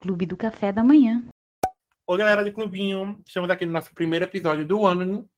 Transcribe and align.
Clube 0.00 0.26
do 0.26 0.36
Café 0.36 0.72
da 0.72 0.84
Manhã. 0.84 1.24
Oi, 2.06 2.18
galera 2.18 2.44
do 2.44 2.52
Clubinho. 2.52 3.20
Estamos 3.26 3.50
aqui 3.50 3.66
no 3.66 3.72
nosso 3.72 3.92
primeiro 3.92 4.24
episódio 4.24 4.64
do 4.64 4.86
ano 4.86 5.28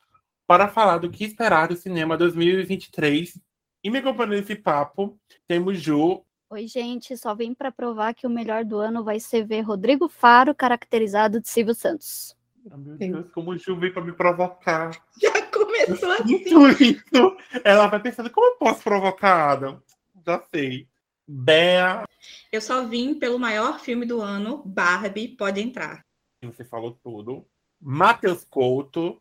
para 0.46 0.68
falar 0.68 0.98
do 0.98 1.10
que 1.10 1.24
esperar 1.24 1.68
do 1.68 1.76
cinema 1.76 2.16
2023. 2.16 3.40
E 3.82 3.90
me 3.90 3.98
acompanhando 3.98 4.32
nesse 4.32 4.54
papo, 4.54 5.18
temos 5.46 5.80
Ju. 5.80 6.22
Oi, 6.50 6.66
gente. 6.66 7.16
Só 7.16 7.34
vim 7.34 7.54
para 7.54 7.72
provar 7.72 8.14
que 8.14 8.26
o 8.26 8.30
melhor 8.30 8.64
do 8.64 8.79
ano 8.79 9.04
vai 9.04 9.20
ser 9.20 9.44
ver 9.44 9.61
Rodrigo 9.61 10.08
Faro 10.08 10.54
caracterizado 10.54 11.40
de 11.40 11.48
Silvio 11.48 11.75
Santos. 11.75 12.36
Oh, 12.71 12.76
meu 12.76 12.96
Deus, 12.96 13.30
como 13.32 13.53
o 13.53 13.58
Ju 13.58 13.76
veio 13.76 13.94
para 13.94 14.04
me 14.04 14.12
provocar. 14.12 14.90
Já 15.21 15.43
começou 15.46 16.11
assim. 16.12 16.36
Isso, 16.36 16.82
isso. 16.82 17.36
Ela 17.64 17.86
vai 17.86 18.00
pensando, 18.00 18.30
como 18.30 18.46
eu 18.46 18.57
posso 18.57 18.82
provocar, 18.82 19.53
Adam? 19.53 19.82
Já 20.26 20.43
sei. 20.54 20.86
Bea. 21.29 22.05
Eu 22.50 22.61
só 22.63 22.87
vim 22.87 23.14
pelo 23.14 23.39
maior 23.39 23.79
filme 23.79 24.07
do 24.07 24.23
ano, 24.23 24.63
Barbie, 24.64 25.29
pode 25.29 25.61
entrar. 25.61 26.03
Você 26.43 26.64
falou 26.64 26.99
tudo. 27.03 27.46
Matheus 27.81 28.45
Couto. 28.45 29.21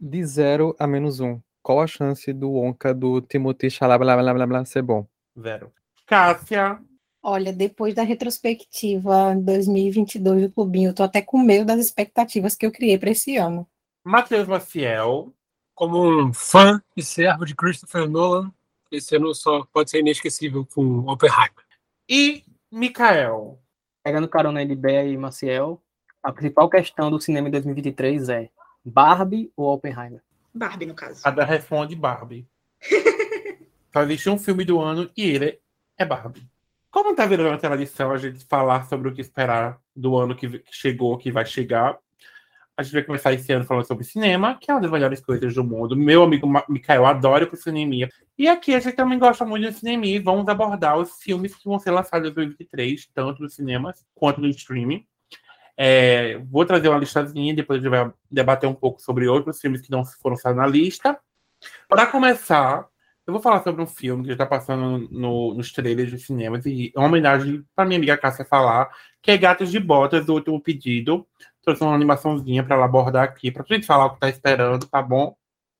De 0.00 0.24
zero 0.24 0.74
a 0.78 0.86
menos 0.86 1.20
um. 1.20 1.40
Qual 1.62 1.80
a 1.80 1.86
chance 1.86 2.32
do 2.32 2.56
Onca 2.56 2.92
do 2.92 3.20
Timothy 3.20 3.70
Chalablá 3.70 4.16
blá, 4.16 4.34
blá, 4.34 4.46
blá, 4.46 4.64
ser 4.64 4.82
bom? 4.82 5.06
Zero. 5.40 5.72
Cássia. 6.06 6.78
Olha, 7.22 7.52
depois 7.52 7.94
da 7.94 8.02
retrospectiva 8.02 9.34
2022 9.34 10.42
do 10.42 10.50
Clubinho, 10.50 10.90
eu 10.90 10.94
tô 10.94 11.02
até 11.02 11.22
com 11.22 11.38
medo 11.38 11.64
das 11.64 11.80
expectativas 11.80 12.54
que 12.54 12.66
eu 12.66 12.72
criei 12.72 12.98
para 12.98 13.10
esse 13.10 13.36
ano. 13.36 13.66
Matheus 14.04 14.46
Maciel. 14.46 15.32
Como 15.74 16.06
um 16.06 16.32
fã 16.32 16.82
e 16.96 17.02
servo 17.02 17.44
de 17.44 17.54
Christopher 17.54 18.08
Nolan, 18.08 18.52
esse 18.96 19.16
ano 19.16 19.34
só 19.34 19.64
pode 19.72 19.90
ser 19.90 20.00
inesquecível 20.00 20.66
com 20.66 21.00
Oppenheimer. 21.08 21.64
E 22.08 22.44
Mikael. 22.70 23.60
Pegando 24.02 24.28
carona 24.28 24.64
de 24.64 24.74
Bea 24.74 25.04
e 25.04 25.16
Maciel, 25.16 25.82
a 26.22 26.32
principal 26.32 26.68
questão 26.68 27.10
do 27.10 27.20
cinema 27.20 27.48
em 27.48 27.50
2023 27.50 28.28
é 28.28 28.50
Barbie 28.84 29.50
ou 29.56 29.72
Oppenheimer? 29.72 30.22
Barbie, 30.54 30.86
no 30.86 30.94
caso. 30.94 31.22
Cada 31.22 31.44
responde 31.44 31.96
Barbie. 31.96 32.46
Só 33.92 34.02
existe 34.02 34.28
um 34.28 34.38
filme 34.38 34.64
do 34.64 34.80
ano 34.80 35.10
e 35.16 35.22
ele 35.22 35.58
é 35.96 36.04
Barbie. 36.04 36.46
Como 36.90 37.14
tá 37.14 37.26
virando 37.26 37.48
uma 37.48 37.58
tradição 37.58 38.12
a 38.12 38.18
gente 38.18 38.44
falar 38.44 38.86
sobre 38.86 39.08
o 39.08 39.14
que 39.14 39.20
esperar 39.20 39.80
do 39.96 40.16
ano 40.16 40.36
que 40.36 40.62
chegou, 40.70 41.18
que 41.18 41.32
vai 41.32 41.44
chegar, 41.44 41.98
a 42.76 42.82
gente 42.82 42.92
vai 42.92 43.02
começar 43.02 43.32
esse 43.32 43.52
ano 43.52 43.64
falando 43.64 43.86
sobre 43.86 44.04
cinema, 44.04 44.58
que 44.60 44.70
é 44.70 44.74
uma 44.74 44.80
das 44.80 44.90
melhores 44.90 45.20
coisas 45.20 45.54
do 45.54 45.62
mundo. 45.62 45.96
Meu 45.96 46.24
amigo 46.24 46.48
Mikael 46.68 47.06
adora 47.06 47.48
o 47.50 47.56
cinema. 47.56 48.08
E 48.36 48.48
aqui 48.48 48.74
a 48.74 48.80
gente 48.80 48.96
também 48.96 49.18
gosta 49.18 49.44
muito 49.44 49.70
de 49.70 49.78
cinema 49.78 50.06
e 50.06 50.18
vamos 50.18 50.48
abordar 50.48 50.98
os 50.98 51.22
filmes 51.22 51.54
que 51.54 51.64
vão 51.64 51.78
ser 51.78 51.92
lançados 51.92 52.28
em 52.30 52.34
2023, 52.34 53.08
tanto 53.14 53.42
nos 53.42 53.54
cinemas 53.54 54.04
quanto 54.14 54.40
no 54.40 54.48
streaming. 54.48 55.06
É, 55.76 56.38
vou 56.50 56.64
trazer 56.64 56.88
uma 56.88 56.98
listazinha 56.98 57.54
depois 57.54 57.80
a 57.80 57.82
gente 57.82 57.90
vai 57.90 58.12
debater 58.30 58.68
um 58.68 58.74
pouco 58.74 59.02
sobre 59.02 59.26
outros 59.26 59.60
filmes 59.60 59.80
que 59.80 59.90
não 59.90 60.04
foram 60.04 60.34
lançados 60.34 60.56
na 60.56 60.66
lista. 60.66 61.18
Para 61.88 62.06
começar, 62.06 62.86
eu 63.26 63.32
vou 63.32 63.40
falar 63.40 63.62
sobre 63.62 63.82
um 63.82 63.86
filme 63.86 64.22
que 64.22 64.28
já 64.28 64.34
está 64.34 64.46
passando 64.46 65.08
no, 65.10 65.54
nos 65.54 65.72
trailers 65.72 66.10
de 66.10 66.18
cinemas 66.18 66.66
e 66.66 66.92
é 66.94 66.98
uma 66.98 67.08
homenagem 67.08 67.64
para 67.74 67.84
minha 67.86 67.98
amiga 67.98 68.18
Cássia 68.18 68.44
falar, 68.44 68.90
que 69.22 69.30
é 69.30 69.38
Gatos 69.38 69.70
de 69.70 69.80
Botas, 69.80 70.26
do 70.26 70.34
último 70.34 70.60
pedido. 70.60 71.26
Trouxe 71.64 71.82
uma 71.82 71.94
animaçãozinha 71.94 72.62
para 72.62 72.76
ela 72.76 72.84
abordar 72.84 73.24
aqui, 73.24 73.50
para 73.50 73.62
a 73.62 73.74
gente 73.74 73.86
falar 73.86 74.06
o 74.06 74.10
que 74.10 74.16
está 74.16 74.28
esperando, 74.28 74.86
tá 74.86 75.00
bom? 75.00 75.34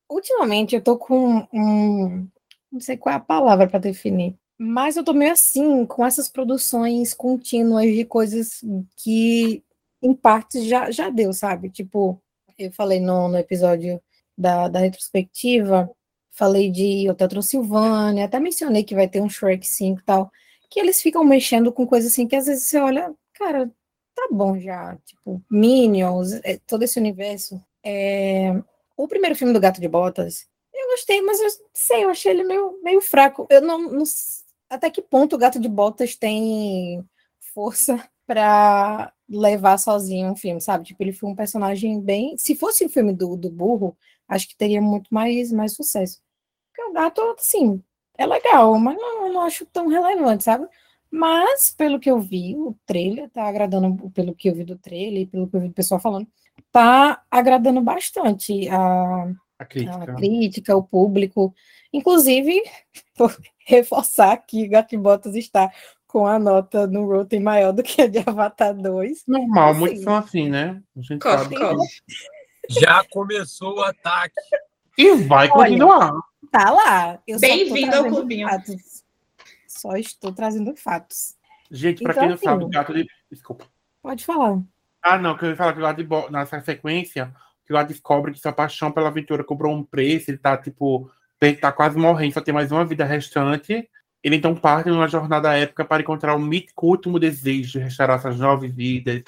Ultimamente 0.08 0.74
eu 0.74 0.82
tô 0.82 0.96
com 0.96 1.46
um. 1.52 2.28
Não 2.72 2.80
sei 2.80 2.96
qual 2.96 3.12
é 3.12 3.16
a 3.16 3.20
palavra 3.20 3.68
para 3.68 3.78
definir. 3.78 4.36
Mas 4.58 4.96
eu 4.96 5.04
tô 5.04 5.12
meio 5.12 5.32
assim, 5.32 5.84
com 5.84 6.06
essas 6.06 6.28
produções 6.28 7.12
contínuas 7.12 7.86
de 7.92 8.04
coisas 8.04 8.64
que, 8.96 9.62
em 10.02 10.14
partes, 10.14 10.64
já, 10.64 10.90
já 10.90 11.10
deu, 11.10 11.32
sabe? 11.32 11.70
Tipo, 11.70 12.20
eu 12.58 12.72
falei 12.72 13.00
no, 13.00 13.28
no 13.28 13.36
episódio 13.36 14.00
da, 14.36 14.68
da 14.68 14.78
retrospectiva, 14.78 15.90
falei 16.30 16.70
de 16.70 17.08
Hotel 17.10 17.28
Transilvânia, 17.28 18.24
até 18.24 18.38
mencionei 18.40 18.84
que 18.84 18.94
vai 18.94 19.08
ter 19.08 19.20
um 19.20 19.28
Shrek 19.28 19.66
5 19.66 20.00
e 20.00 20.04
tal, 20.04 20.30
que 20.70 20.80
eles 20.80 21.02
ficam 21.02 21.24
mexendo 21.24 21.72
com 21.72 21.86
coisas 21.86 22.12
assim 22.12 22.26
que 22.26 22.36
às 22.36 22.46
vezes 22.46 22.64
você 22.64 22.78
olha, 22.78 23.12
cara, 23.34 23.70
tá 24.14 24.28
bom 24.30 24.58
já, 24.58 24.96
tipo, 25.04 25.42
Minions, 25.50 26.32
é, 26.44 26.58
todo 26.66 26.82
esse 26.82 26.98
universo. 26.98 27.62
É... 27.82 28.62
O 28.96 29.08
primeiro 29.08 29.34
filme 29.34 29.52
do 29.52 29.60
Gato 29.60 29.80
de 29.80 29.88
Botas, 29.88 30.46
eu 30.72 30.88
gostei, 30.90 31.20
mas 31.22 31.40
eu 31.40 31.48
sei, 31.72 32.04
eu 32.04 32.10
achei 32.10 32.32
ele 32.32 32.44
meio, 32.44 32.80
meio 32.82 33.00
fraco. 33.00 33.46
Eu 33.50 33.60
não, 33.60 33.78
não 33.90 34.04
até 34.68 34.90
que 34.90 35.02
ponto 35.02 35.36
o 35.36 35.38
Gato 35.38 35.58
de 35.60 35.68
Botas 35.68 36.16
tem 36.16 37.04
força 37.52 38.08
para 38.26 39.12
levar 39.28 39.78
sozinho 39.78 40.32
um 40.32 40.36
filme, 40.36 40.60
sabe? 40.60 40.84
Tipo, 40.84 41.02
ele 41.02 41.12
foi 41.12 41.30
um 41.30 41.34
personagem 41.34 42.00
bem. 42.00 42.36
Se 42.38 42.54
fosse 42.54 42.84
um 42.84 42.88
filme 42.88 43.12
do, 43.12 43.36
do 43.36 43.50
burro, 43.50 43.96
acho 44.28 44.48
que 44.48 44.56
teria 44.56 44.80
muito 44.80 45.12
mais, 45.12 45.52
mais 45.52 45.74
sucesso. 45.74 46.20
Porque 46.68 46.90
o 46.90 46.92
gato, 46.92 47.20
assim, 47.38 47.82
é 48.16 48.26
legal, 48.26 48.78
mas 48.78 48.96
não, 48.96 49.32
não 49.32 49.40
acho 49.42 49.66
tão 49.66 49.88
relevante, 49.88 50.44
sabe? 50.44 50.68
Mas, 51.14 51.70
pelo 51.70 52.00
que 52.00 52.10
eu 52.10 52.18
vi, 52.18 52.56
o 52.56 52.76
trailer 52.84 53.30
tá 53.30 53.44
agradando, 53.44 54.10
pelo 54.10 54.34
que 54.34 54.48
eu 54.48 54.54
vi 54.56 54.64
do 54.64 54.76
trailer 54.76 55.22
e 55.22 55.26
pelo 55.26 55.48
que 55.48 55.54
eu 55.54 55.60
vi 55.60 55.68
do 55.68 55.74
pessoal 55.74 56.00
falando, 56.00 56.26
tá 56.72 57.22
agradando 57.30 57.80
bastante 57.80 58.68
a, 58.68 59.30
a, 59.56 59.64
crítica. 59.64 60.02
a 60.02 60.14
crítica, 60.16 60.76
o 60.76 60.82
público. 60.82 61.54
Inclusive, 61.92 62.60
vou 63.16 63.30
reforçar 63.64 64.36
que 64.38 64.66
Gato 64.66 64.98
Botas 64.98 65.36
está 65.36 65.70
com 66.04 66.26
a 66.26 66.36
nota 66.36 66.84
no 66.88 67.06
Rotten 67.06 67.38
maior 67.38 67.72
do 67.72 67.84
que 67.84 68.02
a 68.02 68.08
de 68.08 68.18
Avatar 68.18 68.74
2. 68.74 69.22
Normal, 69.28 69.70
assim, 69.70 69.78
muitos 69.78 70.02
são 70.02 70.16
assim, 70.16 70.50
né? 70.50 70.82
A 70.96 71.00
gente 71.00 71.22
sabe 71.22 71.54
Já 72.68 73.04
começou 73.08 73.76
o 73.76 73.82
ataque. 73.82 74.34
E 74.98 75.14
vai 75.14 75.48
Olha, 75.48 75.68
continuar. 75.68 76.12
Tá 76.50 76.72
lá. 76.72 77.20
Bem-vindo 77.38 77.94
ao 77.94 78.04
clubinho. 78.06 78.48
Fatos 78.48 79.03
só 79.84 79.96
estou 79.96 80.32
trazendo 80.32 80.74
fatos. 80.74 81.36
Gente, 81.70 82.02
para 82.02 82.12
então, 82.12 82.22
quem 82.22 82.28
não 82.30 82.34
assim, 82.36 82.44
sabe, 82.44 82.64
o 82.64 82.68
gato 82.68 82.94
de. 82.94 83.06
Desculpa. 83.30 83.66
Pode 84.02 84.24
falar. 84.24 84.62
Ah, 85.02 85.18
não, 85.18 85.36
que 85.36 85.44
eu 85.44 85.50
ia 85.50 85.56
falar 85.56 85.74
que 85.74 85.78
o 85.78 85.82
gato 85.82 85.96
de 85.98 86.04
bo... 86.04 86.30
nessa 86.30 86.58
sequência, 86.62 87.34
que 87.66 87.72
o 87.72 87.76
gato 87.76 87.88
descobre 87.88 88.32
que 88.32 88.38
sua 88.38 88.52
paixão 88.52 88.90
pela 88.90 89.08
aventura 89.08 89.44
cobrou 89.44 89.74
um 89.74 89.84
preço, 89.84 90.30
ele 90.30 90.38
tá, 90.38 90.56
tipo, 90.56 91.10
ele 91.38 91.56
tá 91.56 91.70
quase 91.70 91.98
morrendo, 91.98 92.32
só 92.32 92.40
tem 92.40 92.54
mais 92.54 92.72
uma 92.72 92.84
vida 92.84 93.04
restante. 93.04 93.88
Ele 94.22 94.36
então 94.36 94.54
parte 94.54 94.88
numa 94.88 95.06
jornada 95.06 95.54
épica 95.54 95.84
para 95.84 96.00
encontrar 96.00 96.34
o 96.34 96.40
mítico 96.40 96.86
último 96.86 97.18
desejo 97.18 97.72
de 97.72 97.78
restaurar 97.80 98.18
essas 98.18 98.38
nove 98.38 98.68
vidas. 98.68 99.22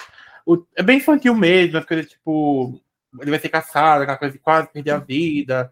O... 0.46 0.64
É 0.74 0.82
bem 0.82 0.96
infantil 0.96 1.34
mesmo, 1.34 1.76
as 1.76 1.84
coisas 1.84 2.10
tipo. 2.10 2.80
Ele 3.20 3.30
vai 3.30 3.38
ser 3.38 3.50
caçado, 3.50 4.02
aquela 4.02 4.18
coisa 4.18 4.32
de 4.32 4.38
quase 4.38 4.68
perder 4.68 4.90
a 4.92 4.98
vida. 4.98 5.70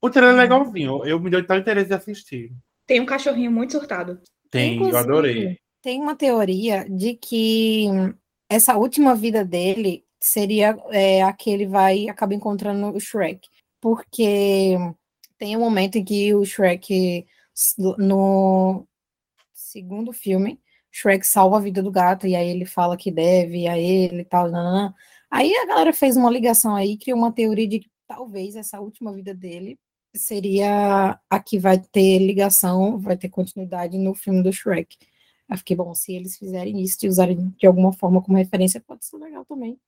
O 0.00 0.08
trailer 0.08 0.34
é 0.34 0.38
legalzinho. 0.38 1.04
Eu 1.04 1.18
me 1.18 1.30
deu 1.30 1.44
tal 1.44 1.58
interesse 1.58 1.88
de 1.88 1.94
assistir. 1.94 2.52
Tem 2.90 3.00
um 3.00 3.06
cachorrinho 3.06 3.52
muito 3.52 3.70
surtado. 3.70 4.20
Tem, 4.50 4.74
Inclusive, 4.74 4.96
eu 4.96 5.00
adorei. 5.00 5.58
Tem 5.80 6.00
uma 6.00 6.16
teoria 6.16 6.84
de 6.90 7.14
que 7.14 7.86
essa 8.48 8.76
última 8.76 9.14
vida 9.14 9.44
dele 9.44 10.04
seria 10.20 10.76
é, 10.90 11.22
a 11.22 11.32
que 11.32 11.50
ele 11.50 11.68
vai 11.68 12.08
acabar 12.08 12.34
encontrando 12.34 12.88
o 12.88 12.98
Shrek. 12.98 13.46
Porque 13.80 14.76
tem 15.38 15.56
um 15.56 15.60
momento 15.60 15.98
em 15.98 16.04
que 16.04 16.34
o 16.34 16.44
Shrek, 16.44 17.24
no 17.96 18.84
segundo 19.54 20.12
filme, 20.12 20.60
Shrek 20.90 21.24
salva 21.24 21.58
a 21.58 21.60
vida 21.60 21.84
do 21.84 21.92
gato, 21.92 22.26
e 22.26 22.34
aí 22.34 22.48
ele 22.48 22.66
fala 22.66 22.96
que 22.96 23.12
deve 23.12 23.68
a 23.68 23.78
ele 23.78 24.22
e 24.22 24.24
tal. 24.24 24.50
Nanana. 24.50 24.92
Aí 25.30 25.54
a 25.54 25.66
galera 25.66 25.92
fez 25.92 26.16
uma 26.16 26.28
ligação 26.28 26.74
aí, 26.74 26.98
criou 26.98 27.16
uma 27.16 27.30
teoria 27.30 27.68
de 27.68 27.78
que 27.78 27.90
talvez 28.08 28.56
essa 28.56 28.80
última 28.80 29.12
vida 29.12 29.32
dele 29.32 29.78
seria 30.14 31.18
a 31.28 31.40
que 31.40 31.58
vai 31.58 31.78
ter 31.78 32.18
ligação, 32.18 32.98
vai 32.98 33.16
ter 33.16 33.28
continuidade 33.28 33.98
no 33.98 34.14
filme 34.14 34.42
do 34.42 34.52
Shrek. 34.52 34.96
Eu 35.48 35.58
fiquei, 35.58 35.76
bom, 35.76 35.94
se 35.94 36.14
eles 36.14 36.36
fizerem 36.36 36.80
isso 36.80 36.98
e 37.04 37.08
usarem 37.08 37.54
de 37.58 37.66
alguma 37.66 37.92
forma 37.92 38.22
como 38.22 38.38
referência, 38.38 38.80
pode 38.80 39.04
ser 39.04 39.16
legal 39.16 39.44
também 39.44 39.78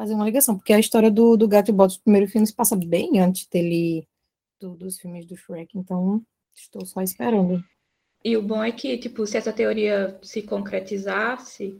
fazer 0.00 0.14
uma 0.14 0.24
ligação, 0.24 0.56
porque 0.56 0.72
a 0.72 0.78
história 0.78 1.10
do, 1.10 1.36
do 1.36 1.46
Gato 1.46 1.70
e 1.70 1.74
Botas 1.74 1.98
do 1.98 2.02
primeiro 2.02 2.26
filme 2.26 2.46
se 2.46 2.54
passa 2.54 2.74
bem 2.74 3.20
antes 3.20 3.46
dele, 3.46 4.08
do, 4.58 4.74
dos 4.74 4.98
filmes 4.98 5.26
do 5.26 5.36
Shrek, 5.36 5.76
então 5.76 6.22
estou 6.54 6.86
só 6.86 7.02
esperando. 7.02 7.62
E 8.24 8.34
o 8.34 8.40
bom 8.40 8.64
é 8.64 8.72
que, 8.72 8.96
tipo, 8.96 9.26
se 9.26 9.36
essa 9.36 9.52
teoria 9.52 10.18
se 10.22 10.40
concretizasse, 10.40 11.78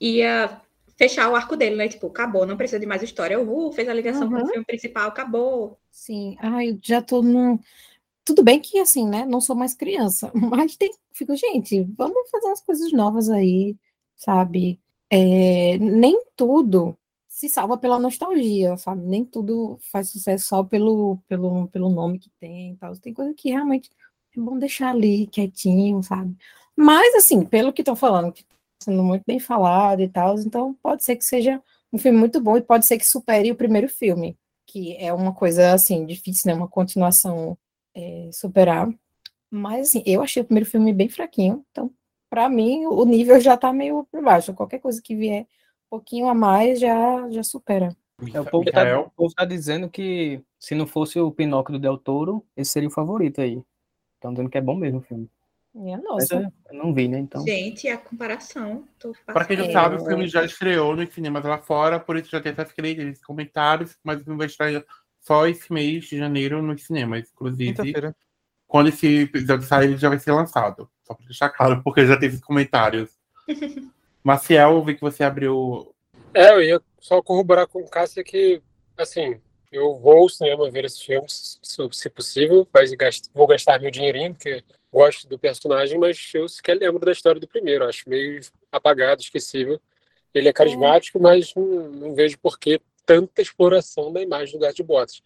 ia 0.00 0.62
fechar 0.98 1.30
o 1.30 1.36
arco 1.36 1.56
dele, 1.56 1.76
né? 1.76 1.88
Tipo, 1.88 2.08
acabou, 2.08 2.44
não 2.44 2.56
precisa 2.56 2.80
de 2.80 2.86
mais 2.86 3.02
história. 3.02 3.40
O 3.40 3.72
fez 3.72 3.88
a 3.88 3.94
ligação 3.94 4.28
uhum. 4.28 4.40
com 4.40 4.44
o 4.44 4.48
filme 4.48 4.64
principal, 4.66 5.08
acabou. 5.08 5.78
Sim, 5.90 6.36
ai, 6.40 6.78
já 6.82 7.00
tô 7.00 7.22
no. 7.22 7.60
Tudo 8.24 8.42
bem 8.42 8.60
que 8.60 8.78
assim, 8.78 9.08
né? 9.08 9.24
Não 9.24 9.40
sou 9.40 9.54
mais 9.54 9.74
criança, 9.74 10.30
mas 10.34 10.76
tem. 10.76 10.90
Fico, 11.12 11.34
gente, 11.36 11.84
vamos 11.96 12.28
fazer 12.30 12.46
umas 12.46 12.60
coisas 12.60 12.92
novas 12.92 13.30
aí, 13.30 13.76
sabe? 14.16 14.80
É, 15.08 15.78
nem 15.78 16.20
tudo 16.36 16.96
se 17.28 17.48
salva 17.48 17.78
pela 17.78 17.98
nostalgia, 18.00 18.76
sabe? 18.76 19.02
Nem 19.06 19.24
tudo 19.24 19.78
faz 19.92 20.10
sucesso 20.10 20.48
só 20.48 20.64
pelo, 20.64 21.18
pelo, 21.28 21.68
pelo 21.68 21.88
nome 21.88 22.18
que 22.18 22.30
tem 22.40 22.72
e 22.72 22.76
tal. 22.76 22.92
Tem 22.96 23.14
coisa 23.14 23.32
que 23.32 23.50
realmente 23.50 23.90
é 24.36 24.40
bom 24.40 24.58
deixar 24.58 24.90
ali 24.90 25.28
quietinho, 25.28 26.02
sabe? 26.02 26.36
Mas, 26.76 27.14
assim, 27.16 27.44
pelo 27.44 27.72
que 27.72 27.82
estão 27.82 27.96
falando, 27.96 28.32
sendo 28.80 29.02
muito 29.02 29.24
bem 29.26 29.38
falado 29.38 30.00
e 30.00 30.08
tal, 30.08 30.38
então 30.38 30.74
pode 30.82 31.04
ser 31.04 31.16
que 31.16 31.24
seja 31.24 31.62
um 31.92 31.98
filme 31.98 32.18
muito 32.18 32.40
bom 32.40 32.56
e 32.56 32.62
pode 32.62 32.86
ser 32.86 32.98
que 32.98 33.06
supere 33.06 33.50
o 33.50 33.56
primeiro 33.56 33.88
filme, 33.88 34.38
que 34.66 34.96
é 34.96 35.12
uma 35.12 35.34
coisa, 35.34 35.72
assim, 35.72 36.06
difícil, 36.06 36.50
né, 36.50 36.54
uma 36.54 36.68
continuação 36.68 37.56
é, 37.94 38.30
superar. 38.32 38.88
Mas, 39.50 39.88
assim, 39.88 40.02
eu 40.06 40.22
achei 40.22 40.42
o 40.42 40.44
primeiro 40.44 40.68
filme 40.68 40.92
bem 40.92 41.08
fraquinho, 41.08 41.64
então, 41.70 41.90
para 42.28 42.48
mim, 42.48 42.84
o 42.86 43.04
nível 43.04 43.40
já 43.40 43.56
tá 43.56 43.72
meio 43.72 44.06
por 44.10 44.22
baixo. 44.22 44.52
Qualquer 44.52 44.80
coisa 44.80 45.00
que 45.02 45.16
vier 45.16 45.42
um 45.42 45.90
pouquinho 45.90 46.28
a 46.28 46.34
mais 46.34 46.78
já, 46.78 47.30
já 47.30 47.42
supera. 47.42 47.96
É, 48.34 48.40
o, 48.40 48.44
povo 48.44 48.70
tá, 48.70 49.00
o 49.00 49.10
povo 49.10 49.34
tá 49.34 49.44
dizendo 49.44 49.88
que 49.88 50.42
se 50.58 50.74
não 50.74 50.86
fosse 50.86 51.18
o 51.18 51.30
Pinóquio 51.30 51.72
do 51.72 51.78
Del 51.78 51.96
Toro, 51.96 52.44
esse 52.56 52.72
seria 52.72 52.88
o 52.88 52.92
favorito 52.92 53.40
aí. 53.40 53.62
Estão 54.14 54.32
dizendo 54.32 54.50
que 54.50 54.58
é 54.58 54.60
bom 54.60 54.74
mesmo 54.74 54.98
o 54.98 55.02
filme. 55.02 55.30
Minha 55.78 55.96
Mas 55.98 56.04
nossa. 56.30 56.52
eu 56.70 56.74
não 56.76 56.92
vi, 56.92 57.06
né? 57.08 57.18
Então. 57.18 57.44
Gente, 57.46 57.88
a 57.88 57.96
comparação. 57.96 58.84
Pra 59.24 59.44
quem 59.44 59.56
não 59.56 59.66
É. 59.66 59.72
sabe, 59.72 59.96
o 59.96 60.04
filme 60.04 60.26
já 60.28 60.44
estreou 60.44 60.96
nos 60.96 61.12
cinemas 61.14 61.44
lá 61.44 61.58
fora, 61.58 62.00
por 62.00 62.16
isso 62.16 62.30
já 62.30 62.40
tem 62.40 62.52
essas 62.52 62.72
críticas, 62.72 63.06
esses 63.12 63.24
comentários, 63.24 63.96
mas 64.02 64.20
o 64.20 64.24
filme 64.24 64.38
vai 64.38 64.46
estrear 64.48 64.84
só 65.20 65.46
esse 65.46 65.72
mês 65.72 66.06
de 66.06 66.18
janeiro 66.18 66.60
nos 66.62 66.82
cinemas. 66.84 67.30
Inclusive, 67.32 67.94
quando 68.66 68.88
esse 68.88 69.20
episódio 69.22 69.66
sair, 69.66 69.86
ele 69.88 69.96
já 69.96 70.08
vai 70.08 70.18
ser 70.18 70.32
lançado. 70.32 70.90
Só 71.04 71.14
pra 71.14 71.24
deixar 71.26 71.48
claro, 71.50 71.82
porque 71.82 72.04
já 72.06 72.14
teve 72.18 72.34
esses 72.34 72.44
comentários. 72.44 73.10
Maciel, 74.22 74.72
eu 74.72 74.84
vi 74.84 74.94
que 74.94 75.00
você 75.00 75.22
abriu. 75.22 75.94
É, 76.34 76.52
eu 76.52 76.62
ia 76.62 76.80
só 77.00 77.22
corroborar 77.22 77.66
com 77.66 77.80
o 77.80 77.88
Cássia 77.88 78.22
que, 78.24 78.60
assim, 78.96 79.40
eu 79.70 79.96
vou 79.98 80.18
ao 80.18 80.28
cinema 80.28 80.70
ver 80.70 80.84
esse 80.84 81.04
filme, 81.04 81.26
se, 81.28 82.10
possível, 82.10 82.66
mas 82.72 82.90
vou 83.34 83.46
gastar 83.46 83.80
meu 83.80 83.90
dinheirinho, 83.90 84.34
porque 84.34 84.62
gosto 84.92 85.28
do 85.28 85.38
personagem, 85.38 85.98
mas 85.98 86.30
eu 86.34 86.48
sequer 86.48 86.78
lembro 86.78 87.04
da 87.04 87.12
história 87.12 87.40
do 87.40 87.46
primeiro, 87.46 87.84
acho 87.84 88.08
meio 88.08 88.40
apagado, 88.72 89.20
esquecível. 89.20 89.80
Ele 90.34 90.48
é 90.48 90.52
carismático, 90.52 91.20
mas 91.20 91.54
não, 91.54 91.64
não 91.90 92.14
vejo 92.14 92.38
por 92.38 92.58
que 92.58 92.80
tanta 93.04 93.40
exploração 93.40 94.12
da 94.12 94.22
imagem 94.22 94.54
do 94.54 94.60
Gato 94.60 94.76
de 94.76 94.82
Botas. 94.82 95.22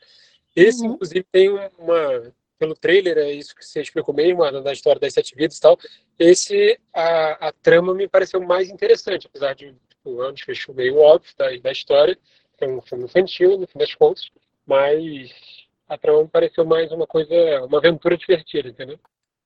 Esse, 0.55 0.87
Uhum. 0.87 0.95
inclusive, 0.95 1.25
tem 1.31 1.49
uma. 1.79 2.33
Pelo 2.59 2.77
trailer, 2.77 3.19
é 3.19 3.33
isso 3.33 3.57
que 3.57 3.65
você 3.65 3.81
explicou 3.81 4.15
mesmo, 4.15 4.45
Ana, 4.45 4.61
da 4.61 4.73
história 4.73 5.01
das 5.01 5.13
sete 5.13 5.35
vidas 5.35 5.59
e 5.59 5.61
tal. 5.61 5.77
Esse, 6.17 6.79
a, 6.95 7.49
a 7.49 7.53
trama 7.53 7.93
me 7.93 8.07
pareceu 8.07 8.41
mais 8.41 8.71
interessante, 8.71 9.27
apesar 9.27 9.53
de 9.55 9.75
tipo, 9.89 10.23
é 10.23 10.29
um 10.29 10.33
desfecho 10.33 10.73
meio 10.73 10.97
óbvio 10.99 11.33
da, 11.37 11.51
da 11.57 11.73
história. 11.73 12.17
É 12.63 12.69
um 12.69 12.81
filme 12.81 13.05
infantil, 13.05 13.59
no 13.59 13.67
fim 13.67 13.79
das 13.79 13.95
contas, 13.95 14.31
mas 14.65 15.31
a 15.89 15.99
trama 15.99 16.23
me 16.23 16.29
pareceu 16.29 16.65
mais 16.65 16.91
uma 16.93 17.07
coisa, 17.07 17.35
uma 17.65 17.79
aventura 17.79 18.17
divertida, 18.17 18.69
entendeu? 18.69 18.99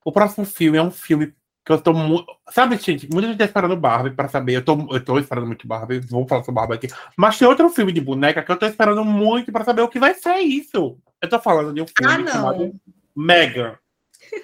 O 0.05 0.11
próximo 0.11 0.45
filme 0.45 0.77
é 0.77 0.81
um 0.81 0.91
filme 0.91 1.33
que 1.65 1.71
eu 1.73 1.81
tô 1.81 1.91
muito. 1.93 2.25
Sabe, 2.49 2.77
gente, 2.77 3.09
muita 3.11 3.27
gente 3.27 3.39
tá 3.39 3.45
esperando 3.45 3.75
Barbie 3.75 4.15
pra 4.15 4.29
saber. 4.29 4.55
Eu 4.55 4.63
tô, 4.63 4.77
eu 4.91 5.03
tô 5.03 5.19
esperando 5.19 5.47
muito 5.47 5.67
Barbie, 5.67 5.99
vou 5.99 6.27
falar 6.27 6.43
sobre 6.43 6.61
Barbie 6.61 6.75
aqui. 6.75 6.87
Mas 7.17 7.37
tem 7.37 7.47
outro 7.47 7.67
filme 7.69 7.91
de 7.91 7.99
boneca 7.99 8.43
que 8.43 8.51
eu 8.51 8.57
tô 8.57 8.65
esperando 8.67 9.03
muito 9.03 9.51
pra 9.51 9.63
saber 9.65 9.81
o 9.81 9.89
que 9.89 9.99
vai 9.99 10.13
ser 10.13 10.37
isso. 10.37 10.97
Eu 11.21 11.27
tô 11.29 11.39
falando 11.39 11.73
de 11.73 11.81
um 11.81 11.85
filme 11.87 12.13
Ah, 12.13 12.17
não. 12.19 12.31
chamado 12.31 12.71
Mega. 13.15 13.79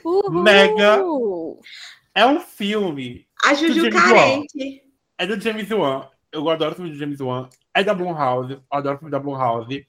Uhul! 0.04 0.32
Mega. 0.42 1.00
É 2.16 2.26
um 2.26 2.40
filme. 2.40 3.28
A 3.44 3.54
Juju 3.54 3.90
carente. 3.92 4.84
É 5.18 5.28
do 5.28 5.40
James 5.40 5.70
Wan. 5.70 6.10
Eu 6.34 6.50
adoro 6.50 6.72
o 6.72 6.76
filme 6.76 6.90
do 6.90 6.98
James 6.98 7.22
Wan. 7.22 7.48
É 7.74 7.84
da 7.84 7.94
Blumhouse. 7.94 8.54
Eu 8.54 8.64
adoro 8.72 8.96
o 8.96 9.00
filme 9.00 9.12
da 9.12 9.20
Blumhouse. 9.20 9.86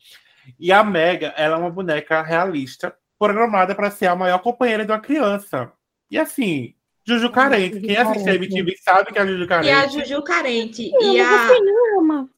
E 0.61 0.71
a 0.71 0.85
Mega, 0.85 1.29
ela 1.37 1.57
é 1.57 1.59
uma 1.59 1.71
boneca 1.71 2.23
realista, 2.23 2.95
programada 3.19 3.75
para 3.75 3.91
ser 3.91 4.07
a 4.07 4.15
maior 4.15 4.39
companheira 4.39 4.85
de 4.85 4.93
uma 4.93 5.01
criança. 5.01 5.73
E 6.11 6.19
assim, 6.19 6.75
Juju 7.07 7.31
Carente. 7.31 7.81
Quem 7.81 7.97
assiste 7.97 8.29
a 8.29 8.35
MTV 8.35 8.77
sabe 8.77 9.13
que 9.13 9.19
é 9.19 9.23
a 9.23 9.27
Juju 9.27 9.43
E 9.43 9.45
a 9.45 9.49
Carente. 9.49 9.93
Juju 9.93 10.23
carente. 10.23 10.91
Eu 10.95 11.13
E 11.15 11.21
a, 11.21 11.49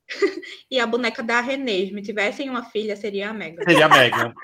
e 0.70 0.81
a 0.81 0.87
boneca 0.87 1.23
da 1.23 1.41
Renê. 1.41 1.87
Se 1.87 1.93
me 1.93 2.03
tivessem 2.03 2.50
uma 2.50 2.64
filha, 2.64 2.97
seria 2.97 3.31
a 3.31 3.32
Mega. 3.32 3.64
Seria 3.64 3.87
a 3.87 3.88
Mega. 3.88 4.35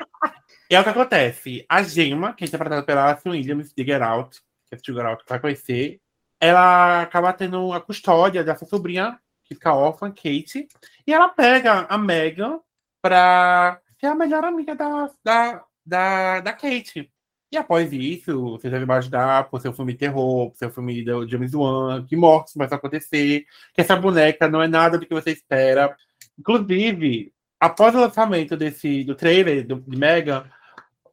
E 0.70 0.74
é 0.74 0.80
o 0.80 0.84
que 0.84 0.90
acontece. 0.90 1.64
A 1.68 1.82
Gemma, 1.82 2.32
que 2.32 2.44
é 2.44 2.46
interpretada 2.46 2.82
pela 2.82 3.10
Alison 3.10 3.30
Williams 3.30 3.72
de 3.76 3.84
Get 3.84 4.00
Out, 4.00 4.40
que 4.68 4.74
assistiu 4.74 4.94
Get 4.94 5.04
Out 5.04 5.24
vai 5.28 5.40
conhecer, 5.40 6.00
ela 6.40 7.02
acaba 7.02 7.32
tendo 7.32 7.72
a 7.72 7.80
custódia 7.80 8.42
dessa 8.42 8.64
sobrinha, 8.64 9.18
fica 9.54 9.74
órfã, 9.74 10.10
Kate, 10.10 10.68
e 11.06 11.12
ela 11.12 11.28
pega 11.28 11.86
a 11.88 11.98
Megan 11.98 12.60
pra 13.00 13.80
ser 14.00 14.06
a 14.06 14.14
melhor 14.14 14.44
amiga 14.44 14.74
da, 14.74 15.10
da, 15.24 15.64
da, 15.84 16.40
da 16.40 16.52
Kate. 16.52 17.10
E 17.50 17.56
após 17.56 17.92
isso, 17.92 18.52
você 18.52 18.70
deve 18.70 18.84
imaginar, 18.84 19.50
por 19.50 19.60
ser 19.60 19.68
um 19.68 19.74
filme 19.74 19.94
terror, 19.94 20.50
por 20.50 20.56
ser 20.56 20.66
um 20.66 20.70
filme 20.70 21.04
do 21.04 21.28
James 21.28 21.52
Wan, 21.52 22.04
que 22.06 22.16
mortes 22.16 22.54
a 22.58 22.64
acontecer, 22.64 23.44
que 23.74 23.80
essa 23.82 23.94
boneca 23.94 24.48
não 24.48 24.62
é 24.62 24.66
nada 24.66 24.96
do 24.96 25.04
que 25.04 25.12
você 25.12 25.32
espera. 25.32 25.94
Inclusive, 26.38 27.30
após 27.60 27.94
o 27.94 28.00
lançamento 28.00 28.56
desse, 28.56 29.04
do 29.04 29.14
trailer 29.14 29.66
do, 29.66 29.76
de 29.86 29.98
Mega, 29.98 30.50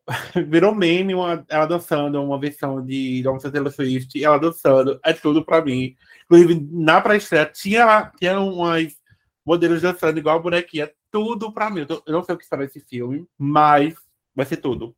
virou 0.48 0.74
meme 0.74 1.14
uma- 1.14 1.46
ela 1.50 1.66
dançando 1.66 2.24
uma 2.24 2.40
versão 2.40 2.84
de 2.86 3.22
Don't 3.22 3.52
Taylor 3.52 3.72
Swift, 3.72 4.24
ela 4.24 4.40
dançando, 4.40 5.00
é 5.04 5.14
tudo 5.14 5.44
pra 5.44 5.62
mim. 5.64 5.96
Inclusive, 6.30 6.68
na 6.72 7.02
pré-estreia, 7.02 7.46
tinha, 7.48 8.12
tinha 8.18 8.40
umas 8.40 8.96
modelos 9.44 9.82
dançando 9.82 10.20
igual 10.20 10.38
a 10.38 10.42
bonequinha, 10.42 10.92
tudo 11.12 11.52
pra 11.52 11.72
mim. 11.72 11.88
Eu, 11.90 12.14
não 12.14 12.24
sei 12.24 12.36
o 12.36 12.38
que 12.38 12.44
esperar 12.44 12.68
desse 12.68 12.82
filme, 12.82 13.26
mas 13.36 13.96
vai 14.36 14.46
ser 14.46 14.58
tudo. 14.58 14.96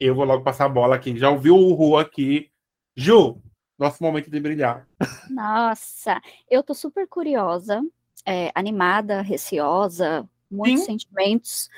Eu 0.00 0.14
vou 0.14 0.24
logo 0.24 0.42
passar 0.42 0.64
a 0.64 0.70
bola 0.70 0.96
aqui. 0.96 1.16
Já 1.16 1.28
ouviu 1.28 1.56
o 1.56 1.74
Ru 1.74 1.98
aqui. 1.98 2.50
Ju, 2.96 3.38
nosso 3.78 4.02
momento 4.02 4.30
de 4.30 4.40
brilhar. 4.40 4.88
Nossa, 5.28 6.20
eu 6.50 6.62
tô 6.62 6.74
super 6.74 7.06
curiosa, 7.06 7.82
é, 8.24 8.50
animada, 8.54 9.20
receosa, 9.20 10.28
muitos 10.50 10.80
Sim. 10.80 10.86
sentimentos, 10.86 11.68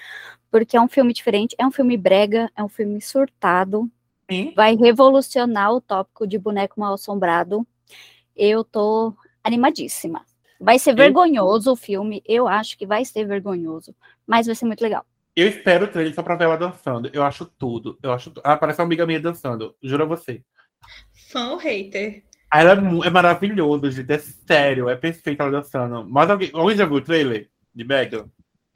porque 0.50 0.76
é 0.76 0.80
um 0.80 0.88
filme 0.88 1.12
diferente, 1.12 1.54
é 1.58 1.66
um 1.66 1.70
filme 1.70 1.96
brega, 1.96 2.50
é 2.56 2.62
um 2.62 2.68
filme 2.68 3.00
surtado, 3.00 3.90
Sim. 4.30 4.52
vai 4.54 4.76
revolucionar 4.76 5.72
o 5.72 5.80
tópico 5.80 6.26
de 6.26 6.38
boneco 6.38 6.78
mal 6.78 6.94
assombrado. 6.94 7.66
Eu 8.36 8.64
tô 8.64 9.14
animadíssima. 9.42 10.24
Vai 10.60 10.78
ser 10.78 10.94
vergonhoso 10.94 11.72
o 11.72 11.76
filme, 11.76 12.22
eu 12.26 12.48
acho 12.48 12.78
que 12.78 12.86
vai 12.86 13.04
ser 13.04 13.26
vergonhoso, 13.26 13.94
mas 14.26 14.46
vai 14.46 14.54
ser 14.54 14.64
muito 14.64 14.80
legal. 14.80 15.04
Eu 15.36 15.48
espero 15.48 15.84
o 15.84 15.88
trailer 15.88 16.14
só 16.14 16.22
pra 16.22 16.36
ver 16.36 16.44
ela 16.44 16.56
dançando. 16.56 17.10
Eu 17.12 17.22
acho 17.24 17.44
tudo. 17.44 17.98
Eu 18.02 18.12
acho. 18.12 18.32
Ah, 18.44 18.56
parece 18.56 18.80
uma 18.80 18.84
amiga 18.86 19.04
minha 19.04 19.18
dançando. 19.20 19.74
Juro 19.82 20.04
a 20.04 20.06
você. 20.06 20.42
Fã 21.30 21.50
ou 21.50 21.56
hater? 21.56 22.22
Ah, 22.48 22.60
Ela 22.60 22.72
é, 22.74 23.06
é 23.08 23.10
maravilhoso, 23.10 23.90
gente. 23.90 24.12
É 24.12 24.18
sério. 24.18 24.88
É 24.88 24.94
perfeita 24.94 25.42
ela 25.42 25.50
dançando. 25.50 26.06
Mas 26.08 26.30
alguém, 26.30 26.50
alguém 26.54 26.76
já 26.76 26.86
viu 26.86 26.96
o 26.96 27.00
trailer 27.00 27.50
de 27.74 27.84
Megan? 27.84 28.26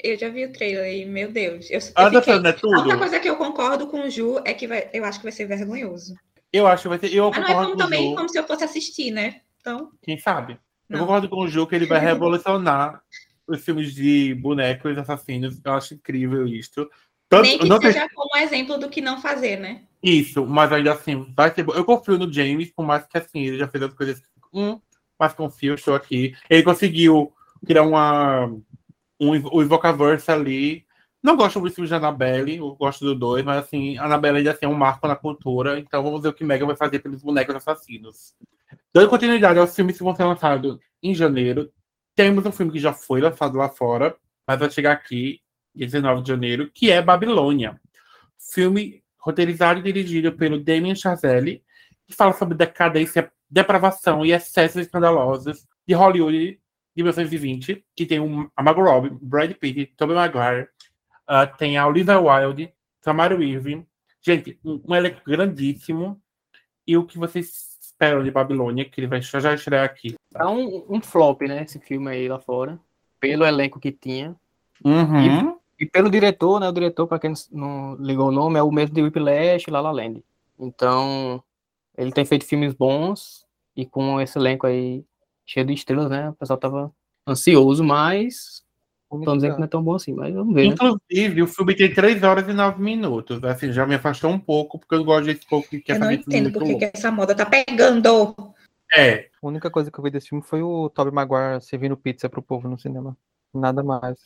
Eu 0.02 0.18
já 0.18 0.28
vi 0.28 0.44
o 0.47 0.52
trailer 0.52 0.92
e, 0.92 1.04
meu 1.04 1.30
Deus. 1.30 1.71
Eu, 1.71 1.78
eu 1.78 1.87
Ela 1.97 2.21
fiquei... 2.21 2.40
dançando 2.40 2.47
é 2.47 2.50
A 2.50 2.52
única 2.52 2.82
tudo? 2.90 2.99
coisa 2.99 3.21
que 3.21 3.28
eu 3.30 3.37
concordo 3.37 3.87
com 3.87 4.00
o 4.02 4.11
Ju 4.11 4.40
é 4.44 4.52
que 4.52 4.66
vai, 4.66 4.90
eu 4.92 5.04
acho 5.04 5.18
que 5.21 5.25
vai 5.25 5.32
ser 5.32 5.47
vergonhoso. 5.47 6.16
Eu 6.52 6.66
acho 6.66 6.82
que 6.82 6.88
vai 6.88 6.99
ser. 6.99 7.14
Eu 7.14 7.30
Mas 7.30 7.38
não 7.38 7.44
é 7.44 7.47
concordo 7.54 7.66
como, 7.71 7.76
com 7.76 7.82
o 7.82 7.85
também 7.85 8.11
Ju. 8.11 8.16
como 8.16 8.28
se 8.28 8.38
eu 8.38 8.44
fosse 8.47 8.64
assistir, 8.64 9.12
né? 9.12 9.42
Então, 9.68 9.90
Quem 10.02 10.18
sabe? 10.18 10.58
Eu 10.88 10.98
Não. 10.98 11.06
concordo 11.06 11.28
com 11.28 11.42
o 11.42 11.48
Ju 11.48 11.66
que 11.66 11.75
ele 11.75 11.87
vai 11.87 12.00
revolucionar 12.00 13.02
os 13.46 13.62
filmes 13.62 13.94
de 13.94 14.34
bonecos 14.34 14.96
assassinos. 14.96 15.60
Eu 15.62 15.72
acho 15.75 15.94
incrível 15.94 16.46
isso. 16.46 16.88
Tanto, 17.28 17.42
nem 17.42 17.54
eu 17.54 17.58
que 17.60 17.68
não 17.68 17.80
seja 17.80 18.08
como 18.14 18.37
exemplo 18.38 18.78
do 18.78 18.88
que 18.88 19.02
não 19.02 19.20
fazer, 19.20 19.58
né? 19.58 19.82
Isso, 20.02 20.46
mas 20.46 20.72
ainda 20.72 20.92
assim, 20.92 21.30
vai 21.37 21.54
ser 21.54 21.62
bom. 21.62 21.75
Eu 21.75 21.84
confio 21.84 22.16
no 22.16 22.32
James, 22.32 22.72
por 22.72 22.87
mais 22.87 23.06
que 23.06 23.18
assim, 23.18 23.40
ele 23.40 23.58
já 23.58 23.68
fez 23.68 23.84
as 23.84 23.92
coisas. 23.92 24.22
Hum, 24.52 24.80
mas 25.18 25.34
confio, 25.34 25.75
estou 25.75 25.94
aqui. 25.94 26.34
Ele 26.48 26.62
conseguiu 26.62 27.32
criar 27.66 27.82
uma. 27.82 28.46
Um, 29.20 29.30
o 29.52 29.62
Invocaverse 29.62 30.30
ali. 30.30 30.87
Não 31.22 31.37
gosto 31.37 31.60
muito 31.60 31.84
de 31.84 31.92
Annabelle, 31.92 32.56
eu 32.56 32.76
gosto 32.76 33.04
do 33.04 33.14
dois, 33.14 33.44
mas 33.44 33.58
assim, 33.58 33.98
Annabelle 33.98 34.38
ainda 34.38 34.52
assim, 34.52 34.66
é 34.66 34.68
um 34.68 34.75
marco 34.75 35.06
na 35.08 35.16
cultura, 35.16 35.76
então 35.76 36.00
vamos 36.00 36.22
ver 36.22 36.28
o 36.28 36.32
que 36.32 36.44
Megan 36.44 36.64
vai 36.64 36.76
fazer 36.76 37.00
pelos 37.00 37.20
bonecos 37.20 37.56
assassinos. 37.56 38.37
Dando 38.92 39.08
continuidade 39.08 39.58
aos 39.58 39.75
filmes 39.75 39.96
que 39.96 40.02
vão 40.02 40.14
ser 40.14 40.25
lançados 40.25 40.78
em 41.02 41.14
janeiro, 41.14 41.70
temos 42.14 42.44
um 42.44 42.52
filme 42.52 42.72
que 42.72 42.78
já 42.78 42.92
foi 42.92 43.20
lançado 43.20 43.56
lá 43.56 43.68
fora, 43.68 44.16
mas 44.46 44.58
vai 44.58 44.70
chegar 44.70 44.92
aqui, 44.92 45.40
dia 45.75 45.87
19 45.87 46.22
de 46.22 46.28
janeiro, 46.28 46.70
que 46.75 46.90
é 46.90 47.00
Babilônia. 47.00 47.80
Filme 48.52 49.02
roteirizado 49.18 49.80
e 49.80 49.82
dirigido 49.82 50.32
pelo 50.32 50.62
Damien 50.62 50.94
Chazelle, 50.94 51.62
que 52.06 52.14
fala 52.14 52.32
sobre 52.32 52.56
decadência, 52.56 53.30
depravação 53.48 54.25
e 54.25 54.32
excessos 54.32 54.82
escandalosos 54.82 55.66
de 55.87 55.94
Hollywood 55.94 56.58
de 56.96 57.02
1920, 57.02 57.84
que 57.94 58.06
tem 58.06 58.20
um, 58.20 58.48
a 58.56 58.62
Margot 58.62 58.82
Robbie, 58.82 59.16
Brad 59.20 59.52
Pitt, 59.52 59.94
Tobey 59.96 60.16
Maguire, 60.16 60.68
ah, 61.26 61.46
tem 61.46 61.76
a 61.76 61.87
Olivia 61.87 62.18
Wilde, 62.18 62.72
Tamara 63.02 63.34
Irving. 63.34 63.87
Gente, 64.22 64.58
um, 64.64 64.82
um 64.88 64.94
elenco 64.94 65.20
grandíssimo. 65.25 66.20
E 66.87 66.96
o 66.96 67.04
que 67.04 67.18
vocês 67.18 67.67
esperam 67.99 68.23
de 68.23 68.31
Babilônia, 68.31 68.85
que 68.85 69.00
ele 69.00 69.09
vai 69.09 69.21
já 69.21 69.40
já 69.40 69.52
estrear 69.52 69.85
aqui. 69.85 70.14
Tá 70.31 70.49
um, 70.49 70.85
um 70.88 71.00
flop, 71.00 71.43
né? 71.43 71.64
Esse 71.64 71.81
filme 71.81 72.09
aí 72.09 72.28
lá 72.28 72.38
fora. 72.38 72.78
Pelo 73.19 73.45
elenco 73.45 73.81
que 73.81 73.90
tinha. 73.90 74.37
Uhum. 74.85 75.59
E 75.81 75.85
pelo 75.85 76.09
diretor, 76.09 76.61
né? 76.61 76.69
O 76.69 76.73
diretor, 76.73 77.09
para 77.09 77.19
quem 77.19 77.33
não 77.50 77.97
ligou 77.97 78.28
o 78.28 78.33
nome, 78.33 78.59
é 78.59 78.62
o 78.62 78.71
mesmo 78.71 78.95
de 78.95 79.02
Whiplash 79.02 79.64
e 79.67 79.71
La 79.71 79.81
La 79.81 79.90
Land. 79.90 80.23
Então, 80.59 81.43
ele 81.97 82.12
tem 82.12 82.25
feito 82.25 82.45
filmes 82.45 82.73
bons 82.73 83.45
e 83.76 83.85
com 83.85 84.21
esse 84.21 84.38
elenco 84.38 84.67
aí 84.67 85.05
cheio 85.45 85.67
de 85.67 85.73
estrelas, 85.73 86.09
né? 86.09 86.31
O 86.31 86.35
pessoal 86.35 86.59
tava 86.59 86.93
ansioso, 87.26 87.83
mas 87.83 88.64
estão 89.10 89.36
dizendo 89.36 89.52
que 89.54 89.58
não 89.58 89.64
é 89.66 89.68
tão 89.68 89.82
bom 89.82 89.94
assim, 89.94 90.12
mas 90.12 90.34
vamos 90.34 90.54
ver, 90.54 90.68
né? 90.68 90.74
Inclusive, 90.74 91.42
o 91.42 91.46
filme 91.46 91.74
tem 91.74 91.92
3 91.92 92.22
horas 92.22 92.48
e 92.48 92.52
9 92.52 92.82
minutos. 92.82 93.42
Assim, 93.44 93.72
já 93.72 93.86
me 93.86 93.94
afastou 93.94 94.30
um 94.30 94.38
pouco, 94.38 94.78
porque 94.78 94.94
eu 94.94 95.04
gosto 95.04 95.26
desse 95.26 95.46
pouco 95.46 95.68
que 95.68 95.80
quer 95.80 95.96
Eu 95.96 96.00
não 96.00 96.12
entendo 96.12 96.50
muito 96.50 96.58
por 96.58 96.78
que 96.78 96.90
essa 96.92 97.10
moda 97.10 97.34
tá 97.34 97.46
pegando. 97.46 98.36
É, 98.94 99.28
a 99.42 99.46
única 99.46 99.70
coisa 99.70 99.90
que 99.90 99.98
eu 99.98 100.04
vi 100.04 100.10
desse 100.10 100.28
filme 100.28 100.42
foi 100.42 100.62
o 100.62 100.88
Tobey 100.90 101.12
Maguire 101.12 101.60
servindo 101.62 101.96
pizza 101.96 102.28
pro 102.28 102.42
povo 102.42 102.68
no 102.68 102.78
cinema. 102.78 103.16
Nada 103.54 103.82
mais. 103.82 104.18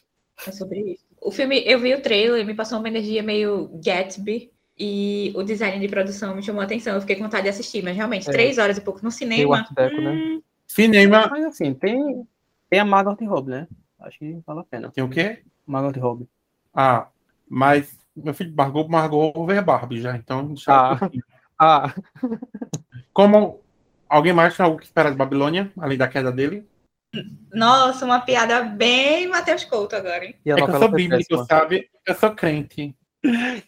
É 0.47 0.53
sobre 0.53 0.81
isso. 0.93 1.05
O 1.21 1.31
filme, 1.31 1.63
eu 1.65 1.79
vi 1.79 1.95
o 1.95 2.01
trailer 2.01 2.41
e 2.41 2.45
me 2.45 2.55
passou 2.55 2.79
uma 2.79 2.89
energia 2.89 3.23
meio 3.23 3.71
Gatsby. 3.85 4.51
E 4.79 5.33
o 5.37 5.43
design 5.43 5.79
de 5.79 5.87
produção 5.87 6.35
me 6.35 6.43
chamou 6.43 6.61
a 6.61 6.65
atenção. 6.65 6.95
Eu 6.95 7.01
fiquei 7.01 7.15
com 7.17 7.25
vontade 7.25 7.45
de 7.45 7.51
assistir, 7.51 7.85
mas 7.85 7.95
realmente, 7.95 8.29
É. 8.29 8.33
três 8.33 8.59
horas 8.59 8.79
e 8.79 8.81
pouco 8.81 8.99
no 9.03 9.11
Tem 9.11 9.11
o 9.11 9.13
cinema. 9.13 9.67
Deco, 9.77 10.01
né? 10.01 10.11
hum, 10.11 10.43
cinema. 10.67 11.29
Mas 11.31 11.45
assim, 11.45 11.75
tem, 11.75 12.27
tem 12.71 12.81
a 12.81 12.85
Margot 12.85 13.17
Robbie, 13.25 13.51
né? 13.51 13.69
Acho 14.03 14.19
que 14.19 14.41
vale 14.47 14.61
a 14.61 14.65
pena. 14.65 14.91
Tem 14.91 15.05
o 15.05 15.09
quê? 15.09 15.43
Margot 15.67 15.99
Robbie. 16.01 16.29
Ah, 16.75 17.09
mas 17.49 17.99
meu 18.15 18.35
filho 18.35 18.55
Margot, 18.55 18.89
Margot 18.89 19.33
over 19.35 19.65
Barbie 19.65 20.01
já, 20.01 20.17
então 20.17 20.47
deixa 20.49 20.73
Ah. 20.73 20.99
Ah, 21.59 21.95
Como 23.13 23.61
alguém 24.09 24.33
mais 24.33 24.57
tem 24.57 24.67
algo 24.67 24.79
que 24.79 24.85
esperar 24.85 25.11
de 25.13 25.17
Babilônia, 25.17 25.71
além 25.79 25.97
da 25.97 26.09
queda 26.09 26.33
dele? 26.33 26.67
Nossa, 27.53 28.05
uma 28.05 28.21
piada 28.21 28.65
bem 28.65 29.29
Matheus 29.29 29.65
Couto 29.65 29.95
agora, 29.95 30.25
hein? 30.25 30.35
É 30.45 30.55
que 30.55 30.61
eu 30.61 30.79
sou 30.79 30.91
bíblico, 30.91 31.45
sabe? 31.45 31.89
Eu 32.05 32.15
sou 32.17 32.35
crente. 32.35 32.97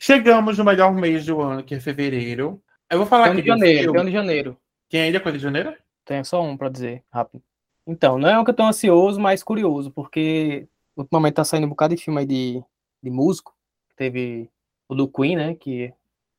Chegamos 0.00 0.58
no 0.58 0.64
melhor 0.64 0.92
mês 0.92 1.26
do 1.26 1.40
ano, 1.40 1.62
que 1.62 1.76
é 1.76 1.80
fevereiro. 1.80 2.60
Eu 2.90 2.98
vou 2.98 3.06
falar 3.06 3.24
Tem 3.24 3.32
aqui 3.34 3.42
de 3.42 3.46
de 3.46 3.48
janeiro, 3.52 3.92
tem 3.92 4.00
um 4.00 4.04
de 4.06 4.12
janeiro. 4.12 4.58
Tem 4.88 5.00
ainda 5.02 5.20
coisa 5.20 5.38
de 5.38 5.44
janeiro? 5.44 5.74
Tenho 6.04 6.24
só 6.24 6.42
um 6.42 6.56
pra 6.56 6.68
dizer, 6.68 7.02
rápido. 7.12 7.42
Então, 7.86 8.18
não 8.18 8.28
é 8.28 8.38
um 8.38 8.44
que 8.44 8.50
eu 8.50 8.54
tô 8.54 8.62
ansioso, 8.62 9.20
mas 9.20 9.42
curioso, 9.42 9.90
porque 9.90 10.66
ultimamente 10.96 11.34
tá 11.34 11.44
saindo 11.44 11.66
um 11.66 11.70
bocado 11.70 11.94
de 11.94 12.02
filme 12.02 12.20
aí 12.20 12.26
de, 12.26 12.64
de 13.02 13.10
músico. 13.10 13.54
Teve 13.96 14.50
o 14.88 14.94
do 14.94 15.08
Queen, 15.08 15.36
né? 15.36 15.54
Que 15.54 15.92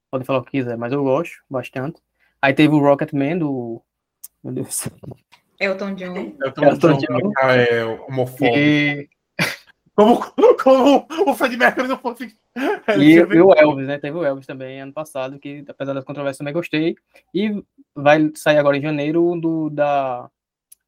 pode 0.10 0.26
falar 0.26 0.40
o 0.40 0.44
que 0.44 0.52
quiser, 0.52 0.78
mas 0.78 0.92
eu 0.92 1.04
gosto 1.04 1.38
bastante. 1.50 2.02
Aí 2.42 2.54
teve 2.54 2.74
o 2.74 2.80
Rocketman 2.80 3.38
do. 3.38 3.82
Meu 4.44 4.54
Deus. 4.54 4.90
Elton 5.60 5.96
John. 5.96 6.36
Eu 6.42 6.54
tô 6.54 6.90
um 6.90 6.98
de 6.98 7.10
novo. 7.10 7.34
é, 7.42 7.86
homofóbico. 7.86 8.58
E, 8.58 9.10
Como, 9.96 10.22
como 10.62 11.08
o 11.26 11.34
Fred 11.34 11.56
Mercury 11.56 11.88
não 11.88 11.98
fosse. 11.98 12.38
e, 13.00 13.14
e 13.14 13.42
o 13.42 13.54
Elvis, 13.54 13.88
né? 13.88 13.98
Teve 13.98 14.18
o 14.18 14.26
Elvis 14.26 14.46
também 14.46 14.82
ano 14.82 14.92
passado, 14.92 15.40
que 15.40 15.64
apesar 15.68 15.94
das 15.94 16.04
controvérsias 16.04 16.40
também 16.40 16.54
gostei. 16.54 16.96
E 17.34 17.64
vai 17.96 18.30
sair 18.36 18.58
agora 18.58 18.78
em 18.78 18.82
janeiro 18.82 19.24
o 19.24 19.40
do 19.40 19.70
da 19.70 20.30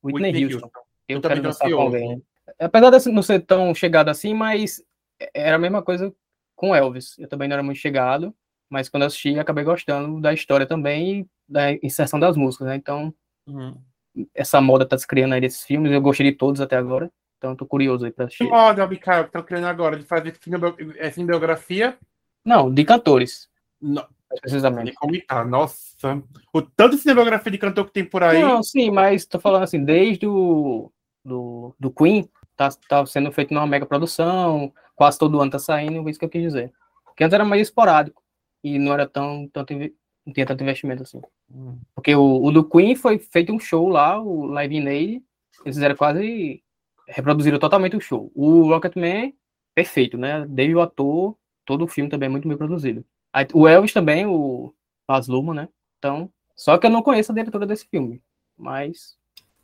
Whitney, 0.07 0.31
Whitney 0.31 0.43
Houston. 0.45 0.65
Houston. 0.65 0.79
Eu 1.07 1.17
Eu 1.17 1.21
também 1.21 1.37
quero 1.37 1.47
dançar 1.49 1.69
com 1.69 1.81
alguém. 1.81 2.23
Apesar 2.59 2.89
de 2.91 3.09
não 3.11 3.21
ser 3.21 3.39
tão 3.41 3.73
chegado 3.75 4.09
assim, 4.09 4.33
mas 4.33 4.81
era 5.33 5.55
a 5.55 5.59
mesma 5.59 5.81
coisa 5.81 6.13
com 6.55 6.75
Elvis. 6.75 7.17
Eu 7.19 7.27
também 7.27 7.47
não 7.47 7.53
era 7.55 7.63
muito 7.63 7.77
chegado, 7.77 8.33
mas 8.69 8.89
quando 8.89 9.03
eu 9.03 9.07
assisti, 9.07 9.37
acabei 9.39 9.63
gostando 9.63 10.19
da 10.19 10.33
história 10.33 10.65
também 10.65 11.21
e 11.21 11.27
da 11.47 11.71
inserção 11.73 12.19
das 12.19 12.35
músicas, 12.35 12.67
né? 12.67 12.75
Então, 12.75 13.13
Uhum. 13.47 13.77
essa 14.33 14.59
moda 14.59 14.85
tá 14.85 14.97
se 14.97 15.07
criando 15.07 15.33
aí 15.33 15.39
desses 15.41 15.63
filmes, 15.63 15.91
eu 15.91 16.01
gostei 16.01 16.29
de 16.31 16.35
todos 16.37 16.59
até 16.59 16.75
agora, 16.75 17.09
então 17.37 17.55
tô 17.55 17.65
curioso 17.65 18.03
aí 18.05 18.11
pra 18.11 18.25
Que 18.25 18.43
assistir. 18.43 18.49
moda, 18.49 18.85
Mikael, 18.85 19.23
que 19.23 19.29
estão 19.29 19.43
querendo 19.43 19.67
agora 19.67 19.95
de 19.97 20.03
fazer 20.03 20.35
cinebiografia? 21.13 21.97
Não, 22.43 22.73
de 22.73 22.83
cantores, 22.83 23.47
Não, 23.81 24.05
precisamente. 24.41 24.93
tá. 25.27 25.43
Nossa. 25.43 26.21
O 26.53 26.61
tanto 26.61 26.95
de 26.95 27.01
cinebiografia 27.01 27.51
de 27.51 27.57
cantor 27.57 27.85
que 27.85 27.93
tem 27.93 28.05
por 28.05 28.23
aí. 28.23 28.41
Não, 28.41 28.61
sim, 28.61 28.91
mas 28.91 29.25
tô 29.25 29.39
falando 29.39 29.63
assim, 29.63 29.83
desde 29.83 30.27
o 30.27 30.91
do, 31.23 31.75
do 31.79 31.91
Queen, 31.91 32.29
tá, 32.55 32.69
tá 32.87 33.05
sendo 33.05 33.31
feito 33.31 33.53
numa 33.53 33.67
mega 33.67 33.85
produção, 33.85 34.71
quase 34.95 35.17
todo 35.19 35.39
ano 35.39 35.51
tá 35.51 35.59
saindo, 35.59 36.09
isso 36.09 36.19
que 36.19 36.25
eu 36.25 36.29
quis 36.29 36.41
dizer. 36.41 36.71
Porque 37.05 37.23
antes 37.23 37.33
era 37.33 37.45
mais 37.45 37.61
esporádico 37.61 38.21
e 38.63 38.79
não 38.79 38.93
era 38.93 39.07
tão, 39.07 39.47
tanto, 39.51 39.73
não 39.73 40.33
tinha 40.33 40.45
tanto 40.45 40.63
investimento 40.63 41.03
assim. 41.03 41.21
Hum. 41.51 41.79
Porque 41.95 42.15
o, 42.15 42.43
o 42.43 42.51
do 42.51 42.67
Queen 42.67 42.95
foi 42.95 43.19
feito 43.19 43.53
um 43.53 43.59
show 43.59 43.87
lá, 43.87 44.19
o 44.21 44.45
Live 44.45 44.75
in 44.75 44.87
Aid, 44.87 45.23
eles 45.65 45.75
fizeram 45.75 45.95
quase, 45.95 46.63
reproduziram 47.07 47.59
totalmente 47.59 47.95
o 47.95 48.01
show. 48.01 48.31
O 48.35 48.63
Rocketman, 48.67 49.33
perfeito, 49.73 50.17
né? 50.17 50.45
Desde 50.47 50.75
o 50.75 50.81
ator, 50.81 51.35
todo 51.65 51.83
o 51.83 51.87
filme 51.87 52.09
também 52.09 52.27
é 52.27 52.29
muito 52.29 52.47
bem 52.47 52.57
produzido. 52.57 53.05
O 53.53 53.67
Elvis 53.67 53.93
também, 53.93 54.25
o 54.25 54.73
Baz 55.07 55.27
Luhrmann, 55.27 55.55
né? 55.55 55.69
Então, 55.99 56.29
só 56.55 56.77
que 56.77 56.85
eu 56.87 56.91
não 56.91 57.01
conheço 57.03 57.31
a 57.31 57.35
diretora 57.35 57.65
desse 57.65 57.85
filme, 57.87 58.21
mas 58.57 59.15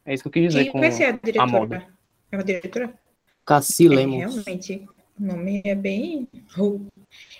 é 0.05 0.13
isso 0.13 0.23
que 0.23 0.27
eu 0.27 0.31
quis 0.31 0.43
dizer 0.53 0.63
Quem 0.63 0.71
com 0.71 0.79
vai 0.79 0.91
ser 0.91 1.05
a 1.05 1.11
diretora? 1.11 1.47
moda. 1.51 1.87
É 2.31 2.35
uma 2.37 2.43
diretora? 2.43 2.93
Cassie 3.45 3.87
É, 3.87 3.89
Lemons. 3.89 4.33
realmente, 4.45 4.85
o 5.19 5.23
nome 5.23 5.61
é 5.65 5.75
bem. 5.75 6.27
ruim. 6.55 6.87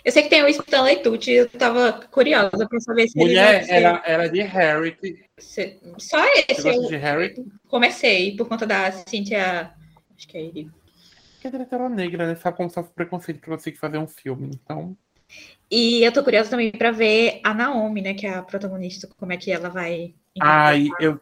Eu 0.04 0.12
sei 0.12 0.22
que 0.22 0.28
tem 0.28 0.42
o 0.44 0.48
Stanley 0.48 1.02
Tucci, 1.02 1.32
eu 1.32 1.48
tava 1.48 1.92
curiosa 2.10 2.68
pra 2.68 2.80
saber 2.80 3.08
se 3.08 3.18
ele 3.20 3.34
vai 3.34 3.44
Mulher, 3.60 3.66
era, 3.68 4.02
era 4.06 4.28
de 4.28 4.40
Harry. 4.42 4.96
se- 5.38 5.80
Só 5.98 6.18
esse 6.48 6.68
eu 6.68 6.86
de 6.86 6.96
Harry? 6.96 7.34
comecei 7.68 8.36
por 8.36 8.46
conta 8.48 8.66
da 8.66 8.92
Cynthia. 8.92 9.72
Acho 10.16 10.28
que 10.28 10.36
é 10.36 10.42
ele. 10.42 10.70
Que 11.40 11.48
é 11.48 11.50
diretora 11.50 11.88
negra, 11.88 12.26
né? 12.28 12.36
Sabe 12.36 12.56
como 12.56 12.70
sofre 12.70 12.92
preconceito 12.94 13.40
pra 13.40 13.56
você 13.58 13.72
fazer 13.72 13.98
um 13.98 14.06
filme. 14.06 14.50
Então. 14.62 14.96
E 15.70 16.04
eu 16.04 16.12
tô 16.12 16.22
curiosa 16.22 16.50
também 16.50 16.70
pra 16.70 16.90
ver 16.90 17.40
a 17.42 17.52
Naomi, 17.54 18.00
né? 18.02 18.14
Que 18.14 18.26
é 18.26 18.34
a 18.34 18.42
protagonista, 18.42 19.08
como 19.18 19.32
é 19.32 19.36
que 19.36 19.50
ela 19.50 19.68
vai. 19.68 20.14
Ai, 20.40 20.88
eu 21.00 21.20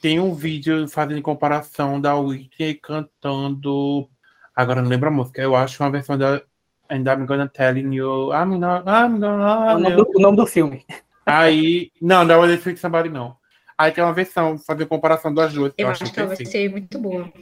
tenho 0.00 0.24
um 0.24 0.34
vídeo 0.34 0.86
fazendo 0.88 1.20
comparação 1.22 2.00
da 2.00 2.14
Whitney 2.16 2.74
cantando. 2.74 4.08
Agora 4.54 4.80
não 4.80 4.88
lembro 4.88 5.08
a 5.08 5.12
música. 5.12 5.42
Eu 5.42 5.56
acho 5.56 5.82
uma 5.82 5.90
versão 5.90 6.16
da 6.16 6.42
And 6.90 7.04
I'm 7.06 7.26
gonna 7.26 7.48
telling 7.48 7.94
you. 7.94 8.30
I'm 8.32 8.58
not, 8.58 8.84
I'm 8.86 9.16
É 9.16 9.18
gonna. 9.18 9.74
o 9.74 9.78
nome 9.78 9.96
do, 9.96 10.10
o 10.14 10.20
nome 10.20 10.36
do 10.36 10.46
filme. 10.46 10.84
Aí. 11.24 11.90
Não, 12.00 12.24
não 12.24 12.44
é 12.44 12.54
o 12.54 12.58
Freak 12.58 12.78
Somebody, 12.78 13.08
não. 13.08 13.36
Aí 13.76 13.90
tem 13.90 14.04
uma 14.04 14.12
versão, 14.12 14.56
fazer 14.58 14.86
comparação 14.86 15.34
das 15.34 15.52
duas. 15.52 15.72
Eu 15.76 15.86
Eu, 15.86 15.90
acho 15.90 16.12
que 16.12 16.20
ela 16.20 16.28
vai 16.28 16.44
ser 16.44 16.70
muito 16.70 16.98
boa. 16.98 17.32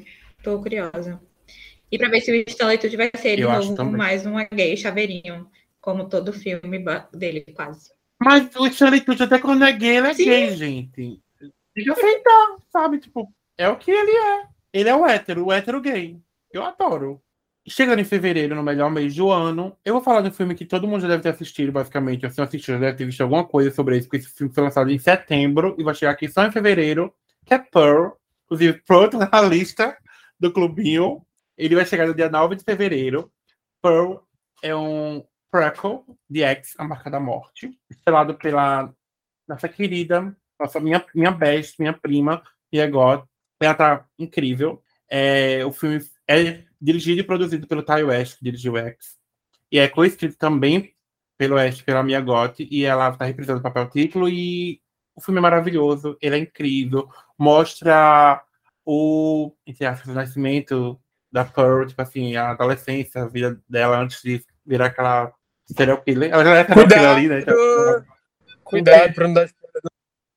Tô 0.42 0.58
curiosa. 0.60 1.20
E 1.90 1.98
pra 1.98 2.08
ver 2.08 2.20
se 2.22 2.32
o 2.32 2.34
Stanley 2.48 2.78
Tucci 2.78 2.96
vai 2.96 3.10
ser 3.16 3.36
de 3.36 3.42
novo 3.42 3.84
mais 3.92 4.24
uma 4.24 4.44
gay 4.44 4.76
chaveirinho, 4.76 5.46
como 5.82 6.08
todo 6.08 6.32
filme 6.32 6.82
dele, 7.12 7.44
quase. 7.54 7.90
Mas 8.18 8.54
o 8.54 8.66
Stanley 8.68 9.00
Tucci, 9.00 9.24
até 9.24 9.38
quando 9.38 9.64
é 9.64 9.72
gay, 9.72 9.96
ele 9.96 10.06
é 10.06 10.14
Sim. 10.14 10.24
gay, 10.24 10.56
gente. 10.56 11.20
Tem 11.74 11.84
que 11.84 11.90
aceitar, 11.90 12.56
sabe? 12.70 12.98
Tipo, 13.00 13.28
é 13.58 13.68
o 13.68 13.76
que 13.76 13.90
ele 13.90 14.12
é. 14.12 14.46
Ele 14.72 14.88
é 14.88 14.94
o 14.94 15.04
hétero, 15.04 15.46
o 15.46 15.52
hétero 15.52 15.80
gay. 15.80 16.18
Eu 16.52 16.62
adoro. 16.62 17.20
Chegando 17.66 17.98
em 17.98 18.04
fevereiro, 18.04 18.54
no 18.54 18.62
melhor 18.62 18.90
mês 18.90 19.14
do 19.14 19.30
ano, 19.30 19.76
eu 19.84 19.94
vou 19.94 20.02
falar 20.02 20.20
de 20.20 20.28
um 20.28 20.32
filme 20.32 20.54
que 20.54 20.64
todo 20.64 20.86
mundo 20.86 21.02
já 21.02 21.08
deve 21.08 21.22
ter 21.22 21.30
assistido, 21.30 21.72
basicamente. 21.72 22.30
Se 22.30 22.38
não 22.38 22.44
assistiu, 22.44 22.74
já 22.74 22.80
deve 22.80 22.96
ter 22.96 23.04
visto 23.04 23.20
alguma 23.20 23.44
coisa 23.44 23.70
sobre 23.72 23.98
isso, 23.98 24.06
porque 24.06 24.18
esse 24.18 24.32
filme 24.32 24.54
foi 24.54 24.62
lançado 24.62 24.90
em 24.90 24.98
setembro 24.98 25.74
e 25.78 25.82
vai 25.82 25.94
chegar 25.94 26.12
aqui 26.12 26.28
só 26.28 26.44
em 26.44 26.52
fevereiro, 26.52 27.12
que 27.44 27.54
é 27.54 27.58
Pearl. 27.58 28.12
Inclusive, 28.44 28.82
pronto 28.86 29.18
na 29.18 29.40
lista 29.42 29.96
do 30.38 30.52
clubinho. 30.52 31.24
Ele 31.56 31.74
vai 31.74 31.84
chegar 31.84 32.06
no 32.06 32.14
dia 32.14 32.28
9 32.28 32.56
de 32.56 32.64
fevereiro. 32.64 33.32
Pearl 33.80 34.18
é 34.62 34.74
um 34.74 35.24
prequel 35.52 36.04
de 36.28 36.42
X, 36.42 36.74
A 36.78 36.84
Marca 36.84 37.10
da 37.10 37.20
Morte, 37.20 37.78
estrelado 37.90 38.34
pela 38.34 38.90
nossa 39.46 39.68
querida, 39.68 40.34
nossa, 40.58 40.80
minha, 40.80 41.04
minha 41.14 41.30
best, 41.30 41.78
minha 41.78 41.92
prima, 41.92 42.42
Mia 42.72 42.90
Goth. 42.90 43.26
Ela 43.60 43.74
tá 43.74 44.06
incrível. 44.18 44.82
É, 45.08 45.64
o 45.66 45.72
filme 45.72 46.00
é 46.26 46.64
dirigido 46.80 47.20
e 47.20 47.24
produzido 47.24 47.66
pelo 47.66 47.82
Ty 47.82 48.02
West, 48.02 48.38
que 48.38 48.44
dirigiu 48.44 48.78
X. 48.78 49.18
E 49.70 49.78
é 49.78 49.88
co-escrito 49.88 50.38
também 50.38 50.94
pelo 51.36 51.56
West, 51.56 51.84
pela 51.84 52.02
Mia 52.02 52.20
Goth, 52.20 52.60
e 52.60 52.84
ela 52.84 53.10
está 53.10 53.26
reprisando 53.26 53.60
o 53.60 53.62
papel 53.62 53.90
título, 53.90 54.28
e 54.28 54.80
o 55.14 55.20
filme 55.20 55.38
é 55.38 55.42
maravilhoso, 55.42 56.16
ele 56.22 56.36
é 56.36 56.38
incrível, 56.38 57.08
mostra 57.38 58.42
o, 58.84 59.52
entre 59.66 59.84
aspas, 59.84 60.08
o 60.08 60.14
nascimento 60.14 60.98
da 61.30 61.44
Pearl, 61.44 61.86
tipo 61.86 62.00
assim, 62.00 62.36
a 62.36 62.50
adolescência, 62.50 63.22
a 63.22 63.28
vida 63.28 63.60
dela 63.68 63.98
antes 63.98 64.22
de 64.22 64.44
virar 64.64 64.86
aquela 64.86 65.32
serial 65.76 66.02
killer. 66.02 66.30
Ela 66.32 66.44
já 66.44 66.56
é 66.56 66.64
serial 66.64 66.88
killer 66.88 67.08
ali, 67.10 67.28
né? 67.28 67.38
Então- 67.40 68.04
Cuidado 68.64 69.14
pra 69.14 69.26
não 69.28 69.34
dar 69.34 69.48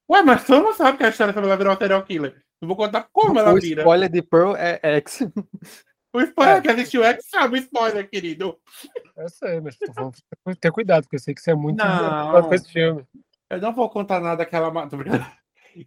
Ué, 0.10 0.22
mas 0.22 0.44
tu 0.46 0.52
não 0.52 0.74
sabe 0.74 0.98
que 0.98 1.04
a 1.04 1.10
história 1.10 1.34
sobre 1.34 1.48
ela 1.50 1.58
virar 1.58 1.72
uma 1.72 1.78
serial 1.78 2.04
killer. 2.04 2.36
Eu 2.62 2.68
vou 2.68 2.78
contar 2.78 3.08
como 3.12 3.40
ela 3.40 3.54
O 3.54 3.60
vira. 3.60 3.82
spoiler 3.82 4.10
de 4.10 4.22
Pearl 4.22 4.56
é 4.56 4.80
X. 4.98 5.22
O 6.14 6.22
spoiler 6.22 6.58
É. 6.58 6.62
que 6.62 6.68
assistiu 6.70 7.04
é 7.04 7.14
que 7.16 7.24
sabe 7.24 7.56
o 7.56 7.62
spoiler, 7.62 8.08
querido. 8.10 8.58
Eu 9.18 9.30
sei, 9.30 9.60
mas 9.62 9.76
tô 9.78 9.92
falando 9.94 10.14
ter 10.62 10.72
cuidado, 10.72 11.04
porque 11.04 11.16
eu 11.16 11.20
sei 11.20 11.34
que 11.34 11.42
você 11.42 11.52
é 11.52 11.56
muito 11.56 11.78
Não. 11.84 12.44
com 12.44 12.54
esse 12.54 12.72
filme. 12.72 13.04
Eu 13.50 13.60
não 13.60 13.74
vou 13.74 13.90
contar 13.90 14.20
nada 14.20 14.38
daquela. 14.38 14.72
ma- 14.72 14.88
Tô 14.90 14.96
brincando. 14.98 15.26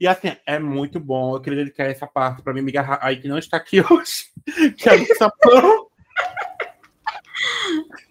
E 0.01 0.07
assim, 0.07 0.37
é 0.45 0.59
muito 0.59 0.99
bom. 1.01 1.35
Eu 1.37 1.41
queria 1.41 1.61
dedicar 1.65 1.85
essa 1.85 2.07
parte 2.07 2.43
pra 2.43 2.53
minha 2.53 2.63
amiga 2.63 2.99
aí 3.01 3.21
que 3.21 3.29
não 3.29 3.39
está 3.39 3.57
aqui 3.57 3.81
hoje. 3.91 4.25
Que 4.77 4.89
é 4.89 4.95
a 5.25 5.31
Pearl. 5.31 5.88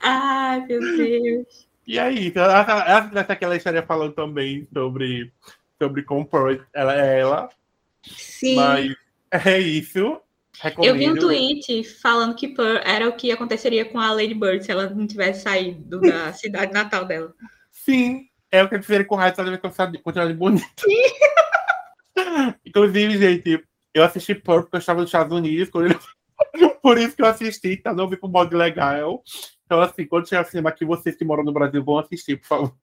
Ai, 0.01 0.65
meu 0.65 0.79
Deus. 0.79 1.67
E 1.85 1.97
aí, 1.97 2.31
ela, 2.35 2.65
ela, 2.69 3.09
ela 3.11 3.21
aquela 3.21 3.55
história 3.55 3.81
falando 3.83 4.13
também 4.13 4.67
sobre, 4.73 5.31
sobre 5.81 6.03
como 6.03 6.25
Pearl 6.25 6.55
ela 6.73 6.93
é 6.95 7.19
ela. 7.21 7.49
Sim. 8.03 8.55
Mas 8.55 8.95
É 9.31 9.59
isso. 9.59 9.97
Eu 9.99 10.21
Recomendo. 10.59 10.97
vi 10.97 11.09
um 11.09 11.15
tweet 11.17 11.83
falando 12.01 12.35
que 12.35 12.47
Pearl 12.47 12.77
era 12.83 13.07
o 13.07 13.15
que 13.15 13.31
aconteceria 13.31 13.85
com 13.85 13.99
a 13.99 14.11
Lady 14.11 14.33
Bird 14.33 14.63
se 14.65 14.71
ela 14.71 14.89
não 14.89 15.05
tivesse 15.05 15.43
saído 15.43 16.01
da 16.01 16.33
cidade 16.33 16.73
natal 16.73 17.05
dela. 17.05 17.33
Sim, 17.71 18.27
é 18.51 18.63
o 18.63 18.69
que 18.69 18.81
fizeram 18.81 19.05
com 19.05 19.15
o 19.15 19.17
Raio, 19.17 19.33
ela 19.37 19.49
vai 19.51 19.57
continuar 19.59 20.27
de 20.27 20.33
bonita. 20.33 20.65
Inclusive, 22.65 23.17
gente, 23.17 23.63
eu 23.93 24.03
assisti 24.03 24.33
Pearl 24.35 24.61
porque 24.61 24.77
eu 24.77 24.79
estava 24.79 24.99
nos 25.01 25.09
Estados 25.09 25.35
Unidos, 25.37 25.69
quando 25.69 25.85
ele- 25.85 25.99
por 26.81 26.97
isso 26.97 27.15
que 27.15 27.21
eu 27.21 27.25
assisti, 27.27 27.77
tá? 27.77 27.93
Não 27.93 28.07
vi 28.09 28.17
pro 28.17 28.29
modo 28.29 28.55
legal. 28.55 29.23
Então, 29.65 29.81
assim, 29.81 30.05
quando 30.05 30.27
chegar 30.29 30.45
cinema 30.45 30.69
aqui, 30.69 30.85
vocês 30.85 31.15
que 31.15 31.25
moram 31.25 31.43
no 31.43 31.51
Brasil 31.51 31.83
vão 31.83 31.99
assistir, 31.99 32.37
por 32.37 32.47
favor. 32.47 32.75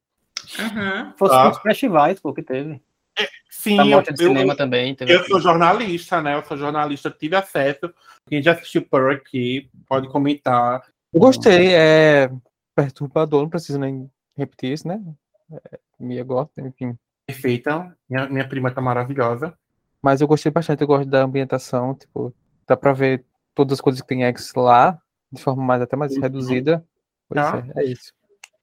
Aham. 0.59 1.15
Fosse 1.17 1.35
Tá. 1.35 1.51
os 1.51 1.59
festivais, 1.59 2.21
pô, 2.21 2.33
que 2.35 2.43
teve. 2.43 2.83
Sim, 3.49 3.79
A 3.81 3.87
eu, 3.87 4.03
de 4.03 4.11
eu- 4.11 4.17
cinema 4.17 4.57
também. 4.57 4.95
Teve 4.95 5.15
eu 5.15 5.25
sou 5.25 5.41
jornalista, 5.41 6.21
né? 6.21 6.35
Eu 6.35 6.45
sou 6.45 6.57
jornalista, 6.57 7.11
tive 7.11 7.37
acesso. 7.37 7.93
Quem 8.29 8.43
já 8.43 8.53
assistiu 8.53 8.83
Pearl 8.83 9.13
aqui, 9.13 9.71
pode 9.89 10.09
comentar. 10.09 10.83
Eu 11.13 11.21
gostei, 11.21 11.73
é 11.75 12.31
perturbador, 12.75 13.43
não 13.43 13.49
preciso 13.49 13.79
nem 13.79 14.11
repetir 14.37 14.73
isso, 14.73 14.89
né? 14.89 15.01
É, 15.53 15.79
Mia 15.99 16.25
gosta, 16.25 16.61
enfim. 16.61 16.99
Perfeita. 17.27 17.97
Minha, 18.11 18.29
minha 18.29 18.49
prima 18.49 18.71
tá 18.73 18.81
maravilhosa. 18.81 19.57
Mas 20.03 20.21
eu 20.21 20.27
gostei 20.27 20.51
bastante, 20.51 20.81
eu 20.83 20.87
gosto 20.89 21.09
da 21.09 21.23
ambientação, 21.23 21.95
tipo, 21.95 22.35
dá 22.67 22.77
pra 22.77 22.93
ver 22.93 23.25
todas 23.55 23.75
as 23.75 23.81
coisas 23.81 24.01
que 24.03 24.09
tem 24.09 24.25
X 24.25 24.53
lá, 24.57 24.99
de 25.31 25.43
forma 25.43 25.63
mais 25.63 25.83
até 25.83 25.97
mais 25.97 26.15
Uhum. 26.15 26.23
reduzida. 26.23 26.85
Pois 27.29 27.41
Tá. 27.41 27.65
é, 27.77 27.83
é 27.83 27.85
isso. 27.87 28.13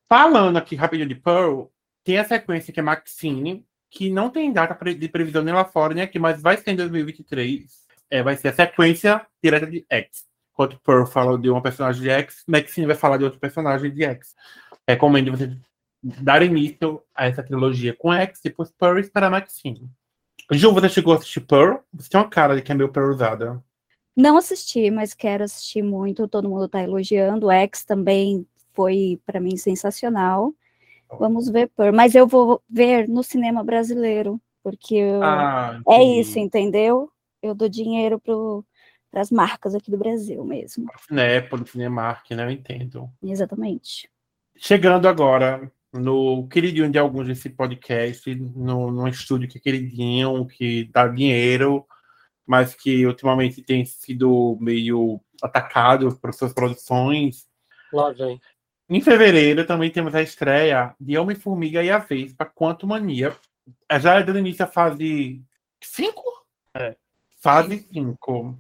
Falando 0.08 0.58
aqui 0.58 0.76
rapidinho 0.76 1.08
de 1.08 1.16
Pearl, 1.16 1.66
tem 2.04 2.18
a 2.18 2.26
sequência 2.26 2.74
que 2.74 2.80
é 2.80 2.84
Maxine, 2.84 3.66
que 3.90 4.10
não 4.10 4.30
tem 4.30 4.52
data 4.52 4.78
de 4.94 5.08
previsão 5.10 5.44
nem 5.44 5.54
lá 5.54 5.66
fora, 5.66 5.94
nem 5.94 6.04
aqui, 6.04 6.18
mas 6.20 6.42
vai 6.42 6.58
ser 6.58 6.72
em 6.72 6.76
2023. 6.76 7.82
É, 8.10 8.22
vai 8.22 8.36
ser 8.36 8.50
a 8.50 8.54
sequência 8.54 9.26
direta 9.44 9.66
de 9.68 9.86
X. 9.90 10.26
Enquanto 10.54 10.80
Pearl 10.82 11.06
fala 11.06 11.38
de 11.38 11.50
uma 11.50 11.62
personagem 11.62 12.02
de 12.02 12.10
X, 12.10 12.44
Maxine 12.48 12.86
vai 12.88 12.96
falar 12.96 13.18
de 13.18 13.24
outro 13.24 13.40
personagem 13.40 13.90
de 13.92 14.04
X. 14.04 14.36
Recomendo 14.88 15.32
você 15.32 15.58
dar 16.04 16.42
início 16.42 17.02
a 17.16 17.28
essa 17.28 17.42
trilogia 17.44 17.94
com 17.96 18.12
X, 18.14 18.42
depois 18.44 18.72
Pearl 18.72 18.98
e 18.98 19.02
esperar 19.02 19.30
Maxine. 19.32 19.90
Ju, 20.52 20.74
você 20.74 20.90
chegou 20.90 21.14
a 21.14 21.18
assistir 21.18 21.42
Pearl? 21.42 21.78
Você 21.94 22.10
tem 22.10 22.20
uma 22.20 22.28
cara 22.30 22.56
de 22.56 22.62
que 22.62 22.72
é 22.72 22.76
meio 22.76 22.92
Pearl 22.92 23.12
usada. 23.12 23.64
Não 24.16 24.38
assisti, 24.38 24.92
mas 24.92 25.14
quero 25.14 25.44
assistir 25.44 25.82
muito. 25.82 26.28
Todo 26.28 26.50
mundo 26.50 26.68
tá 26.68 26.82
elogiando. 26.84 27.48
O 27.48 27.52
X 27.52 27.84
também 27.86 28.46
foi 28.74 29.20
para 29.26 29.40
mim 29.40 29.56
sensacional. 29.58 30.54
Vamos 31.20 31.50
ver 31.50 31.70
por, 31.76 31.92
mas 31.92 32.16
eu 32.16 32.26
vou 32.26 32.62
ver 32.70 33.08
no 33.08 33.22
cinema 33.22 33.64
brasileiro, 33.64 34.40
porque 34.64 34.96
eu- 34.96 35.22
Ah, 35.22 35.82
é 35.90 36.02
isso, 36.04 36.40
entendeu? 36.40 37.12
Eu 37.42 37.54
dou 37.54 37.68
dinheiro 37.68 38.18
para 38.20 39.20
as 39.22 39.30
marcas 39.30 39.76
aqui 39.76 39.92
do 39.92 39.98
Brasil 39.98 40.42
mesmo. 40.46 40.86
Cinépolis, 41.06 41.72
Cinemark, 41.72 42.32
né? 42.32 42.46
Eu 42.46 42.52
entendo. 42.52 43.10
Exatamente. 43.22 44.10
Chegando 44.56 45.08
agora 45.08 45.70
no 45.92 46.48
queridinho 46.48 46.90
de 46.90 46.98
alguns 46.98 47.28
desse 47.28 47.50
podcast, 47.50 48.34
no, 48.34 48.90
num 48.90 49.08
estúdio 49.08 49.50
que 49.50 49.58
é 49.58 49.62
queridinho, 49.62 50.46
que 50.46 50.86
dá 50.94 51.08
dinheiro, 51.10 51.86
mas 52.52 52.76
que 52.76 53.06
ultimamente 53.06 53.62
tem 53.62 53.86
sido 53.86 54.58
meio 54.60 55.22
atacado 55.42 56.14
por 56.18 56.34
suas 56.34 56.52
produções. 56.52 57.48
Lá 57.94 58.12
vem. 58.12 58.42
Em 58.90 59.00
fevereiro 59.00 59.66
também 59.66 59.90
temos 59.90 60.14
a 60.14 60.22
estreia 60.22 60.94
de 61.00 61.18
Homem-Formiga 61.18 61.82
e 61.82 61.90
a 61.90 61.98
Vespa, 61.98 62.46
Quanto 62.46 62.86
Mania. 62.86 63.34
Já 64.02 64.20
é 64.20 64.24
dando 64.24 64.40
início 64.40 64.66
à 64.66 64.68
fase 64.68 65.42
5? 65.82 66.22
É. 66.76 66.98
Fase 67.38 67.88
5. 67.94 68.60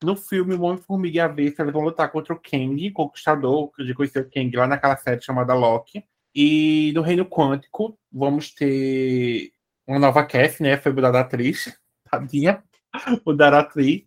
No 0.00 0.14
filme, 0.14 0.54
o 0.54 0.62
Homem-Formiga 0.62 1.16
e 1.16 1.20
a 1.20 1.26
Vespa 1.26 1.64
eles 1.64 1.72
vão 1.72 1.82
lutar 1.82 2.08
contra 2.12 2.32
o 2.32 2.40
Kang, 2.40 2.88
Conquistador, 2.92 3.72
que 3.72 3.94
conheceu 3.94 4.22
o 4.22 4.30
Kang 4.30 4.56
lá 4.56 4.68
naquela 4.68 4.96
série 4.96 5.20
chamada 5.20 5.54
Loki. 5.54 6.04
E 6.32 6.92
no 6.94 7.02
Reino 7.02 7.26
Quântico, 7.26 7.98
vamos 8.12 8.54
ter 8.54 9.50
uma 9.84 9.98
nova 9.98 10.24
cast, 10.24 10.62
né? 10.62 10.76
Foi 10.76 10.92
mudada 10.92 11.18
a 11.18 11.22
atriz. 11.22 11.76
Tadinha. 12.08 12.62
Mudaram 13.26 13.58
a 13.58 13.60
atriz. 13.60 14.02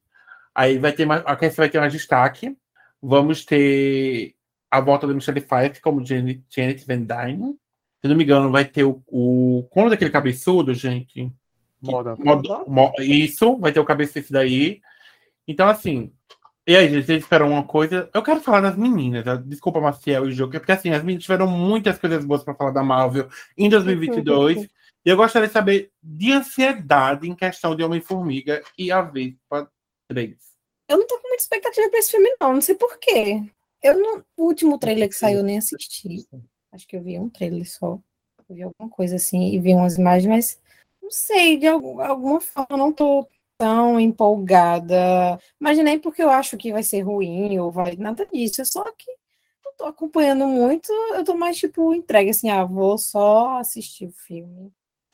Aí 0.53 0.77
vai 0.77 0.91
ter 0.91 1.05
mais, 1.05 1.23
a 1.25 1.35
cast 1.35 1.57
vai 1.57 1.69
ter 1.69 1.79
mais 1.79 1.93
destaque. 1.93 2.55
Vamos 3.01 3.45
ter 3.45 4.33
a 4.69 4.79
volta 4.81 5.07
da 5.07 5.13
Michelle 5.13 5.41
Pfeiffer 5.41 5.81
como 5.81 6.05
Janet, 6.05 6.43
Janet 6.49 6.85
Van 6.85 7.01
Dyne. 7.03 7.55
Se 8.01 8.07
não 8.07 8.15
me 8.15 8.23
engano, 8.23 8.51
vai 8.51 8.65
ter 8.65 8.83
o. 8.83 9.01
o 9.07 9.67
como 9.71 9.89
daquele 9.89 10.09
cabeçudo, 10.09 10.73
gente? 10.73 11.31
Moda. 11.81 12.15
Modo- 12.17 12.65
mo- 12.67 12.93
isso, 12.99 13.57
vai 13.57 13.71
ter 13.71 13.79
o 13.79 13.85
cabeça 13.85 14.13
desse 14.19 14.31
daí. 14.31 14.81
Então, 15.47 15.67
assim. 15.67 16.11
E 16.67 16.75
aí, 16.75 16.87
gente, 16.89 17.05
vocês 17.07 17.23
esperam 17.23 17.49
uma 17.49 17.63
coisa? 17.63 18.07
Eu 18.13 18.21
quero 18.21 18.39
falar 18.39 18.61
das 18.61 18.75
meninas. 18.77 19.23
tá? 19.25 19.35
Desculpa, 19.35 19.81
Maciel 19.81 20.29
e 20.29 20.33
Joker, 20.33 20.59
porque 20.59 20.71
assim, 20.71 20.91
as 20.91 21.01
meninas 21.03 21.23
tiveram 21.23 21.47
muitas 21.47 21.97
coisas 21.97 22.23
boas 22.23 22.43
para 22.43 22.53
falar 22.53 22.69
da 22.71 22.83
Marvel 22.83 23.27
em 23.57 23.67
2022. 23.67 24.67
E 25.05 25.09
eu 25.09 25.17
gostaria 25.17 25.47
de 25.47 25.53
saber 25.53 25.91
de 26.01 26.31
ansiedade 26.31 27.29
em 27.29 27.35
questão 27.35 27.75
de 27.75 27.83
Homem-Formiga 27.83 28.63
e 28.77 28.91
a 28.91 29.01
Vespa 29.01 29.71
3. 30.07 30.35
Eu 30.87 30.97
não 30.99 31.07
tô 31.07 31.19
com 31.19 31.27
muita 31.27 31.41
expectativa 31.43 31.89
pra 31.89 31.99
esse 31.99 32.11
filme, 32.11 32.35
não. 32.39 32.53
Não 32.53 32.61
sei 32.61 32.75
porquê. 32.75 33.41
Eu 33.81 33.97
não, 33.99 34.23
o 34.37 34.43
último 34.45 34.77
trailer 34.77 35.07
que 35.09 35.15
saiu 35.15 35.39
eu 35.39 35.43
nem 35.43 35.57
assisti. 35.57 36.27
Acho 36.71 36.87
que 36.87 36.95
eu 36.95 37.01
vi 37.01 37.17
um 37.19 37.29
trailer 37.29 37.69
só. 37.69 37.97
Eu 38.49 38.55
vi 38.55 38.63
alguma 38.63 38.89
coisa 38.89 39.15
assim 39.15 39.47
e 39.53 39.59
vi 39.59 39.73
umas 39.73 39.97
imagens, 39.97 40.27
mas 40.27 40.61
não 41.01 41.09
sei, 41.09 41.57
de 41.57 41.67
algum- 41.67 41.99
alguma 42.01 42.39
forma 42.41 42.67
eu 42.71 42.77
não 42.77 42.91
tô 42.93 43.27
tão 43.57 43.99
empolgada. 43.99 45.39
Mas 45.59 45.77
nem 45.79 45.99
porque 45.99 46.21
eu 46.21 46.29
acho 46.29 46.57
que 46.57 46.71
vai 46.71 46.83
ser 46.83 47.01
ruim 47.01 47.57
ou 47.59 47.71
vai 47.71 47.95
nada 47.95 48.25
disso. 48.25 48.61
É 48.61 48.65
só 48.65 48.83
que 48.91 49.09
não 49.65 49.73
tô 49.75 49.85
acompanhando 49.85 50.47
muito. 50.47 50.91
Eu 51.15 51.23
tô 51.23 51.35
mais 51.35 51.57
tipo 51.57 51.93
entregue 51.93 52.29
assim, 52.31 52.49
ah, 52.49 52.63
vou 52.65 52.97
só 52.97 53.57
assistir 53.59 54.05
o 54.07 54.11
filme. 54.11 54.71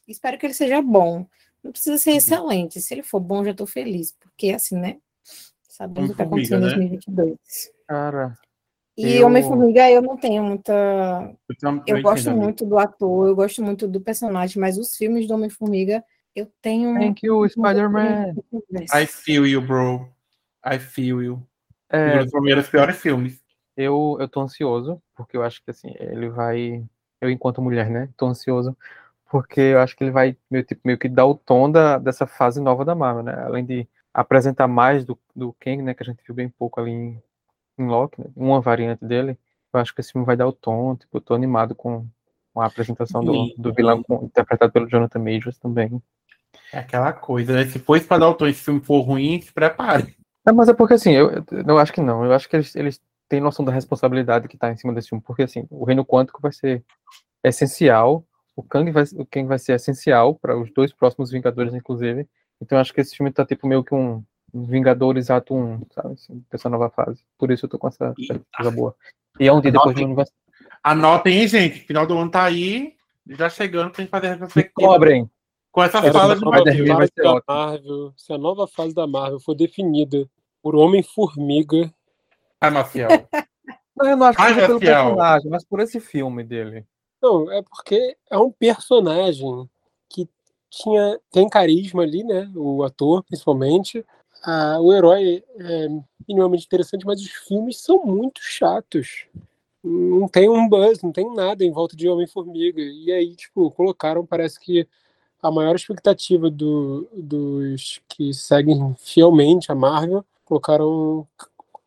Espero 0.07 0.37
que 0.37 0.45
ele 0.45 0.53
seja 0.53 0.81
bom. 0.81 1.25
Não 1.63 1.71
precisa 1.71 1.97
ser 1.97 2.11
excelente. 2.11 2.79
Se 2.81 2.93
ele 2.93 3.03
for 3.03 3.19
bom, 3.19 3.43
já 3.43 3.53
tô 3.53 3.65
feliz, 3.65 4.13
porque 4.13 4.51
assim, 4.51 4.77
né? 4.77 4.97
Sabemos 5.67 6.11
o 6.11 6.15
que 6.15 6.21
aconteceu 6.21 6.57
em 6.57 6.61
Homem-Formiga, 6.61 6.97
2022. 7.07 7.71
Cara, 7.87 8.37
E 8.97 9.15
Eu- 9.17 9.27
Homem-Formiga 9.27 9.91
eu 9.91 10.01
não 10.01 10.17
tenho 10.17 10.43
muita. 10.43 10.73
Eu, 11.47 11.55
tam- 11.59 11.83
Eu 11.85 11.97
eu 11.97 12.03
gosto 12.03 12.31
muito 12.31 12.65
do 12.65 12.79
ator, 12.79 13.27
eu 13.27 13.35
gosto 13.35 13.61
muito 13.63 13.87
do 13.87 14.01
personagem, 14.01 14.59
mas 14.59 14.77
os 14.77 14.95
filmes 14.95 15.27
do 15.27 15.33
Homem-Formiga 15.35 16.03
eu 16.35 16.51
tenho. 16.61 16.93
thank 16.95 17.25
you, 17.25 17.47
Spider-Man. 17.49 18.33
I 18.93 19.05
feel 19.05 19.45
you, 19.45 19.61
bro. 19.61 20.07
I 20.65 20.79
feel 20.79 21.21
you. 21.21 21.47
É, 21.89 22.15
Um 22.19 22.23
dos 22.23 22.31
primeiros 22.31 22.67
piores 22.69 22.97
filmes. 22.97 23.39
eu, 23.75 24.17
eu 24.19 24.27
tô 24.27 24.41
ansioso, 24.41 24.99
porque 25.15 25.37
eu 25.37 25.43
acho 25.43 25.63
que 25.63 25.69
assim, 25.69 25.93
ele 25.99 26.29
vai. 26.29 26.83
Eu, 27.21 27.29
enquanto 27.29 27.61
mulher, 27.61 27.89
né? 27.91 28.09
Tô 28.17 28.25
ansioso, 28.25 28.75
porque 29.29 29.59
eu 29.59 29.79
acho 29.79 29.95
que 29.95 30.03
ele 30.03 30.11
vai 30.11 30.35
meio, 30.49 30.63
tipo, 30.63 30.81
meio 30.85 30.97
que 30.97 31.07
dar 31.09 31.25
o 31.25 31.35
tom 31.35 31.69
da, 31.71 31.97
dessa 31.97 32.25
fase 32.27 32.61
nova 32.61 32.83
da 32.85 32.95
Marvel, 32.95 33.23
né? 33.23 33.33
Além 33.43 33.65
de 33.65 33.87
apresentar 34.13 34.67
mais 34.67 35.05
do, 35.05 35.17
do 35.35 35.53
Kang, 35.59 35.81
né? 35.81 35.93
Que 35.93 36.03
a 36.03 36.05
gente 36.05 36.23
viu 36.25 36.33
bem 36.35 36.49
pouco 36.49 36.79
ali 36.79 36.91
em, 36.91 37.21
em 37.77 37.85
Loki, 37.87 38.19
né, 38.21 38.27
uma 38.35 38.59
variante 38.61 39.05
dele. 39.05 39.37
Eu 39.73 39.79
acho 39.79 39.93
que 39.93 40.01
esse 40.01 40.11
filme 40.11 40.25
vai 40.25 40.35
dar 40.35 40.47
o 40.47 40.51
tom, 40.53 40.95
tipo, 40.95 41.17
eu 41.17 41.21
tô 41.21 41.33
animado 41.33 41.75
com, 41.75 42.07
com 42.53 42.61
a 42.61 42.65
apresentação 42.65 43.23
do, 43.23 43.31
do 43.57 43.73
vilão 43.73 44.01
com- 44.03 44.25
interpretado 44.25 44.71
pelo 44.71 44.89
Jonathan 44.89 45.19
Majors 45.19 45.57
também. 45.59 46.01
É 46.73 46.79
aquela 46.79 47.13
coisa, 47.13 47.53
né? 47.53 47.65
Se 47.65 47.77
for 47.79 47.99
para 48.01 48.17
dar 48.19 48.29
o 48.29 48.33
tom 48.33 48.47
e 48.47 48.51
esse 48.51 48.63
filme 48.63 48.79
for 48.81 49.01
ruim, 49.01 49.39
se 49.41 49.53
prepare. 49.53 50.15
É, 50.47 50.51
mas 50.51 50.69
é 50.69 50.73
porque 50.73 50.93
assim, 50.95 51.11
eu, 51.11 51.29
eu- 51.31 51.43
eu 51.67 51.77
acho 51.77 51.91
que 51.93 52.01
não. 52.01 52.25
Eu 52.25 52.33
acho 52.33 52.49
que 52.49 52.55
eles, 52.55 52.75
eles 52.75 53.01
têm 53.29 53.39
noção 53.41 53.63
da 53.65 53.71
responsabilidade 53.71 54.47
que 54.47 54.57
tá 54.57 54.71
em 54.71 54.77
cima 54.77 54.93
desse 54.93 55.09
filme. 55.09 55.21
Porque 55.25 55.43
assim, 55.43 55.65
o 55.69 55.83
Reino 55.85 56.05
Quântico 56.05 56.41
vai 56.41 56.51
ser 56.53 56.83
essencial. 57.43 58.25
O 58.57 58.63
Kang 58.63 58.89
vai, 58.91 59.03
o 59.15 59.25
Kang 59.25 59.47
vai 59.47 59.59
ser 59.59 59.73
essencial 59.73 60.33
para 60.33 60.57
os 60.57 60.71
dois 60.73 60.91
próximos 60.91 61.29
Vingadores, 61.29 61.75
inclusive. 61.75 62.27
Então 62.59 62.75
eu 62.75 62.81
acho 62.81 62.91
que 62.91 62.99
esse 62.99 63.15
filme 63.15 63.31
tá 63.31 63.45
tipo 63.45 63.67
meio 63.67 63.83
que 63.83 63.93
um 63.93 64.23
Vingadores 64.51 65.29
Ato 65.29 65.53
1, 65.53 65.81
sabe? 65.91 66.13
Assim, 66.13 66.43
dessa 66.51 66.67
nova 66.67 66.89
fase. 66.89 67.23
Por 67.37 67.51
isso 67.51 67.65
eu 67.65 67.69
tô 67.69 67.77
com 67.77 67.87
essa 67.87 68.15
coisa 68.57 68.71
boa. 68.71 68.95
E 69.39 69.47
é 69.47 69.53
um 69.53 69.61
dia 69.61 69.71
depois 69.71 69.95
do 69.95 70.03
universo. 70.03 70.31
Anotem, 70.83 71.41
hein, 71.41 71.47
gente? 71.47 71.81
Final 71.81 72.07
do 72.07 72.17
ano 72.17 72.31
tá 72.31 72.45
aí. 72.45 72.95
Já 73.27 73.47
chegando 73.47 73.91
pra 73.91 74.01
gente 74.01 74.09
fazer 74.09 74.27
a 74.27 74.29
Me 74.31 74.35
retrospectiva. 74.37 74.87
cobrem. 74.89 75.29
Com 75.71 75.83
essas 75.83 76.01
Se 76.01 76.07
a 76.07 76.13
falas 76.13 76.39
de 76.39 76.45
Matheus. 76.45 76.87
vai 76.87 76.95
fase 76.97 77.11
ser 77.15 77.23
da. 77.23 77.41
Marvel, 77.47 78.13
se 78.17 78.33
a 78.33 78.37
nova 78.39 78.67
fase 78.67 78.95
da 78.95 79.05
Marvel 79.05 79.39
for 79.39 79.53
definida 79.53 80.27
por 80.63 80.75
Homem-Formiga, 80.75 81.93
Ai, 82.59 82.71
Maciel. 82.71 83.09
Não, 83.95 84.09
eu 84.09 84.17
não 84.17 84.27
acho 84.27 84.37
que 84.37 84.43
Ai, 84.43 84.53
seja 84.53 84.67
pelo 84.67 84.79
personagem, 84.79 85.49
mas 85.49 85.65
por 85.65 85.79
esse 85.79 85.99
filme 85.99 86.43
dele. 86.43 86.85
Não, 87.21 87.51
é 87.51 87.61
porque 87.61 88.15
é 88.29 88.37
um 88.37 88.51
personagem 88.51 89.69
que 90.09 90.29
tinha 90.69 91.19
tem 91.31 91.49
carisma 91.49 92.03
ali, 92.03 92.23
né? 92.23 92.51
O 92.55 92.83
ator, 92.83 93.23
principalmente. 93.23 94.05
Ah, 94.43 94.79
o 94.79 94.93
herói 94.93 95.43
é 95.57 95.87
minimamente 96.27 96.65
interessante, 96.65 97.05
mas 97.05 97.21
os 97.21 97.31
filmes 97.47 97.81
são 97.81 98.05
muito 98.05 98.39
chatos. 98.41 99.25
Não 99.83 100.27
tem 100.27 100.49
um 100.49 100.67
buzz, 100.67 101.01
não 101.01 101.11
tem 101.11 101.33
nada 101.33 101.63
em 101.63 101.71
volta 101.71 101.95
de 101.95 102.07
Homem-Formiga. 102.09 102.81
E 102.81 103.11
aí, 103.11 103.35
tipo, 103.35 103.71
colocaram, 103.71 104.25
parece 104.25 104.59
que 104.59 104.87
a 105.41 105.51
maior 105.51 105.75
expectativa 105.75 106.49
do, 106.49 107.07
dos 107.13 108.01
que 108.09 108.33
seguem 108.33 108.95
fielmente 108.99 109.71
a 109.71 109.75
Marvel 109.75 110.25
colocaram 110.45 111.27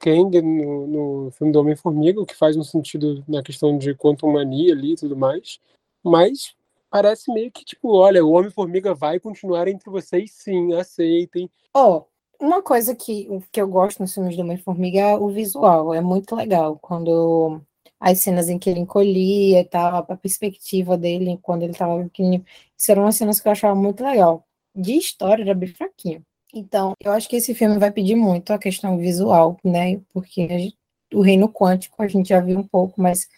Kang 0.00 0.40
no, 0.40 0.86
no 0.86 1.30
filme 1.32 1.52
do 1.52 1.60
Homem-Formiga, 1.60 2.20
o 2.20 2.26
que 2.26 2.34
faz 2.34 2.56
um 2.56 2.64
sentido 2.64 3.22
na 3.28 3.42
questão 3.42 3.76
de 3.76 3.94
quantum 3.94 4.32
mania 4.32 4.72
ali 4.72 4.92
e 4.92 4.96
tudo 4.96 5.16
mais. 5.16 5.60
Mas 6.02 6.56
parece 6.90 7.32
meio 7.32 7.52
que, 7.52 7.64
tipo, 7.64 7.94
olha, 7.94 8.24
o 8.24 8.32
Homem-Formiga 8.32 8.94
vai 8.94 9.20
continuar 9.20 9.68
entre 9.68 9.90
vocês 9.90 10.32
sim, 10.32 10.72
aceitem. 10.72 11.50
Ó, 11.74 11.98
oh, 11.98 12.44
uma 12.44 12.62
coisa 12.62 12.94
que, 12.94 13.28
que 13.52 13.60
eu 13.60 13.68
gosto 13.68 14.00
nos 14.00 14.14
filmes 14.14 14.34
do 14.34 14.42
Homem-Formiga 14.42 15.00
é 15.00 15.14
o 15.16 15.28
visual, 15.28 15.94
é 15.94 16.00
muito 16.00 16.34
legal. 16.34 16.78
Quando 16.78 17.60
as 18.00 18.20
cenas 18.20 18.48
em 18.48 18.58
que 18.58 18.70
ele 18.70 18.80
encolhia 18.80 19.60
e 19.60 19.64
tal, 19.64 20.06
a 20.08 20.16
perspectiva 20.16 20.96
dele 20.96 21.38
quando 21.42 21.62
ele 21.62 21.72
estava 21.72 22.02
pequenininho, 22.02 22.44
isso 22.76 22.90
eram 22.90 23.12
cenas 23.12 23.38
que 23.38 23.46
eu 23.46 23.52
achava 23.52 23.74
muito 23.74 24.02
legal. 24.02 24.46
De 24.74 24.92
história 24.96 25.42
era 25.42 25.54
bem 25.54 25.68
fraquinho. 25.68 26.24
Então, 26.54 26.94
eu 27.00 27.12
acho 27.12 27.28
que 27.28 27.36
esse 27.36 27.54
filme 27.54 27.78
vai 27.78 27.90
pedir 27.92 28.16
muito 28.16 28.52
a 28.52 28.58
questão 28.58 28.98
visual, 28.98 29.56
né? 29.64 30.00
Porque 30.12 30.48
gente, 30.48 30.78
o 31.14 31.20
reino 31.20 31.48
quântico 31.48 32.02
a 32.02 32.08
gente 32.08 32.30
já 32.30 32.40
viu 32.40 32.58
um 32.58 32.66
pouco, 32.66 33.00
mas 33.00 33.28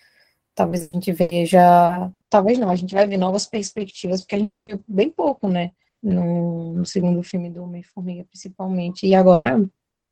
talvez 0.55 0.89
a 0.91 0.95
gente 0.95 1.13
veja. 1.13 2.11
Talvez 2.31 2.59
não, 2.59 2.71
a 2.71 2.77
gente 2.77 2.95
vai 2.95 3.07
ver 3.07 3.19
novas 3.19 3.47
perspectivas, 3.47 4.23
porque 4.23 4.35
a 4.37 4.39
gente 4.39 4.53
viu 4.67 4.83
bem 4.89 5.11
pouco, 5.11 5.49
né? 5.49 5.73
no, 6.03 6.73
no 6.75 6.85
segundo 6.85 7.23
filme 7.23 7.49
do 7.49 7.63
Homem-Formiga, 7.63 8.25
principalmente. 8.25 9.07
E 9.07 9.15
agora 9.15 9.69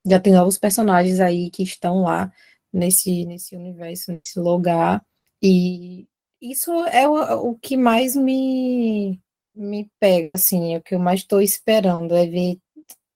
já 0.06 0.20
tem 0.20 0.32
novos 0.32 0.56
personagens 0.56 1.20
aí 1.20 1.50
que 1.50 1.62
estão 1.62 2.02
lá 2.02 2.32
nesse, 2.72 3.24
nesse 3.26 3.56
universo, 3.56 4.12
nesse 4.12 4.38
lugar. 4.38 5.04
E 5.42 6.06
isso 6.40 6.72
é 6.86 7.08
o, 7.08 7.50
o 7.50 7.58
que 7.58 7.76
mais 7.76 8.14
me, 8.14 9.20
me 9.54 9.90
pega, 9.98 10.30
assim, 10.34 10.74
é 10.74 10.78
o 10.78 10.82
que 10.82 10.94
eu 10.94 10.98
mais 11.00 11.20
estou 11.20 11.42
esperando, 11.42 12.14
é 12.14 12.26
ver 12.26 12.58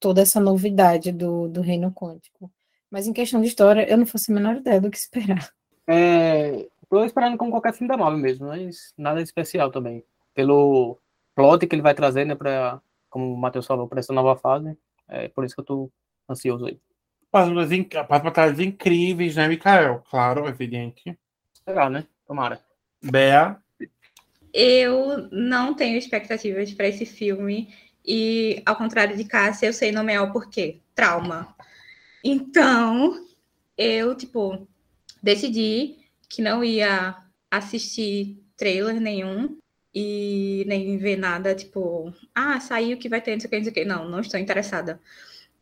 toda 0.04 0.20
essa 0.20 0.38
novidade 0.38 1.10
do, 1.10 1.48
do 1.48 1.62
Reino 1.62 1.90
Quântico. 1.90 2.52
Mas 2.90 3.06
em 3.06 3.12
questão 3.14 3.40
de 3.40 3.46
história, 3.46 3.88
eu 3.88 3.96
não 3.96 4.04
faço 4.04 4.30
a 4.30 4.34
menor 4.34 4.56
ideia 4.56 4.78
do 4.78 4.90
que 4.90 4.98
esperar. 4.98 5.48
É, 5.86 6.68
tô 6.90 7.02
esperando 7.06 7.38
como 7.38 7.50
qualquer 7.50 7.72
filme 7.72 7.88
da 7.88 7.96
Marvel 7.96 8.18
mesmo, 8.18 8.48
mas 8.48 8.92
nada 8.98 9.22
especial 9.22 9.70
também. 9.70 10.04
Pelo 10.34 10.98
plot 11.34 11.66
que 11.66 11.74
ele 11.74 11.80
vai 11.80 11.94
trazer, 11.94 12.26
né, 12.26 12.34
pra, 12.34 12.82
como 13.08 13.32
o 13.32 13.36
Matheus 13.38 13.66
falou, 13.66 13.88
para 13.88 14.00
essa 14.00 14.12
nova 14.12 14.36
fase. 14.36 14.76
É 15.08 15.28
por 15.28 15.42
isso 15.42 15.54
que 15.54 15.62
eu 15.62 15.64
tô 15.64 15.90
ansioso 16.28 16.66
aí. 16.66 16.78
As 17.32 18.22
batalhas 18.22 18.60
incríveis, 18.60 19.36
né, 19.36 19.48
Mikael? 19.48 20.04
Claro, 20.10 20.46
evidente. 20.46 21.18
Legal, 21.66 21.88
né? 21.88 22.06
Tomara. 22.26 22.60
Bea? 23.02 23.56
Eu 24.52 25.30
não 25.32 25.72
tenho 25.72 25.96
expectativas 25.96 26.74
para 26.74 26.88
esse 26.88 27.06
filme. 27.06 27.72
E, 28.04 28.62
ao 28.66 28.76
contrário 28.76 29.16
de 29.16 29.24
Cássia, 29.24 29.66
eu 29.66 29.72
sei 29.72 29.90
nomear 29.90 30.22
o 30.24 30.32
porquê. 30.32 30.80
Trauma. 30.94 31.54
Então, 32.22 33.26
eu, 33.76 34.14
tipo, 34.14 34.66
decidi 35.22 35.96
que 36.28 36.42
não 36.42 36.62
ia 36.62 37.16
assistir 37.50 38.42
trailer 38.56 39.00
nenhum 39.00 39.58
e 39.94 40.64
nem 40.66 40.96
ver 40.98 41.16
nada, 41.16 41.54
tipo, 41.54 42.12
ah, 42.34 42.58
saiu 42.60 42.98
que 42.98 43.08
vai 43.08 43.20
ter, 43.20 43.32
não 43.32 43.40
sei 43.40 43.46
o 43.46 43.50
que, 43.50 43.56
não 43.56 43.64
sei 43.64 43.70
o 43.70 43.74
que. 43.74 43.84
Não, 43.84 44.08
não 44.08 44.20
estou 44.20 44.40
interessada. 44.40 45.00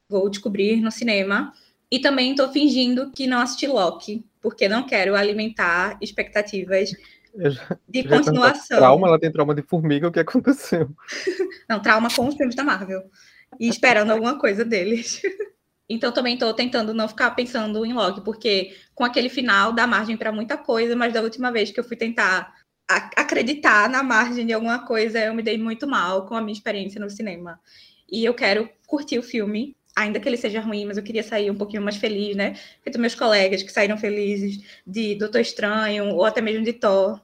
Vou 0.08 0.28
descobrir 0.28 0.80
no 0.80 0.90
cinema. 0.90 1.52
E 1.90 1.98
também 2.00 2.30
estou 2.30 2.50
fingindo 2.50 3.12
que 3.12 3.26
não 3.26 3.40
assisti 3.40 3.66
Loki, 3.66 4.24
porque 4.40 4.68
não 4.68 4.86
quero 4.86 5.14
alimentar 5.14 5.98
expectativas 6.00 6.90
já, 7.36 7.78
de 7.88 8.04
continuação. 8.04 8.78
Trauma, 8.78 9.08
ela 9.08 9.18
tem 9.18 9.32
trauma 9.32 9.54
de 9.54 9.62
formiga, 9.62 10.08
o 10.08 10.12
que 10.12 10.20
aconteceu? 10.20 10.90
não, 11.68 11.80
trauma 11.80 12.08
com 12.14 12.26
os 12.26 12.34
filmes 12.34 12.54
da 12.54 12.64
Marvel. 12.64 13.02
E 13.58 13.68
esperando 13.68 14.10
alguma 14.10 14.38
coisa 14.38 14.64
deles. 14.64 15.20
Então 15.88 16.10
também 16.10 16.34
estou 16.34 16.54
tentando 16.54 16.94
não 16.94 17.06
ficar 17.06 17.32
pensando 17.32 17.84
em 17.84 17.92
Loki, 17.92 18.22
porque 18.22 18.74
com 18.94 19.04
aquele 19.04 19.28
final 19.28 19.74
dá 19.74 19.86
margem 19.86 20.16
para 20.16 20.32
muita 20.32 20.56
coisa, 20.56 20.96
mas 20.96 21.12
da 21.12 21.20
última 21.20 21.52
vez 21.52 21.70
que 21.70 21.78
eu 21.78 21.84
fui 21.84 21.98
tentar 21.98 22.54
acreditar 22.88 23.90
na 23.90 24.02
margem 24.02 24.46
de 24.46 24.54
alguma 24.54 24.86
coisa, 24.86 25.18
eu 25.18 25.34
me 25.34 25.42
dei 25.42 25.58
muito 25.58 25.86
mal 25.86 26.26
com 26.26 26.34
a 26.34 26.40
minha 26.40 26.52
experiência 26.52 27.00
no 27.00 27.10
cinema. 27.10 27.60
E 28.10 28.24
eu 28.24 28.32
quero 28.32 28.70
curtir 28.86 29.18
o 29.18 29.22
filme, 29.22 29.76
ainda 29.94 30.18
que 30.18 30.28
ele 30.28 30.36
seja 30.36 30.60
ruim, 30.60 30.84
mas 30.84 30.96
eu 30.96 31.02
queria 31.02 31.22
sair 31.22 31.50
um 31.50 31.56
pouquinho 31.56 31.82
mais 31.82 31.96
feliz, 31.96 32.36
né? 32.36 32.54
Feito 32.82 32.98
meus 32.98 33.14
colegas 33.14 33.62
que 33.62 33.72
saíram 33.72 33.98
felizes 33.98 34.62
de 34.86 35.14
Doutor 35.14 35.40
Estranho 35.40 36.14
ou 36.14 36.24
até 36.24 36.40
mesmo 36.40 36.64
de 36.64 36.72
Thor. 36.72 37.20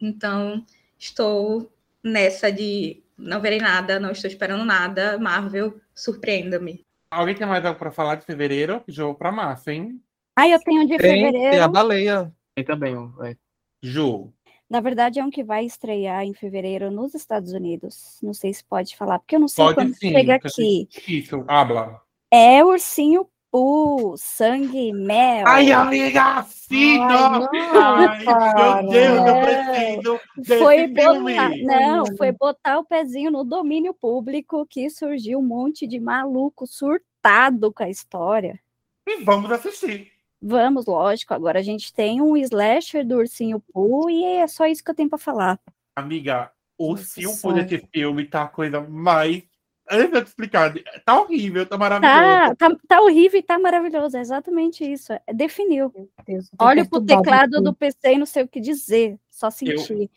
Então, 0.00 0.64
estou 0.98 1.72
nessa 2.02 2.50
de 2.52 3.02
não 3.16 3.40
verei 3.40 3.58
nada, 3.58 3.98
não 3.98 4.10
estou 4.10 4.30
esperando 4.30 4.64
nada. 4.64 5.18
Marvel, 5.18 5.80
surpreenda-me. 5.94 6.84
Alguém 7.10 7.34
tem 7.34 7.46
mais 7.46 7.64
algo 7.64 7.78
para 7.78 7.90
falar 7.90 8.16
de 8.16 8.24
fevereiro? 8.24 8.82
Jogo 8.86 9.18
para 9.18 9.32
massa, 9.32 9.72
hein? 9.72 10.00
Ah, 10.34 10.48
eu 10.48 10.58
tenho 10.60 10.86
de 10.86 10.98
tem, 10.98 11.24
fevereiro. 11.24 11.50
Tem 11.50 11.60
a 11.60 11.68
baleia. 11.68 12.32
Tem 12.54 12.64
também, 12.64 12.94
é. 13.22 13.36
Ju. 13.82 14.32
Na 14.68 14.80
verdade, 14.80 15.20
é 15.20 15.24
um 15.24 15.30
que 15.30 15.44
vai 15.44 15.64
estrear 15.64 16.24
em 16.24 16.34
fevereiro 16.34 16.90
nos 16.90 17.14
Estados 17.14 17.52
Unidos. 17.52 18.18
Não 18.22 18.34
sei 18.34 18.52
se 18.52 18.64
pode 18.64 18.96
falar, 18.96 19.20
porque 19.20 19.36
eu 19.36 19.40
não 19.40 19.48
sei 19.48 19.64
pode 19.64 19.76
quando 19.76 19.94
sim, 19.94 20.10
chega 20.10 20.34
aqui. 20.34 20.88
Isso, 21.06 21.44
habla. 21.46 22.00
É 22.30 22.64
Ursinho 22.64 23.28
Poo, 23.48 24.16
Sangue 24.18 24.92
Mel. 24.92 25.46
Ai, 25.46 25.70
amiga, 25.70 26.42
sim! 26.42 26.98
Ai, 27.00 28.82
meu 28.82 29.22
Deus, 29.22 30.04
eu 30.04 30.20
preciso 30.34 30.58
foi 30.58 30.86
botar, 30.88 31.50
Não, 31.62 32.16
foi 32.16 32.32
botar 32.32 32.78
o 32.78 32.84
pezinho 32.84 33.30
no 33.30 33.44
domínio 33.44 33.94
público 33.94 34.66
que 34.66 34.90
surgiu 34.90 35.38
um 35.38 35.46
monte 35.46 35.86
de 35.86 36.00
maluco 36.00 36.66
surtado 36.66 37.72
com 37.72 37.84
a 37.84 37.88
história. 37.88 38.60
E 39.06 39.22
vamos 39.22 39.50
assistir. 39.52 40.15
Vamos, 40.40 40.86
lógico. 40.86 41.34
Agora 41.34 41.58
a 41.58 41.62
gente 41.62 41.92
tem 41.92 42.20
um 42.20 42.36
slasher 42.36 43.06
do 43.06 43.16
Ursinho 43.16 43.60
Pooh 43.72 44.10
e 44.10 44.24
é 44.24 44.46
só 44.46 44.66
isso 44.66 44.84
que 44.84 44.90
eu 44.90 44.94
tenho 44.94 45.08
para 45.08 45.18
falar. 45.18 45.58
Amiga, 45.94 46.50
o 46.78 46.90
Ursinho 46.90 47.30
Pooh 47.40 47.52
desse 47.52 47.86
filme 47.92 48.24
tá 48.26 48.42
a 48.42 48.48
coisa 48.48 48.80
mais. 48.80 49.42
Eu 49.88 50.10
vou 50.10 50.20
te 50.20 50.26
explicar. 50.26 50.74
Tá 51.04 51.20
horrível, 51.20 51.64
tá 51.64 51.78
maravilhoso. 51.78 52.56
Tá, 52.56 52.70
tá, 52.70 52.76
tá 52.88 53.00
horrível 53.00 53.38
e 53.38 53.42
tá 53.42 53.58
maravilhoso. 53.58 54.16
É 54.16 54.20
exatamente 54.20 54.84
isso. 54.84 55.12
É, 55.12 55.20
definiu. 55.32 55.92
Deus, 56.26 56.50
Olha 56.58 56.84
pro 56.84 57.00
teclado 57.00 57.60
do 57.62 57.72
PC 57.72 58.14
e 58.14 58.18
não 58.18 58.26
sei 58.26 58.42
o 58.42 58.48
que 58.48 58.60
dizer. 58.60 59.16
Só 59.30 59.48
sentir. 59.48 60.10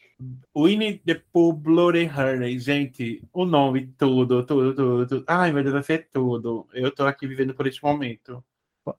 Winnie 0.55 0.99
the 1.05 1.21
Pooh 1.31 1.53
Bloody 1.53 2.09
Honey. 2.09 2.57
Gente, 2.57 3.21
o 3.31 3.45
nome, 3.45 3.93
tudo, 3.97 4.43
tudo, 4.43 4.73
tudo, 4.73 5.07
tudo. 5.07 5.23
Ai, 5.27 5.51
meu 5.51 5.61
Deus, 5.61 5.73
vai 5.73 5.83
ser 5.83 6.09
tudo. 6.11 6.67
Eu 6.73 6.91
tô 6.91 7.05
aqui 7.05 7.27
vivendo 7.27 7.53
por 7.53 7.67
este 7.67 7.83
momento. 7.83 8.43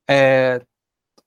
É, 0.09 0.63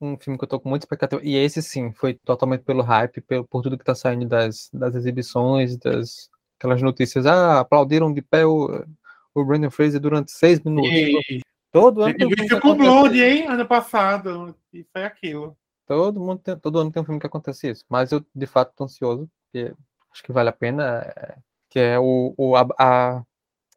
um 0.06 0.18
filme 0.18 0.38
que 0.38 0.44
eu 0.44 0.50
tô 0.50 0.60
com 0.60 0.70
muita 0.70 0.86
expectativa. 0.86 1.22
E 1.24 1.36
esse 1.36 1.62
sim, 1.62 1.92
foi 1.94 2.13
totalmente 2.13 2.63
pelo 2.63 2.84
hype, 2.84 3.22
pelo, 3.22 3.46
por 3.46 3.62
tudo 3.62 3.78
que 3.78 3.86
tá 3.86 3.96
saindo 3.96 4.26
das, 4.26 4.70
das 4.74 4.96
exibições, 4.96 5.78
das 5.78 6.30
aquelas 6.58 6.82
notícias. 6.82 7.26
Ah, 7.26 7.60
aplaudiram 7.60 8.13
de 8.13 8.22
pé 8.22 8.46
o, 8.46 8.86
o 9.34 9.46
Brandon 9.46 9.70
Fraser 9.70 10.00
durante 10.00 10.32
seis 10.32 10.60
minutos. 10.60 10.92
E... 10.92 11.42
Todo 11.72 12.04
ano. 12.04 12.16
Tem 12.16 12.28
um 12.28 12.60
com 12.60 12.76
Blood, 12.76 13.20
hein? 13.20 13.48
Ano 13.48 13.66
passado. 13.66 14.56
E 14.72 14.86
foi 14.94 15.04
aquilo. 15.04 15.58
Todo, 15.88 16.20
mundo 16.20 16.39
tem, 16.39 16.56
todo 16.58 16.80
ano 16.80 16.92
tem 16.92 17.02
um 17.02 17.06
filme 17.06 17.20
que 17.20 17.26
acontece 17.26 17.72
isso. 17.72 17.84
Mas 17.89 18.12
eu, 18.12 18.24
de 18.34 18.46
fato, 18.46 18.74
tô 18.76 18.84
ansioso, 18.84 19.30
porque 19.46 19.74
acho 20.12 20.24
que 20.24 20.32
vale 20.32 20.50
a 20.50 20.54
pena. 20.54 21.00
É, 21.18 21.36
que 21.70 21.80
é 21.80 22.00
o, 22.00 22.34
o 22.38 22.56
a, 22.56 22.68
a, 22.78 23.24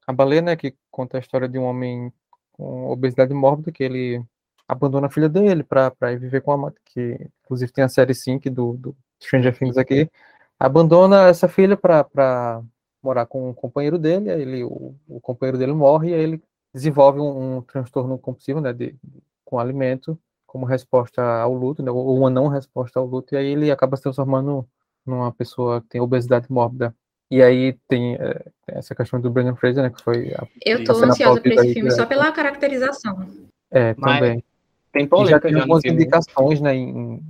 a 0.06 0.12
baleia, 0.12 0.42
né? 0.42 0.56
Que 0.56 0.74
conta 0.90 1.16
a 1.16 1.20
história 1.20 1.48
de 1.48 1.58
um 1.58 1.64
homem 1.64 2.12
com 2.52 2.90
obesidade 2.90 3.32
mórbida, 3.32 3.72
que 3.72 3.82
ele 3.82 4.22
abandona 4.68 5.06
a 5.06 5.10
filha 5.10 5.28
dele 5.28 5.62
para 5.62 6.12
ir 6.12 6.18
viver 6.18 6.42
com 6.42 6.52
a 6.52 6.56
mãe, 6.56 6.72
que 6.84 7.28
inclusive 7.44 7.72
tem 7.72 7.84
a 7.84 7.88
série 7.88 8.14
5 8.14 8.50
do, 8.50 8.72
do 8.74 8.96
Stranger 9.22 9.56
Things 9.56 9.76
aqui, 9.76 10.10
abandona 10.58 11.28
essa 11.28 11.48
filha 11.48 11.76
para 11.76 12.62
morar 13.02 13.26
com 13.26 13.50
o 13.50 13.54
companheiro 13.54 13.98
dele, 13.98 14.30
aí 14.30 14.42
ele, 14.42 14.64
o, 14.64 14.94
o, 15.08 15.20
companheiro 15.20 15.58
dele 15.58 15.72
morre 15.72 16.10
e 16.10 16.14
aí 16.14 16.20
ele 16.20 16.42
desenvolve 16.74 17.20
um, 17.20 17.58
um 17.58 17.62
transtorno 17.62 18.18
compulsivo, 18.18 18.60
né, 18.60 18.72
de, 18.72 18.96
com 19.44 19.58
alimento, 19.58 20.18
como 20.46 20.66
resposta 20.66 21.22
ao 21.22 21.54
luto, 21.54 21.82
né, 21.82 21.90
ou 21.90 22.16
uma 22.16 22.30
não 22.30 22.48
resposta 22.48 22.98
ao 22.98 23.06
luto, 23.06 23.34
e 23.34 23.38
aí 23.38 23.46
ele 23.46 23.70
acaba 23.70 23.96
se 23.96 24.02
transformando 24.02 24.66
numa 25.04 25.32
pessoa 25.32 25.80
que 25.80 25.88
tem 25.88 26.00
obesidade 26.00 26.46
mórbida. 26.50 26.94
E 27.30 27.42
aí 27.42 27.76
tem, 27.88 28.14
é, 28.14 28.34
tem 28.64 28.76
essa 28.76 28.94
questão 28.94 29.20
do 29.20 29.30
Brandon 29.30 29.56
Fraser, 29.56 29.84
né, 29.84 29.90
que 29.90 30.02
foi... 30.02 30.32
A, 30.34 30.46
Eu 30.64 30.82
tô 30.84 30.92
ansiosa 30.92 31.40
para 31.40 31.54
esse 31.54 31.74
filme, 31.74 31.90
só 31.92 32.06
pela 32.06 32.32
caracterização. 32.32 33.28
É, 33.70 33.94
também. 33.94 34.36
Mas... 34.36 34.55
Tem 34.96 35.06
polêmica 35.06 35.36
já 35.36 35.40
tem 35.40 35.60
algumas 35.60 35.84
indicações, 35.84 36.60
né, 36.60 36.74
em 36.74 37.20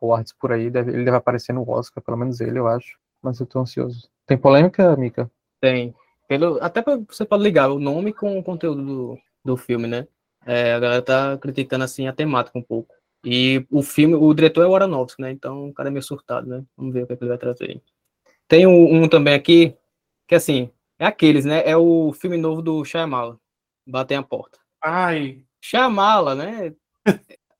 awards 0.00 0.32
por 0.32 0.52
aí, 0.52 0.70
deve, 0.70 0.92
ele 0.92 1.04
deve 1.04 1.16
aparecer 1.16 1.52
no 1.52 1.68
Oscar, 1.68 2.02
pelo 2.02 2.16
menos 2.16 2.40
ele, 2.40 2.58
eu 2.58 2.68
acho. 2.68 2.98
Mas 3.22 3.40
eu 3.40 3.46
tô 3.46 3.58
ansioso. 3.58 4.08
Tem 4.26 4.38
polêmica, 4.38 4.96
Mika? 4.96 5.30
Tem. 5.60 5.94
Pelo, 6.28 6.58
até 6.62 6.82
pra, 6.82 6.98
você 7.08 7.24
pode 7.24 7.42
ligar 7.42 7.70
o 7.70 7.80
nome 7.80 8.12
com 8.12 8.38
o 8.38 8.42
conteúdo 8.42 8.84
do, 8.84 9.18
do 9.44 9.56
filme, 9.56 9.88
né? 9.88 10.06
É, 10.46 10.74
a 10.74 10.78
galera 10.78 11.02
tá 11.02 11.36
criticando, 11.38 11.84
assim, 11.84 12.06
a 12.06 12.12
temática 12.12 12.58
um 12.58 12.62
pouco. 12.62 12.94
E 13.24 13.66
o 13.70 13.82
filme, 13.82 14.14
o 14.14 14.32
diretor 14.32 14.62
é 14.64 14.68
o 14.68 14.74
Aronofsky, 14.74 15.22
né? 15.22 15.32
Então 15.32 15.68
o 15.68 15.74
cara 15.74 15.88
é 15.88 15.92
meio 15.92 16.02
surtado, 16.02 16.46
né? 16.46 16.62
Vamos 16.76 16.94
ver 16.94 17.02
o 17.02 17.06
que, 17.06 17.14
é 17.14 17.16
que 17.16 17.24
ele 17.24 17.30
vai 17.30 17.38
trazer. 17.38 17.82
Tem 18.46 18.66
um, 18.66 19.02
um 19.02 19.08
também 19.08 19.34
aqui, 19.34 19.74
que 20.26 20.34
assim, 20.34 20.70
É 20.98 21.06
aqueles, 21.06 21.44
né? 21.44 21.62
É 21.68 21.76
o 21.76 22.12
filme 22.12 22.36
novo 22.36 22.62
do 22.62 22.84
Shyamala. 22.84 23.38
Batem 23.86 24.16
a 24.16 24.22
porta. 24.22 24.58
Ai, 24.82 25.42
Shyamala, 25.60 26.34
né? 26.34 26.74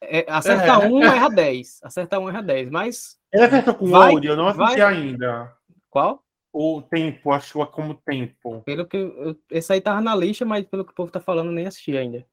É, 0.00 0.24
acerta 0.28 0.84
É. 0.84 0.88
um, 0.88 1.02
erra 1.02 1.28
10. 1.28 1.80
Acerta 1.82 2.18
um, 2.18 2.28
erra 2.28 2.42
10. 2.42 2.70
Mas 2.70 3.18
ele 3.32 3.44
acertou 3.44 3.74
com 3.74 3.88
Vai, 3.88 4.12
Old, 4.12 4.26
eu 4.26 4.36
não 4.36 4.48
assisti 4.48 4.78
vai. 4.80 4.94
ainda. 4.94 5.52
qual? 5.90 6.24
O 6.52 6.80
tempo, 6.82 7.30
achou 7.32 7.66
como 7.66 7.94
tempo. 7.94 8.62
Pelo 8.62 8.86
que 8.86 8.96
eu, 8.96 9.36
esse 9.50 9.72
aí 9.72 9.80
tava 9.80 10.00
na 10.00 10.14
lista, 10.16 10.44
mas 10.44 10.64
pelo 10.66 10.84
que 10.84 10.92
o 10.92 10.94
povo 10.94 11.10
tá 11.10 11.20
falando, 11.20 11.52
nem 11.52 11.66
assisti 11.66 11.96
ainda. 11.96 12.24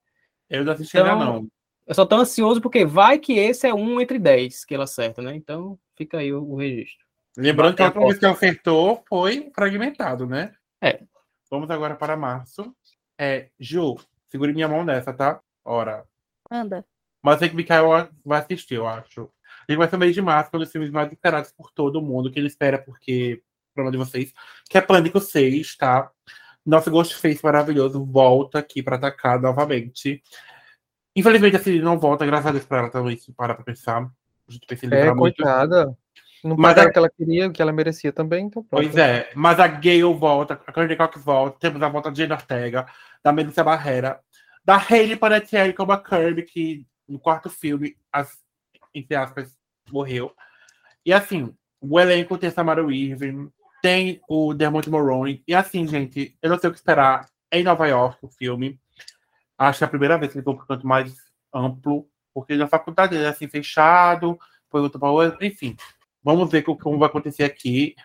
Eu 0.49 0.63
não 0.63 0.73
assisti 0.73 0.97
Então, 0.97 1.11
ainda, 1.11 1.25
não. 1.25 1.47
Eu 1.85 1.93
só 1.93 2.05
tô 2.05 2.15
ansioso 2.15 2.61
porque 2.61 2.85
vai 2.85 3.19
que 3.19 3.33
esse 3.37 3.67
é 3.67 3.73
um 3.73 3.99
entre 3.99 4.17
10 4.17 4.63
que 4.65 4.73
ele 4.73 4.83
acerta, 4.83 5.21
né? 5.21 5.35
Então 5.35 5.77
fica 5.97 6.19
aí 6.19 6.33
o, 6.33 6.43
o 6.43 6.55
registro. 6.55 7.05
Lembrando 7.37 7.75
que 7.75 7.83
a 7.83 7.87
última 7.87 8.05
vez 8.07 8.19
que 8.19 8.25
acertou 8.25 9.03
foi 9.09 9.51
fragmentado, 9.53 10.25
né? 10.25 10.53
É. 10.81 11.01
Vamos 11.51 11.69
agora 11.69 11.95
para 11.95 12.15
março. 12.15 12.73
É, 13.19 13.49
Ju, 13.59 13.95
segure 14.29 14.53
minha 14.53 14.67
mão 14.67 14.83
nessa, 14.85 15.13
tá? 15.13 15.41
Ora. 15.63 16.05
Anda. 16.49 16.85
Mas 17.25 17.39
sei 17.39 17.47
que 17.49 17.55
o 17.55 17.57
Mikael 17.57 18.07
vai 18.23 18.39
assistir, 18.39 18.75
eu 18.75 18.87
acho. 18.87 19.27
E 19.67 19.75
vai 19.75 19.89
ser 19.89 19.95
o 19.95 19.99
mês 19.99 20.13
de 20.13 20.21
março, 20.21 20.51
um 20.53 20.59
dos 20.59 20.71
filmes 20.71 20.91
mais 20.91 21.11
esperados 21.11 21.51
por 21.51 21.71
todo 21.71 21.99
mundo, 21.99 22.31
que 22.31 22.37
ele 22.37 22.45
espera 22.47 22.77
porque, 22.77 23.41
problema 23.73 23.91
de 23.91 23.97
vocês, 23.97 24.31
que 24.69 24.77
é 24.77 24.81
Pânico 24.81 25.19
6, 25.19 25.75
tá? 25.75 26.11
Nosso 26.63 26.91
Ghostface 26.91 27.43
maravilhoso 27.43 28.05
volta 28.05 28.59
aqui 28.59 28.83
para 28.83 28.95
atacar 28.97 29.41
novamente. 29.41 30.21
Infelizmente, 31.15 31.55
assim, 31.55 31.79
não 31.79 31.97
volta, 31.97 32.25
graças 32.27 32.45
a 32.45 32.51
Deus 32.51 32.65
pra 32.65 32.77
ela 32.77 32.89
também, 32.91 33.17
se 33.17 33.31
para 33.33 33.55
pra 33.55 33.63
pensar. 33.63 34.03
A 34.47 34.51
gente 34.51 34.67
pensa 34.67 34.85
em 34.85 34.89
É, 34.89 34.95
livrar 34.95 35.15
muito. 35.15 35.35
coitada. 35.37 35.97
Não 36.43 36.55
Mas 36.55 36.77
a- 36.77 36.85
o 36.85 36.91
que 36.91 36.97
ela 36.99 37.09
queria, 37.09 37.47
o 37.47 37.51
que 37.51 37.59
ela 37.61 37.71
merecia 37.73 38.13
também, 38.13 38.45
então 38.45 38.63
pronto. 38.63 38.83
Pois 38.83 38.95
é, 38.97 39.31
mas 39.33 39.59
a 39.59 39.65
Gale 39.67 40.03
volta, 40.13 40.53
a 40.67 40.71
Courtney 40.71 40.95
Cox 40.95 41.23
volta, 41.23 41.57
temos 41.59 41.81
a 41.81 41.89
volta 41.89 42.11
de 42.11 42.19
Jane 42.19 42.33
Ortega, 42.33 42.85
da 43.23 43.31
Melissa 43.31 43.63
Barrera, 43.63 44.19
da 44.63 44.75
Hayley 44.77 45.15
Panettiere 45.17 45.73
como 45.73 45.91
a 45.91 45.97
Kirby, 46.03 46.43
que 46.43 46.85
no 47.07 47.19
quarto 47.19 47.49
filme, 47.49 47.95
as, 48.11 48.37
entre 48.93 49.15
aspas, 49.15 49.55
morreu. 49.91 50.33
E 51.05 51.13
assim, 51.13 51.53
o 51.79 51.99
elenco 51.99 52.37
tem 52.37 52.49
Samara 52.49 52.83
Weaving, 52.83 53.51
tem 53.81 54.21
o 54.27 54.53
Dermot 54.53 54.89
Mulroney, 54.89 55.43
e 55.47 55.53
assim, 55.53 55.87
gente, 55.87 56.35
eu 56.41 56.49
não 56.49 56.57
sei 56.59 56.69
o 56.69 56.73
que 56.73 56.79
esperar. 56.79 57.29
É 57.51 57.59
em 57.59 57.63
Nova 57.63 57.87
York 57.87 58.17
o 58.23 58.27
filme. 58.27 58.79
Acho 59.57 59.79
que 59.79 59.83
é 59.83 59.87
a 59.87 59.89
primeira 59.89 60.17
vez 60.17 60.33
que 60.33 60.41
vão 60.41 60.55
para 60.55 60.63
um 60.63 60.67
canto 60.67 60.87
mais 60.87 61.15
amplo, 61.53 62.07
porque 62.33 62.55
na 62.55 62.67
faculdade 62.67 63.15
ele 63.15 63.23
é 63.23 63.27
assim, 63.27 63.47
fechado, 63.47 64.37
foi 64.69 64.81
outro 64.81 64.99
para 64.99 65.09
outro, 65.11 65.45
enfim. 65.45 65.77
Vamos 66.23 66.49
ver 66.49 66.63
co- 66.63 66.75
como 66.75 66.97
vai 66.97 67.07
acontecer 67.07 67.43
aqui. 67.43 67.95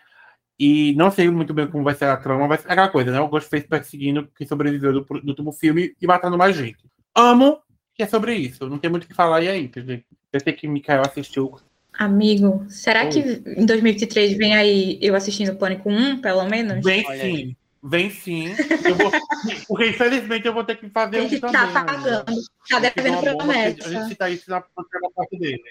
E 0.58 0.94
não 0.94 1.10
sei 1.10 1.30
muito 1.30 1.54
bem 1.54 1.66
como 1.66 1.82
vai 1.82 1.94
ser 1.94 2.04
a 2.04 2.16
trama, 2.18 2.46
vai 2.46 2.58
ser 2.58 2.70
aquela 2.70 2.90
coisa, 2.90 3.10
né? 3.10 3.18
O 3.18 3.28
Ghostface 3.28 3.66
perseguindo 3.66 4.30
quem 4.36 4.46
sobreviveu 4.46 4.92
do, 4.92 5.00
do 5.00 5.28
último 5.30 5.52
filme 5.52 5.96
e 6.00 6.06
matando 6.06 6.36
mais 6.36 6.54
gente. 6.54 6.84
Amo 7.16 7.62
que 8.00 8.04
é 8.04 8.06
sobre 8.06 8.34
isso. 8.34 8.66
Não 8.66 8.78
tem 8.78 8.90
muito 8.90 9.04
o 9.04 9.06
que 9.06 9.12
falar. 9.14 9.42
E 9.42 9.48
aí, 9.48 9.62
gente? 9.62 10.04
Eu 10.32 10.40
sei 10.40 10.52
que 10.54 10.66
o 10.66 10.70
Mikael 10.70 11.02
assistiu. 11.02 11.60
Amigo, 11.92 12.64
será 12.70 13.02
Oi. 13.04 13.10
que 13.10 13.18
em 13.60 13.66
2023 13.66 14.38
vem 14.38 14.54
aí 14.56 14.98
eu 15.02 15.14
assistindo 15.14 15.54
Pânico 15.56 15.90
1, 15.90 16.22
pelo 16.22 16.48
menos? 16.48 16.82
Vem 16.82 17.04
Olha 17.06 17.20
sim. 17.20 17.56
Vem 17.82 18.08
sim. 18.10 18.46
Eu 18.84 18.94
vou... 18.94 19.10
Porque 19.68 19.88
infelizmente 19.90 20.46
eu 20.46 20.54
vou 20.54 20.64
ter 20.64 20.76
que 20.76 20.88
fazer 20.88 21.18
Tem 21.18 21.26
um 21.26 21.28
que 21.28 21.40
também. 21.40 21.52
tá 21.52 21.66
ainda. 21.66 21.84
pagando. 21.84 22.24
Tá 22.24 22.80
Porque 22.80 22.80
devendo 23.02 23.40
amor, 23.40 23.54
A 23.54 23.68
gente 23.68 23.82
promessa. 23.82 24.08
cita 24.08 24.30
isso 24.30 24.50
na 24.50 24.60
parte 24.62 25.38
dele. 25.38 25.62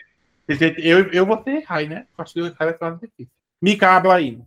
Eu, 0.77 1.11
eu 1.11 1.25
vou 1.25 1.41
ser 1.43 1.63
Rai, 1.63 1.87
né? 1.87 2.05
Acho 2.15 2.33
que 2.33 2.41
o 2.41 2.53
Rai 2.53 2.69
vai 2.69 2.77
ser 2.77 2.83
mais 2.83 2.99
difícil. 2.99 3.31
Mika, 3.59 3.89
habla 3.89 4.15
aí. 4.15 4.39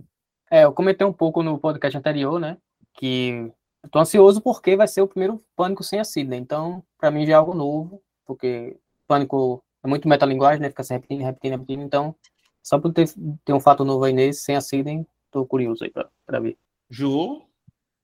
É, 0.51 0.65
eu 0.65 0.73
comentei 0.73 1.07
um 1.07 1.13
pouco 1.13 1.43
no 1.43 1.59
podcast 1.59 1.99
anterior, 1.99 2.39
né? 2.39 2.59
Que 2.95 3.51
tô 3.91 3.99
ansioso 3.99 4.41
porque 4.41 4.77
vai 4.77 4.87
ser 4.87 5.03
o 5.03 5.09
primeiro 5.09 5.45
Pânico 5.57 5.83
sem 5.83 5.99
a 6.01 6.05
Sidney. 6.05 6.39
Então, 6.39 6.85
pra 6.99 7.11
mim 7.11 7.27
já 7.27 7.33
é 7.33 7.37
algo 7.37 7.55
novo, 7.55 8.03
porque 8.25 8.79
Pânico 9.07 9.63
é 9.83 9.89
muito 9.89 10.09
metalinguagem, 10.09 10.61
né? 10.61 10.69
Fica 10.69 10.85
se 10.85 10.95
repetindo, 10.95 11.23
repetindo, 11.23 11.53
repetindo. 11.53 11.83
Então, 11.83 12.15
só 12.63 12.79
por 12.79 12.93
ter, 12.93 13.09
ter 13.45 13.53
um 13.53 13.61
fato 13.61 13.85
novo 13.85 14.05
aí 14.05 14.13
nesse, 14.13 14.43
sem 14.43 14.57
a 14.57 14.61
Sidney, 14.61 15.07
tô 15.31 15.45
curioso 15.45 15.85
aí 15.85 15.91
pra, 15.91 16.09
pra 16.25 16.41
ver. 16.41 16.57
Ju. 16.89 17.43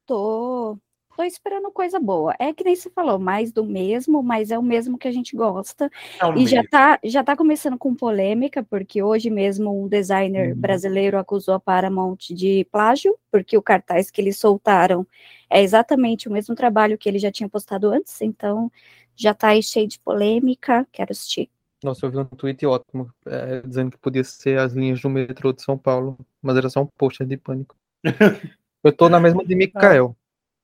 Tô, 0.05 0.79
tô 1.19 1.25
esperando 1.25 1.69
coisa 1.73 1.99
boa. 1.99 2.33
É 2.39 2.53
que 2.53 2.63
nem 2.63 2.77
se 2.77 2.89
falou, 2.91 3.19
mais 3.19 3.51
do 3.51 3.65
mesmo, 3.65 4.23
mas 4.23 4.53
é 4.53 4.59
o 4.59 4.63
mesmo 4.63 4.97
que 4.97 5.09
a 5.09 5.11
gente 5.11 5.35
gosta. 5.35 5.91
É 6.23 6.39
E 6.39 6.47
já 6.47 6.63
tá, 6.63 7.01
já 7.03 7.25
tá 7.25 7.37
começando 7.37 7.77
com 7.77 7.93
polêmica, 7.93 8.63
porque 8.63 9.03
hoje 9.03 9.29
mesmo 9.29 9.83
um 9.83 9.89
designer 9.89 10.55
Uhum. 10.55 10.61
brasileiro 10.61 11.19
acusou 11.19 11.55
a 11.55 11.61
Paramount 11.61 12.19
de 12.31 12.65
plágio, 12.71 13.19
porque 13.33 13.59
o 13.59 13.63
cartaz 13.63 14.13
que 14.13 14.21
eles 14.21 14.39
soltaram 14.39 15.05
é 15.51 15.61
exatamente 15.61 16.29
o 16.29 16.33
mesmo 16.33 16.55
trabalho 16.55 16.97
que 16.97 17.09
ele 17.09 17.19
já 17.19 17.33
tinha 17.33 17.49
postado 17.49 17.89
antes, 17.89 18.21
então 18.23 18.71
já 19.17 19.35
tá 19.35 19.49
aí 19.49 19.63
cheio 19.63 19.89
de 19.89 19.99
polêmica, 19.99 20.87
quero 20.93 21.11
assistir. 21.11 21.51
Nossa, 21.83 22.07
eu 22.07 22.11
vi 22.13 22.19
um 22.19 22.25
tweet 22.27 22.65
ótimo, 22.65 23.11
é, 23.27 23.61
dizendo 23.63 23.91
que 23.91 23.99
podia 23.99 24.23
ser 24.23 24.61
as 24.61 24.73
linhas 24.73 25.01
do 25.01 25.11
metrô 25.11 25.53
de 25.53 25.63
São 25.63 25.77
Paulo, 25.77 26.17
mas 26.41 26.57
era 26.57 26.71
só 26.71 26.81
um 26.83 26.87
pôster 26.87 27.27
de 27.27 27.37
pânico. 27.37 27.75
Eu 28.85 28.93
tô 28.93 29.09
na 29.09 29.19
mesma 29.19 29.45
de 29.45 29.57
Mikael. 29.57 30.17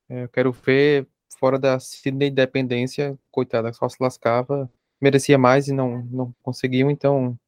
É, 0.09 0.25
eu 0.25 0.29
quero 0.29 0.53
ver 0.53 1.07
fora 1.39 1.59
da 1.59 1.79
Sidney 1.81 2.29
Independência, 2.29 3.19
coitada, 3.31 3.73
só 3.73 3.89
se 3.89 3.97
lascava, 4.01 4.71
merecia 5.01 5.37
mais 5.37 5.69
e 5.69 5.73
não, 5.73 6.03
não 6.11 6.35
conseguiu, 6.43 6.91
então 6.91 7.39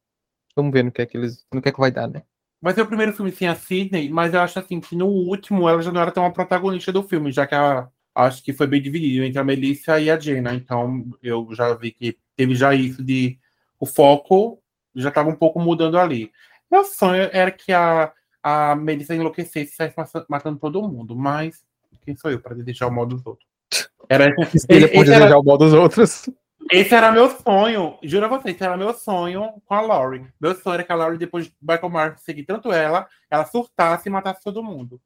vamos 0.55 0.71
ver 0.71 0.83
no 0.83 0.91
que 0.91 1.01
é 1.01 1.05
que 1.05 1.17
eles, 1.17 1.45
no 1.53 1.61
que 1.61 1.69
é 1.69 1.71
que 1.71 1.79
vai 1.79 1.91
dar, 1.91 2.07
né? 2.07 2.23
Vai 2.61 2.73
ser 2.73 2.81
o 2.81 2.87
primeiro 2.87 3.13
filme 3.13 3.31
sem 3.31 3.47
a 3.47 3.55
Sidney, 3.55 4.09
mas 4.09 4.33
eu 4.33 4.41
acho 4.41 4.57
assim 4.59 4.79
que 4.79 4.95
no 4.95 5.07
último 5.07 5.69
ela 5.69 5.81
já 5.81 5.91
não 5.91 6.01
era 6.01 6.11
tão 6.11 6.25
a 6.25 6.31
protagonista 6.31 6.91
do 6.91 7.03
filme, 7.03 7.31
já 7.31 7.45
que 7.45 7.53
ela 7.53 7.91
acho 8.15 8.43
que 8.43 8.51
foi 8.51 8.65
bem 8.65 8.81
dividido 8.81 9.23
entre 9.23 9.39
a 9.39 9.43
Melissa 9.43 9.99
e 9.99 10.09
a 10.09 10.19
Jenna. 10.19 10.55
Então 10.55 11.05
eu 11.21 11.47
já 11.53 11.73
vi 11.75 11.91
que 11.91 12.17
teve 12.35 12.55
já 12.55 12.73
isso 12.73 13.03
de 13.03 13.39
o 13.79 13.85
foco 13.85 14.59
já 14.95 15.09
estava 15.09 15.29
um 15.29 15.35
pouco 15.35 15.59
mudando 15.59 15.99
ali. 15.99 16.31
Meu 16.69 16.83
sonho 16.83 17.29
era 17.31 17.51
que 17.51 17.71
a, 17.71 18.11
a 18.41 18.75
Melissa 18.75 19.15
enlouquecesse 19.15 19.73
e 19.73 19.75
saísse 19.75 19.95
matando 20.27 20.57
todo 20.57 20.87
mundo, 20.87 21.15
mas 21.15 21.63
quem 22.07 22.15
sou 22.15 22.31
eu 22.31 22.39
para 22.39 22.55
desejar 22.55 22.87
o 22.87 22.91
mal 22.91 23.05
dos 23.05 23.25
outros? 23.25 23.45
Era, 24.09 24.23
Ele 24.27 24.35
pode 24.35 24.55
esse, 24.55 24.65
era, 24.71 24.87
desejar 25.03 25.37
o 25.37 25.43
mal 25.43 25.57
dos 25.57 25.73
outros. 25.73 26.29
esse 26.71 26.95
era 26.95 27.11
meu 27.11 27.29
sonho, 27.29 27.97
juro 28.01 28.25
a 28.25 28.29
vocês, 28.29 28.55
esse 28.55 28.63
era 28.63 28.77
meu 28.77 28.93
sonho 28.93 29.61
com 29.65 29.73
a 29.73 29.81
Laurie. 29.81 30.25
Meu 30.39 30.55
sonho 30.55 30.75
era 30.75 30.83
que 30.85 30.91
a 30.93 30.95
Laurie, 30.95 31.17
depois 31.17 31.47
de 31.47 31.53
Michael 31.61 31.89
Myers 31.89 32.21
seguir 32.21 32.43
tanto 32.45 32.71
ela, 32.71 33.05
ela 33.29 33.43
surtasse 33.43 34.07
e 34.07 34.11
matasse 34.11 34.41
todo 34.41 34.63
mundo. 34.63 35.01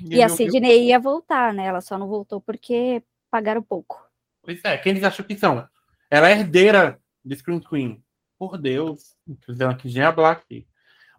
E 0.00 0.14
a 0.22 0.26
eu- 0.26 0.30
eu- 0.30 0.34
Sidney 0.36 0.86
ia 0.86 0.98
voltar, 0.98 1.52
né? 1.52 1.66
Ela 1.66 1.82
só 1.82 1.98
não 1.98 2.08
voltou 2.08 2.40
porque 2.40 3.02
pagaram 3.30 3.60
pouco. 3.62 4.02
Pois 4.42 4.64
é, 4.64 4.78
quem 4.78 4.92
eles 4.92 5.04
acham 5.04 5.26
que 5.26 5.36
são? 5.36 5.68
Ela 6.10 6.30
é 6.30 6.32
herdeira 6.32 6.98
de 7.22 7.36
Scream 7.36 7.60
Queen. 7.60 8.02
Por 8.38 8.56
Deus, 8.56 9.14
dizendo 9.46 9.70
aqui 9.72 9.90
já 9.90 10.08
é 10.08 10.12
Black. 10.12 10.66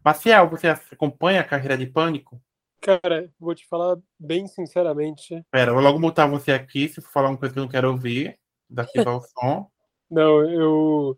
Maciel, 0.03 0.49
você 0.49 0.69
acompanha 0.69 1.41
a 1.41 1.43
carreira 1.43 1.77
de 1.77 1.85
Pânico? 1.85 2.41
Cara, 2.81 3.29
vou 3.39 3.53
te 3.55 3.67
falar 3.67 3.97
bem 4.19 4.47
sinceramente. 4.47 5.43
Pera, 5.51 5.71
eu 5.71 5.75
vou 5.75 5.83
logo 5.83 5.99
mutar 5.99 6.29
você 6.29 6.51
aqui, 6.51 6.87
se 6.87 7.01
for 7.01 7.11
falar 7.11 7.29
uma 7.29 7.37
coisa 7.37 7.53
que 7.53 7.59
eu 7.59 7.63
não 7.63 7.69
quero 7.69 7.91
ouvir. 7.91 8.37
Daqui 8.69 9.03
vai 9.03 9.13
o 9.15 9.21
som. 9.33 9.67
Não, 10.09 10.41
eu, 10.49 11.17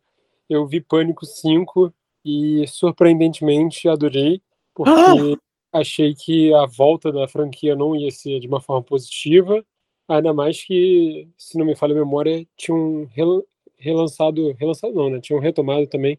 eu 0.49 0.65
vi 0.67 0.81
Pânico 0.81 1.25
5 1.25 1.93
e 2.25 2.65
surpreendentemente 2.67 3.87
adorei, 3.87 4.41
porque 4.73 5.37
achei 5.71 6.15
que 6.15 6.53
a 6.53 6.65
volta 6.65 7.11
da 7.11 7.27
franquia 7.27 7.75
não 7.75 7.95
ia 7.95 8.09
ser 8.11 8.39
de 8.39 8.47
uma 8.47 8.61
forma 8.61 8.83
positiva, 8.83 9.63
ainda 10.07 10.33
mais 10.33 10.63
que, 10.63 11.29
se 11.37 11.57
não 11.57 11.65
me 11.65 11.75
falha 11.75 11.93
a 11.93 11.99
memória, 11.99 12.45
tinham 12.57 13.05
rel- 13.13 13.45
relançado, 13.77 14.53
relançado 14.53 14.93
não, 14.93 15.09
né? 15.09 15.19
Tinham 15.21 15.39
retomado 15.39 15.85
também 15.87 16.17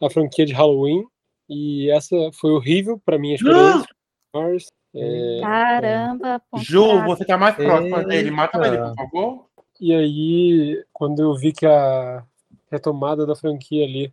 a 0.00 0.10
franquia 0.10 0.44
de 0.44 0.52
Halloween, 0.52 1.04
e 1.48 1.90
essa 1.90 2.16
foi 2.32 2.50
horrível 2.50 2.98
para 2.98 3.18
minha 3.18 3.36
experiência. 3.36 3.88
Mars, 4.34 4.66
é, 5.00 5.40
Caramba, 5.40 6.42
Ju, 6.56 7.04
você 7.04 7.24
tá 7.24 7.36
mais 7.38 7.54
próxima 7.54 8.04
dele. 8.04 8.30
Mata 8.30 8.66
ele, 8.66 8.78
por 8.78 8.94
favor. 8.94 9.48
E 9.80 9.94
aí, 9.94 10.84
quando 10.92 11.20
eu 11.20 11.34
vi 11.36 11.52
que 11.52 11.66
a 11.66 12.24
retomada 12.70 13.24
da 13.24 13.36
franquia 13.36 13.84
ali 13.84 14.12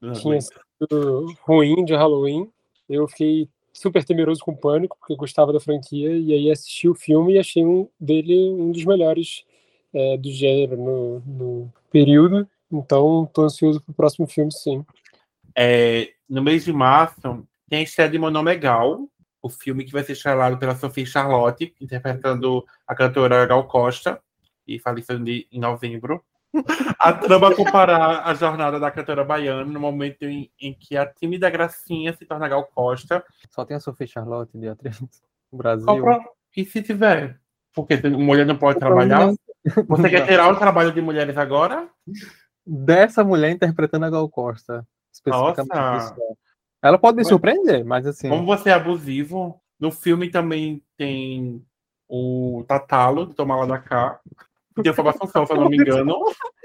Não, 0.00 0.12
tinha 0.12 0.40
sido 0.40 1.34
ruim 1.42 1.84
de 1.84 1.94
Halloween, 1.94 2.48
eu 2.88 3.08
fiquei 3.08 3.48
super 3.72 4.04
temeroso 4.04 4.42
com 4.44 4.54
Pânico, 4.54 4.96
porque 4.98 5.12
eu 5.12 5.16
gostava 5.16 5.52
da 5.52 5.60
franquia, 5.60 6.16
e 6.16 6.32
aí 6.32 6.50
assisti 6.50 6.88
o 6.88 6.94
filme 6.94 7.34
e 7.34 7.38
achei 7.38 7.64
um 7.64 7.88
dele 7.98 8.50
um 8.50 8.72
dos 8.72 8.84
melhores 8.84 9.44
é, 9.94 10.16
do 10.16 10.30
gênero 10.30 10.76
no, 10.76 11.20
no 11.20 11.72
período. 11.90 12.48
Então, 12.70 13.28
tô 13.32 13.42
ansioso 13.42 13.80
pro 13.80 13.94
próximo 13.94 14.26
filme, 14.26 14.52
sim. 14.52 14.84
É, 15.56 16.10
no 16.28 16.42
mês 16.42 16.64
de 16.64 16.72
março, 16.72 17.46
tem 17.68 17.80
a 17.80 17.82
estreia 17.82 18.10
de 18.10 18.18
Meu 18.18 18.30
Nome 18.30 18.52
é 18.52 18.56
Gal, 18.56 19.08
o 19.42 19.48
filme 19.48 19.84
que 19.84 19.92
vai 19.92 20.02
ser 20.02 20.12
estrelado 20.12 20.58
pela 20.58 20.74
Sophie 20.74 21.06
Charlotte, 21.06 21.74
interpretando 21.80 22.64
a 22.86 22.94
cantora 22.94 23.46
Gal 23.46 23.66
Costa, 23.66 24.20
e 24.66 24.78
faleceu 24.78 25.16
em 25.26 25.46
novembro. 25.60 26.22
A 26.98 27.12
trama 27.12 27.54
comparar 27.54 28.26
a 28.26 28.32
jornada 28.34 28.80
da 28.80 28.90
cantora 28.90 29.22
baiana 29.22 29.64
no 29.66 29.78
momento 29.78 30.24
em, 30.24 30.50
em 30.58 30.72
que 30.72 30.96
a 30.96 31.04
tímida 31.06 31.48
Gracinha 31.50 32.12
se 32.14 32.24
torna 32.24 32.48
Gal 32.48 32.64
Costa. 32.64 33.22
Só 33.50 33.64
tem 33.66 33.76
a 33.76 33.80
Sophie 33.80 34.06
Charlotte 34.08 34.56
de 34.58 34.66
atriz 34.68 34.98
no 35.00 35.58
Brasil. 35.58 35.86
Pro- 35.86 36.24
E 36.56 36.64
se 36.64 36.82
tiver? 36.82 37.38
Porque 37.74 37.96
mulher 38.08 38.46
não 38.46 38.56
pode 38.56 38.78
trabalhar? 38.78 39.30
Você 39.88 40.08
quer 40.08 40.24
tirar 40.26 40.50
o 40.50 40.56
trabalho 40.58 40.90
de 40.90 41.02
mulheres 41.02 41.36
agora? 41.36 41.86
Dessa 42.66 43.22
mulher 43.22 43.50
interpretando 43.50 44.06
a 44.06 44.10
Gal 44.10 44.28
Costa. 44.28 44.86
Especificamente. 45.12 45.68
Nossa. 45.74 46.14
isso. 46.14 46.38
Ela 46.82 46.98
pode 46.98 47.16
me 47.16 47.22
Mas- 47.22 47.28
surpreender, 47.28 47.84
mas 47.84 48.06
assim. 48.06 48.28
Como 48.28 48.46
você 48.46 48.70
é 48.70 48.74
abusivo, 48.74 49.60
no 49.78 49.90
filme 49.90 50.30
também 50.30 50.82
tem 50.96 51.64
o 52.08 52.64
Tatalo, 52.66 53.26
de 53.26 53.34
Tomar 53.34 53.56
Lá 53.56 53.66
da 53.66 53.78
Cá. 53.78 54.20
que 54.74 54.82
Tem 54.82 54.92
o 54.92 54.94
Fábio 54.94 55.10
Assunção, 55.10 55.44
se 55.44 55.52
eu 55.52 55.56
não 55.56 55.68
me 55.68 55.76
engano. 55.76 56.16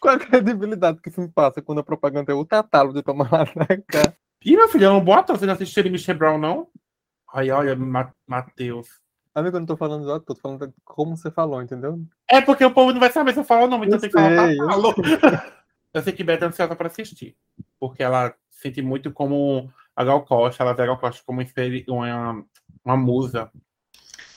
Qual 0.00 0.14
a 0.14 0.18
credibilidade 0.18 1.00
que 1.00 1.08
o 1.08 1.12
filme 1.12 1.30
passa 1.30 1.60
quando 1.60 1.80
a 1.80 1.84
propaganda 1.84 2.32
é 2.32 2.34
o 2.34 2.44
tatalo 2.44 2.92
de 2.92 3.02
tomar 3.02 3.30
lá 3.32 3.44
na 3.56 3.66
cara? 3.66 4.16
Ih, 4.44 4.56
meu 4.56 4.68
filho, 4.68 4.84
eu 4.84 4.92
não 4.92 5.04
boto, 5.04 5.32
você 5.32 5.44
não 5.44 5.56
ele 5.58 5.90
Michelle 5.90 6.18
Brown, 6.18 6.38
não? 6.38 6.68
Ai, 7.34 7.50
olha, 7.50 7.74
Ma 7.74 8.12
Matheus. 8.26 8.88
Amigo, 9.34 9.56
eu 9.56 9.60
não 9.60 9.66
tô 9.66 9.76
falando 9.76 10.04
do 10.04 10.12
ator, 10.12 10.36
tô 10.36 10.40
falando 10.40 10.68
de 10.68 10.72
como 10.84 11.16
você 11.16 11.30
falou, 11.30 11.60
entendeu? 11.60 12.00
É 12.30 12.40
porque 12.40 12.64
o 12.64 12.72
povo 12.72 12.92
não 12.92 13.00
vai 13.00 13.10
saber 13.10 13.32
se 13.32 13.40
eu 13.40 13.44
falar 13.44 13.64
o 13.64 13.68
nome, 13.68 13.86
então 13.86 13.96
Eu 13.96 14.00
tem 14.00 14.10
que 14.10 14.16
falar 14.16 14.46
sei, 14.46 14.58
eu 14.60 14.66
Tatalo. 14.66 14.94
Eu 15.94 16.02
sei 16.02 16.12
que 16.12 16.22
Beta 16.22 16.44
é 16.44 16.48
ansiosa 16.48 16.76
para 16.76 16.86
assistir. 16.86 17.36
Porque 17.78 18.02
ela 18.02 18.34
sente 18.50 18.82
muito 18.82 19.12
como 19.12 19.70
a 19.94 20.04
Gal 20.04 20.24
Costa, 20.24 20.62
ela 20.62 20.72
vê 20.74 20.82
a 20.82 20.86
Gal 20.86 20.98
Costa 20.98 21.22
como 21.24 21.40
uma, 21.88 22.44
uma 22.84 22.96
musa. 22.96 23.50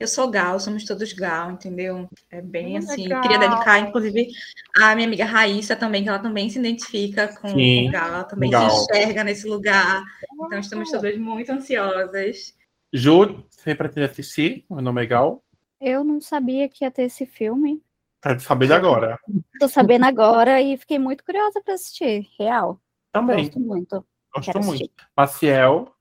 Eu 0.00 0.08
sou 0.08 0.28
Gal, 0.28 0.58
somos 0.58 0.84
todos 0.84 1.12
Gal, 1.12 1.52
entendeu? 1.52 2.08
É 2.30 2.40
bem 2.40 2.74
Hum, 2.74 2.78
assim. 2.78 3.02
legal. 3.02 3.22
Queria 3.22 3.38
dedicar, 3.38 3.78
inclusive, 3.78 4.28
a 4.76 4.94
minha 4.96 5.06
amiga 5.06 5.24
Raíssa 5.24 5.76
também, 5.76 6.02
que 6.02 6.08
ela 6.08 6.18
também 6.18 6.50
se 6.50 6.58
identifica 6.58 7.28
com 7.40 7.48
Sim, 7.48 7.88
o 7.88 7.92
Gal, 7.92 8.08
ela 8.08 8.24
também 8.24 8.50
Gal. 8.50 8.68
se 8.68 8.82
enxerga 8.82 9.22
nesse 9.22 9.46
lugar. 9.46 10.02
Então 10.34 10.58
estamos 10.58 10.90
todas 10.90 11.16
muito 11.18 11.52
ansiosas. 11.52 12.56
Ju, 12.92 13.44
você 13.48 13.74
pretende 13.74 14.06
assistir? 14.06 14.64
Meu 14.68 14.82
nome 14.82 15.02
é 15.02 15.06
Gal. 15.06 15.42
Eu 15.80 16.02
não 16.04 16.20
sabia 16.20 16.68
que 16.68 16.84
ia 16.84 16.90
ter 16.90 17.04
esse 17.04 17.24
filme. 17.24 17.82
Tá 18.20 18.38
sabendo 18.38 18.74
agora. 18.74 19.18
Tô 19.58 19.68
sabendo 19.68 20.04
agora 20.04 20.60
e 20.60 20.76
fiquei 20.76 20.98
muito 20.98 21.24
curiosa 21.24 21.60
para 21.60 21.74
assistir. 21.74 22.28
Real. 22.38 22.80
Também, 23.12 23.44
Gosto 23.44 23.60
muito. 23.60 24.04
gosto 24.34 24.46
Quero 24.52 24.64
muito. 24.64 24.84
assistir. 24.84 24.92
Maciel, 25.16 25.94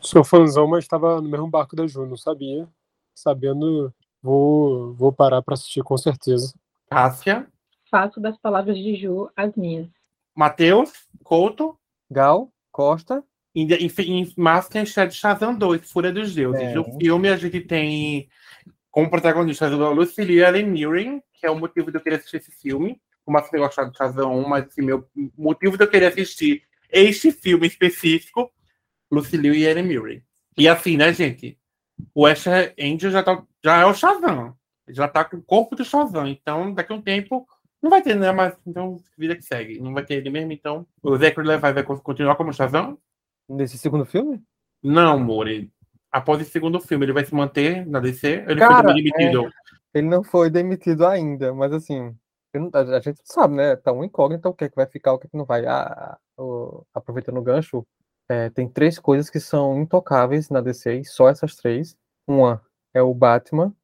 Sou 0.00 0.22
fãzão, 0.22 0.66
mas 0.68 0.84
estava 0.84 1.20
no 1.20 1.28
mesmo 1.28 1.48
barco 1.48 1.74
da 1.74 1.86
Ju, 1.86 2.06
não 2.06 2.16
sabia. 2.16 2.68
Sabendo, 3.14 3.92
vou, 4.22 4.94
vou 4.94 5.12
parar 5.12 5.42
para 5.42 5.54
assistir 5.54 5.82
com 5.82 5.96
certeza. 5.96 6.54
Cássia, 6.88 7.46
Faço 7.90 8.20
das 8.20 8.36
palavras 8.38 8.76
de 8.76 8.94
Ju 8.94 9.28
as 9.34 9.54
minhas. 9.56 9.88
Matheus, 10.36 10.92
Couto, 11.24 11.76
Gal, 12.10 12.50
Costa, 12.70 13.24
em, 13.54 13.66
em, 13.72 13.90
em 13.98 14.32
Masterchef 14.36 15.12
Shazam 15.12 15.54
2, 15.56 15.90
Fúria 15.90 16.12
dos 16.12 16.34
Deuses. 16.34 16.60
É. 16.62 16.74
No 16.74 16.84
filme 16.98 17.28
a 17.28 17.36
gente 17.36 17.60
tem 17.60 18.28
como 18.90 19.10
protagonistas 19.10 19.72
a 19.72 19.88
Lucille 19.90 20.34
e 20.34 20.40
Ellen 20.40 20.66
Mirren, 20.66 21.22
que 21.32 21.46
é 21.46 21.50
o 21.50 21.58
motivo 21.58 21.90
de 21.90 21.98
eu 21.98 22.02
querer 22.02 22.16
assistir 22.16 22.36
esse 22.36 22.52
filme. 22.52 23.00
Eu 23.28 23.42
tenha 23.50 23.64
gostado 23.64 23.90
de 23.90 23.98
Shazam 23.98 24.38
1, 24.38 24.48
mas 24.48 24.66
assim, 24.66 24.82
meu 24.82 25.08
motivo 25.36 25.76
de 25.76 25.84
eu 25.84 25.88
querer 25.88 26.06
assistir 26.06 26.62
este 26.90 27.30
filme 27.30 27.66
específico, 27.66 28.50
Lucille 29.10 29.50
e 29.50 29.64
Ellen 29.64 29.84
Mirren. 29.84 30.22
E 30.56 30.68
assim, 30.68 30.96
né, 30.96 31.12
gente? 31.12 31.58
O 32.14 32.26
Asher 32.26 32.74
Angel 32.80 33.10
já, 33.10 33.22
tá, 33.22 33.42
já 33.62 33.78
é 33.78 33.84
o 33.84 33.94
Shazam. 33.94 34.56
Ele 34.86 34.96
já 34.96 35.06
tá 35.08 35.24
com 35.24 35.36
o 35.36 35.42
corpo 35.42 35.76
do 35.76 35.84
Shazam. 35.84 36.26
Então, 36.26 36.72
daqui 36.72 36.92
a 36.92 36.96
um 36.96 37.02
tempo, 37.02 37.46
não 37.82 37.90
vai 37.90 38.02
ter, 38.02 38.14
né? 38.14 38.32
Mas, 38.32 38.56
então, 38.66 38.96
vida 39.16 39.36
que 39.36 39.42
segue. 39.42 39.80
Não 39.80 39.92
vai 39.92 40.04
ter 40.04 40.14
ele 40.14 40.30
mesmo, 40.30 40.52
então. 40.52 40.86
O 41.02 41.16
Zachary 41.16 41.46
Levi 41.46 41.72
vai 41.72 41.82
continuar 41.82 42.36
como 42.36 42.52
Shazam? 42.52 42.98
nesse 43.48 43.78
segundo 43.78 44.04
filme? 44.04 44.42
Não, 44.82 45.18
Mori. 45.18 45.72
Após 46.12 46.40
esse 46.40 46.50
segundo 46.50 46.80
filme, 46.80 47.04
ele 47.04 47.12
vai 47.12 47.24
se 47.24 47.34
manter 47.34 47.86
na 47.86 48.00
DC? 48.00 48.44
Ele 48.46 48.60
Cara, 48.60 48.84
foi 48.84 48.94
demitido. 48.94 49.50
Ele 49.94 50.06
não 50.06 50.22
foi 50.22 50.50
demitido 50.50 51.06
ainda, 51.06 51.54
mas 51.54 51.72
assim, 51.72 52.14
a, 52.74 52.80
a 52.96 53.00
gente 53.00 53.20
sabe, 53.24 53.54
né? 53.54 53.76
Tá 53.76 53.92
um 53.92 54.04
incógnito 54.04 54.48
o 54.48 54.54
que 54.54 54.64
é 54.64 54.68
que 54.68 54.76
vai 54.76 54.86
ficar, 54.86 55.12
o 55.14 55.18
que 55.18 55.26
é 55.26 55.30
que 55.30 55.36
não 55.36 55.44
vai. 55.44 55.66
Ah, 55.66 56.18
o- 56.38 56.84
aproveitando 56.94 57.38
o 57.38 57.42
gancho, 57.42 57.86
é, 58.28 58.50
tem 58.50 58.68
três 58.68 58.98
coisas 58.98 59.30
que 59.30 59.40
são 59.40 59.80
intocáveis 59.80 60.50
na 60.50 60.60
DC, 60.60 61.02
só 61.04 61.28
essas 61.28 61.56
três. 61.56 61.96
Uma 62.26 62.62
é 62.94 63.02
o 63.02 63.14
Batman, 63.14 63.74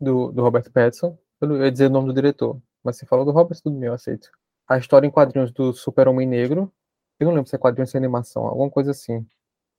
do, 0.00 0.32
do 0.32 0.42
Robert 0.42 0.70
Pattinson. 0.72 1.18
Eu 1.40 1.64
ia 1.64 1.72
dizer 1.72 1.86
o 1.86 1.90
nome 1.90 2.08
do 2.08 2.14
diretor, 2.14 2.60
mas 2.84 2.96
se 2.98 3.06
falou 3.06 3.24
do 3.24 3.32
Robert, 3.32 3.58
tudo 3.62 3.78
bem, 3.78 3.88
eu 3.88 3.94
aceito. 3.94 4.30
A 4.68 4.78
história 4.78 5.06
em 5.06 5.10
quadrinhos 5.10 5.52
do 5.52 5.72
Super-Homem 5.72 6.26
Negro. 6.28 6.72
Eu 7.20 7.26
não 7.28 7.34
lembro 7.34 7.48
se 7.48 7.56
é 7.56 7.58
quadrinhos 7.58 7.90
sem 7.90 7.98
animação, 7.98 8.46
alguma 8.46 8.70
coisa 8.70 8.90
assim. 8.92 9.26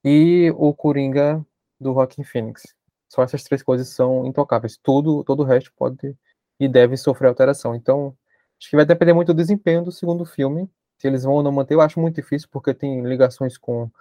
E 0.04 0.52
o 0.58 0.74
Coringa 0.74 1.46
do 1.80 1.94
Joaquin 1.94 2.24
Phoenix. 2.24 2.64
Só 3.10 3.24
essas 3.24 3.44
três 3.44 3.62
coisas 3.64 3.90
são 3.90 4.26
intocáveis. 4.26 4.78
Tudo, 4.78 5.24
todo 5.24 5.42
o 5.42 5.46
resto 5.46 5.72
pode 5.78 6.16
e 6.60 6.68
deve 6.68 6.98
sofrer 6.98 7.28
alteração. 7.28 7.76
Então, 7.76 8.16
acho 8.64 8.70
que 8.70 8.76
vai 8.78 8.86
depender 8.86 9.12
muito 9.12 9.34
do 9.34 9.38
desempenho 9.38 9.84
do 9.84 9.92
segundo 9.92 10.24
filme. 10.24 10.70
Se 10.98 11.06
eles 11.08 11.24
vão 11.24 11.34
ou 11.34 11.44
não 11.44 11.52
manter, 11.52 11.74
eu 11.74 11.82
acho 11.82 12.00
muito 12.00 12.16
difícil, 12.16 12.48
porque 12.50 12.74
tem 12.74 13.06
ligações 13.06 13.58
com, 13.58 13.92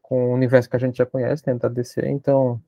com 0.00 0.30
o 0.30 0.34
universo 0.34 0.70
que 0.70 0.76
a 0.76 0.78
gente 0.78 0.96
já 0.96 1.04
conhece 1.04 1.44
dentro 1.44 1.62
da 1.62 1.68
DC. 1.68 2.06
Então, 2.06 2.62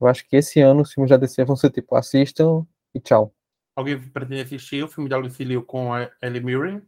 eu 0.00 0.06
acho 0.06 0.26
que 0.28 0.36
esse 0.36 0.60
ano 0.60 0.82
os 0.82 0.92
filmes 0.92 1.10
da 1.10 1.16
DC 1.16 1.44
vão 1.44 1.56
ser 1.56 1.70
tipo, 1.70 1.96
assistam 1.96 2.64
e 2.94 3.00
tchau. 3.00 3.34
Alguém 3.74 4.00
pretende 4.00 4.42
assistir 4.42 4.84
o 4.84 4.88
filme 4.88 5.10
da 5.10 5.16
Lucille 5.16 5.60
com 5.64 5.92
a 5.92 6.08
Ellie 6.22 6.40
Mirren? 6.40 6.82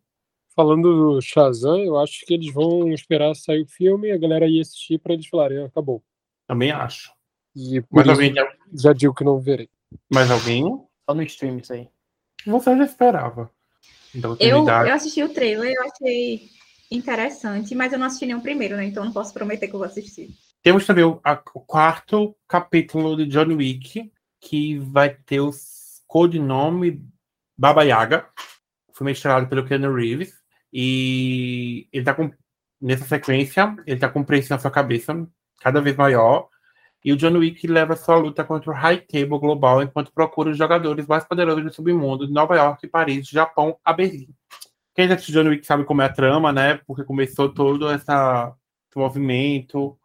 Falando 0.55 1.15
do 1.15 1.21
Shazam, 1.21 1.79
eu 1.79 1.99
acho 1.99 2.25
que 2.25 2.35
eles 2.35 2.53
vão 2.53 2.93
esperar 2.93 3.35
sair 3.35 3.63
o 3.63 3.69
filme 3.69 4.09
e 4.09 4.13
a 4.13 4.19
galera 4.19 4.47
ir 4.47 4.61
assistir 4.61 4.99
para 4.99 5.15
eles 5.15 5.27
falarem, 5.27 5.59
"Ah, 5.59 5.67
acabou. 5.67 6.01
Também 6.47 6.71
acho. 6.71 7.13
E 7.57 7.83
Mas 7.91 8.09
alguém, 8.09 8.35
já 8.73 8.93
digo 8.93 9.15
que 9.15 9.25
não 9.25 9.41
verei. 9.41 9.69
mais 10.13 10.31
alguém? 10.31 10.65
Só 11.09 11.15
no 11.15 11.23
stream 11.23 11.59
isso 11.59 11.73
aí. 11.73 11.89
Você 12.47 12.77
já 12.77 12.85
esperava. 12.85 13.51
Da 14.15 14.29
Eu, 14.41 14.67
eu 14.69 14.95
assisti 14.95 15.23
o 15.23 15.29
trailer, 15.29 15.73
eu 15.73 15.83
achei 15.91 16.49
interessante, 16.91 17.75
mas 17.75 17.93
eu 17.93 17.99
não 17.99 18.07
assisti 18.07 18.27
nenhum 18.27 18.41
primeiro, 18.41 18.77
né? 18.77 18.85
Então 18.85 19.05
não 19.05 19.13
posso 19.13 19.33
prometer 19.33 19.69
que 19.69 19.75
eu 19.75 19.79
vou 19.79 19.87
assistir. 19.87 20.31
Temos 20.63 20.87
também 20.87 21.05
o, 21.05 21.21
a- 21.25 21.43
o 21.55 21.61
quarto 21.61 22.37
capítulo 22.47 23.17
de 23.17 23.27
John 23.27 23.55
Wick, 23.57 24.11
que 24.41 24.79
vai 24.79 25.11
ter 25.11 25.41
o 25.41 25.51
codinome 26.07 27.03
Baba 27.57 27.83
Yaga. 27.83 28.29
Foi 28.93 29.11
estrelado 29.13 29.49
pelo 29.49 29.65
Keanu 29.65 29.95
Reeves. 29.95 30.35
E 30.73 31.87
ele 31.93 32.05
tá 32.05 32.15
com. 32.15 32.31
Nessa 32.81 33.05
sequência, 33.05 33.77
ele 33.87 34.01
tá 34.01 34.09
com 34.09 34.21
um 34.21 34.25
preço 34.25 34.51
na 34.53 34.59
sua 34.59 34.71
cabeça, 34.71 35.15
cada 35.61 35.81
vez 35.81 35.97
maior. 35.97 36.49
E 37.05 37.13
o 37.13 37.17
John 37.17 37.37
Wick 37.39 37.67
leva 37.67 37.97
sua 37.97 38.17
luta 38.17 38.45
contra 38.45 38.71
o 38.71 38.75
High 38.75 39.01
Table 39.01 39.39
Global 39.39 39.83
enquanto 39.83 40.13
procura 40.13 40.51
os 40.51 40.57
jogadores 40.57 41.07
mais 41.07 41.25
poderosos 41.25 41.65
do 41.65 41.73
submundo 41.73 42.27
de 42.27 42.33
Nova 42.33 42.57
York, 42.57 42.87
Paris, 42.87 43.27
Japão 43.29 43.77
a 43.85 43.93
Berlim. 43.93 44.29
Quem 44.95 45.09
já 45.09 45.15
assistiu 45.15 45.43
John 45.43 45.51
Wick 45.51 45.67
sabe 45.67 45.85
como 45.85 46.03
é 46.03 46.05
a 46.05 46.13
trama, 46.13 46.53
né? 46.53 46.81
Porque 46.87 47.03
começou 47.03 47.49
todo 47.49 47.91
essa, 47.91 48.55
esse 48.89 48.99
movimento 48.99 49.99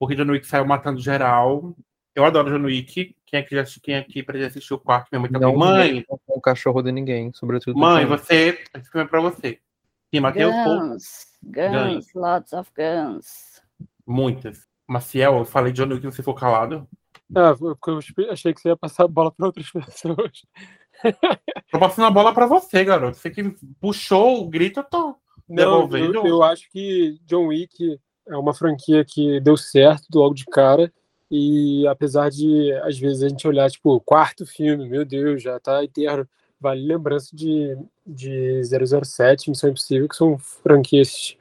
porque 0.00 0.16
John 0.16 0.32
Wick 0.32 0.46
saiu 0.46 0.64
matando 0.64 0.98
geral. 0.98 1.76
Eu 2.14 2.24
adoro 2.24 2.50
John 2.50 2.64
Wick. 2.64 3.14
Quem 3.26 3.40
aqui 3.40 3.54
já 3.54 3.64
quem 3.82 3.96
aqui 3.96 4.22
pra 4.22 4.38
assistir 4.46 4.72
o 4.72 4.78
quarto? 4.78 5.08
Minha 5.12 5.20
mãe 5.20 5.30
também. 5.30 5.52
Não 5.52 5.58
Mãe, 5.58 6.04
com 6.08 6.18
o 6.26 6.40
cachorro 6.40 6.80
de 6.80 6.90
ninguém, 6.90 7.30
sobretudo. 7.34 7.74
do 7.74 7.80
mãe, 7.80 8.06
você. 8.06 8.58
Esse 8.74 8.90
filme 8.90 9.04
é 9.04 9.08
pra 9.08 9.20
você. 9.20 9.60
Sim, 10.12 10.20
Matheus, 10.20 10.54
pô, 10.64 10.76
Guns, 10.80 11.26
guns, 11.42 12.14
lots 12.14 12.52
of 12.54 12.70
guns. 12.74 13.62
muitas. 14.06 14.69
Maciel, 14.90 15.38
eu 15.38 15.44
falei 15.44 15.72
John 15.72 15.88
Wick, 15.88 16.04
você 16.04 16.20
for 16.20 16.34
calado. 16.34 16.84
Ah, 17.32 17.54
porque 17.56 17.90
eu 18.22 18.32
achei 18.32 18.52
que 18.52 18.60
você 18.60 18.70
ia 18.70 18.76
passar 18.76 19.04
a 19.04 19.08
bola 19.08 19.30
para 19.30 19.46
outras 19.46 19.70
pessoas. 19.70 20.42
Tô 21.70 21.78
passando 21.78 22.06
a 22.06 22.10
bola 22.10 22.34
pra 22.34 22.44
você, 22.44 22.84
garoto. 22.84 23.16
Você 23.16 23.30
que 23.30 23.54
puxou 23.80 24.42
o 24.42 24.48
grito, 24.48 24.80
eu 24.80 24.84
tô 24.84 25.14
Não, 25.48 25.86
devolvendo. 25.86 26.16
eu, 26.16 26.26
eu 26.26 26.42
acho 26.42 26.68
que 26.70 27.20
John 27.24 27.46
Wick 27.46 28.00
é 28.26 28.36
uma 28.36 28.52
franquia 28.52 29.04
que 29.04 29.38
deu 29.38 29.56
certo 29.56 30.06
logo 30.12 30.34
de 30.34 30.44
cara. 30.46 30.92
E 31.30 31.86
apesar 31.86 32.28
de, 32.28 32.72
às 32.82 32.98
vezes, 32.98 33.22
a 33.22 33.28
gente 33.28 33.46
olhar, 33.46 33.70
tipo, 33.70 34.00
quarto 34.00 34.44
filme, 34.44 34.88
meu 34.88 35.04
Deus, 35.04 35.40
já 35.40 35.60
tá 35.60 35.84
eterno. 35.84 36.28
Vale 36.60 36.84
lembrança 36.84 37.34
de, 37.34 37.78
de 38.04 38.60
007, 38.64 39.50
Missão 39.50 39.70
Impossível, 39.70 40.08
que 40.08 40.16
são 40.16 40.36
franquias, 40.36 41.36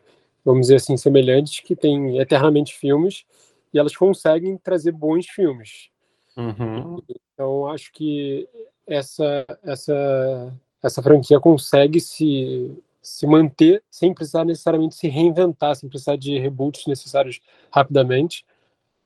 vamos 0.46 0.62
dizer 0.68 0.76
assim, 0.76 0.96
semelhantes, 0.96 1.62
que 1.62 1.76
têm 1.76 2.20
eternamente 2.20 2.76
filmes 2.76 3.26
e 3.74 3.80
elas 3.80 3.96
conseguem 3.96 4.58
trazer 4.58 4.92
bons 4.92 5.28
filmes. 5.28 5.90
Uhum. 6.36 7.02
Então, 7.34 7.68
acho 7.68 7.92
que 7.92 8.48
essa, 8.88 9.46
essa, 9.64 10.54
essa 10.82 11.02
franquia 11.02 11.40
consegue 11.40 12.00
se, 12.00 12.76
se 13.02 13.28
manter 13.28 13.84
sem 13.90 14.14
precisar 14.14 14.46
necessariamente 14.46 14.96
se 14.96 15.08
reinventar, 15.08 15.76
sem 15.76 15.90
precisar 15.90 16.16
de 16.16 16.38
reboots 16.38 16.88
necessários 16.88 17.40
rapidamente. 17.72 18.46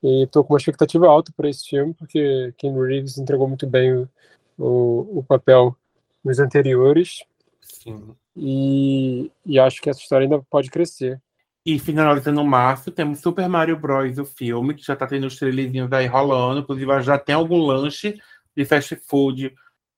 E 0.01 0.23
estou 0.23 0.43
com 0.43 0.53
uma 0.53 0.59
expectativa 0.59 1.07
alta 1.07 1.31
para 1.35 1.49
esse 1.49 1.67
filme, 1.67 1.93
porque 1.93 2.53
Ken 2.57 2.73
Reeves 2.73 3.17
entregou 3.17 3.47
muito 3.47 3.65
bem 3.65 3.93
o, 3.93 4.09
o, 4.57 5.19
o 5.19 5.23
papel 5.23 5.75
nos 6.23 6.39
anteriores. 6.39 7.23
Sim. 7.61 8.15
E, 8.35 9.31
e 9.45 9.59
acho 9.59 9.81
que 9.81 9.89
essa 9.89 10.01
história 10.01 10.25
ainda 10.25 10.41
pode 10.49 10.69
crescer. 10.69 11.21
E 11.65 11.79
finalizando 11.79 12.43
março, 12.43 12.91
temos 12.91 13.19
Super 13.19 13.47
Mario 13.47 13.77
Bros. 13.77 14.17
o 14.17 14.25
filme, 14.25 14.73
que 14.73 14.83
já 14.83 14.95
tá 14.95 15.07
tendo 15.07 15.27
os 15.27 15.37
trailerzinhos 15.37 15.91
aí 15.93 16.07
rolando. 16.07 16.59
Inclusive, 16.59 17.01
já 17.01 17.17
tem 17.17 17.35
algum 17.35 17.57
lanche 17.57 18.19
de 18.55 18.65
fast 18.65 18.95
food, 19.07 19.53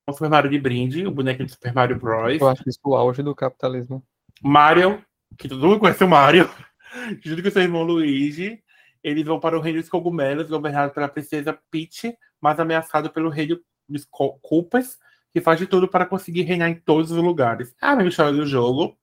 o 0.08 0.14
Super 0.14 0.30
Mario 0.30 0.52
de 0.52 0.60
brinde, 0.60 1.08
o 1.08 1.12
boneco 1.12 1.44
de 1.44 1.52
Super 1.52 1.74
Mario 1.74 2.00
Bros. 2.00 2.40
Eu 2.40 2.48
acho 2.48 2.64
isso 2.68 2.80
o 2.84 2.96
auge 2.96 3.24
do 3.24 3.34
capitalismo. 3.34 4.04
Mario, 4.44 5.04
que 5.38 5.50
todo 5.50 5.66
mundo 5.66 5.80
conhece 5.80 6.04
o 6.04 6.08
Mario, 6.08 6.50
junto 7.24 7.42
com 7.42 7.50
seu 7.50 7.64
irmão 7.64 7.84
Luigi, 7.84 8.62
eles 9.04 9.26
vão 9.26 9.40
para 9.40 9.58
o 9.58 9.62
reino 9.62 9.80
dos 9.80 9.90
cogumelos, 9.90 10.50
governado 10.50 10.94
pela 10.94 11.08
princesa 11.08 11.58
Peach, 11.72 12.16
mas 12.42 12.60
ameaçado 12.60 13.10
pelo 13.10 13.30
rei 13.30 13.48
dos 13.88 14.06
Culpas, 14.42 14.98
que 15.32 15.42
faz 15.42 15.60
de 15.60 15.68
tudo 15.68 15.88
para 15.88 16.06
conseguir 16.06 16.44
reinar 16.44 16.70
em 16.70 16.76
todos 16.76 17.12
os 17.12 17.18
lugares. 17.18 17.76
A 17.82 17.96
mesma 17.96 18.10
história 18.10 18.34
do 18.34 18.46
jogo. 18.46 18.98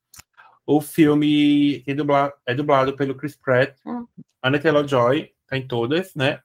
O 0.66 0.80
filme 0.80 1.82
é 1.86 1.94
dublado, 1.94 2.32
é 2.46 2.54
dublado 2.54 2.96
pelo 2.96 3.14
Chris 3.14 3.36
Pratt, 3.36 3.76
hum. 3.84 4.06
Anna 4.42 4.58
Taylor-Joy, 4.58 5.32
tá 5.46 5.56
em 5.56 5.66
todas, 5.66 6.14
né? 6.14 6.40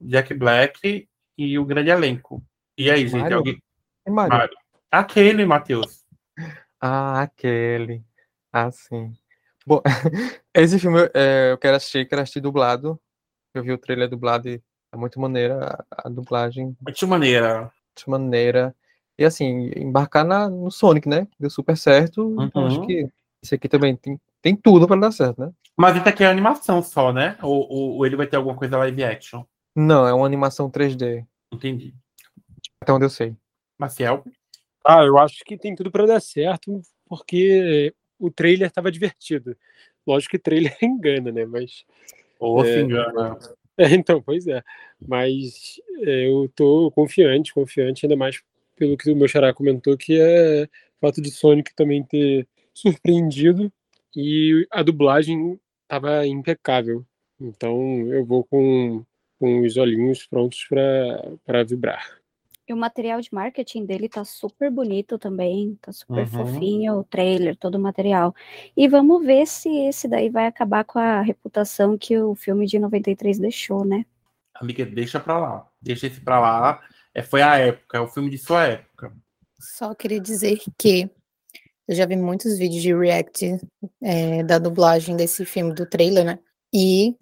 Jack 0.00 0.32
Black 0.34 1.08
e 1.36 1.58
o 1.58 1.64
grande 1.64 1.90
elenco. 1.90 2.42
E 2.76 2.90
aí, 2.90 3.06
gente? 3.06 3.32
Alguém... 3.32 3.62
É 4.06 4.10
Mário. 4.10 4.36
Mário. 4.36 4.56
Aquele, 4.90 5.44
Matheus. 5.44 6.04
Ah, 6.80 7.22
aquele. 7.22 8.02
Ah, 8.52 8.70
sim. 8.72 9.12
Bom, 9.66 9.82
esse 10.54 10.78
filme 10.78 10.98
é, 11.14 11.52
eu 11.52 11.58
quero 11.58 11.76
assistir, 11.76 12.08
quero 12.08 12.22
assistir 12.22 12.40
dublado. 12.40 12.98
Eu 13.54 13.62
vi 13.62 13.72
o 13.72 13.78
trailer 13.78 14.08
dublado 14.08 14.48
e 14.48 14.62
é 14.92 14.96
muito 14.96 15.20
maneira 15.20 15.84
a, 15.90 16.06
a 16.06 16.08
dublagem. 16.08 16.76
Muito 16.80 17.06
maneira. 17.06 17.60
Muito 17.60 18.10
maneira. 18.10 18.74
E 19.18 19.24
assim, 19.24 19.70
embarcar 19.76 20.24
na, 20.24 20.48
no 20.48 20.70
Sonic, 20.70 21.06
né? 21.06 21.28
Deu 21.38 21.50
super 21.50 21.76
certo. 21.76 22.26
Uhum. 22.26 22.44
Então 22.44 22.66
acho 22.66 22.80
uhum. 22.80 22.86
que 22.86 23.08
esse 23.42 23.54
aqui 23.54 23.68
também 23.68 23.96
tem, 23.96 24.20
tem 24.42 24.56
tudo 24.56 24.86
para 24.86 25.00
dar 25.00 25.12
certo, 25.12 25.40
né? 25.40 25.52
Mas 25.76 25.96
esse 25.96 26.08
aqui 26.08 26.24
é 26.24 26.26
animação 26.26 26.82
só, 26.82 27.12
né? 27.12 27.38
Ou, 27.42 27.66
ou, 27.68 27.96
ou, 27.96 28.06
ele 28.06 28.16
vai 28.16 28.26
ter 28.26 28.36
alguma 28.36 28.56
coisa 28.56 28.76
live 28.78 29.02
action? 29.02 29.44
Não, 29.74 30.06
é 30.06 30.12
uma 30.12 30.26
animação 30.26 30.70
3D. 30.70 31.24
Entendi. 31.52 31.94
Até 32.80 32.92
onde 32.92 33.06
eu 33.06 33.10
sei. 33.10 33.34
Marcial? 33.78 34.24
Ah, 34.84 35.02
eu 35.04 35.18
acho 35.18 35.44
que 35.44 35.56
tem 35.56 35.74
tudo 35.74 35.90
para 35.90 36.06
dar 36.06 36.20
certo, 36.20 36.80
porque 37.06 37.94
o 38.18 38.30
trailer 38.30 38.68
estava 38.68 38.90
divertido. 38.90 39.56
Lógico 40.06 40.32
que 40.32 40.38
trailer 40.38 40.76
engana, 40.82 41.32
né? 41.32 41.46
Mas. 41.46 41.84
Ou 42.38 42.64
é, 42.64 42.74
se 42.74 42.80
engana. 42.80 43.38
É, 43.78 43.94
então, 43.94 44.20
pois 44.20 44.46
é. 44.46 44.62
Mas 45.00 45.80
é, 46.00 46.28
eu 46.28 46.50
tô 46.54 46.90
confiante, 46.90 47.54
confiante, 47.54 48.04
ainda 48.04 48.16
mais 48.16 48.42
pelo 48.76 48.96
que 48.96 49.10
o 49.10 49.16
meu 49.16 49.28
xará 49.28 49.54
comentou, 49.54 49.96
que 49.96 50.18
é 50.20 50.64
o 50.64 51.00
fato 51.00 51.22
de 51.22 51.30
Sonic 51.30 51.74
também 51.74 52.02
ter 52.02 52.46
surpreendido 52.74 53.72
e 54.14 54.66
a 54.70 54.82
dublagem 54.82 55.58
estava 55.82 56.26
impecável. 56.26 57.04
Então 57.40 58.06
eu 58.12 58.24
vou 58.24 58.44
com, 58.44 59.04
com 59.38 59.60
os 59.60 59.76
olhinhos 59.76 60.26
prontos 60.26 60.66
para 61.44 61.64
vibrar. 61.64 62.20
E 62.68 62.72
o 62.72 62.76
material 62.76 63.20
de 63.20 63.28
marketing 63.32 63.84
dele 63.84 64.08
tá 64.08 64.24
super 64.24 64.70
bonito 64.70 65.18
também, 65.18 65.76
tá 65.82 65.90
super 65.90 66.20
uhum. 66.20 66.26
fofinho, 66.26 66.98
o 66.98 67.04
trailer, 67.04 67.56
todo 67.56 67.74
o 67.74 67.80
material. 67.80 68.32
E 68.76 68.86
vamos 68.86 69.26
ver 69.26 69.44
se 69.46 69.68
esse 69.86 70.06
daí 70.06 70.30
vai 70.30 70.46
acabar 70.46 70.84
com 70.84 71.00
a 71.00 71.20
reputação 71.20 71.98
que 71.98 72.16
o 72.16 72.36
filme 72.36 72.66
de 72.66 72.78
93 72.78 73.40
deixou, 73.40 73.84
né? 73.84 74.06
Amiga, 74.54 74.86
deixa 74.86 75.18
pra 75.18 75.36
lá. 75.36 75.68
Deixa 75.82 76.06
esse 76.06 76.20
pra 76.20 76.38
lá. 76.38 76.80
É, 77.12 77.22
foi 77.22 77.42
a 77.42 77.58
época, 77.58 77.98
é 77.98 78.00
o 78.00 78.06
filme 78.06 78.30
de 78.30 78.38
sua 78.38 78.64
época. 78.64 79.12
Só 79.58 79.92
queria 79.92 80.20
dizer 80.20 80.60
que 80.78 81.10
eu 81.90 81.96
já 81.96 82.06
vi 82.06 82.14
muitos 82.14 82.56
vídeos 82.56 82.80
de 82.80 82.94
react 82.94 83.58
é, 84.00 84.44
da 84.44 84.60
dublagem 84.60 85.16
desse 85.16 85.44
filme, 85.44 85.74
do 85.74 85.84
trailer, 85.84 86.24
né? 86.24 86.38
E 86.72 87.16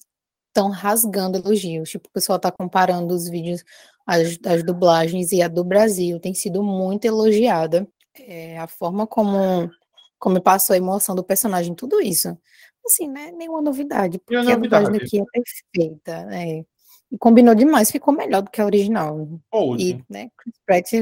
estão 0.48 0.68
rasgando 0.68 1.38
elogios. 1.38 1.88
Tipo, 1.88 2.06
o 2.06 2.12
pessoal 2.12 2.38
tá 2.38 2.52
comparando 2.52 3.14
os 3.14 3.30
vídeos, 3.30 3.64
as, 4.06 4.38
as 4.44 4.62
dublagens 4.62 5.32
e 5.32 5.40
a 5.40 5.48
do 5.48 5.64
Brasil 5.64 6.20
tem 6.20 6.34
sido 6.34 6.62
muito 6.62 7.06
elogiada. 7.06 7.88
É, 8.14 8.58
a 8.58 8.66
forma 8.66 9.06
como, 9.06 9.70
como 10.18 10.38
passou 10.38 10.74
a 10.74 10.76
emoção 10.76 11.14
do 11.14 11.24
personagem, 11.24 11.74
tudo 11.74 11.98
isso. 11.98 12.36
Assim, 12.84 13.08
né? 13.08 13.32
Nenhuma 13.32 13.62
novidade, 13.62 14.18
porque 14.18 14.36
a 14.36 14.54
dublagem 14.54 14.96
aqui 14.96 15.18
é 15.18 15.24
perfeita, 15.32 16.26
né? 16.26 16.58
E 17.10 17.16
combinou 17.18 17.54
demais, 17.54 17.90
ficou 17.90 18.12
melhor 18.12 18.42
do 18.42 18.50
que 18.50 18.60
a 18.60 18.66
original. 18.66 19.26
E, 19.78 19.98
né, 20.10 20.28
Chris 20.36 20.56
Pratt 20.66 20.92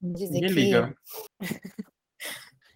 dizer 0.00 0.40
Me 0.40 0.46
que... 0.46 0.54
liga. 0.54 0.94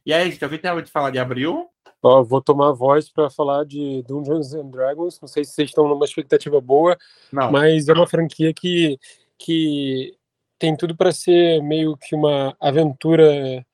e 0.05 0.13
aí, 0.13 0.31
gente, 0.31 0.59
tem 0.59 0.71
algo 0.71 0.83
de 0.83 0.91
falar 0.91 1.11
de 1.11 1.19
abril? 1.19 1.69
Ó, 2.03 2.23
vou 2.25 2.43
tomar 2.43 2.71
a 2.71 2.73
voz 2.73 3.09
para 3.09 3.31
falar 3.31 3.65
de 3.65 4.03
Dungeons 4.03 4.55
and 4.55 4.71
Dragons. 4.71 5.21
Não 5.21 5.29
sei 5.29 5.45
se 5.45 5.53
vocês 5.53 5.69
estão 5.69 5.87
numa 5.87 6.05
expectativa 6.05 6.61
boa, 6.61 6.99
Não. 7.33 7.53
mas 7.53 7.89
é 7.89 7.93
uma 7.93 8.09
franquia 8.09 8.53
que, 8.53 8.99
que 9.39 10.13
tem 10.59 10.77
tudo 10.77 10.97
para 10.97 11.13
ser 11.13 11.63
meio 11.63 11.97
que 11.97 12.17
uma 12.17 12.57
aventura, 12.61 13.65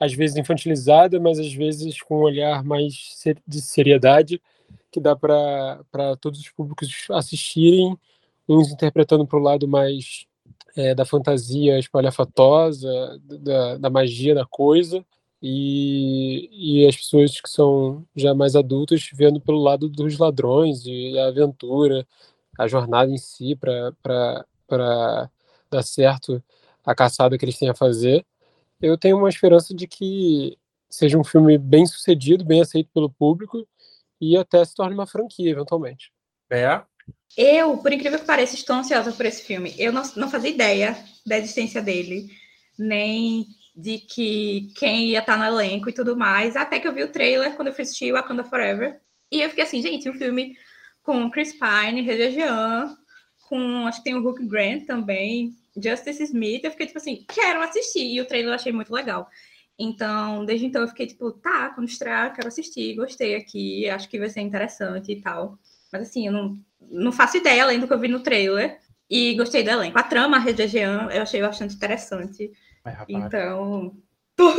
às 0.00 0.12
vezes 0.12 0.36
infantilizada, 0.36 1.20
mas 1.20 1.38
às 1.38 1.52
vezes 1.52 2.02
com 2.02 2.18
um 2.18 2.22
olhar 2.22 2.64
mais 2.64 2.92
de 3.46 3.60
seriedade, 3.60 4.42
que 4.90 4.98
dá 4.98 5.14
para 5.14 6.16
todos 6.20 6.40
os 6.40 6.48
públicos 6.50 7.06
assistirem 7.10 7.96
uns 8.48 8.70
interpretando 8.70 9.26
para 9.26 9.38
o 9.38 9.42
lado 9.42 9.68
mais 9.68 10.26
é, 10.76 10.94
da 10.94 11.04
fantasia 11.04 11.78
espalhafatosa, 11.78 13.20
da, 13.22 13.78
da 13.78 13.90
magia 13.90 14.34
da 14.34 14.44
coisa, 14.44 15.04
e, 15.42 16.82
e 16.82 16.86
as 16.86 16.96
pessoas 16.96 17.40
que 17.40 17.48
são 17.48 18.06
já 18.14 18.34
mais 18.34 18.56
adultas 18.56 19.08
vendo 19.12 19.40
pelo 19.40 19.62
lado 19.62 19.88
dos 19.88 20.18
ladrões 20.18 20.84
e 20.86 21.18
a 21.18 21.26
aventura, 21.26 22.06
a 22.58 22.66
jornada 22.66 23.10
em 23.10 23.18
si 23.18 23.54
para 23.56 23.94
dar 25.70 25.82
certo 25.82 26.42
a 26.84 26.94
caçada 26.94 27.36
que 27.36 27.44
eles 27.44 27.58
têm 27.58 27.68
a 27.68 27.74
fazer. 27.74 28.24
Eu 28.80 28.96
tenho 28.96 29.18
uma 29.18 29.28
esperança 29.28 29.74
de 29.74 29.86
que 29.86 30.56
seja 30.88 31.18
um 31.18 31.24
filme 31.24 31.58
bem 31.58 31.86
sucedido, 31.86 32.44
bem 32.44 32.60
aceito 32.60 32.90
pelo 32.92 33.10
público 33.10 33.66
e 34.20 34.36
até 34.36 34.64
se 34.64 34.74
torne 34.74 34.94
uma 34.94 35.06
franquia 35.06 35.50
eventualmente. 35.50 36.12
É. 36.50 36.82
Eu, 37.36 37.76
por 37.78 37.92
incrível 37.92 38.18
que 38.18 38.24
pareça, 38.24 38.54
estou 38.54 38.76
ansiosa 38.76 39.12
por 39.12 39.26
esse 39.26 39.42
filme. 39.42 39.74
Eu 39.78 39.92
não, 39.92 40.02
não 40.16 40.30
fazia 40.30 40.50
ideia 40.50 40.96
da 41.26 41.36
existência 41.36 41.82
dele, 41.82 42.30
nem 42.78 43.46
de 43.76 43.98
que 43.98 44.72
quem 44.74 45.08
ia 45.08 45.18
estar 45.18 45.36
no 45.36 45.44
elenco 45.44 45.90
e 45.90 45.92
tudo 45.92 46.16
mais, 46.16 46.56
até 46.56 46.80
que 46.80 46.88
eu 46.88 46.94
vi 46.94 47.02
o 47.02 47.12
trailer 47.12 47.54
quando 47.54 47.68
eu 47.68 47.74
fui 47.74 47.82
assistir 47.82 48.10
Wakanda 48.10 48.42
Forever. 48.42 48.98
E 49.30 49.42
eu 49.42 49.50
fiquei 49.50 49.64
assim, 49.64 49.82
gente, 49.82 50.08
um 50.08 50.14
filme 50.14 50.56
com 51.02 51.30
Chris 51.30 51.52
Pine, 51.52 52.00
Rede 52.00 52.34
Jean, 52.34 52.96
com, 53.48 53.86
acho 53.86 53.98
que 53.98 54.04
tem 54.04 54.14
o 54.14 54.22
Hulk 54.22 54.46
Grant 54.46 54.86
também, 54.86 55.52
Justice 55.76 56.22
Smith, 56.22 56.64
eu 56.64 56.70
fiquei 56.70 56.86
tipo 56.86 56.98
assim, 56.98 57.24
quero 57.28 57.62
assistir, 57.62 58.14
e 58.14 58.20
o 58.20 58.24
trailer 58.24 58.50
eu 58.50 58.54
achei 58.54 58.72
muito 58.72 58.92
legal. 58.92 59.28
Então, 59.78 60.44
desde 60.46 60.64
então 60.64 60.80
eu 60.80 60.88
fiquei 60.88 61.06
tipo, 61.06 61.30
tá, 61.32 61.70
quando 61.70 61.88
estrear, 61.88 62.34
quero 62.34 62.48
assistir, 62.48 62.96
gostei 62.96 63.34
aqui, 63.34 63.88
acho 63.90 64.08
que 64.08 64.18
vai 64.18 64.30
ser 64.30 64.40
interessante 64.40 65.12
e 65.12 65.20
tal. 65.20 65.58
Mas 65.92 66.08
assim, 66.08 66.26
eu 66.26 66.32
não, 66.32 66.58
não 66.80 67.12
faço 67.12 67.36
ideia 67.36 67.62
além 67.62 67.78
do 67.78 67.86
que 67.86 67.92
eu 67.92 68.00
vi 68.00 68.08
no 68.08 68.20
trailer. 68.20 68.80
E 69.08 69.34
gostei 69.34 69.62
do 69.62 69.70
elenco. 69.70 69.96
A 69.96 70.02
trama, 70.02 70.36
a 70.38 70.66
Jean, 70.66 71.08
eu 71.12 71.22
achei 71.22 71.40
bastante 71.40 71.76
interessante. 71.76 72.50
Então. 73.08 73.94
Tô... 74.34 74.52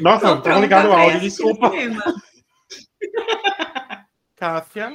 Nossa, 0.00 0.40
tô 0.40 0.60
ligado 0.60 0.90
ao 0.90 0.98
áudio, 0.98 1.20
desculpa. 1.20 1.70
Cássia. 4.36 4.92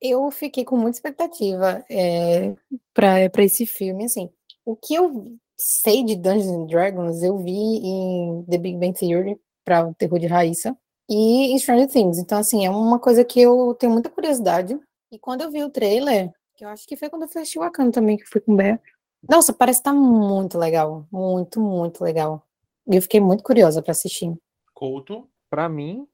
Eu 0.00 0.30
fiquei 0.30 0.64
com 0.64 0.76
muita 0.76 0.98
expectativa 0.98 1.84
é, 1.90 2.54
para 2.92 3.44
esse 3.44 3.66
filme, 3.66 4.04
assim. 4.04 4.30
O 4.64 4.76
que 4.76 4.94
eu 4.94 5.36
sei 5.56 6.04
de 6.04 6.16
Dungeons 6.16 6.48
and 6.48 6.66
Dragons, 6.66 7.22
eu 7.22 7.38
vi 7.38 7.52
em 7.52 8.44
The 8.48 8.58
Big 8.58 8.78
Bang 8.78 8.92
Theory, 8.92 9.40
para 9.64 9.86
o 9.86 9.94
terror 9.94 10.18
de 10.18 10.26
Raíssa, 10.26 10.76
e 11.08 11.52
em 11.52 11.58
Stranger 11.58 11.88
Things. 11.88 12.18
Então, 12.18 12.38
assim, 12.38 12.66
é 12.66 12.70
uma 12.70 12.98
coisa 12.98 13.24
que 13.24 13.40
eu 13.40 13.74
tenho 13.74 13.92
muita 13.92 14.10
curiosidade. 14.10 14.78
E 15.10 15.18
quando 15.18 15.42
eu 15.42 15.50
vi 15.50 15.64
o 15.64 15.70
trailer, 15.70 16.30
que 16.56 16.64
eu 16.64 16.68
acho 16.68 16.86
que 16.86 16.96
foi 16.96 17.08
quando 17.08 17.22
eu 17.22 17.28
fui 17.28 17.42
assistir 17.42 17.58
Wakanda 17.58 17.92
também, 17.92 18.16
que 18.16 18.26
fui 18.26 18.40
com 18.40 18.52
o 18.52 18.56
Bear. 18.56 18.80
Nossa, 19.28 19.52
parece 19.52 19.80
estar 19.80 19.92
tá 19.92 19.96
muito 19.96 20.58
legal. 20.58 21.06
Muito, 21.10 21.60
muito 21.60 22.02
legal. 22.02 22.46
E 22.86 22.96
eu 22.96 23.02
fiquei 23.02 23.20
muito 23.20 23.42
curiosa 23.42 23.82
para 23.82 23.92
assistir. 23.92 24.32
Couto. 24.72 25.28
Pra 25.48 25.68
mim, 25.68 26.06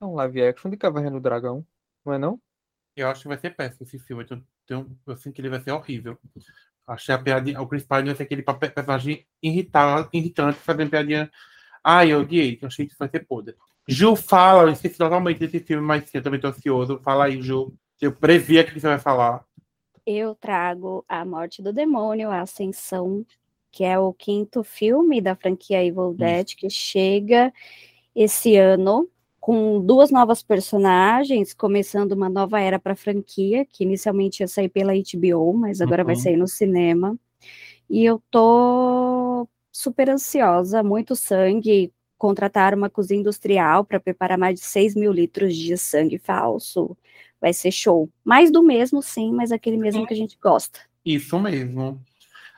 é 0.00 0.04
um 0.04 0.14
live 0.14 0.42
action 0.42 0.70
de 0.70 0.76
Caverna 0.76 1.10
do 1.10 1.20
Dragão, 1.20 1.64
não 2.04 2.12
é 2.14 2.18
não? 2.18 2.40
Eu 2.96 3.08
acho 3.08 3.22
que 3.22 3.28
vai 3.28 3.38
ser 3.38 3.54
péssimo 3.54 3.86
esse 3.86 3.98
filme. 3.98 4.26
Eu, 4.28 4.42
tenho, 4.66 4.98
eu 5.06 5.16
sinto 5.16 5.34
que 5.34 5.40
ele 5.40 5.50
vai 5.50 5.60
ser 5.60 5.72
horrível. 5.72 6.18
Achei 6.86 7.14
a 7.14 7.18
piadinha. 7.18 7.60
O 7.60 7.66
Chris 7.66 7.84
Pine 7.84 8.04
vai 8.04 8.14
ser 8.14 8.22
aquele 8.22 8.42
personagem 8.42 9.26
irritado, 9.42 10.08
irritante, 10.12 10.58
fazendo 10.58 10.90
piadinha. 10.90 11.30
Ai, 11.84 12.12
eu 12.12 12.20
odiei. 12.20 12.58
Eu 12.60 12.68
achei 12.68 12.86
que 12.86 12.92
isso 12.92 12.98
vai 12.98 13.08
ser 13.08 13.26
podre. 13.26 13.54
Ju, 13.86 14.16
fala. 14.16 14.70
Eu 14.70 14.72
esqueci 14.72 14.96
totalmente 14.96 15.38
desse 15.38 15.60
filme, 15.60 15.86
mas 15.86 16.08
sim, 16.08 16.18
eu 16.18 16.22
também 16.22 16.40
tô 16.40 16.48
ansioso. 16.48 17.00
Fala 17.04 17.26
aí, 17.26 17.40
Ju. 17.40 17.74
Eu 18.00 18.12
previa 18.12 18.64
que 18.64 18.78
você 18.78 18.86
vai 18.86 18.98
falar. 18.98 19.44
Eu 20.10 20.34
trago 20.34 21.04
A 21.06 21.22
Morte 21.22 21.60
do 21.60 21.70
Demônio, 21.70 22.30
A 22.30 22.40
Ascensão, 22.40 23.26
que 23.70 23.84
é 23.84 23.98
o 23.98 24.10
quinto 24.14 24.64
filme 24.64 25.20
da 25.20 25.36
franquia 25.36 25.84
Evil 25.84 26.14
Dead, 26.14 26.54
que 26.56 26.70
chega 26.70 27.52
esse 28.16 28.56
ano 28.56 29.06
com 29.38 29.78
duas 29.84 30.10
novas 30.10 30.42
personagens, 30.42 31.52
começando 31.52 32.12
uma 32.12 32.30
nova 32.30 32.58
era 32.58 32.78
para 32.78 32.94
a 32.94 32.96
franquia, 32.96 33.66
que 33.66 33.84
inicialmente 33.84 34.40
ia 34.42 34.48
sair 34.48 34.70
pela 34.70 34.94
HBO, 34.94 35.52
mas 35.52 35.82
agora 35.82 36.00
uhum. 36.00 36.06
vai 36.06 36.16
sair 36.16 36.38
no 36.38 36.48
cinema. 36.48 37.14
E 37.90 38.02
eu 38.02 38.18
tô 38.30 39.46
super 39.70 40.08
ansiosa, 40.08 40.82
muito 40.82 41.14
sangue. 41.14 41.92
Contratar 42.16 42.74
uma 42.74 42.88
cozinha 42.88 43.20
industrial 43.20 43.84
para 43.84 44.00
preparar 44.00 44.38
mais 44.38 44.58
de 44.58 44.64
6 44.64 44.94
mil 44.94 45.12
litros 45.12 45.54
de 45.54 45.76
sangue 45.76 46.16
falso. 46.18 46.96
Vai 47.40 47.52
ser 47.52 47.70
show. 47.70 48.10
Mais 48.24 48.50
do 48.50 48.62
mesmo, 48.62 49.02
sim, 49.02 49.32
mas 49.32 49.52
aquele 49.52 49.76
mesmo 49.76 50.06
que 50.06 50.14
a 50.14 50.16
gente 50.16 50.36
gosta. 50.40 50.80
Isso 51.04 51.38
mesmo. 51.38 52.02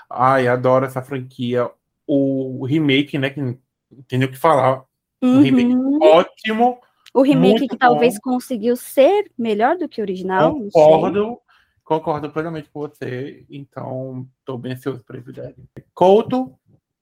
Ai, 0.08 0.48
adoro 0.48 0.86
essa 0.86 1.02
franquia. 1.02 1.70
O 2.06 2.64
remake, 2.64 3.18
né? 3.18 3.30
Que 3.30 3.40
nem 3.40 4.24
o 4.24 4.30
que 4.30 4.36
falar. 4.36 4.84
Um 5.22 5.40
remake 5.42 5.74
Uhum. 5.74 5.98
ótimo. 6.02 6.78
O 7.12 7.22
remake 7.22 7.68
que 7.68 7.76
talvez 7.76 8.14
bom. 8.14 8.32
conseguiu 8.32 8.76
ser 8.76 9.30
melhor 9.36 9.76
do 9.76 9.88
que 9.88 10.00
o 10.00 10.04
original. 10.04 10.54
Concordo. 10.72 11.38
Concordo 11.84 12.30
plenamente 12.30 12.70
com 12.70 12.80
você. 12.80 13.44
Então, 13.50 14.28
estou 14.38 14.56
bem 14.56 14.72
ansioso 14.72 15.02
para 15.04 15.18
esse 15.18 15.32
dele. 15.32 15.56
Couto, 15.92 16.56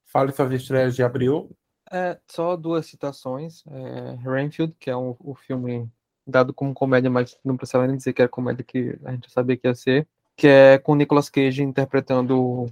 fale 0.07 0.33
suas 0.33 0.51
estreias 0.53 0.97
de 0.97 1.03
abril. 1.03 1.51
É, 1.91 2.19
só 2.27 2.57
duas 2.57 2.87
citações. 2.87 3.63
É, 3.67 4.15
Rainfield, 4.23 4.75
que 4.79 4.91
é 4.91 4.97
um, 4.97 5.15
o 5.21 5.35
filme 5.35 5.91
dado 6.29 6.53
como 6.53 6.75
comédia, 6.75 7.11
mas 7.11 7.39
não 7.43 7.57
precisava 7.57 7.87
nem 7.87 7.97
dizer 7.97 8.13
que 8.13 8.21
era 8.21 8.29
comédia, 8.29 8.63
que 8.63 8.99
a 9.05 9.13
gente 9.13 9.31
sabia 9.33 9.57
que 9.57 9.67
ia 9.67 9.75
ser. 9.75 10.07
Que 10.37 10.47
é 10.47 10.79
com 10.79 10.95
Nicolas 10.95 11.31
Cage 11.31 11.63
interpretando 11.63 12.39
o, 12.39 12.71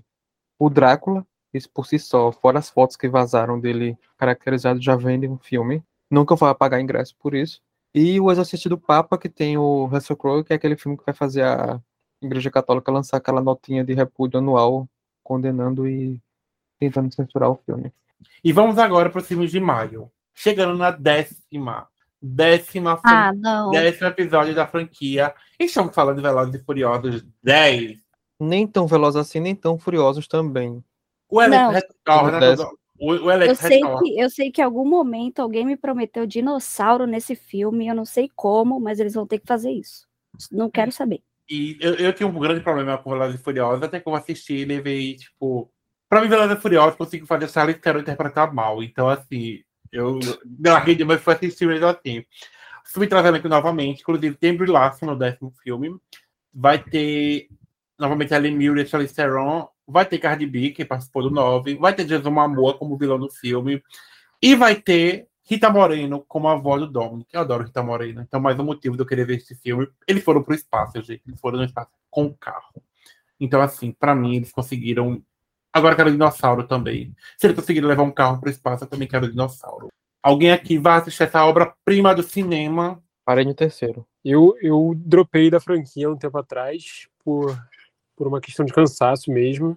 o 0.59 0.71
Drácula. 0.71 1.27
Isso 1.53 1.71
por 1.71 1.87
si 1.87 1.99
só, 1.99 2.31
fora 2.31 2.59
as 2.59 2.69
fotos 2.69 2.97
que 2.97 3.09
vazaram 3.09 3.59
dele 3.59 3.99
caracterizado, 4.19 4.81
já 4.81 4.95
vende 4.95 5.27
um 5.27 5.39
filme. 5.39 5.83
Nunca 6.11 6.37
vou 6.37 6.55
pagar 6.55 6.81
ingresso 6.81 7.17
por 7.19 7.35
isso. 7.35 7.63
E 7.95 8.21
o 8.21 8.31
Exorcista 8.31 8.69
do 8.69 8.77
Papa, 8.77 9.17
que 9.17 9.29
tem 9.29 9.57
o 9.57 9.87
Russell 9.87 10.17
Crowe, 10.17 10.45
que 10.45 10.53
é 10.53 10.57
aquele 10.57 10.77
filme 10.77 10.99
que 10.99 11.05
vai 11.05 11.15
fazer 11.15 11.43
a 11.43 11.81
Igreja 12.21 12.51
Católica 12.51 12.93
lançar 12.93 13.17
aquela 13.17 13.41
notinha 13.41 13.83
de 13.83 13.95
repúdio 13.95 14.39
anual, 14.39 14.87
condenando 15.25 15.89
e 15.89 16.21
tentando 16.79 17.13
censurar 17.15 17.51
o 17.51 17.61
filme. 17.65 17.91
E 18.45 18.53
vamos 18.53 18.79
agora 18.79 19.09
para 19.09 19.21
os 19.21 19.27
filmes 19.27 19.51
de 19.51 19.59
maio. 19.59 20.11
Chegando 20.35 20.77
na 20.77 20.91
décima. 20.91 21.89
Décima, 22.35 23.01
Ah, 23.05 23.33
não. 23.33 23.71
décimo 23.71 24.09
episódio 24.09 24.55
da 24.55 24.67
franquia. 24.67 25.33
E 25.59 25.65
estamos 25.65 25.95
falando 25.95 26.17
de 26.17 26.23
Velozes 26.23 26.55
e 26.55 26.65
Furiosos 26.65 27.25
10. 27.43 27.99
Nem 28.39 28.67
tão 28.67 28.87
velozes 28.87 29.21
assim, 29.21 29.41
nem 29.41 29.55
tão 29.55 29.79
furiosos 29.79 30.27
também. 30.27 30.83
O 31.29 31.41
Não. 31.47 31.71
retorna. 31.71 32.39
O, 32.99 33.13
o 33.13 33.31
elenco 33.31 33.53
Eu 33.53 33.55
sei, 33.57 33.77
retorna. 33.79 34.01
que, 34.03 34.19
eu 34.21 34.31
sei 34.31 34.51
que 34.51 34.61
em 34.61 34.65
algum 34.65 34.87
momento 34.89 35.41
alguém 35.41 35.65
me 35.65 35.77
prometeu 35.77 36.27
dinossauro 36.27 37.07
nesse 37.07 37.35
filme, 37.35 37.87
eu 37.87 37.95
não 37.95 38.05
sei 38.05 38.31
como, 38.35 38.81
mas 38.81 38.99
eles 38.99 39.15
vão 39.15 39.27
ter 39.27 39.39
que 39.39 39.47
fazer 39.47 39.71
isso. 39.71 40.07
Não 40.51 40.69
quero 40.71 40.91
saber. 40.93 41.23
E 41.49 41.79
eu, 41.81 41.95
eu 41.95 42.13
tinha 42.13 42.27
um 42.27 42.39
grande 42.39 42.61
problema 42.61 42.99
com 42.99 43.11
Velozes 43.11 43.39
e 43.41 43.43
Furiosos, 43.43 43.83
até 43.83 44.01
que 44.01 44.09
eu 44.09 44.15
assisti 44.15 44.55
e 44.55 44.65
levei, 44.65 45.15
tipo... 45.15 45.71
Pra 46.09 46.21
mim, 46.21 46.29
Velozes 46.29 46.57
e 46.59 46.61
Furiosos, 46.61 46.93
eu 46.93 46.97
consigo 46.99 47.27
fazer 47.27 47.49
Charlize 47.49 47.79
Theron 47.81 48.01
interpretar 48.01 48.53
mal. 48.53 48.83
Então, 48.83 49.09
assim, 49.09 49.61
eu 49.93 50.19
larguei 50.65 50.95
de 50.95 51.05
mas 51.05 51.21
fui 51.21 51.35
assistir 51.35 51.67
mesmo 51.67 51.87
assim. 51.87 52.21
O 52.21 52.89
filme 52.89 53.07
traz 53.09 53.27
elenco 53.27 53.49
novamente, 53.49 54.01
inclusive 54.01 54.37
tem 54.37 54.57
Brie 54.57 54.71
Larson 54.71 55.07
no 55.07 55.17
décimo 55.17 55.53
filme. 55.63 55.97
Vai 56.53 56.79
ter, 56.83 57.49
novamente, 57.99 58.35
a 58.35 58.41
Mirren 58.41 58.83
e 58.83 58.87
Charlize 58.87 59.15
Theron. 59.15 59.69
Vai 59.87 60.05
ter 60.07 60.19
Cardi 60.19 60.47
B, 60.47 60.71
que 60.71 60.85
participou 60.85 61.23
do 61.23 61.31
9. 61.31 61.77
Vai 61.77 61.95
ter 61.95 62.05
Jason 62.05 62.31
Momoa 62.31 62.77
como 62.79 62.97
vilão 62.97 63.19
do 63.19 63.31
filme. 63.31 63.83
E 64.43 64.55
vai 64.55 64.75
ter 64.75 65.29
Rita 65.45 65.71
Moreno 65.71 66.25
como 66.27 66.49
a 66.49 66.53
avó 66.53 66.77
do 66.77 66.89
Dominic. 66.89 67.33
Eu 67.33 67.43
adoro 67.43 67.65
Rita 67.65 67.83
Moreno. 67.83 68.21
Então, 68.21 68.41
mais 68.41 68.59
um 68.59 68.65
motivo 68.65 68.97
de 68.97 69.03
eu 69.03 69.07
querer 69.07 69.25
ver 69.25 69.37
esse 69.37 69.55
filme. 69.55 69.89
Eles 70.07 70.25
foram 70.25 70.43
pro 70.43 70.55
espaço, 70.55 71.01
gente. 71.03 71.23
Eles 71.27 71.41
foram 71.41 71.59
no 71.59 71.65
espaço 71.65 71.91
com 72.11 72.27
o 72.27 72.35
carro. 72.35 72.83
Então, 73.39 73.61
assim, 73.61 73.93
pra 73.93 74.15
mim, 74.15 74.37
eles 74.37 74.51
conseguiram. 74.51 75.23
Agora 75.77 75.95
quero 75.95 76.11
dinossauro 76.11 76.67
também. 76.67 77.15
Se 77.37 77.47
eles 77.47 77.55
conseguiram 77.55 77.87
levar 77.87 78.03
um 78.03 78.11
carro 78.11 78.41
pro 78.41 78.49
espaço, 78.49 78.85
eu 78.85 78.89
também 78.89 79.07
quero 79.07 79.29
dinossauro. 79.29 79.89
Alguém 80.23 80.51
aqui 80.51 80.79
vai 80.79 80.99
assistir 80.99 81.25
essa 81.25 81.45
obra-prima 81.45 82.15
do 82.15 82.23
cinema? 82.23 82.99
Parei 83.27 83.45
no 83.45 83.53
terceiro. 83.53 84.07
Eu, 84.25 84.57
eu 84.63 84.95
dropei 84.97 85.51
da 85.51 85.61
franquia 85.61 86.11
um 86.11 86.17
tempo 86.17 86.39
atrás 86.39 87.09
por, 87.23 87.55
por 88.17 88.27
uma 88.27 88.41
questão 88.41 88.65
de 88.65 88.73
cansaço 88.73 89.31
mesmo. 89.31 89.77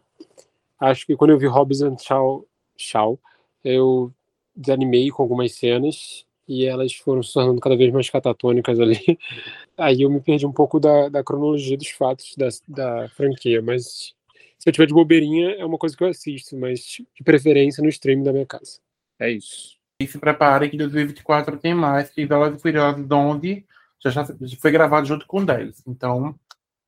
Acho 0.80 1.06
que 1.06 1.18
quando 1.18 1.32
eu 1.32 1.38
vi 1.38 1.48
Hobbs 1.48 1.82
and 1.82 1.98
Shaw, 1.98 2.48
Shaw, 2.78 3.20
eu 3.62 4.10
desanimei 4.56 5.10
com 5.12 5.22
algumas 5.22 5.54
cenas 5.54 6.26
e 6.48 6.66
elas 6.66 6.96
foram 6.96 7.22
se 7.22 7.34
tornando 7.34 7.60
cada 7.60 7.76
vez 7.76 7.92
mais 7.92 8.10
catatônicas 8.10 8.80
ali. 8.80 9.20
Aí 9.78 10.04
eu 10.04 10.10
me 10.10 10.22
perdi 10.22 10.46
um 10.46 10.54
pouco 10.54 10.80
da, 10.80 11.10
da 11.10 11.26
cronologia 11.26 11.78
dos 11.78 11.90
fatos 11.90 12.36
da, 12.38 12.48
da 12.70 13.10
franquia, 13.10 13.62
mas 13.62 14.18
se 14.60 14.70
eu 14.70 14.74
tiver 14.74 14.86
de 14.88 14.94
bobeirinha 14.94 15.52
é 15.52 15.66
uma 15.66 15.78
coisa 15.78 15.96
que 15.96 16.04
eu 16.04 16.10
assisto, 16.10 16.58
mas 16.58 16.80
de 16.82 17.24
preferência 17.24 17.82
no 17.82 17.90
stream 17.90 18.22
da 18.24 18.34
minha 18.34 18.46
casa. 18.46 18.80
É 19.18 19.32
isso. 19.32 19.78
E 20.02 20.08
se 20.08 20.18
preparem 20.20 20.70
que 20.70 20.78
2024 20.78 21.58
tem 21.58 21.74
mais, 21.74 22.10
que 22.10 22.26
Velozes 22.26 22.60
e 22.60 22.62
Furiosos 22.62 23.10
11 23.10 23.66
já, 24.00 24.12
já 24.12 24.26
foi 24.60 24.72
gravado 24.72 25.08
junto 25.08 25.26
com 25.26 25.44
10. 25.44 25.84
Então, 25.88 26.38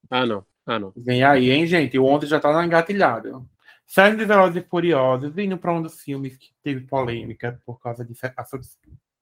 Ah, 0.09 0.25
não. 0.25 0.45
Ah, 0.65 0.79
não. 0.79 0.93
vem 0.95 1.23
aí, 1.23 1.49
hein, 1.49 1.65
gente? 1.65 1.97
O 1.97 2.05
11 2.05 2.27
já 2.27 2.39
tá 2.39 2.53
na 2.53 2.65
engatilhada. 2.65 3.41
Saindo 3.85 4.17
de 4.19 4.25
Velozes 4.25 4.63
e 4.63 4.67
Furiosos, 4.67 5.37
indo 5.37 5.57
para 5.57 5.73
um 5.73 5.81
dos 5.81 5.99
filmes 6.01 6.37
que 6.37 6.51
teve 6.63 6.81
polêmica 6.87 7.59
por 7.65 7.79
causa 7.81 8.05
de 8.05 8.13
assuntos 8.37 8.77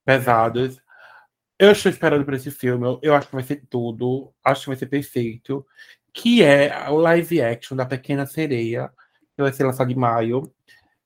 pesados. 0.05 0.79
Eu 1.57 1.71
estou 1.71 1.91
esperando 1.91 2.23
por 2.23 2.33
esse 2.35 2.51
filme. 2.51 2.85
Eu, 2.85 2.99
eu 3.01 3.15
acho 3.15 3.27
que 3.27 3.33
vai 3.35 3.43
ser 3.43 3.63
tudo. 3.69 4.31
Acho 4.43 4.61
que 4.61 4.67
vai 4.67 4.75
ser 4.77 4.85
perfeito. 4.85 5.65
Que 6.13 6.43
é 6.43 6.89
o 6.89 6.97
live 6.97 7.41
action 7.41 7.75
da 7.77 7.85
Pequena 7.85 8.25
Sereia, 8.25 8.91
que 9.35 9.41
vai 9.41 9.53
ser 9.53 9.63
lançado 9.65 9.91
em 9.91 9.95
maio, 9.95 10.51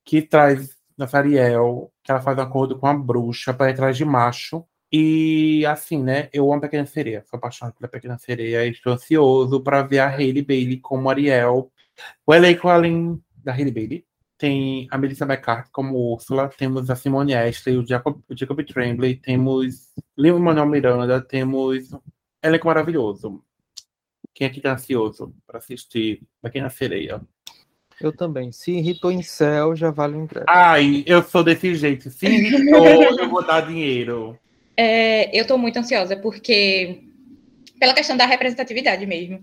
que 0.04 0.22
traz 0.22 0.78
nossa 0.98 1.18
Ariel, 1.18 1.92
que 2.04 2.12
ela 2.12 2.22
faz 2.22 2.38
acordo 2.40 2.78
com 2.78 2.88
a 2.88 2.94
bruxa 2.94 3.54
para 3.54 3.70
ir 3.70 3.74
atrás 3.74 3.98
de 3.98 4.06
macho. 4.06 4.66
E 4.92 5.66
assim, 5.66 6.04
né? 6.04 6.30
Eu 6.32 6.46
amo 6.46 6.56
a 6.56 6.62
Pequena 6.62 6.86
Sereia, 6.86 7.24
sou 7.28 7.38
apaixonado 7.38 7.76
pela 7.76 7.90
Pequena 7.90 8.18
Sereia. 8.18 8.66
Estou 8.68 8.94
ansioso 8.94 9.62
para 9.62 9.82
ver 9.82 10.00
a 10.00 10.10
Hailey 10.10 10.44
Bailey 10.44 10.80
como 10.80 11.10
Ariel. 11.10 11.72
O 12.26 12.34
elenco, 12.34 12.70
além 12.70 13.22
da 13.44 13.54
Hailey 13.54 13.74
Bailey, 13.74 14.06
tem 14.38 14.88
a 14.92 14.98
Melissa 14.98 15.26
McCarthy 15.26 15.72
como 15.72 16.14
Úrsula, 16.14 16.50
temos 16.50 16.90
a 16.90 16.96
Simone 16.96 17.34
Ashley, 17.34 17.78
o 17.78 17.88
Jacob, 17.88 18.20
o 18.30 18.38
Jacob 18.38 18.64
Tremblay, 18.66 19.16
temos 19.16 19.90
Lin 20.18 20.34
Manuel 20.40 20.68
Miranda, 20.68 21.22
temos 21.22 21.90
elenco 22.42 22.68
maravilhoso. 22.68 23.44
Quem 24.34 24.48
aqui 24.48 24.62
tá 24.62 24.74
ansioso 24.74 25.34
para 25.46 25.58
assistir 25.60 26.22
Pequena 26.42 26.70
Sereia? 26.70 27.22
Eu 28.00 28.16
também. 28.16 28.52
Se 28.52 28.72
irritou 28.72 29.12
em 29.12 29.24
céu, 29.24 29.76
já 29.76 29.90
vale 29.92 30.16
o 30.16 30.22
ingresso. 30.22 30.48
Ai, 30.48 31.04
eu 31.08 31.22
sou 31.24 31.44
desse 31.44 31.76
jeito. 31.76 32.10
Se 32.10 32.28
irritou, 32.28 33.14
eu 33.20 33.30
vou 33.30 33.46
dar 33.46 33.62
dinheiro. 33.66 34.38
É, 34.76 35.38
eu 35.38 35.46
tô 35.46 35.58
muito 35.58 35.78
ansiosa, 35.78 36.18
porque 36.18 37.04
pela 37.80 37.94
questão 37.94 38.18
da 38.18 38.26
representatividade 38.26 39.06
mesmo. 39.06 39.42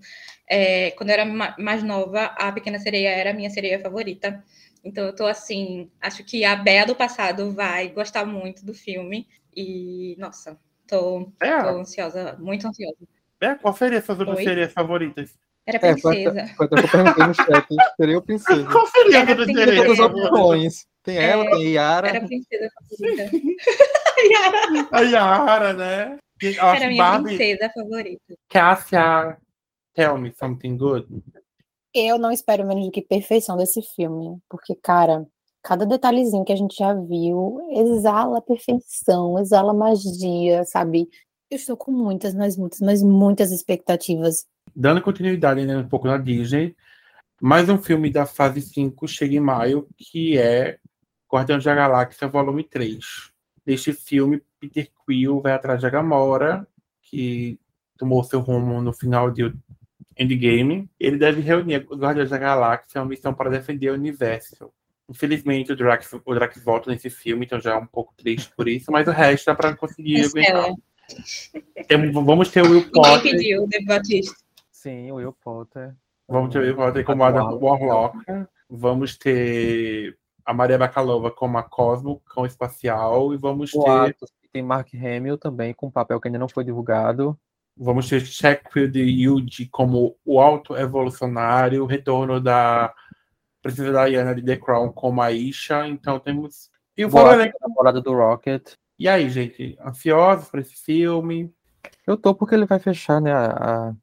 É, 0.49 0.91
quando 0.93 1.11
eu 1.11 1.15
era 1.15 1.25
ma- 1.27 1.57
mais 1.59 1.83
nova, 1.83 2.27
a 2.39 2.53
Pequena 2.53 2.79
Sereia 2.79 3.11
era 3.11 3.31
a 3.31 3.35
minha 3.35 3.51
sereia 3.51 3.81
favorita. 3.81 4.45
Então 4.85 5.07
eu 5.07 5.15
tô 5.15 5.27
assim, 5.27 5.91
acho 6.01 6.25
que 6.25 6.45
a 6.45 6.57
Bea 6.57 6.87
do 6.87 6.97
passado 6.97 7.53
vai 7.53 7.91
gostar 7.91 8.25
muito 8.27 8.65
do 8.65 8.75
filme. 8.75 9.29
E, 9.57 10.17
nossa, 10.19 10.59
tô, 10.87 11.33
tô 11.37 11.47
É, 11.47 11.61
ansiosa, 11.81 12.37
muito 12.41 12.67
ansiosa. 12.69 12.97
É 13.41 13.55
qual 13.55 13.75
seria 13.75 14.01
suas 14.03 14.19
Oi? 14.21 14.69
favoritas? 14.69 15.39
Era 15.67 15.79
É, 15.79 15.97
foi 15.97 16.13
princesa. 16.15 16.43
até, 16.43 16.55
foi 16.55 16.67
eu 16.67 16.89
perguntei 16.89 17.27
no 17.27 17.35
chat. 17.35 17.67
Seria 17.97 18.19
o 18.19 18.23
princesa. 18.23 18.71
Qual 18.71 18.87
seria 18.87 19.23
a 19.23 19.27
princesa. 19.27 19.97
favorita? 19.97 20.35
opções. 20.35 20.87
Tem 21.03 21.17
ela, 21.17 21.51
tem 21.51 21.69
Yara. 21.73 22.09
Era 22.09 22.19
a 22.19 22.27
princesa 22.27 22.71
favorita. 22.75 23.31
A 24.93 25.01
Yara, 25.01 25.73
né? 25.73 26.19
Era 26.59 26.87
a 26.87 26.89
minha 26.89 27.03
Barbie, 27.03 27.37
princesa 27.37 27.71
favorita. 27.75 28.35
Cássia, 28.49 29.37
tell 29.95 30.19
me 30.19 30.33
something 30.33 30.77
good. 30.77 31.07
Eu 31.95 32.19
não 32.19 32.31
espero 32.31 32.67
menos 32.67 32.85
do 32.87 32.91
que 32.91 33.03
perfeição 33.03 33.57
desse 33.57 33.83
filme, 33.83 34.39
porque, 34.49 34.75
cara, 34.77 35.27
cada 35.63 35.85
detalhezinho 35.85 36.45
que 36.45 36.53
a 36.53 36.57
gente 36.57 36.77
já 36.77 36.95
viu 36.95 37.61
exala 37.71 38.41
perfeição, 38.41 39.39
exala 39.39 39.75
magia, 39.75 40.65
sabe? 40.65 41.09
Eu 41.51 41.57
estou 41.57 41.77
com 41.77 41.91
muitas, 41.91 42.33
mas 42.33 42.57
muitas, 42.57 42.81
mas 42.81 43.03
muitas 43.03 43.51
expectativas. 43.51 44.47
Dando 44.75 45.03
continuidade 45.03 45.59
ainda 45.59 45.79
um 45.79 45.89
pouco 45.89 46.07
na 46.07 46.17
Disney, 46.17 46.77
mais 47.41 47.69
um 47.69 47.77
filme 47.77 48.09
da 48.09 48.25
fase 48.25 48.61
5 48.61 49.09
chega 49.09 49.35
em 49.35 49.41
maio, 49.41 49.89
que 49.97 50.39
é 50.39 50.79
Guardiões 51.29 51.65
da 51.65 51.75
Galáxia 51.75 52.29
Volume 52.29 52.63
3. 52.63 53.05
Neste 53.67 53.93
filme, 53.93 54.41
Peter 54.61 54.89
Quill 55.05 55.41
vai 55.41 55.53
atrás 55.53 55.83
da 55.83 55.91
Gamora, 55.91 56.69
que 57.03 57.59
tomou 57.99 58.23
seu 58.23 58.39
rumo 58.39 58.81
no 58.81 58.93
final 58.93 59.29
de 59.29 59.53
Endgame. 60.17 60.89
Ele 61.01 61.19
deve 61.19 61.41
reunir 61.41 61.85
os 61.91 61.99
Guardiões 61.99 62.31
da 62.31 62.39
Galáxia 62.39 62.99
em 62.99 63.03
uma 63.03 63.09
missão 63.09 63.35
para 63.35 63.51
defender 63.51 63.91
o 63.91 63.95
universo. 63.95 64.71
Infelizmente, 65.09 65.73
o 65.73 65.77
Drax, 65.77 66.13
o 66.25 66.35
Drax 66.35 66.63
volta 66.63 66.93
nesse 66.93 67.11
filme, 67.11 67.45
então 67.45 67.59
já 67.59 67.73
é 67.73 67.77
um 67.77 67.87
pouco 67.87 68.15
triste 68.17 68.53
por 68.57 68.69
isso, 68.69 68.93
mas 68.93 69.09
o 69.09 69.11
resto 69.11 69.47
dá 69.47 69.55
para 69.57 69.75
conseguir 69.75 70.21
Estela. 70.21 70.61
aguentar. 70.61 70.90
Temos- 71.89 72.13
vamos 72.13 72.51
ter 72.51 72.63
o 72.63 72.71
Will 72.71 72.91
Potter. 72.91 73.23
pediu, 73.23 73.67
Dave 73.67 73.85
Batista. 73.85 74.37
Sim, 74.71 75.11
o 75.13 75.17
Will 75.17 75.33
Potter. 75.33 75.95
Vamos 76.29 76.53
ter 76.53 76.59
o 76.61 76.63
Will 76.63 76.77
Potter 76.77 77.05
como 77.05 77.25
Adam 77.25 77.59
Warlock. 77.59 78.19
Vamos 78.69 79.17
ter 79.19 80.17
a 80.45 80.55
Maria 80.55 80.79
Bakalova 80.79 81.31
como 81.31 81.59
a 81.59 81.63
Cosmo, 81.63 82.21
cão 82.33 82.47
espacial, 82.47 83.35
e 83.35 83.37
vamos 83.37 83.71
ter. 83.71 83.79
Boatos. 83.79 84.31
Tem 84.53 84.63
Mark 84.63 84.89
Hamill 84.95 85.39
também, 85.39 85.73
com 85.73 85.87
um 85.87 85.91
papel 85.91 86.21
que 86.21 86.27
ainda 86.27 86.39
não 86.39 86.49
foi 86.49 86.65
divulgado. 86.65 87.39
Vamos 87.77 88.09
ter 88.09 88.21
Sheffield 88.21 88.99
Yuji 89.01 89.67
como 89.67 90.17
o 90.25 90.41
alto 90.41 90.77
evolucionário, 90.77 91.83
o 91.85 91.87
retorno 91.87 92.41
da 92.41 92.93
Princesa 93.63 94.07
Diana 94.07 94.35
de 94.35 94.43
The 94.43 94.57
Crown 94.57 94.93
como 94.93 95.23
a 95.23 95.31
Isha. 95.31 95.87
Então 95.87 96.19
temos. 96.19 96.69
E 96.97 97.05
o 97.05 97.09
elenco. 97.33 97.59
da 97.61 97.67
temporada 97.69 98.01
do 98.01 98.13
Rocket. 98.13 98.73
E 99.01 99.09
aí, 99.09 99.31
gente, 99.31 99.79
ansiosos 99.83 100.51
para 100.51 100.61
esse 100.61 100.75
filme? 100.75 101.51
Eu 102.07 102.19
tô 102.19 102.35
porque 102.35 102.55
ele 102.55 102.67
vai 102.67 102.79
fechar, 102.79 103.19
né, 103.19 103.33
a, 103.33 103.47
a, 103.47 103.95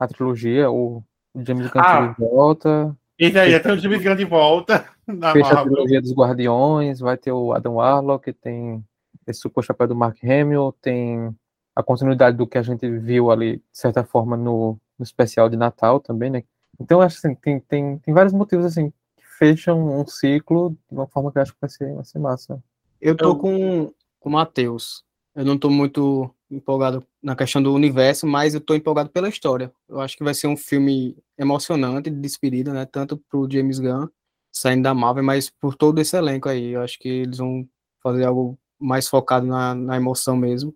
a 0.00 0.06
trilogia, 0.06 0.70
o 0.70 1.02
James 1.34 1.66
Gunn 1.68 1.80
Ah. 1.82 2.14
volta, 2.18 2.94
Esse 3.18 3.38
aí, 3.38 3.54
até 3.54 3.72
o 3.72 3.78
James 3.78 4.02
Gunn 4.04 4.14
de 4.14 4.26
volta 4.26 4.86
na 5.08 5.32
fecha 5.32 5.48
a 5.48 5.54
Marvel. 5.54 5.72
trilogia 5.72 6.02
dos 6.02 6.12
Guardiões, 6.12 7.00
vai 7.00 7.16
ter 7.16 7.32
o 7.32 7.54
Adam 7.54 7.76
Warlock, 7.76 8.34
tem 8.34 8.84
esse 9.26 9.40
suposto 9.40 9.72
papel 9.72 9.88
do 9.88 9.96
Mark 9.96 10.22
Hamill, 10.22 10.74
tem 10.82 11.34
a 11.74 11.82
continuidade 11.82 12.36
do 12.36 12.46
que 12.46 12.58
a 12.58 12.62
gente 12.62 12.86
viu 12.98 13.30
ali, 13.30 13.56
de 13.56 13.62
certa 13.72 14.04
forma, 14.04 14.36
no, 14.36 14.78
no 14.98 15.02
especial 15.02 15.48
de 15.48 15.56
Natal 15.56 16.00
também, 16.00 16.28
né? 16.28 16.44
Então, 16.78 17.00
acho 17.00 17.16
assim, 17.16 17.34
tem, 17.34 17.60
tem, 17.60 17.96
tem 17.96 18.12
vários 18.12 18.34
motivos, 18.34 18.66
assim, 18.66 18.92
que 19.16 19.24
fecham 19.38 19.98
um 19.98 20.06
ciclo 20.06 20.76
de 20.90 20.98
uma 20.98 21.06
forma 21.06 21.32
que 21.32 21.38
eu 21.38 21.42
acho 21.42 21.54
que 21.54 21.60
vai 21.62 21.70
ser, 21.70 21.94
vai 21.94 22.04
ser 22.04 22.18
massa. 22.18 22.62
Eu 23.00 23.16
tô 23.16 23.36
com, 23.36 23.90
com 24.24 24.30
o 24.30 24.32
Matheus. 24.32 25.04
Eu 25.36 25.44
não 25.44 25.58
tô 25.58 25.68
muito 25.70 26.30
empolgado 26.50 27.04
na 27.22 27.36
questão 27.36 27.62
do 27.62 27.74
universo, 27.74 28.26
mas 28.26 28.54
eu 28.54 28.60
tô 28.60 28.74
empolgado 28.74 29.10
pela 29.10 29.28
história. 29.28 29.70
Eu 29.88 30.00
acho 30.00 30.16
que 30.16 30.24
vai 30.24 30.32
ser 30.34 30.46
um 30.46 30.56
filme 30.56 31.16
emocionante, 31.38 32.10
de 32.10 32.18
despedida, 32.20 32.72
né? 32.72 32.86
Tanto 32.86 33.18
pro 33.30 33.48
James 33.50 33.78
Gunn, 33.78 34.08
saindo 34.52 34.84
da 34.84 34.94
Marvel, 34.94 35.24
mas 35.24 35.50
por 35.50 35.74
todo 35.76 36.00
esse 36.00 36.16
elenco 36.16 36.48
aí. 36.48 36.70
Eu 36.72 36.82
acho 36.82 36.98
que 36.98 37.08
eles 37.08 37.38
vão 37.38 37.68
fazer 38.02 38.24
algo 38.24 38.58
mais 38.80 39.08
focado 39.08 39.46
na, 39.46 39.74
na 39.74 39.96
emoção 39.96 40.36
mesmo. 40.36 40.74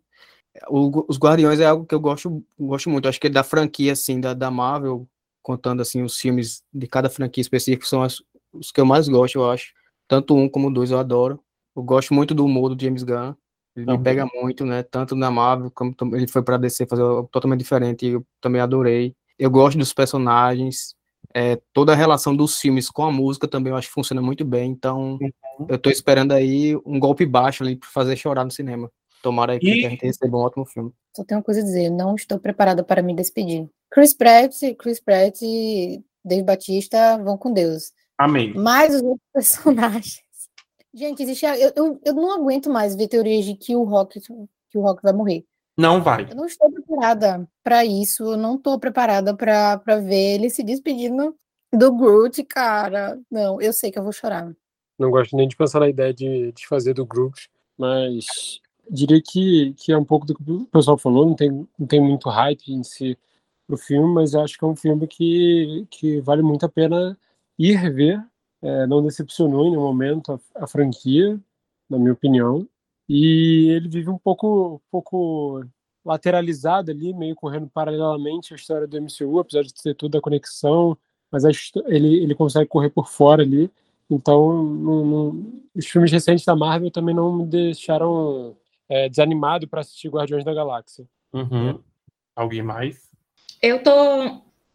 O- 0.69 1.05
os 1.09 1.19
Guardiões 1.19 1.61
é 1.61 1.67
algo 1.67 1.87
que 1.87 1.95
eu 1.95 2.01
gosto, 2.01 2.45
gosto 2.59 2.91
muito. 2.91 3.07
Eu 3.07 3.11
acho 3.11 3.21
que 3.21 3.29
da 3.29 3.45
franquia, 3.45 3.93
assim, 3.93 4.21
da, 4.21 4.35
da 4.35 4.51
Marvel, 4.51 5.09
contando, 5.43 5.81
assim, 5.83 6.03
os 6.03 6.19
filmes 6.19 6.63
de 6.73 6.87
cada 6.87 7.09
franquia 7.11 7.43
específica, 7.43 7.87
são 7.87 8.03
as- 8.03 8.23
os 8.53 8.73
que 8.73 8.81
eu 8.81 8.87
mais 8.87 9.09
gosto, 9.09 9.37
eu 9.39 9.51
acho. 9.51 9.73
Tanto 10.09 10.35
um 10.37 10.49
como 10.49 10.73
dois 10.73 10.91
eu 10.91 10.99
adoro. 10.99 11.41
Eu 11.79 11.83
gosto 11.85 12.13
muito 12.13 12.35
do 12.35 12.45
humor 12.45 12.75
do 12.75 12.83
James 12.83 13.03
Gunn. 13.03 13.35
Ele 13.77 13.87
me 13.87 13.99
pega 14.03 14.27
muito, 14.35 14.65
né? 14.67 14.83
Tanto 14.83 15.15
na 15.15 15.31
Marvel, 15.31 15.71
como 15.71 15.95
ele 16.15 16.27
foi 16.27 16.43
pra 16.43 16.57
DC 16.57 16.85
fazer 16.87 17.03
algo 17.03 17.29
totalmente 17.31 17.61
diferente. 17.61 18.07
E 18.07 18.11
eu 18.11 18.27
também 18.41 18.61
adorei. 18.61 19.15
Eu 19.39 19.51
gosto 19.51 19.79
dos 19.79 19.93
personagens. 19.93 20.97
é, 21.35 21.61
toda 21.73 21.93
a 21.93 21.97
relação 21.97 22.35
dos 22.35 22.59
filmes 22.59 22.91
com 22.91 23.05
a 23.05 23.13
música 23.13 23.47
também 23.47 23.71
eu 23.71 23.77
acho 23.77 23.87
que 23.89 23.95
funciona 23.95 24.21
muito 24.21 24.45
bem. 24.45 24.71
Então, 24.71 25.19
eu 25.69 25.79
tô 25.79 25.91
esperando 25.91 26.33
aí 26.33 26.75
um 26.85 26.99
golpe 26.99 27.25
baixo 27.27 27.63
ali 27.63 27.77
pra 27.77 27.89
fazer 27.89 28.17
chorar 28.17 28.45
no 28.45 28.51
cinema. 28.51 28.91
Tomara 29.23 29.53
aí 29.53 29.59
E- 29.59 29.61
que 29.61 29.87
a 29.87 29.91
gente 29.91 30.05
receba 30.05 30.37
um 30.37 30.41
ótimo 30.41 30.65
filme. 30.67 30.91
Só 31.17 31.23
tenho 31.25 31.39
uma 31.39 31.45
coisa 31.45 31.61
a 31.61 31.65
dizer, 31.65 31.91
não 31.91 32.15
estou 32.17 32.39
preparada 32.41 32.83
para 32.83 33.03
me 33.03 33.15
despedir. 33.15 33.69
Chris 33.91 34.15
Pratt, 34.15 34.55
Chris 34.79 35.01
Pratt 35.01 35.41
e 35.43 36.03
Dave 36.25 36.43
Batista 36.43 37.19
vão 37.23 37.37
com 37.37 37.53
Deus. 37.53 37.93
Amém. 38.17 38.53
Mas 38.57 38.95
os 38.95 39.03
outros 39.03 39.21
personagens. 39.33 40.21
Gente, 40.95 41.23
existe. 41.23 41.45
a- 41.47 41.59
Eu, 41.59 41.73
eu, 41.77 42.01
eu 42.05 42.15
não 42.15 42.33
aguento 42.33 42.71
mais 42.71 42.95
ver 42.97 43.09
teorias 43.09 43.45
de 43.45 43.55
que 43.55 43.77
o 43.77 43.85
Rock, 43.85 44.21
que 44.21 44.79
o 44.79 44.81
Rock 44.81 45.03
vai 45.03 45.13
morrer. 45.13 45.45
Não 45.77 46.03
vai. 46.03 46.27
Eu 46.31 46.35
não 46.35 46.47
estou 46.47 46.71
preparada 46.73 47.49
para 47.63 47.85
isso. 47.85 48.25
Eu 48.25 48.37
não 48.37 48.57
estou 48.57 48.79
preparada 48.79 49.35
para 49.37 49.77
ver 50.01 50.35
ele 50.35 50.51
se 50.51 50.63
despedindo 50.65 51.37
do 51.73 51.95
Groot, 51.95 52.43
cara. 52.45 53.21
Não, 53.31 53.61
eu 53.61 53.73
sei 53.73 53.91
que 53.91 53.99
eu 53.99 54.03
vou 54.03 54.13
chorar. 54.13 54.53
Não 54.99 55.11
gosto 55.11 55.37
nem 55.37 55.47
de 55.47 55.57
pensar 55.57 55.79
na 55.81 55.89
ideia 55.89 56.13
de 56.13 56.51
desfazer 56.53 56.95
do 56.95 57.07
Groot, 57.07 57.49
mas 57.77 58.61
diria 58.91 59.23
que, 59.23 59.73
que 59.75 59.93
é 59.93 59.97
um 59.99 60.05
pouco 60.05 60.27
do 60.27 60.35
que 60.35 60.51
o 60.51 60.67
pessoal 60.67 60.99
falou, 60.99 61.25
não 61.27 61.37
tem, 61.37 61.69
não 61.79 61.87
tem 61.87 62.01
muito 62.01 62.29
hype 62.29 62.73
em 62.73 62.83
si 62.83 63.17
pro 63.67 63.77
filme, 63.77 64.13
mas 64.13 64.35
eu 64.35 64.41
acho 64.41 64.59
que 64.59 64.65
é 64.65 64.67
um 64.67 64.75
filme 64.75 65.07
que, 65.07 65.87
que 65.91 66.21
vale 66.23 66.43
muito 66.43 66.65
a 66.67 66.69
pena 66.69 67.17
ir 67.57 67.93
ver. 67.93 68.21
É, 68.63 68.87
não 68.87 69.03
decepcionou 69.03 69.67
em 69.67 69.71
nenhum 69.71 69.83
momento 69.83 70.33
a, 70.33 70.65
a 70.65 70.67
franquia, 70.67 71.39
na 71.89 71.99
minha 71.99 72.13
opinião. 72.13 72.67
E 73.09 73.69
ele 73.71 73.89
vive 73.89 74.11
um 74.11 74.19
pouco, 74.19 74.75
um 74.77 74.91
pouco 74.91 75.65
lateralizado 76.05 76.91
ali, 76.91 77.13
meio 77.15 77.35
correndo 77.35 77.69
paralelamente 77.69 78.53
à 78.53 78.57
história 78.57 78.87
do 78.87 78.97
MCU, 79.01 79.39
apesar 79.39 79.63
de 79.63 79.73
ter 79.75 79.95
toda 79.95 80.19
a 80.19 80.21
conexão, 80.21 80.97
mas 81.31 81.45
a 81.45 81.51
ele, 81.87 82.23
ele 82.23 82.35
consegue 82.35 82.69
correr 82.69 82.91
por 82.91 83.09
fora 83.09 83.43
ali. 83.43 83.71
Então, 84.11 84.63
não- 84.63 85.05
não- 85.05 85.53
os 85.75 85.87
filmes 85.87 86.11
recentes 86.11 86.45
da 86.45 86.57
Marvel 86.57 86.91
também 86.91 87.15
não 87.15 87.33
me 87.37 87.47
deixaram 87.47 88.57
é, 88.91 89.07
desanimado 89.09 89.69
para 89.69 89.83
assistir 89.83 90.09
Guardiões 90.09 90.45
da 90.45 90.55
Galáxia. 90.55 91.07
Uhum. 91.33 91.79
Alguém 92.35 92.63
mais? 92.63 93.11
Eu 93.61 93.83
tô. 93.83 93.91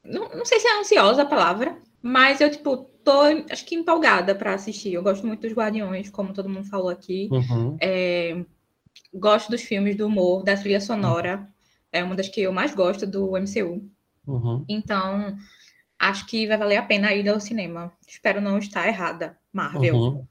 Não, 0.04 0.30
não 0.36 0.46
sei 0.46 0.60
se 0.60 0.68
é 0.68 0.80
ansiosa 0.80 1.24
a 1.24 1.26
palavra, 1.26 1.76
mas 2.00 2.40
eu, 2.40 2.52
tipo, 2.52 2.92
tô, 3.04 3.22
acho 3.50 3.66
que 3.66 3.76
empolgada 3.76 4.34
pra 4.34 4.54
assistir. 4.54 4.94
Eu 4.94 5.04
gosto 5.04 5.26
muito 5.26 5.42
dos 5.42 5.54
Guardiões, 5.54 6.10
como 6.10 6.34
todo 6.34 6.50
mundo 6.50 6.68
falou 6.68 6.90
aqui. 6.90 7.30
Uhum. 7.32 7.78
É, 7.82 8.44
gosto 9.14 9.50
dos 9.50 9.62
filmes, 9.62 9.96
do 9.96 10.08
humor, 10.08 10.44
da 10.44 10.56
trilha 10.56 10.82
sonora. 10.82 11.48
É 11.92 12.04
uma 12.04 12.16
das 12.16 12.30
que 12.30 12.42
eu 12.42 12.52
mais 12.52 12.74
gosto 12.74 13.06
do 13.06 13.38
MCU. 13.38 13.88
Uhum. 14.26 14.66
Então, 14.68 15.36
acho 16.00 16.26
que 16.26 16.48
vai 16.48 16.58
valer 16.58 16.78
a 16.78 16.84
pena 16.84 17.14
ir 17.14 17.28
ao 17.30 17.40
cinema. 17.40 17.92
Espero 18.08 18.42
não 18.42 18.58
estar 18.58 18.88
errada, 18.88 19.38
Marvel. 19.52 19.96
Uhum. 19.96 20.28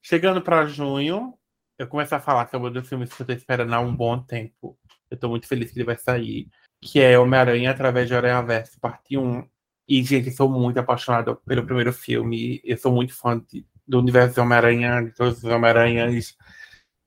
Chegando 0.00 0.42
para 0.42 0.66
junho, 0.66 1.34
eu 1.78 1.86
começo 1.86 2.14
a 2.14 2.20
falar 2.20 2.48
sobre 2.48 2.78
o 2.78 2.84
filme 2.84 3.06
que 3.06 3.20
eu 3.20 3.26
tô 3.26 3.32
esperando 3.32 3.72
há 3.72 3.80
um 3.80 3.94
bom 3.94 4.18
tempo. 4.18 4.78
Eu 5.10 5.16
tô 5.16 5.28
muito 5.28 5.46
feliz 5.46 5.70
que 5.70 5.78
ele 5.78 5.86
vai 5.86 5.96
sair. 5.96 6.48
Que 6.80 7.00
é 7.00 7.18
Homem-Aranha 7.18 7.70
através 7.70 8.08
de 8.08 8.14
Aranha 8.14 8.42
Verso, 8.42 8.80
parte 8.80 9.16
1. 9.16 9.44
E, 9.88 10.02
gente, 10.02 10.28
eu 10.28 10.32
sou 10.34 10.48
muito 10.48 10.78
apaixonado 10.78 11.36
pelo 11.46 11.64
primeiro 11.64 11.92
filme. 11.92 12.60
Eu 12.64 12.76
sou 12.78 12.92
muito 12.92 13.14
fã 13.14 13.38
de- 13.38 13.66
do 13.86 13.98
universo 13.98 14.34
de 14.34 14.40
Homem-Aranha, 14.40 15.02
de 15.02 15.10
todos 15.12 15.38
os 15.38 15.44
Homem-Aranhas. 15.44 16.36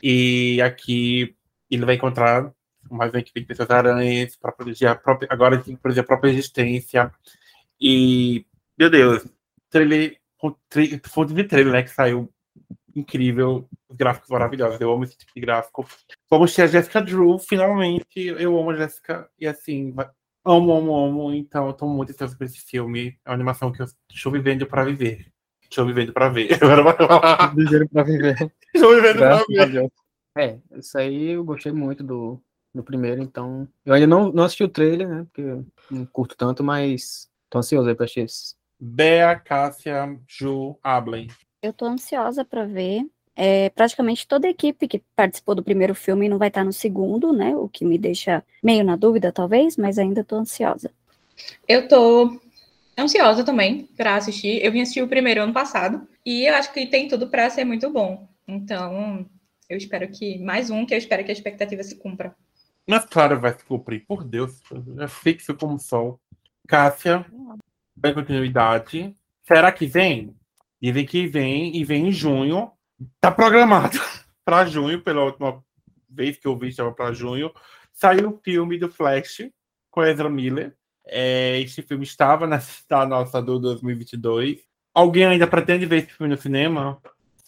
E 0.04 0.62
aqui 0.62 1.36
ele 1.70 1.86
vai 1.86 1.96
encontrar 1.96 2.52
mais 2.90 3.12
uma 3.12 3.20
equipe 3.20 3.40
de 3.40 3.46
pessoas 3.48 3.70
aranhas 3.72 4.36
para 4.36 4.52
proteger 4.52 4.90
a 4.90 4.96
própria. 4.96 5.28
Agora 5.32 5.58
tem 5.58 5.76
que 5.76 5.82
proteger 5.82 6.04
a 6.04 6.08
própria 6.08 6.30
existência. 6.30 7.12
E, 7.80 8.46
meu 8.78 8.90
Deus, 8.90 9.26
trailer, 9.70 10.20
fonte 11.06 11.34
de 11.34 11.44
trailer, 11.44 11.74
né, 11.74 11.84
que 11.84 11.90
saiu 11.90 12.32
incrível, 12.96 13.68
os 13.90 13.98
gráficos 13.98 14.30
maravilhosos, 14.30 14.80
eu 14.80 14.92
amo 14.92 15.04
esse 15.04 15.18
tipo 15.18 15.32
de 15.36 15.42
gráfico. 15.42 15.86
Vamos 16.30 16.54
ter 16.54 16.62
a 16.64 16.68
Jessica 16.68 17.02
Drew, 17.02 17.38
finalmente, 17.40 18.06
eu 18.16 18.58
amo 18.58 18.72
a 18.72 18.76
Jessica, 18.78 19.30
e 19.38 19.46
assim, 19.46 19.94
amo, 20.46 20.74
amo, 20.74 20.96
amo, 20.96 21.34
então 21.34 21.68
eu 21.68 21.74
tô 21.74 21.88
muito 21.88 22.12
ansioso 22.12 22.38
por 22.38 22.46
esse 22.46 22.60
filme, 22.60 23.18
é 23.26 23.30
uma 23.30 23.36
animação 23.36 23.72
que 23.72 23.82
eu 23.82 23.88
estou 24.14 24.32
vivendo 24.32 24.66
para 24.66 24.86
viver. 24.86 25.32
Estou 25.62 25.86
vivendo 25.86 26.14
para 26.14 26.30
ver. 26.30 26.48
Agora 26.64 26.84
vai 26.84 26.96
falar. 26.96 27.56
Viver 27.56 27.90
pra 27.90 28.04
viver. 28.04 28.54
Estou 28.74 28.96
vivendo 28.96 29.18
para 29.18 29.28
Graças 29.28 29.60
a 29.60 29.66
ver. 29.66 29.92
É, 30.38 30.60
isso 30.78 30.98
aí 30.98 31.32
eu 31.32 31.44
gostei 31.44 31.72
muito 31.72 32.04
do, 32.04 32.42
do 32.74 32.84
primeiro, 32.84 33.22
então. 33.22 33.68
Eu 33.86 33.94
ainda 33.94 34.08
não, 34.08 34.32
não 34.32 34.44
assisti 34.44 34.64
o 34.64 34.70
trailer, 34.70 35.08
né? 35.08 35.24
Porque 35.24 35.42
eu 35.42 35.66
não 35.90 36.06
curto 36.06 36.36
tanto, 36.38 36.64
mas 36.64 37.30
tô 37.50 37.58
ansioso 37.58 37.90
aí 37.90 37.96
pra 37.96 38.06
assistir 38.06 38.22
esse. 38.22 38.56
Bea, 38.80 39.40
Cássia, 39.40 40.20
Ju, 40.28 40.78
Ablem. 40.84 41.28
Eu 41.62 41.74
tô 41.74 41.86
ansiosa 41.86 42.46
para 42.46 42.66
ver. 42.66 43.06
É, 43.36 43.70
praticamente 43.70 44.28
toda 44.28 44.48
a 44.48 44.50
equipe 44.50 44.88
que 44.88 45.04
participou 45.16 45.54
do 45.54 45.64
primeiro 45.64 45.94
filme 45.94 46.30
não 46.30 46.38
vai 46.38 46.48
estar 46.48 46.64
no 46.64 46.72
segundo, 46.72 47.34
né? 47.34 47.56
O 47.56 47.68
que 47.68 47.84
me 47.84 47.98
deixa 47.98 48.44
meio 48.64 48.84
na 48.84 48.96
dúvida, 48.96 49.32
talvez, 49.32 49.76
mas 49.76 50.00
ainda 50.00 50.24
tô 50.24 50.38
ansiosa. 50.38 50.90
Eu 51.68 51.88
tô 51.88 52.40
ansiosa 52.98 53.44
também 53.44 53.90
pra 53.98 54.16
assistir. 54.16 54.64
Eu 54.64 54.72
vim 54.72 54.82
assistir 54.82 55.02
o 55.02 55.08
primeiro 55.08 55.42
ano 55.42 55.54
passado 55.54 56.08
e 56.26 56.46
eu 56.46 56.56
acho 56.56 56.72
que 56.72 56.86
tem 56.88 57.08
tudo 57.08 57.28
pra 57.28 57.50
ser 57.50 57.66
muito 57.66 57.90
bom. 57.90 58.28
Então, 58.48 59.26
eu 59.70 59.78
espero 59.78 60.08
que 60.08 60.40
mais 60.40 60.70
um 60.70 60.86
que 60.86 60.94
eu 60.94 60.98
espero 60.98 61.24
que 61.24 61.32
a 61.32 61.34
expectativa 61.34 61.84
se 61.84 61.96
cumpra. 61.96 62.34
Mas 62.88 63.04
claro, 63.06 63.40
vai 63.40 63.52
se 63.52 63.66
cumprir, 63.66 64.06
por 64.06 64.24
Deus, 64.24 64.62
é 65.00 65.08
fixo 65.08 65.56
como 65.56 65.76
o 65.76 65.80
sol. 65.80 66.20
Cássia, 66.68 67.26
bem 67.96 68.14
continuidade. 68.14 69.16
Será 69.44 69.72
que 69.72 69.88
vem? 69.88 70.36
Dizem 70.82 71.06
que 71.06 71.28
vem 71.28 71.76
e 71.76 71.84
vem 71.84 72.08
em 72.08 72.12
junho. 72.12 72.72
Tá 73.20 73.32
programado 73.32 73.98
para 74.46 74.66
junho, 74.66 75.02
pela 75.02 75.24
última 75.24 75.64
vez 76.10 76.38
que 76.38 76.48
eu 76.48 76.58
vi, 76.58 76.70
estava 76.70 76.92
para 76.92 77.14
junho. 77.14 77.52
Saiu 77.94 78.30
o 78.30 78.40
filme 78.44 78.78
do 78.78 78.90
Flash 78.90 79.50
com 79.92 80.04
Ezra 80.04 80.30
Miller. 80.30 80.76
É, 81.08 81.60
este 81.60 81.82
filme 81.82 82.04
estava 82.04 82.48
na 82.48 82.58
lista 82.58 83.06
nossa 83.06 83.42
do 83.42 83.60
2022. 83.60 84.62
Alguém 84.94 85.26
ainda 85.26 85.46
pretende 85.48 85.86
ver 85.86 86.04
esse 86.04 86.14
filme 86.14 86.34
no 86.34 86.42
cinema? 86.42 87.02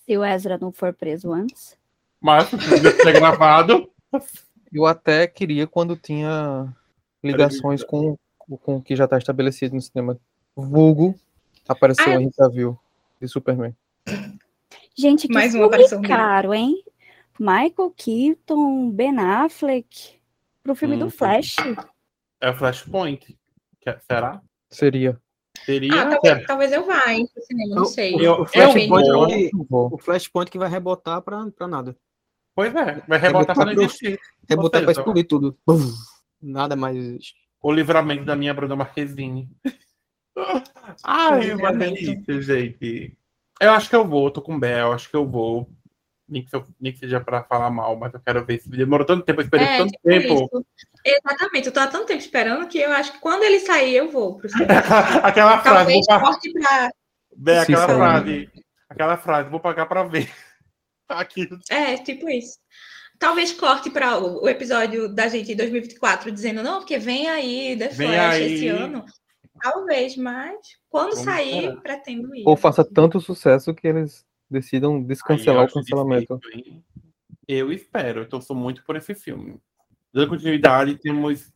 Se 0.05 0.17
o 0.17 0.23
Ezra 0.23 0.57
não 0.57 0.71
for 0.71 0.93
preso 0.93 1.31
antes. 1.31 1.77
Mas 2.19 2.51
o 2.51 2.57
filme 2.57 2.79
vai 2.79 2.91
ser 2.93 3.13
gravado. 3.13 3.89
Eu 4.71 4.85
até 4.85 5.25
queria 5.27 5.65
quando 5.65 5.95
tinha 5.95 6.73
ligações 7.23 7.83
com, 7.85 8.17
com 8.37 8.77
o 8.77 8.81
que 8.81 8.95
já 8.97 9.05
está 9.05 9.17
estabelecido 9.17 9.75
no 9.75 9.81
cinema. 9.81 10.19
Vulgo 10.55 11.15
apareceu 11.67 12.05
Ah, 12.05 12.17
a 12.17 12.21
Henry 12.21 12.33
Cavill. 12.37 12.77
de 13.21 13.27
Superman. 13.29 13.73
Gente, 14.97 15.27
que 15.27 15.33
Mais 15.33 15.53
uma 15.53 15.69
dele. 15.69 16.07
caro, 16.07 16.53
hein? 16.53 16.83
Michael 17.39 17.91
Keaton, 17.95 18.89
Ben 18.91 19.17
Affleck, 19.19 20.19
pro 20.63 20.75
filme 20.75 20.95
Hum. 20.95 20.99
do 20.99 21.09
Flash. 21.11 21.55
É 22.41 22.49
o 22.49 22.55
Flashpoint. 22.55 23.37
Que- 23.79 23.97
Será? 24.09 24.41
Seria. 24.69 25.21
Seria. 25.63 25.91
Ah, 26.01 26.17
talvez, 26.19 26.45
talvez 26.47 26.71
eu 26.71 26.85
vá, 26.85 27.13
hein, 27.13 27.27
pro 27.33 27.43
cinema, 27.43 27.75
não 27.75 27.85
sei. 27.85 28.15
eu- 28.19 28.41
O 28.41 28.45
Flashpoint, 28.45 29.07
eu- 29.07 29.27
que, 29.27 29.51
o 29.71 29.97
Flashpoint 29.97 30.51
que 30.51 30.57
vai 30.59 30.69
rebotar 30.69 31.21
pra, 31.21 31.49
pra 31.51 31.67
nada. 31.67 31.95
Pois 32.55 32.73
é, 32.75 33.03
vai 33.07 33.19
rebotar 33.19 33.55
pra 33.55 33.65
não 33.65 33.73
existir. 33.73 34.19
Rebotar 34.49 34.81
pra 34.81 34.91
explodir 34.91 35.27
tudo. 35.27 35.55
Nada 36.41 36.75
mais. 36.75 37.33
O 37.61 37.71
livramento 37.71 38.25
da 38.25 38.35
minha 38.35 38.53
Bruna 38.53 38.75
Marquezine. 38.75 39.49
Ai, 41.03 41.53
uma 41.53 41.71
delícia, 41.73 42.41
gente. 42.41 43.17
Eu 43.59 43.71
acho 43.71 43.89
que 43.89 43.95
eu 43.95 44.05
vou, 44.07 44.29
tô 44.31 44.41
com 44.41 44.59
Bel, 44.59 44.93
acho 44.93 45.09
que 45.09 45.15
eu 45.15 45.25
vou. 45.27 45.69
Nem 46.29 46.43
que, 46.43 46.53
eu- 46.55 46.67
nem 46.79 46.91
que 46.91 46.99
seja 46.99 47.21
pra 47.21 47.41
falar 47.43 47.69
mal, 47.69 47.95
mas 47.95 48.13
eu 48.13 48.19
quero 48.19 48.43
ver 48.45 48.55
esse 48.55 48.69
vídeo. 48.69 48.85
Demorou 48.85 49.05
tanto 49.05 49.23
tempo, 49.23 49.39
eu 49.39 49.45
esperei 49.45 49.65
É, 49.65 49.77
tanto 49.77 49.91
tipo 49.91 50.03
tempo. 50.09 50.33
isso. 50.33 50.65
Exatamente, 51.05 51.67
eu 51.67 51.73
tô 51.73 51.79
há 51.79 51.87
tanto 51.87 52.05
tempo 52.05 52.19
esperando 52.19 52.67
que 52.67 52.77
eu 52.79 52.91
acho 52.91 53.13
que 53.13 53.19
quando 53.19 53.43
ele 53.43 53.59
sair, 53.61 53.95
eu 53.95 54.11
vou 54.11 54.35
pro 54.37 54.49
aquela 55.23 55.59
frase, 55.61 55.63
Talvez 55.77 56.05
vou 56.09 56.19
corte 56.19 56.51
pra. 56.53 56.89
Bé, 57.35 57.59
aquela 57.59 57.87
Sim, 57.87 57.95
frase. 57.95 58.49
Aquela 58.89 59.17
frase, 59.17 59.49
vou 59.49 59.59
pagar 59.59 59.85
pra 59.85 60.03
ver. 60.03 60.29
Aqui. 61.07 61.47
É, 61.69 61.95
tipo 61.97 62.27
isso. 62.29 62.57
Talvez 63.17 63.51
corte 63.53 63.89
para 63.89 64.19
o 64.19 64.47
episódio 64.49 65.07
da 65.07 65.27
gente 65.29 65.53
em 65.53 65.55
2024 65.55 66.29
dizendo, 66.31 66.61
não, 66.61 66.79
porque 66.79 66.97
vem 66.99 67.29
aí 67.29 67.75
The 67.77 67.87
Vem 67.87 68.07
Flash 68.09 68.35
aí. 68.35 68.53
esse 68.53 68.67
ano. 68.67 69.05
Talvez, 69.61 70.15
mas 70.17 70.55
quando 70.89 71.11
Vamos 71.11 71.25
sair, 71.25 71.55
esperar. 71.65 71.81
pretendo 71.81 72.35
ir. 72.35 72.43
Ou 72.45 72.55
faça 72.55 72.83
tanto 72.83 73.19
sucesso 73.19 73.73
que 73.73 73.87
eles 73.87 74.25
decidam 74.49 75.01
descancelar 75.03 75.63
eu 75.65 75.69
o 75.69 75.73
cancelamento. 75.73 76.39
difícil? 76.39 76.83
Eu 77.47 77.71
espero, 77.71 78.21
eu 78.21 78.29
torço 78.29 78.53
muito 78.53 78.83
por 78.83 78.95
esse 78.95 79.15
filme. 79.15 79.59
Dando 80.13 80.29
continuidade, 80.29 80.95
temos. 80.95 81.51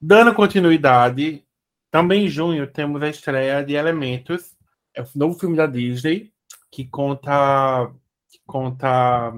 Dando 0.00 0.32
continuidade, 0.34 1.44
também 1.90 2.26
em 2.26 2.28
junho 2.28 2.66
temos 2.66 3.02
a 3.02 3.08
estreia 3.08 3.62
de 3.64 3.74
Elementos, 3.74 4.56
é 4.94 5.02
o 5.02 5.06
novo 5.14 5.38
filme 5.38 5.56
da 5.56 5.66
Disney, 5.66 6.32
que 6.70 6.86
conta. 6.86 7.90
Que 8.30 8.38
conta. 8.46 9.32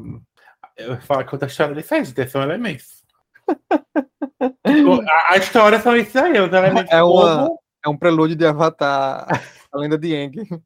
Eu 0.77 1.01
falo, 1.03 1.25
conta 1.27 1.47
a 1.47 1.49
história 1.49 1.75
de 1.75 1.83
festa, 1.83 2.27
são 2.29 2.43
elementos. 2.43 3.05
a, 4.65 5.33
a 5.33 5.37
história 5.37 5.81
são 5.81 5.97
esses 5.97 6.15
aí, 6.17 6.39
os 6.41 6.53
elementos 6.53 6.91
É 6.93 7.03
uma- 7.03 7.45
fogo, 7.47 7.61
É 7.85 7.89
um 7.89 7.97
prelúdio 7.97 8.37
de 8.37 8.47
Avatar, 8.47 9.27
a 9.73 9.79
lenda 9.79 9.97
de 9.97 10.15
Aang. 10.15 10.63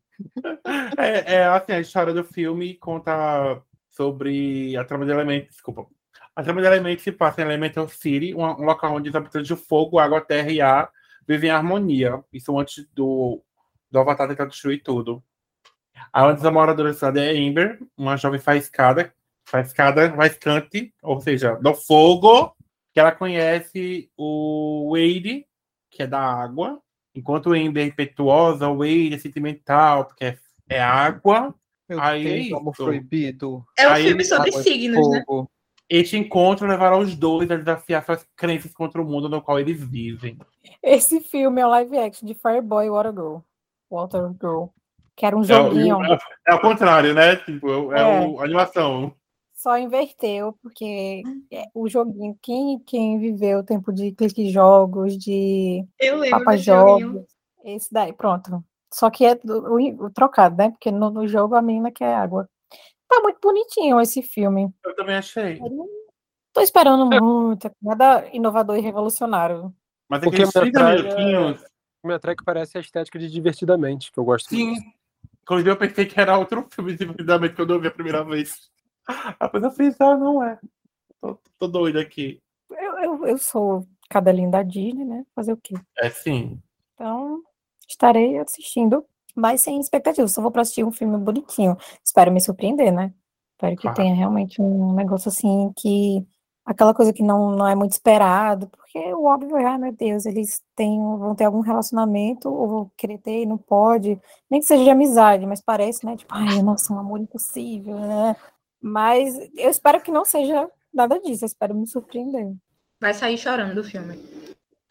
É, 0.97 1.35
é 1.35 1.45
assim, 1.45 1.73
a 1.73 1.81
história 1.81 2.13
do 2.13 2.25
filme 2.25 2.75
conta 2.75 3.61
sobre 3.91 4.77
a 4.77 4.85
trama 4.85 5.05
de 5.05 5.13
elementos. 5.13 5.51
Desculpa. 5.51 5.87
A 6.35 6.43
trama 6.43 6.61
de 6.61 6.67
elementos 6.67 7.05
se 7.05 7.13
passa 7.13 7.43
em 7.43 7.45
Elemental 7.45 7.89
City, 7.89 8.35
um, 8.35 8.43
um 8.43 8.65
local 8.65 8.95
onde 8.95 9.09
os 9.09 9.15
habitantes 9.15 9.47
de 9.47 9.57
fogo, 9.57 9.99
água, 9.99 10.21
terra 10.21 10.51
e 10.51 10.61
ar 10.61 10.91
vivem 11.27 11.51
em 11.51 11.53
harmonia. 11.53 12.23
Isso 12.33 12.59
antes 12.59 12.89
do, 12.93 13.43
do 13.91 13.99
Avatar 13.99 14.29
tentar 14.29 14.47
destruir 14.47 14.83
tudo. 14.83 15.23
A 16.13 16.25
antes 16.27 16.43
da 16.43 16.51
moradora 16.51 16.91
da 16.91 16.95
cidade 16.95 17.21
é 17.21 17.37
Ember, 17.37 17.79
uma 17.97 18.17
jovem 18.17 18.41
faiscada, 18.41 19.15
faiscada, 19.45 20.13
faiscante, 20.15 20.93
ou 21.03 21.21
seja, 21.21 21.55
do 21.57 21.75
fogo, 21.75 22.55
que 22.93 22.99
ela 22.99 23.13
conhece 23.13 24.11
o 24.17 24.93
Wade, 24.93 25.47
que 25.91 26.03
é 26.03 26.07
da 26.07 26.21
água, 26.21 26.81
enquanto 27.15 27.47
o 27.51 27.57
Ember 27.57 27.85
é 27.85 27.89
impetuosa, 27.89 28.69
o 28.69 28.79
Wade 28.79 29.15
é 29.15 29.19
sentimental, 29.19 30.07
porque 30.07 30.25
é, 30.25 30.39
é 30.69 30.81
água. 30.83 31.55
Eu 31.89 32.01
Aí 32.01 32.27
é 32.27 32.37
isso. 32.39 32.73
proibido. 32.73 33.65
É 33.79 33.87
um 33.89 33.93
Aí 33.93 34.05
filme 34.05 34.25
sobre 34.25 34.53
signos, 34.53 35.11
né? 35.11 35.23
Este 35.89 36.17
encontro 36.17 36.67
levará 36.67 36.97
os 36.97 37.15
dois 37.15 37.51
a 37.51 37.57
desafiar 37.57 38.03
suas 38.05 38.27
crenças 38.35 38.73
contra 38.73 39.03
o 39.03 39.05
mundo 39.05 39.29
no 39.29 39.43
qual 39.43 39.61
eles 39.61 39.83
vivem. 39.85 40.39
Esse 40.83 41.21
filme 41.21 41.61
é 41.61 41.67
o 41.67 41.71
live 41.71 41.99
action 41.99 42.27
de 42.27 42.35
Fireboy 42.35 42.89
Water 42.89 43.13
Girl. 43.13 43.37
Water 43.91 44.31
Girl. 44.41 44.65
Que 45.15 45.27
era 45.27 45.37
um 45.37 45.43
É, 45.43 45.45
joguinho. 45.45 46.03
é, 46.03 46.19
é 46.49 46.55
o 46.55 46.61
contrário, 46.61 47.13
né? 47.15 47.37
Tipo, 47.37 47.93
é, 47.93 48.01
É. 48.01 48.27
o, 48.27 48.41
a 48.41 48.45
animação. 48.45 49.15
Só 49.65 49.79
inverteu, 49.79 50.53
porque 50.61 51.23
é, 51.51 51.65
o 51.73 51.89
joguinho, 51.89 52.39
quem, 52.43 52.79
quem 52.81 53.19
viveu 53.19 53.61
o 53.61 53.65
tempo 53.65 53.95
de 53.95 54.13
clique 54.13 54.51
jogos, 54.51 55.17
de 55.17 55.87
Papa. 56.31 56.55
Jogos, 56.55 57.25
esse 57.65 57.91
daí, 57.91 58.13
pronto. 58.13 58.63
Só 58.93 59.09
que 59.09 59.25
é 59.25 59.35
do- 59.37 59.73
o, 59.73 60.05
o 60.05 60.11
trocado, 60.11 60.55
né? 60.55 60.69
Porque 60.71 60.91
no, 60.91 61.09
no 61.09 61.27
jogo 61.27 61.55
a 61.55 61.63
menina 61.63 61.91
quer 61.91 62.15
água. 62.15 62.47
Tá 63.09 63.23
muito 63.23 63.39
bonitinho 63.43 63.99
esse 64.03 64.21
filme. 64.21 64.69
Eu 64.85 64.95
também 64.95 65.17
achei. 65.17 65.59
Eu 65.59 65.71
não 65.71 65.89
tô 66.53 66.61
esperando 66.61 67.07
muito, 67.07 67.71
nada 67.81 68.29
inovador 68.35 68.77
e 68.77 68.83
revolucionário. 68.83 69.75
Mas 70.11 70.23
O 70.23 70.31
que 70.31 70.45
me 70.45 70.53
30 70.53 70.79
atrai 70.79 70.99
é- 70.99 71.57
me 72.05 72.13
atrai 72.13 72.37
que 72.37 72.45
parece 72.45 72.77
a 72.77 72.83
estética 72.83 73.19
de 73.19 73.31
Divertidamente, 73.31 74.13
que 74.13 74.19
eu 74.21 74.25
gosto 74.27 74.51
Sim. 74.51 74.67
muito. 74.73 74.83
Inclusive, 75.43 75.71
eu 75.71 75.77
pensei 75.79 76.05
que 76.05 76.21
era 76.21 76.37
outro 76.37 76.69
filme 76.71 76.95
de 76.95 77.07
verdade 77.07 77.49
quando 77.49 77.73
eu 77.73 77.81
vi 77.81 77.89
a 77.89 77.91
primeira 77.91 78.23
vez. 78.23 78.74
Depois 79.41 79.63
eu 79.63 79.71
fiz, 79.71 80.01
ah, 80.01 80.17
não 80.17 80.43
é. 80.43 80.59
Tô, 81.21 81.39
tô 81.59 81.69
doido 81.69 81.99
aqui. 81.99 82.41
Eu, 82.71 82.99
eu, 82.99 83.27
eu 83.27 83.39
sou 83.39 83.87
cadelinha 84.11 84.51
da 84.51 84.63
Disney, 84.63 85.05
né? 85.05 85.25
Fazer 85.35 85.53
o 85.53 85.57
quê? 85.57 85.75
É 85.99 86.11
sim. 86.11 86.61
Então, 86.95 87.43
estarei 87.89 88.39
assistindo, 88.39 89.05
mas 89.35 89.61
sem 89.61 89.81
expectativa. 89.81 90.27
Só 90.29 90.41
vou 90.41 90.51
para 90.51 90.63
assistir 90.63 90.85
um 90.85 90.93
filme 90.93 91.17
bonitinho. 91.19 91.77
Espero 92.05 92.33
me 92.33 92.41
surpreender, 92.41 92.93
né? 92.93 93.13
Espero 93.55 93.77
que 93.77 93.83
Claro. 93.83 93.97
tenha 93.97 94.15
realmente 94.15 94.61
um 94.61 94.93
negócio 94.95 95.29
assim 95.29 95.73
que 95.77 96.27
aquela 96.65 96.95
coisa 96.95 97.13
que 97.13 97.23
não, 97.23 97.51
não 97.51 97.69
é 97.69 97.75
muito 97.75 97.93
esperado, 97.93 98.69
porque 98.69 98.99
o 99.13 99.25
óbvio 99.25 99.57
é, 99.57 99.67
ah, 99.67 99.79
meu 99.79 99.93
Deus, 99.93 100.25
eles 100.25 100.63
têm, 100.75 100.99
vão 100.99 101.35
ter 101.35 101.45
algum 101.45 101.61
relacionamento, 101.61 102.49
ou 102.49 102.69
vão 102.69 102.91
querer 102.97 103.19
ter 103.19 103.43
e 103.43 103.47
não 103.47 103.59
pode, 103.59 104.19
nem 104.51 104.61
que 104.61 104.67
seja 104.67 104.83
de 104.83 104.91
amizade, 104.91 105.47
mas 105.47 105.61
parece, 105.61 106.07
né? 106.07 106.17
Tipo, 106.17 106.33
ai, 106.35 106.63
nossa, 106.63 106.93
um 106.93 106.99
amor 106.99 107.21
impossível, 107.21 107.99
né? 107.99 108.35
Mas 108.87 109.35
eu 109.57 109.71
espero 109.71 109.99
que 109.99 110.11
não 110.11 110.27
seja 110.27 110.69
nada 110.93 111.19
disso, 111.19 111.43
eu 111.43 111.47
espero 111.47 111.75
me 111.75 111.87
surpreender. 111.87 112.53
Vai 113.01 113.15
sair 113.15 113.39
chorando 113.39 113.75
do 113.75 113.83
filme. 113.83 114.23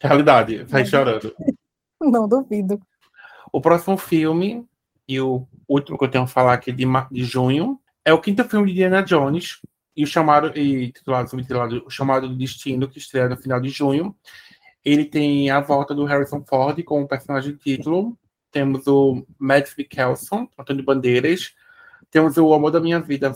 Realidade, 0.00 0.66
sai 0.68 0.84
chorando. 0.84 1.32
Não 2.02 2.26
duvido. 2.26 2.82
O 3.52 3.60
próximo 3.60 3.96
filme, 3.96 4.66
e 5.06 5.20
o 5.20 5.46
último 5.68 5.96
que 5.96 6.04
eu 6.04 6.10
tenho 6.10 6.24
a 6.24 6.26
falar 6.26 6.54
aqui 6.54 6.72
de, 6.72 6.84
de 7.12 7.22
junho, 7.22 7.80
é 8.04 8.12
o 8.12 8.20
quinto 8.20 8.42
filme 8.42 8.66
de 8.66 8.72
Indiana 8.72 9.00
Jones, 9.00 9.60
e 9.96 10.02
o 10.02 10.08
chamado, 10.08 10.58
e 10.58 10.90
titulado, 10.90 11.30
subtitulado 11.30 11.84
O 11.86 11.90
Chamado 11.90 12.28
do 12.28 12.36
Destino, 12.36 12.88
que 12.88 12.98
estreia 12.98 13.28
no 13.28 13.36
final 13.36 13.60
de 13.60 13.68
junho. 13.68 14.12
Ele 14.84 15.04
tem 15.04 15.50
a 15.50 15.60
volta 15.60 15.94
do 15.94 16.04
Harrison 16.04 16.44
Ford 16.44 16.82
como 16.82 17.06
personagem 17.06 17.52
de 17.52 17.58
título. 17.58 18.18
Temos 18.50 18.88
o 18.88 19.24
Mads 19.38 19.76
Mikkelsen, 19.78 20.50
Antônio 20.58 20.84
Bandeiras. 20.84 21.54
Temos 22.10 22.36
o 22.36 22.52
Amor 22.52 22.72
da 22.72 22.80
Minha 22.80 23.00
Vida, 23.00 23.32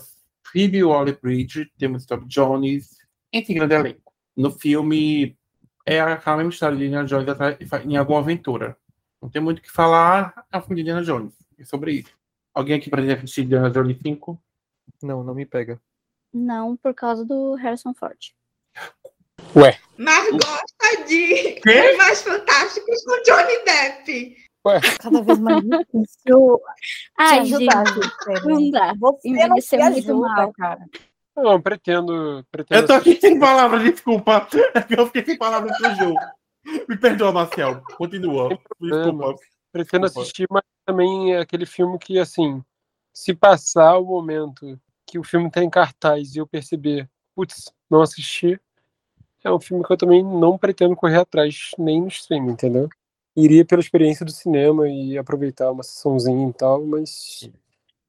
Phoebe 0.51 0.83
Waller-Bridge. 0.83 1.71
Temos 1.77 2.05
Tom 2.05 2.25
Jones, 2.25 2.97
entre 3.31 3.53
grande 3.53 3.75
elenco. 3.75 4.13
No 4.35 4.51
filme, 4.51 5.37
é 5.85 5.99
aquela 5.99 6.37
mesma 6.37 6.51
história 6.51 6.77
de 6.77 6.85
Indiana 6.85 7.07
Jones 7.07 7.27
em 7.85 7.97
alguma 7.97 8.19
aventura. 8.19 8.77
Não 9.21 9.29
tem 9.29 9.41
muito 9.41 9.59
o 9.59 9.61
que 9.61 9.71
falar, 9.71 10.45
é 10.51 10.57
um 10.57 10.61
filme 10.61 10.75
de 10.75 10.81
Indiana 10.81 11.03
Jones. 11.03 11.33
É 11.57 11.65
sobre 11.65 11.93
isso. 11.93 12.17
Alguém 12.53 12.77
aqui 12.77 12.89
pretende 12.89 13.13
assistir 13.13 13.41
Indiana 13.41 13.69
Jones 13.69 13.97
5? 14.01 14.41
Não, 15.03 15.23
não 15.23 15.35
me 15.35 15.45
pega. 15.45 15.79
Não 16.33 16.77
por 16.77 16.93
causa 16.93 17.25
do 17.25 17.55
Harrison 17.55 17.93
Ford. 17.93 18.33
Mas 19.97 20.31
gosta 20.31 21.05
de 21.07 21.59
Quê? 21.61 21.71
Animais 21.71 22.21
Fantásticos 22.21 23.03
com 23.03 23.23
Johnny 23.23 23.65
Depp. 23.65 24.48
Cada 24.99 25.21
vez 25.21 25.39
mais 25.39 25.61
difícil 25.63 26.61
Ai, 27.17 27.43
te 27.45 27.55
ajudar, 27.55 27.85
gente, 27.87 28.45
não 28.45 28.71
dá. 28.71 28.93
Você 28.99 29.29
não 29.29 29.35
Envelheceu 29.35 29.79
se 29.79 29.89
muito 29.91 30.11
ajuda, 30.11 30.27
mal. 30.27 30.53
cara. 30.53 30.85
Não, 31.35 31.61
pretendo. 31.61 32.45
pretendo 32.51 32.81
Eu 32.81 32.87
tô 32.87 32.93
aqui 32.93 33.19
sem 33.19 33.39
palavras, 33.39 33.83
desculpa. 33.83 34.47
É 34.73 34.81
que 34.81 34.99
eu 34.99 35.05
fiquei 35.05 35.23
sem 35.25 35.37
palavras 35.37 35.77
pro 35.77 35.95
jogo. 35.95 36.19
Me 36.87 36.97
perdoa, 36.97 37.31
Marcel. 37.31 37.81
Continua. 37.97 38.49
Desculpa. 38.79 39.35
Pretendo 39.71 40.05
Desculpa. 40.05 40.21
assistir, 40.23 40.47
mas 40.49 40.63
também 40.85 41.33
é 41.33 41.39
aquele 41.39 41.65
filme 41.65 41.97
que, 41.99 42.17
assim, 42.19 42.61
se 43.13 43.33
passar 43.33 43.97
o 43.99 44.05
momento 44.05 44.79
que 45.05 45.17
o 45.19 45.23
filme 45.23 45.49
tá 45.49 45.63
em 45.63 45.69
cartaz 45.69 46.35
e 46.35 46.39
eu 46.39 46.47
perceber, 46.47 47.09
putz, 47.35 47.71
não 47.89 48.01
assisti, 48.01 48.59
é 49.43 49.51
um 49.51 49.59
filme 49.59 49.83
que 49.83 49.93
eu 49.93 49.97
também 49.97 50.23
não 50.23 50.57
pretendo 50.57 50.95
correr 50.95 51.19
atrás, 51.19 51.71
nem 51.77 52.01
no 52.01 52.07
streaming, 52.07 52.51
entendeu? 52.51 52.89
Iria 53.43 53.65
pela 53.65 53.81
experiência 53.81 54.25
do 54.25 54.31
cinema 54.31 54.87
e 54.89 55.17
aproveitar 55.17 55.71
uma 55.71 55.83
sessãozinha 55.83 56.49
e 56.49 56.53
tal, 56.53 56.85
mas 56.85 57.49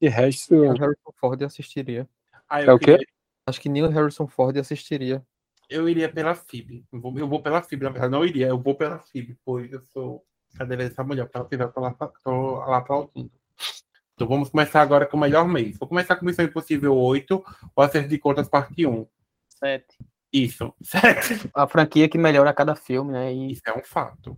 de 0.01 0.09
resto, 0.09 0.55
O 0.55 0.72
Harrison 0.72 1.12
Ford 1.18 1.43
assistiria. 1.43 2.09
Ah, 2.49 2.62
É 2.62 2.72
o 2.72 2.78
quê? 2.78 2.85
queria- 2.93 3.07
Acho 3.47 3.61
que 3.61 3.68
nem 3.68 3.83
o 3.83 3.89
Harrison 3.89 4.26
Ford 4.26 4.57
assistiria. 4.59 5.22
eu 5.68 5.89
iria 5.89 6.09
pela 6.09 6.35
FIB. 6.35 6.85
Eu 6.93 7.01
vou, 7.01 7.18
eu 7.18 7.28
vou 7.28 7.41
pela 7.43 7.62
FIB, 7.62 7.85
na 7.85 7.91
verdade. 7.91 8.11
Não 8.12 8.24
iria, 8.24 8.49
eu 8.49 8.59
vou 8.59 8.74
pela 8.74 8.99
FIB, 8.99 9.37
pois 9.45 9.72
eu 9.72 9.81
sou 9.83 10.24
cadeira 10.57 10.89
dessa 10.89 11.05
mulher. 11.05 11.28
Pela 11.28 11.45
FIB, 11.49 11.62
eu 11.62 11.72
tô 11.72 11.81
lá, 11.81 11.95
lá 12.66 12.76
aplaudindo. 12.78 13.31
Então 14.14 14.26
vamos 14.28 14.51
começar 14.51 14.83
agora 14.83 15.07
com 15.07 15.16
o 15.16 15.20
melhor 15.20 15.47
mês. 15.49 15.78
Vou 15.78 15.89
começar 15.89 16.16
com 16.16 16.26
Missão 16.26 16.45
Impossível 16.45 16.95
8, 16.97 17.43
o 17.74 17.81
Acerto 17.83 18.09
de 18.09 18.18
Contas 18.18 18.49
Parte 18.49 18.85
1. 18.87 19.07
Sete. 19.49 19.97
Isso, 20.33 20.72
7. 20.83 21.51
A 21.55 21.66
franquia 21.66 22.09
que 22.09 22.18
melhora 22.18 22.51
a 22.51 22.55
cada 22.55 22.74
filme, 22.74 23.12
né? 23.12 23.33
E 23.33 23.53
Isso 23.53 23.62
é 23.66 23.76
um 23.76 23.83
fato. 23.83 24.37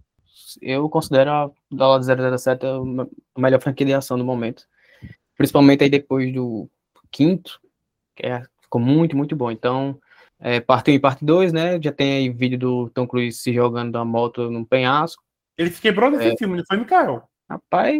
Eu 0.61 0.89
considero 0.89 1.31
a 1.31 1.51
Dólar 1.71 2.03
007 2.03 2.67
a 2.67 2.81
me- 2.85 3.09
a 3.35 3.41
melhor 3.41 3.61
franquia 3.61 3.87
de 3.87 3.95
ação 3.95 4.19
do 4.19 4.25
momento. 4.25 4.67
Principalmente 5.37 5.83
aí 5.85 5.91
depois 5.91 6.33
do 6.33 6.69
quinto, 7.11 7.61
que 8.15 8.27
é, 8.27 8.43
ficou 8.61 8.81
muito, 8.81 9.17
muito 9.17 9.35
bom. 9.35 9.51
Então, 9.51 9.99
é, 10.39 10.61
parte 10.61 10.91
1 10.91 10.95
e 10.95 10.99
parte 11.01 11.25
2, 11.25 11.53
né? 11.53 11.81
Já 11.81 11.93
tem 11.93 12.13
aí 12.15 12.29
vídeo 12.31 12.59
do 12.59 12.91
Tom 12.91 13.07
Cruise 13.07 13.39
se 13.39 13.53
jogando 13.53 13.93
da 13.93 14.05
moto 14.05 14.51
num 14.51 14.65
penhasco. 14.65 15.23
Ele 15.57 15.71
se 15.71 15.81
quebrou 15.81 16.11
nesse 16.11 16.29
É. 16.29 16.37
filme, 16.37 16.57
não 16.57 16.65
foi, 16.67 16.77
Mikael? 16.79 17.23
Rapaz, 17.49 17.97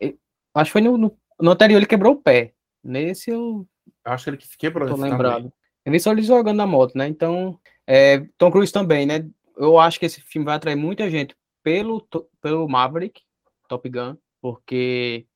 e- 0.00 0.16
acho 0.54 0.68
que 0.68 0.72
foi 0.72 0.80
no, 0.80 0.96
no, 0.96 1.16
no 1.40 1.50
anterior 1.50 1.78
ele 1.78 1.86
quebrou 1.86 2.14
o 2.14 2.22
pé. 2.22 2.52
Nesse 2.82 3.30
eu 3.30 3.66
Eu 4.04 4.12
acho 4.12 4.24
que 4.24 4.30
ele 4.30 4.36
que 4.36 4.46
se 4.46 4.56
quebrou 4.56 4.88
tô 4.88 4.96
nesse 4.96 5.10
lembrado. 5.10 5.36
também. 5.36 5.52
Eu 5.84 5.92
vi 5.92 6.00
só 6.00 6.12
ele 6.12 6.22
jogando 6.22 6.56
na 6.56 6.66
moto, 6.66 6.96
né? 6.96 7.06
Então, 7.08 7.58
é, 7.86 8.20
Tom 8.38 8.50
Cruise 8.50 8.72
também, 8.72 9.06
né? 9.06 9.26
Eu 9.56 9.78
acho 9.78 9.98
que 9.98 10.06
esse 10.06 10.20
filme 10.20 10.44
vai 10.44 10.56
atrair 10.56 10.76
muita 10.76 11.08
gente 11.10 11.34
pelo, 11.66 12.00
pelo 12.40 12.68
Maverick, 12.68 13.22
Top 13.68 13.88
Gun, 13.88 14.16
porque 14.40 15.26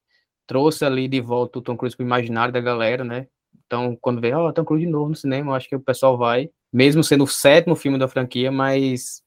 trouxe 0.47 0.85
ali 0.85 1.09
de 1.09 1.21
volta 1.21 1.59
o 1.59 1.63
Tom 1.63 1.77
Cruise 1.77 1.97
pro 1.97 2.07
imaginário 2.07 2.55
da 2.55 2.61
galera, 2.61 3.03
né? 3.03 3.27
Então, 3.67 3.99
quando 4.01 4.21
vê, 4.21 4.33
ó, 4.33 4.53
Tom 4.53 4.65
Cruise 4.65 4.87
de 4.87 4.93
novo 4.93 5.09
no 5.11 5.17
cinema, 5.17 5.57
acho 5.57 5.69
que 5.69 5.75
o 5.75 5.81
pessoal 5.81 6.17
vai, 6.17 6.49
mesmo 6.73 7.03
sendo 7.03 7.25
o 7.25 7.27
sétimo 7.27 7.75
filme 7.75 7.99
da 7.99 8.07
franquia, 8.07 8.53
mas 8.53 9.25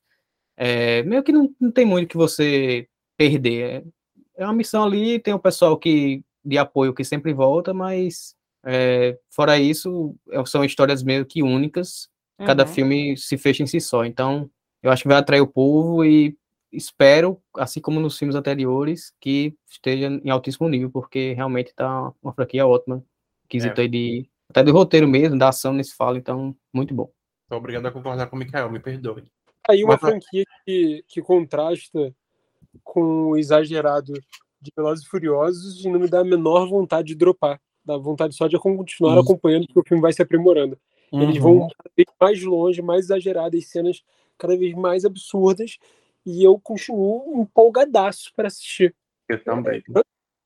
é, 0.56 1.04
meio 1.04 1.22
que 1.22 1.34
não, 1.34 1.54
não 1.60 1.72
tem 1.74 1.84
muito 1.84 2.08
que 2.08 2.16
você 2.16 2.88
perder. 3.18 3.84
É, 4.38 4.44
é 4.44 4.46
uma 4.46 4.54
missão 4.54 4.82
ali, 4.86 5.20
tem 5.20 5.34
o 5.34 5.40
pessoal 5.40 5.78
que 5.78 6.24
de 6.46 6.58
apoio 6.58 6.94
que 6.94 7.04
sempre 7.04 7.34
volta, 7.34 7.74
mas 7.74 8.34
é, 8.66 9.20
fora 9.30 9.60
isso, 9.60 10.16
é- 10.32 10.46
são 10.46 10.64
histórias 10.64 11.04
meio 11.04 11.26
que 11.26 11.44
únicas. 11.44 12.08
Cada 12.38 12.64
Uhum. 12.64 12.70
filme 12.70 13.18
se 13.18 13.38
fecha 13.38 13.62
em 13.62 13.68
si 13.68 13.82
só. 13.82 14.06
Então, 14.06 14.50
eu 14.82 14.90
acho 14.90 15.02
que 15.04 15.10
vai 15.10 15.18
atrair 15.18 15.42
o 15.42 15.48
povo 15.48 16.06
e 16.06 16.38
espero, 16.74 17.40
assim 17.56 17.80
como 17.80 18.00
nos 18.00 18.18
filmes 18.18 18.36
anteriores, 18.36 19.14
que 19.20 19.56
esteja 19.70 20.08
em 20.08 20.30
altíssimo 20.30 20.68
nível, 20.68 20.90
porque 20.92 21.34
realmente 21.34 21.68
está 21.68 22.12
uma 22.22 22.34
franquia 22.34 22.66
ótima. 22.68 23.04
Quesito 23.48 23.80
É. 23.80 23.84
aí 23.84 23.88
de. 23.90 24.30
Até 24.50 24.64
do 24.64 24.72
roteiro 24.74 25.08
mesmo, 25.08 25.38
da 25.38 25.50
ação 25.50 25.74
nesse 25.74 25.96
fala, 25.96 26.18
então, 26.18 26.56
muito 26.74 26.94
bom. 26.94 27.10
Tô 27.50 27.56
obrigado 27.58 27.86
a 27.86 27.92
concordar 27.92 28.28
com 28.28 28.36
o 28.36 28.40
Mikael, 28.40 28.70
me 28.72 28.80
perdoe. 28.80 29.24
Aí 29.70 29.84
uma 29.84 29.94
Mas- 29.94 30.02
franquia 30.02 30.44
que, 30.66 31.04
que 31.08 31.22
contrasta 31.22 32.14
com 32.84 33.28
o 33.30 33.38
exagerado 33.38 34.14
de 34.62 34.72
Velozes 34.76 35.06
e 35.06 35.10
Furiosos 35.10 35.84
e 35.86 35.90
não 35.90 36.00
me 36.00 36.08
dá 36.08 36.20
a 36.22 36.24
menor 36.26 36.68
vontade 36.68 37.08
de 37.10 37.16
dropar. 37.16 37.60
Dá 37.86 37.98
vontade 37.98 38.36
só 38.36 38.48
de 38.48 38.58
continuar 38.58 39.14
Isso. 39.14 39.24
acompanhando, 39.24 39.66
porque 39.68 39.80
o 39.80 39.84
filme 39.88 40.02
vai 40.02 40.14
se 40.14 40.22
aprimorando. 40.22 40.78
Eles 41.12 41.38
vão 41.38 41.54
Uhum. 41.60 41.68
cada 41.78 41.92
vez 41.96 42.08
mais 42.20 42.44
longe, 42.44 42.82
mais 42.82 43.06
exageradas, 43.06 43.68
cenas 43.68 44.02
cada 44.38 44.58
vez 44.58 44.74
mais 44.74 45.06
absurdas, 45.06 45.78
e 46.26 46.44
eu 46.44 46.60
continuo 46.60 47.42
empolgadaço 47.42 48.32
para 48.36 48.48
assistir. 48.48 48.96
Eu 49.28 49.44
também. 49.44 49.84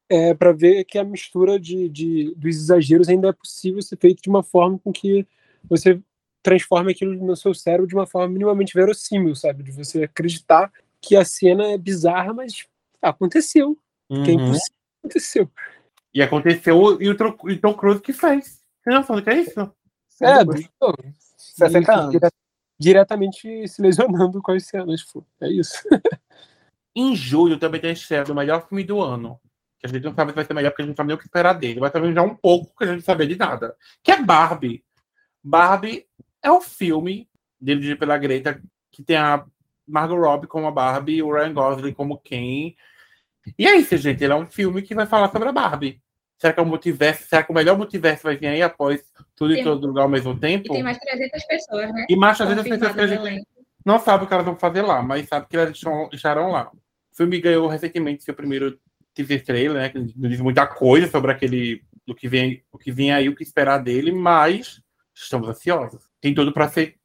É, 0.09 0.33
para 0.33 0.53
ver 0.53 0.85
que 0.85 0.97
a 0.97 1.03
mistura 1.03 1.59
de, 1.59 1.89
de, 1.89 2.33
dos 2.35 2.55
exageros 2.55 3.09
ainda 3.09 3.29
é 3.29 3.33
possível 3.33 3.81
ser 3.81 3.97
feito 3.97 4.21
de 4.21 4.29
uma 4.29 4.41
forma 4.41 4.79
com 4.79 4.91
que 4.91 5.27
você 5.69 5.99
transforme 6.41 6.91
aquilo 6.91 7.13
no 7.13 7.35
seu 7.35 7.53
cérebro 7.53 7.87
de 7.87 7.93
uma 7.93 8.07
forma 8.07 8.29
minimamente 8.29 8.73
verossímil, 8.73 9.35
sabe? 9.35 9.63
De 9.63 9.71
você 9.71 10.03
acreditar 10.03 10.71
que 11.01 11.15
a 11.15 11.25
cena 11.25 11.71
é 11.71 11.77
bizarra, 11.77 12.33
mas 12.33 12.65
aconteceu. 13.01 13.77
Que 14.07 14.31
é 14.31 14.33
Uhum. 14.33 14.39
impossível, 14.39 14.77
aconteceu. 15.03 15.51
E 16.13 16.21
aconteceu 16.21 17.01
e 17.01 17.09
o 17.09 17.17
Tom, 17.17 17.37
e 17.49 17.53
o 17.53 17.61
Tom 17.61 17.73
Cruise 17.73 18.01
que 18.01 18.13
fez. 18.13 18.61
Você 18.81 18.89
não 18.89 19.03
sabe 19.03 19.19
o 19.19 19.23
que 19.23 19.29
é 19.29 19.39
isso? 19.41 19.59
É, 20.21 20.43
não, 20.43 20.93
60 21.37 21.91
e- 21.91 21.95
anos. 21.95 22.15
Dire- 22.79 22.93
diretamente 22.93 23.67
se 23.67 23.81
lesionando 23.81 24.41
com 24.41 24.51
as 24.51 24.65
cenas. 24.65 25.03
pô. 25.03 25.25
É 25.41 25.49
isso. 25.49 25.83
Em 26.95 27.15
julho 27.15 27.59
também 27.59 27.79
tem 27.79 27.91
a 27.91 27.93
estreia 27.93 28.23
do 28.23 28.33
melhor 28.33 28.67
filme 28.67 28.83
do 28.83 29.01
ano. 29.01 29.39
Que 29.79 29.85
a 29.85 29.89
gente 29.89 30.03
não 30.03 30.15
sabe 30.15 30.31
se 30.31 30.35
vai 30.35 30.45
ser 30.45 30.53
melhor, 30.55 30.71
porque 30.71 30.81
a 30.81 30.85
gente 30.85 30.93
não 30.93 30.97
sabe 30.97 31.07
nem 31.07 31.15
o 31.15 31.19
que 31.19 31.25
esperar 31.25 31.53
dele. 31.53 31.79
Vai 31.79 31.91
saber 31.91 32.11
já 32.13 32.23
um 32.23 32.35
pouco, 32.35 32.67
porque 32.71 32.85
a 32.85 32.87
gente 32.87 32.97
não 32.97 33.03
sabe 33.05 33.27
de 33.27 33.35
nada. 33.35 33.75
Que 34.01 34.11
é 34.11 34.23
Barbie. 34.23 34.83
Barbie 35.43 36.07
é 36.41 36.51
o 36.51 36.59
filme 36.59 37.29
dirigido 37.61 37.99
pela 37.99 38.17
Greta, 38.17 38.59
que 38.91 39.03
tem 39.03 39.15
a 39.15 39.45
Margot 39.87 40.15
Robbie 40.19 40.47
como 40.47 40.65
a 40.67 40.71
Barbie 40.71 41.17
e 41.17 41.23
o 41.23 41.31
Ryan 41.31 41.53
Gosling 41.53 41.93
como 41.93 42.17
Ken. 42.19 42.73
E 43.57 43.67
é 43.67 43.75
isso, 43.77 43.95
gente. 43.97 44.23
Ele 44.23 44.33
é 44.33 44.35
um 44.35 44.47
filme 44.47 44.81
que 44.81 44.95
vai 44.95 45.05
falar 45.05 45.31
sobre 45.31 45.47
a 45.49 45.51
Barbie. 45.51 46.01
Será 46.37 46.53
que 46.53 46.59
é 46.59 46.63
o 46.63 46.65
multiverso? 46.65 47.27
Será 47.27 47.43
que 47.43 47.51
o 47.51 47.55
melhor 47.55 47.77
multiverso 47.77 48.23
vai 48.23 48.37
vir 48.37 48.47
aí 48.47 48.61
após 48.61 49.03
tudo 49.35 49.53
e 49.53 49.55
Tem- 49.55 49.63
todo 49.63 49.87
lugar 49.87 50.03
ao 50.03 50.09
mesmo 50.09 50.33
E 50.33 50.39
tempo? 50.39 50.71
tem 50.73 50.83
mais 50.83 50.97
300 50.99 51.43
pessoas, 51.45 51.91
né? 51.93 52.05
E 52.09 52.15
mais 52.15 52.39
às 52.39 52.47
vezes 52.47 52.63
as 52.63 52.69
pessoas 52.69 52.93
que 52.93 53.01
a 53.01 53.07
gente 53.07 53.47
não 53.85 53.99
sabe 53.99 54.23
o 54.23 54.27
que 54.27 54.33
elas 54.33 54.45
vão 54.45 54.55
fazer 54.55 54.81
lá, 54.83 55.01
mas 55.01 55.27
sabe 55.27 55.47
que 55.49 55.57
elas 55.57 55.77
estarão 56.13 56.51
lá. 56.51 56.69
O 57.11 57.15
filme 57.15 57.39
ganhou 57.39 57.67
recentemente 57.67 58.23
seu 58.23 58.33
primeiro 58.35 58.79
teaser 59.13 59.43
trailer, 59.43 59.73
né? 59.81 59.89
Que 59.89 59.97
não 60.15 60.29
diz 60.29 60.39
muita 60.39 60.67
coisa 60.67 61.07
sobre 61.09 61.31
aquele 61.31 61.81
do 62.05 62.13
que 62.13 62.27
vem, 62.27 62.63
o 62.71 62.77
que 62.77 62.91
vem 62.91 63.11
aí, 63.11 63.27
o 63.27 63.35
que 63.35 63.43
esperar 63.43 63.79
dele, 63.79 64.11
mas 64.11 64.81
estamos 65.15 65.49
ansiosos. 65.49 66.03
Tem 66.21 66.33
tudo 66.35 66.53
para 66.53 66.69
ser. 66.69 66.95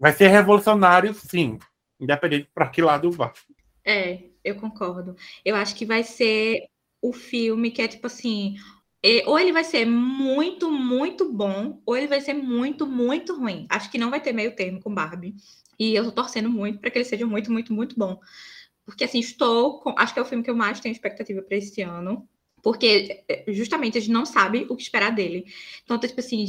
Vai 0.00 0.12
ser 0.12 0.28
revolucionário, 0.28 1.12
sim. 1.14 1.58
Independente 2.00 2.48
para 2.54 2.68
que 2.68 2.80
lado 2.82 3.10
vá. 3.12 3.32
É, 3.84 4.18
eu 4.42 4.54
concordo. 4.56 5.14
Eu 5.44 5.54
acho 5.54 5.74
que 5.76 5.84
vai 5.84 6.02
ser 6.02 6.62
o 7.02 7.12
filme 7.12 7.70
que 7.70 7.82
é 7.82 7.88
tipo 7.88 8.06
assim, 8.06 8.56
é, 9.02 9.24
ou 9.26 9.38
ele 9.38 9.52
vai 9.52 9.64
ser 9.64 9.84
muito, 9.84 10.70
muito 10.70 11.30
bom, 11.30 11.82
ou 11.84 11.96
ele 11.96 12.06
vai 12.06 12.20
ser 12.20 12.34
muito, 12.34 12.86
muito 12.86 13.36
ruim. 13.36 13.66
Acho 13.68 13.90
que 13.90 13.98
não 13.98 14.10
vai 14.10 14.20
ter 14.20 14.32
meio 14.32 14.54
termo 14.54 14.80
com 14.80 14.94
Barbie. 14.94 15.34
E 15.78 15.94
eu 15.94 16.04
tô 16.04 16.12
torcendo 16.12 16.48
muito 16.48 16.78
para 16.78 16.90
que 16.90 16.98
ele 16.98 17.04
seja 17.04 17.26
muito, 17.26 17.50
muito, 17.50 17.72
muito 17.72 17.98
bom. 17.98 18.20
Porque 18.86 19.04
assim, 19.04 19.18
estou 19.18 19.80
com, 19.80 19.94
acho 19.98 20.14
que 20.14 20.20
é 20.20 20.22
o 20.22 20.26
filme 20.26 20.44
que 20.44 20.50
eu 20.50 20.56
mais 20.56 20.78
tenho 20.80 20.92
expectativa 20.92 21.42
para 21.42 21.56
esse 21.56 21.82
ano, 21.82 22.28
porque 22.62 23.24
é, 23.28 23.44
justamente 23.48 23.98
a 23.98 24.00
gente 24.00 24.12
não 24.12 24.24
sabe 24.24 24.66
o 24.70 24.76
que 24.76 24.82
esperar 24.82 25.10
dele. 25.10 25.46
Então, 25.84 25.98
tipo 25.98 26.20
assim, 26.20 26.46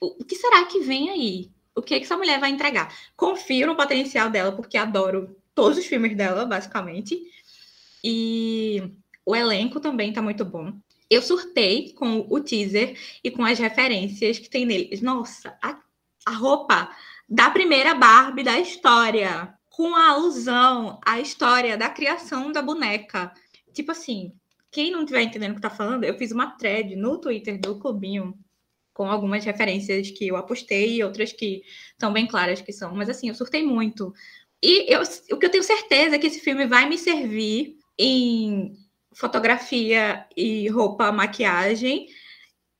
o, 0.00 0.22
o 0.22 0.24
que 0.24 0.36
será 0.36 0.64
que 0.64 0.80
vem 0.80 1.10
aí? 1.10 1.50
O 1.74 1.82
que, 1.82 1.94
é 1.94 1.98
que 1.98 2.04
essa 2.04 2.16
mulher 2.16 2.40
vai 2.40 2.50
entregar? 2.50 2.94
Confio 3.16 3.66
no 3.66 3.76
potencial 3.76 4.30
dela, 4.30 4.52
porque 4.52 4.78
adoro 4.78 5.36
todos 5.54 5.78
os 5.78 5.86
filmes 5.86 6.16
dela, 6.16 6.46
basicamente. 6.46 7.20
E 8.02 8.82
o 9.30 9.36
elenco 9.36 9.80
também 9.80 10.12
tá 10.12 10.20
muito 10.20 10.44
bom. 10.44 10.72
Eu 11.08 11.22
surtei 11.22 11.92
com 11.92 12.26
o 12.28 12.40
teaser 12.40 12.96
e 13.22 13.30
com 13.30 13.44
as 13.44 13.58
referências 13.58 14.38
que 14.38 14.50
tem 14.50 14.66
nele. 14.66 14.98
Nossa, 15.02 15.56
a, 15.62 15.78
a 16.26 16.32
roupa 16.32 16.90
da 17.28 17.50
primeira 17.50 17.94
Barbie 17.94 18.42
da 18.42 18.58
história, 18.58 19.54
com 19.68 19.94
a 19.94 20.10
alusão 20.10 21.00
à 21.06 21.20
história 21.20 21.76
da 21.76 21.88
criação 21.88 22.50
da 22.50 22.60
boneca. 22.60 23.32
Tipo 23.72 23.92
assim, 23.92 24.32
quem 24.70 24.90
não 24.90 25.00
estiver 25.00 25.22
entendendo 25.22 25.52
o 25.52 25.54
que 25.56 25.60
tá 25.60 25.70
falando, 25.70 26.04
eu 26.04 26.18
fiz 26.18 26.32
uma 26.32 26.50
thread 26.56 26.94
no 26.96 27.18
Twitter 27.18 27.60
do 27.60 27.78
Clubinho 27.78 28.36
com 28.92 29.08
algumas 29.10 29.44
referências 29.44 30.10
que 30.10 30.28
eu 30.28 30.36
apostei 30.36 30.96
e 30.96 31.04
outras 31.04 31.32
que 31.32 31.62
estão 31.92 32.12
bem 32.12 32.26
claras 32.26 32.60
que 32.60 32.72
são. 32.72 32.94
Mas 32.94 33.08
assim, 33.08 33.28
eu 33.28 33.34
surtei 33.34 33.64
muito. 33.64 34.12
E 34.62 34.92
eu, 34.92 35.02
o 35.32 35.38
que 35.38 35.46
eu 35.46 35.50
tenho 35.50 35.64
certeza 35.64 36.16
é 36.16 36.18
que 36.18 36.26
esse 36.26 36.40
filme 36.40 36.66
vai 36.66 36.88
me 36.88 36.98
servir 36.98 37.76
em 37.98 38.72
fotografia 39.12 40.26
e 40.36 40.68
roupa, 40.68 41.12
maquiagem. 41.12 42.06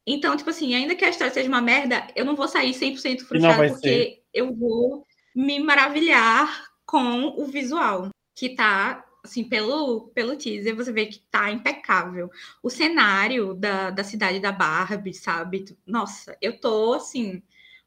Então, 0.06 0.36
tipo 0.36 0.50
assim, 0.50 0.74
ainda 0.74 0.94
que 0.94 1.04
a 1.04 1.10
história 1.10 1.32
seja 1.32 1.48
uma 1.48 1.60
merda, 1.60 2.06
eu 2.16 2.24
não 2.24 2.34
vou 2.34 2.48
sair 2.48 2.72
100% 2.72 3.20
frustrada 3.20 3.68
porque 3.68 3.88
ser. 3.88 4.22
eu 4.32 4.54
vou 4.54 5.06
me 5.34 5.60
maravilhar 5.60 6.70
com 6.86 7.26
o 7.40 7.44
visual, 7.46 8.08
que 8.34 8.48
tá, 8.50 9.04
assim, 9.22 9.44
pelo, 9.44 10.08
pelo 10.08 10.36
teaser, 10.36 10.74
você 10.74 10.90
vê 10.90 11.06
que 11.06 11.20
tá 11.30 11.50
impecável. 11.50 12.30
O 12.62 12.68
cenário 12.68 13.54
da, 13.54 13.90
da 13.90 14.02
cidade 14.02 14.40
da 14.40 14.50
Barbie, 14.50 15.14
sabe? 15.14 15.64
Nossa, 15.86 16.36
eu 16.42 16.58
tô, 16.58 16.94
assim, 16.94 17.42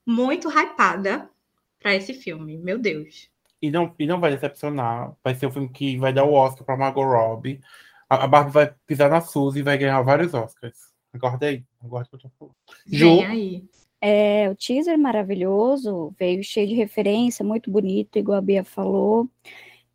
muito 0.05 0.49
hypada 0.49 1.29
pra 1.79 1.93
esse 1.93 2.13
filme, 2.13 2.57
meu 2.57 2.79
Deus. 2.79 3.29
E 3.61 3.69
não, 3.71 3.93
e 3.97 4.05
não 4.05 4.19
vai 4.19 4.31
decepcionar. 4.31 5.13
Vai 5.23 5.35
ser 5.35 5.47
o 5.47 5.51
filme 5.51 5.69
que 5.69 5.97
vai 5.97 6.13
dar 6.13 6.23
o 6.23 6.33
Oscar 6.33 6.65
para 6.65 6.77
Margot 6.77 7.03
Robbie. 7.03 7.61
A, 8.15 8.27
Barbie 8.27 8.51
vai 8.51 8.73
pisar 8.85 9.09
na 9.09 9.21
Suzy 9.21 9.59
e 9.59 9.63
vai 9.63 9.77
ganhar 9.77 10.01
vários 10.01 10.33
Oscars. 10.33 10.77
Acorda 11.13 11.47
aí. 11.47 11.63
Aguarda 11.83 12.09
o 12.13 12.17
que 12.17 12.25
eu 12.25 12.29
tô 12.29 12.35
falando. 12.37 12.55
Ju, 12.85 13.17
Vem 13.17 13.25
aí. 13.25 13.65
É, 14.01 14.49
o 14.49 14.55
teaser 14.55 14.97
maravilhoso, 14.97 16.13
veio 16.19 16.43
cheio 16.43 16.67
de 16.67 16.73
referência, 16.73 17.45
muito 17.45 17.71
bonito, 17.71 18.19
igual 18.19 18.37
a 18.37 18.41
Bia 18.41 18.63
falou. 18.63 19.29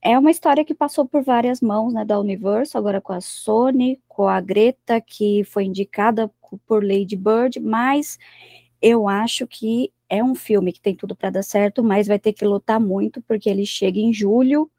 É 0.00 0.18
uma 0.18 0.30
história 0.30 0.64
que 0.64 0.74
passou 0.74 1.06
por 1.06 1.22
várias 1.22 1.60
mãos, 1.60 1.92
né, 1.92 2.04
da 2.04 2.18
Universo, 2.18 2.78
agora 2.78 3.02
com 3.02 3.12
a 3.12 3.20
Sony, 3.20 4.00
com 4.08 4.26
a 4.26 4.40
Greta, 4.40 4.98
que 5.00 5.44
foi 5.44 5.64
indicada 5.64 6.30
por 6.66 6.82
Lady 6.82 7.16
Bird, 7.16 7.60
mas 7.60 8.18
eu 8.80 9.08
acho 9.08 9.46
que 9.46 9.92
é 10.08 10.24
um 10.24 10.34
filme 10.34 10.72
que 10.72 10.80
tem 10.80 10.94
tudo 10.94 11.14
para 11.14 11.28
dar 11.30 11.42
certo, 11.42 11.82
mas 11.82 12.06
vai 12.06 12.18
ter 12.18 12.32
que 12.32 12.46
lutar 12.46 12.80
muito, 12.80 13.20
porque 13.20 13.50
ele 13.50 13.66
chega 13.66 13.98
em 13.98 14.12
julho, 14.12 14.70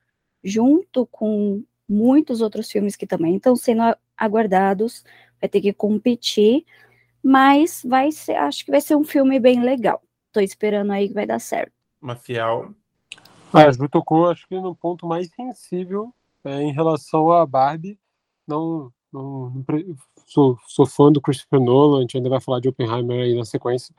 junto 0.43 1.05
com 1.05 1.63
muitos 1.89 2.39
outros 2.39 2.69
filmes 2.71 2.95
que 2.95 3.07
também 3.07 3.35
estão 3.35 3.55
sendo 3.55 3.81
aguardados, 4.15 5.03
vai 5.41 5.49
ter 5.49 5.59
que 5.59 5.73
competir, 5.73 6.65
mas 7.23 7.81
vai 7.83 8.11
ser, 8.11 8.35
acho 8.35 8.63
que 8.63 8.71
vai 8.71 8.79
ser 8.79 8.95
um 8.95 9.03
filme 9.03 9.39
bem 9.39 9.61
legal. 9.61 10.01
Tô 10.31 10.39
esperando 10.39 10.91
aí 10.91 11.07
que 11.07 11.13
vai 11.13 11.25
dar 11.25 11.39
certo. 11.39 11.73
Maciel. 11.99 12.73
Ah, 13.51 13.65
a 13.65 13.71
Ju 13.71 13.89
tocou, 13.89 14.29
acho 14.29 14.47
que 14.47 14.59
no 14.59 14.75
ponto 14.75 15.07
mais 15.07 15.27
sensível 15.31 16.13
é, 16.43 16.61
em 16.61 16.71
relação 16.71 17.31
a 17.31 17.45
Barbie. 17.45 17.97
Não, 18.47 18.91
não, 19.11 19.49
não 19.49 19.65
sou, 20.27 20.57
sou 20.67 20.85
fã 20.85 21.11
do 21.11 21.21
Christopher 21.21 21.59
Nolan, 21.59 21.97
a 21.97 22.01
gente 22.01 22.17
ainda 22.17 22.29
vai 22.29 22.39
falar 22.39 22.59
de 22.59 22.69
Oppenheimer 22.69 23.23
aí 23.23 23.35
na 23.35 23.45
sequência, 23.45 23.93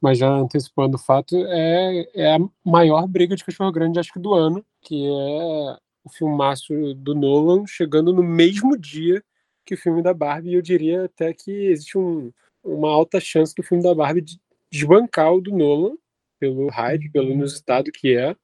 mas 0.00 0.18
já 0.18 0.28
antecipando 0.28 0.96
o 0.96 1.00
fato, 1.00 1.36
é, 1.36 2.08
é 2.14 2.36
a 2.36 2.38
maior 2.64 3.06
briga 3.06 3.34
de 3.34 3.44
cachorro 3.44 3.72
grande, 3.72 3.98
acho 3.98 4.12
que 4.12 4.18
do 4.20 4.32
ano, 4.32 4.64
que 4.80 5.06
é 5.06 5.76
o 6.04 6.10
filmaço 6.10 6.94
do 6.94 7.14
Nolan 7.14 7.66
chegando 7.66 8.12
no 8.12 8.22
mesmo 8.22 8.76
dia 8.76 9.22
que 9.64 9.74
o 9.74 9.78
filme 9.78 10.02
da 10.02 10.12
Barbie, 10.12 10.50
e 10.50 10.54
eu 10.54 10.62
diria 10.62 11.04
até 11.04 11.32
que 11.32 11.50
existe 11.50 11.96
um, 11.96 12.32
uma 12.64 12.90
alta 12.90 13.20
chance 13.20 13.54
do 13.54 13.62
filme 13.62 13.82
da 13.82 13.94
Barbie 13.94 14.24
desbancar 14.70 15.32
o 15.32 15.40
do 15.40 15.56
Nolan, 15.56 15.96
pelo 16.38 16.68
hype, 16.68 17.10
pelo 17.10 17.30
inusitado 17.30 17.92
que 17.92 18.16
é, 18.16 18.34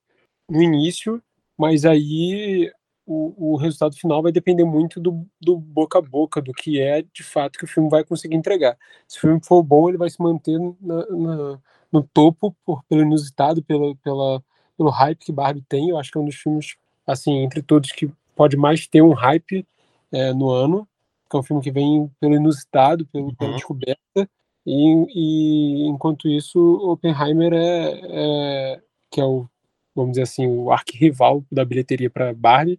no 0.48 0.62
início, 0.62 1.22
mas 1.56 1.84
aí 1.84 2.70
o, 3.04 3.54
o 3.54 3.56
resultado 3.56 3.96
final 3.96 4.22
vai 4.22 4.30
depender 4.30 4.64
muito 4.64 5.00
do, 5.00 5.26
do 5.40 5.56
boca 5.56 5.98
a 5.98 6.02
boca, 6.02 6.42
do 6.42 6.52
que 6.52 6.78
é 6.78 7.02
de 7.02 7.22
fato 7.22 7.58
que 7.58 7.64
o 7.64 7.68
filme 7.68 7.88
vai 7.88 8.04
conseguir 8.04 8.36
entregar. 8.36 8.76
Se 9.08 9.18
o 9.18 9.20
filme 9.22 9.40
for 9.42 9.62
bom, 9.62 9.88
ele 9.88 9.98
vai 9.98 10.10
se 10.10 10.22
manter 10.22 10.58
na, 10.80 11.06
na, 11.06 11.60
no 11.90 12.02
topo 12.02 12.54
por, 12.64 12.84
pelo 12.84 13.00
inusitado, 13.00 13.62
pela, 13.64 13.96
pela, 13.96 14.42
pelo 14.76 14.90
hype 14.90 15.18
que 15.18 15.32
Barbie 15.32 15.64
tem. 15.66 15.88
Eu 15.88 15.98
acho 15.98 16.12
que 16.12 16.18
é 16.18 16.20
um 16.20 16.26
dos 16.26 16.36
filmes, 16.36 16.76
assim, 17.08 17.38
entre 17.38 17.62
todos, 17.62 17.90
que 17.90 18.10
pode 18.36 18.56
mais 18.56 18.86
ter 18.86 19.00
um 19.00 19.14
hype 19.14 19.66
é, 20.12 20.32
no 20.34 20.50
ano, 20.50 20.86
que 21.28 21.36
é 21.36 21.40
um 21.40 21.42
filme 21.42 21.62
que 21.62 21.70
vem 21.70 22.10
pelo 22.20 22.34
inusitado, 22.34 23.06
pelo, 23.06 23.26
uhum. 23.26 23.34
pela 23.34 23.54
descoberta. 23.54 24.30
E, 24.66 25.06
e, 25.14 25.86
enquanto 25.88 26.28
isso, 26.28 26.58
Oppenheimer 26.82 27.54
é, 27.54 28.00
é, 28.04 28.82
que 29.10 29.20
é 29.20 29.24
o, 29.24 29.48
vamos 29.94 30.12
dizer 30.12 30.22
assim, 30.22 30.46
o 30.46 30.70
arquirrival 30.70 31.42
da 31.50 31.64
bilheteria 31.64 32.10
para 32.10 32.34
Barbie, 32.34 32.78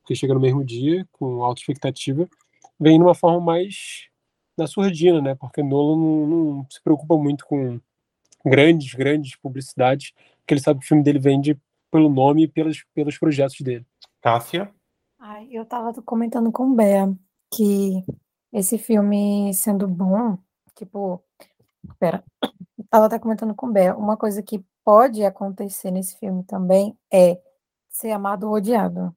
porque 0.00 0.16
chega 0.16 0.34
no 0.34 0.40
mesmo 0.40 0.64
dia, 0.64 1.06
com 1.12 1.44
alta 1.44 1.60
expectativa, 1.60 2.28
vem 2.78 2.98
numa 2.98 3.14
forma 3.14 3.40
mais 3.40 4.08
na 4.58 4.66
surdina, 4.66 5.22
né? 5.22 5.34
Porque 5.36 5.62
Nolan 5.62 5.96
não, 5.96 6.26
não, 6.26 6.66
se 6.68 6.82
preocupa 6.82 7.16
muito 7.16 7.46
com 7.46 7.80
grandes, 8.44 8.92
grandes 8.94 9.36
publicidades, 9.36 10.12
porque 10.38 10.54
ele 10.54 10.60
sabe 10.60 10.80
que 10.80 10.86
o 10.86 10.88
filme 10.88 11.04
dele 11.04 11.20
vende 11.20 11.56
pelo 11.90 12.08
nome 12.08 12.44
e 12.44 12.48
pelos, 12.48 12.84
pelos 12.94 13.18
projetos 13.18 13.60
dele. 13.60 13.86
Cássia? 14.20 14.72
Ai, 15.18 15.48
eu 15.50 15.64
tava 15.64 15.92
comentando 16.02 16.50
com 16.52 16.70
o 16.70 16.74
Bea 16.74 17.12
que 17.52 18.04
esse 18.52 18.78
filme 18.78 19.52
sendo 19.54 19.86
bom, 19.86 20.38
tipo, 20.74 21.22
pera, 21.98 22.24
eu 22.42 22.84
tava 22.88 23.06
até 23.06 23.18
comentando 23.18 23.54
com 23.54 23.66
o 23.66 23.72
Bea, 23.72 23.96
uma 23.96 24.16
coisa 24.16 24.42
que 24.42 24.64
pode 24.84 25.24
acontecer 25.24 25.90
nesse 25.90 26.18
filme 26.18 26.42
também 26.44 26.96
é 27.12 27.40
ser 27.88 28.12
amado 28.12 28.48
ou 28.48 28.54
odiado 28.54 29.14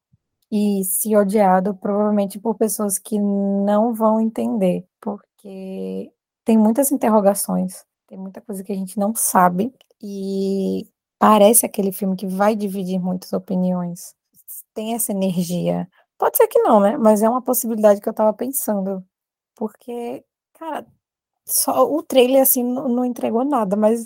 e 0.52 0.84
se 0.84 1.16
odiado 1.16 1.74
provavelmente 1.76 2.40
por 2.40 2.56
pessoas 2.56 3.00
que 3.00 3.20
não 3.20 3.94
vão 3.94 4.20
entender, 4.20 4.86
porque 5.02 6.12
tem 6.46 6.58
muitas 6.58 6.92
interrogações, 6.92 7.86
tem 8.08 8.18
muita 8.18 8.42
coisa 8.42 8.64
que 8.64 8.72
a 8.72 8.76
gente 8.76 9.00
não 9.00 9.16
sabe 9.16 9.74
e 10.02 10.88
parece 11.24 11.66
aquele 11.66 11.94
filme 11.94 12.18
que 12.18 12.28
vai 12.28 12.54
dividir 12.54 13.00
muitas 13.00 13.32
opiniões. 13.32 14.14
Tem 14.74 14.94
essa 14.94 15.14
energia. 15.14 15.88
Pode 16.18 16.36
ser 16.36 16.48
que 16.48 16.60
não, 16.60 16.82
né? 16.82 16.98
Mas 16.98 17.24
é 17.24 17.30
uma 17.30 17.42
possibilidade 17.42 18.02
que 18.02 18.10
eu 18.10 18.14
tava 18.14 18.34
pensando. 18.34 19.02
Porque, 19.56 20.22
cara, 20.54 20.86
só 21.46 21.90
o 21.90 22.04
trailer 22.04 22.42
assim 22.42 22.62
não, 22.62 22.90
não 22.90 23.06
entregou 23.06 23.46
nada, 23.46 23.78
mas 23.78 24.06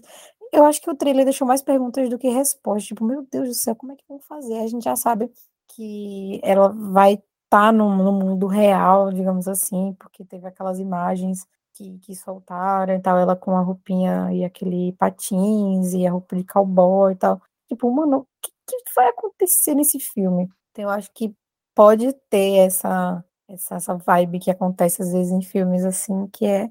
eu 0.54 0.64
acho 0.66 0.80
que 0.80 0.92
o 0.92 0.96
trailer 0.96 1.26
deixou 1.26 1.48
mais 1.48 1.64
perguntas 1.64 2.08
do 2.08 2.20
que 2.20 2.30
respostas. 2.30 2.86
Tipo, 2.86 3.04
meu 3.04 3.26
Deus 3.32 3.48
do 3.50 3.56
céu, 3.56 3.76
como 3.76 3.94
é 3.94 3.96
que 3.96 4.06
vão 4.08 4.20
fazer? 4.20 4.60
A 4.60 4.68
gente 4.68 4.84
já 4.84 4.96
sabe 4.96 5.32
que 5.70 6.40
ela 6.44 6.70
vai 6.70 7.14
estar 7.14 7.24
tá 7.50 7.72
no, 7.72 7.96
no, 7.98 8.12
mundo 8.12 8.46
real, 8.46 9.12
digamos 9.12 9.48
assim, 9.48 9.96
porque 10.00 10.24
teve 10.24 10.46
aquelas 10.48 10.80
imagens 10.80 11.48
que, 11.78 12.00
que 12.00 12.16
soltaram 12.16 12.96
e 12.96 13.00
tal, 13.00 13.18
ela 13.18 13.36
com 13.36 13.56
a 13.56 13.62
roupinha 13.62 14.30
e 14.34 14.44
aquele 14.44 14.94
patins 14.94 15.94
e 15.94 16.08
a 16.08 16.12
roupa 16.12 16.36
de 16.36 16.44
cowboy 16.44 17.14
e 17.14 17.16
tal. 17.16 17.42
Tipo, 17.68 17.92
mano, 17.92 18.20
o 18.20 18.28
que, 18.42 18.52
que 18.66 18.96
vai 18.96 19.08
acontecer 19.10 19.76
nesse 19.76 20.00
filme? 20.00 20.50
Então, 20.72 20.86
eu 20.86 20.90
acho 20.90 21.12
que 21.14 21.34
pode 21.76 22.12
ter 22.30 22.66
essa, 22.66 23.24
essa, 23.48 23.76
essa 23.76 23.96
vibe 23.96 24.40
que 24.40 24.50
acontece 24.50 25.02
às 25.02 25.12
vezes 25.12 25.32
em 25.32 25.42
filmes 25.42 25.86
assim, 25.86 26.28
que 26.28 26.46
é 26.46 26.70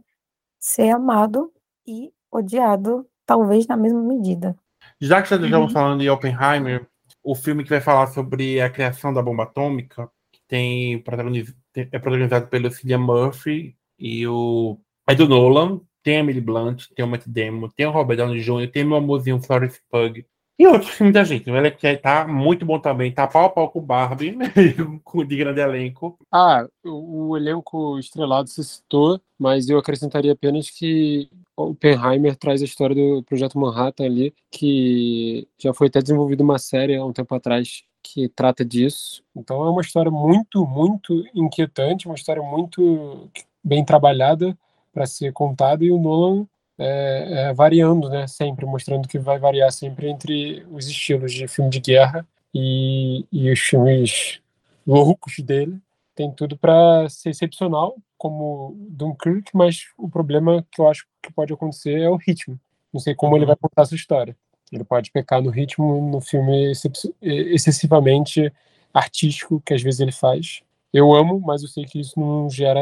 ser 0.59 0.90
amado 0.90 1.52
e 1.86 2.12
odiado, 2.30 3.07
talvez 3.24 3.66
na 3.66 3.76
mesma 3.76 4.02
medida. 4.02 4.57
Já 5.00 5.22
que 5.22 5.28
já 5.28 5.36
estamos 5.36 5.68
uhum. 5.68 5.70
falando 5.70 6.00
de 6.00 6.11
Oppenheimer, 6.11 6.88
o 7.22 7.34
filme 7.34 7.62
que 7.62 7.70
vai 7.70 7.80
falar 7.80 8.09
sobre 8.09 8.61
a 8.61 8.70
criação 8.70 9.12
da 9.12 9.22
bomba 9.22 9.44
atômica, 9.44 10.11
que 10.32 10.40
tem 10.48 10.94
é 10.94 11.98
protagonizado 11.98 12.48
pelo 12.48 12.70
Cillian 12.70 12.98
Murphy 12.98 13.76
e 13.98 14.26
o 14.26 14.78
é 15.07 15.14
do 15.14 15.28
Nolan, 15.28 15.80
tem 16.02 16.16
a 16.16 16.20
Emily 16.20 16.40
Blunt, 16.40 16.86
tem 16.94 17.04
o 17.04 17.09
Matt 17.09 17.26
Damon, 17.26 17.68
tem 17.68 17.86
o 17.86 17.90
Robert 17.90 18.16
Downey 18.16 18.40
Jr., 18.40 18.70
tem 18.70 18.84
meu 18.84 18.96
amorzinho 18.96 19.42
Florence 19.42 19.80
Pug. 19.90 20.24
E 20.59 20.66
outros 20.66 20.90
filmes 20.90 21.12
da 21.12 21.22
gente. 21.22 21.50
O 21.50 21.57
elenco 21.57 21.78
tá 22.00 22.26
muito 22.26 22.64
bom 22.64 22.78
também. 22.78 23.12
Tá 23.12 23.26
pau 23.26 23.44
a 23.44 23.50
pau 23.50 23.68
com 23.68 23.78
o 23.78 23.82
Barbie, 23.82 24.36
de 25.26 25.36
grande 25.36 25.61
elenco. 25.61 26.18
Ah, 26.32 26.66
o, 26.82 27.28
o 27.28 27.36
elenco 27.36 27.98
estrelado 27.98 28.48
se 28.48 28.64
citou, 28.64 29.20
mas 29.38 29.68
eu 29.68 29.78
acrescentaria 29.78 30.32
apenas 30.32 30.70
que 30.70 31.28
Oppenheimer 31.54 32.36
traz 32.36 32.62
a 32.62 32.64
história 32.64 32.94
do 32.94 33.22
Projeto 33.24 33.59
Manhattan 33.59 34.07
ali, 34.07 34.34
que 34.50 35.46
já 35.59 35.74
foi 35.74 35.88
até 35.88 36.00
desenvolvida 36.00 36.42
uma 36.42 36.59
série 36.59 36.96
há 36.96 37.04
um 37.04 37.12
tempo 37.12 37.34
atrás 37.34 37.82
que 38.02 38.28
trata 38.28 38.64
disso. 38.64 39.22
Então 39.36 39.62
é 39.62 39.70
uma 39.70 39.82
história 39.82 40.11
muito, 40.11 40.64
muito 40.66 41.22
inquietante, 41.34 42.07
uma 42.07 42.14
história 42.14 42.42
muito 42.42 43.28
bem 43.62 43.84
trabalhada 43.84 44.57
para 44.97 45.05
ser 45.05 45.30
contada 45.30 45.84
e 45.84 45.90
o 45.90 45.99
Nolan 45.99 46.47
é, 46.78 47.49
é, 47.49 47.53
variando, 47.53 48.09
né, 48.09 48.26
sempre 48.26 48.64
mostrando 48.64 49.07
que 49.07 49.18
vai 49.18 49.38
variar 49.38 49.70
sempre 49.70 50.09
entre 50.09 50.66
os 50.70 50.88
estilos 50.88 51.34
de 51.34 51.47
filme 51.47 51.68
de 51.68 51.80
guerra 51.80 52.26
e, 52.55 53.26
e 53.30 53.51
os 53.51 53.61
filmes 53.61 54.40
loucos 54.86 55.38
dele. 55.40 55.78
Tem 56.14 56.32
tudo 56.32 56.57
para 56.57 57.07
ser 57.11 57.28
excepcional, 57.28 57.94
como 58.16 58.74
Dunkirk, 58.88 59.51
mas 59.53 59.88
o 59.99 60.09
problema 60.09 60.66
que 60.72 60.80
eu 60.80 60.88
acho 60.88 61.07
que 61.22 61.30
pode 61.30 61.53
acontecer 61.53 62.01
é 62.01 62.09
o 62.09 62.16
ritmo. 62.16 62.59
Não 62.90 62.99
sei 62.99 63.14
como 63.14 63.36
ele 63.36 63.44
vai 63.44 63.57
contar 63.57 63.82
essa 63.82 63.94
história. 63.94 64.34
Ele 64.72 64.82
pode 64.82 65.11
pecar 65.11 65.42
no 65.42 65.51
ritmo 65.51 66.11
no 66.11 66.22
filme 66.22 66.72
excessivamente 67.20 68.51
artístico 68.94 69.61
que 69.61 69.74
às 69.74 69.82
vezes 69.82 70.01
ele 70.01 70.12
faz. 70.12 70.62
Eu 70.97 71.14
amo, 71.14 71.38
mas 71.38 71.62
eu 71.62 71.68
sei 71.68 71.84
que 71.84 72.01
isso 72.01 72.18
não 72.18 72.49
gera 72.49 72.80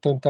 tanta 0.00 0.28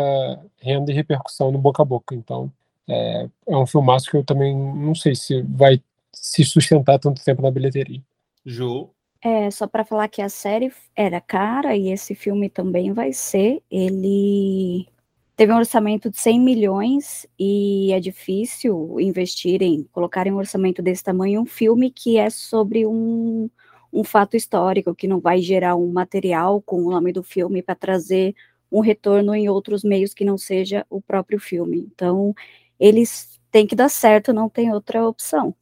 renda 0.61 0.93
e 0.93 0.95
repercussão 0.95 1.51
no 1.51 1.57
boca 1.57 1.81
a 1.81 1.85
boca. 1.85 2.15
Então, 2.15 2.53
é, 2.87 3.27
é 3.49 3.57
um 3.57 3.67
filmaço 3.67 4.11
que 4.11 4.19
eu 4.19 4.23
também 4.23 4.55
não 4.55 4.95
sei 4.95 5.15
se 5.15 5.41
vai 5.41 5.81
se 6.13 6.45
sustentar 6.45 6.99
tanto 6.99 7.25
tempo 7.25 7.41
na 7.41 7.51
bilheteria. 7.51 8.03
Ju? 8.45 8.91
É, 9.25 9.51
só 9.51 9.67
para 9.67 9.83
falar 9.83 10.09
que 10.09 10.21
a 10.21 10.29
série 10.29 10.71
era 10.95 11.23
cara 11.23 11.75
e 11.75 11.91
esse 11.91 12.15
filme 12.15 12.51
também 12.51 12.93
vai 12.93 13.15
ser. 13.15 13.63
Ele 13.71 14.87
teve 15.35 15.55
um 15.55 15.57
orçamento 15.57 16.11
de 16.11 16.19
100 16.19 16.39
milhões 16.39 17.27
e 17.39 17.95
é 17.95 17.99
difícil 17.99 19.01
investirem, 19.01 19.89
colocarem 19.91 20.35
um 20.35 20.37
orçamento 20.37 20.83
desse 20.83 21.03
tamanho 21.03 21.41
um 21.41 21.47
filme 21.47 21.91
que 21.91 22.19
é 22.19 22.29
sobre 22.29 22.87
um, 22.87 23.49
um 23.93 24.03
fato 24.03 24.37
histórico, 24.37 24.95
que 24.95 25.07
não 25.07 25.21
vai 25.21 25.41
gerar 25.41 25.77
um 25.77 25.93
material 25.93 26.63
com 26.63 26.83
o 26.83 26.91
nome 26.91 27.13
do 27.13 27.23
filme 27.23 27.63
para 27.63 27.75
trazer 27.75 28.35
um 28.71 28.81
retorno 28.81 29.35
em 29.35 29.49
outros 29.49 29.85
meios 29.85 30.15
que 30.15 30.25
não 30.25 30.39
seja 30.39 30.87
o 30.89 31.01
próprio 31.01 31.39
filme. 31.39 31.91
Então, 31.93 32.35
eles 32.81 33.39
têm 33.51 33.67
que 33.67 33.77
dar 33.77 33.91
certo, 33.91 34.33
não 34.33 34.49
tem 34.49 34.73
outra 34.73 35.07
opção. 35.07 35.55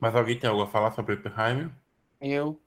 Mas 0.00 0.14
alguém 0.14 0.38
tem 0.38 0.50
algo 0.50 0.62
a 0.62 0.66
falar 0.66 0.90
sobre 0.90 1.14
Oppenheimer? 1.14 1.70
Eu 2.20 2.60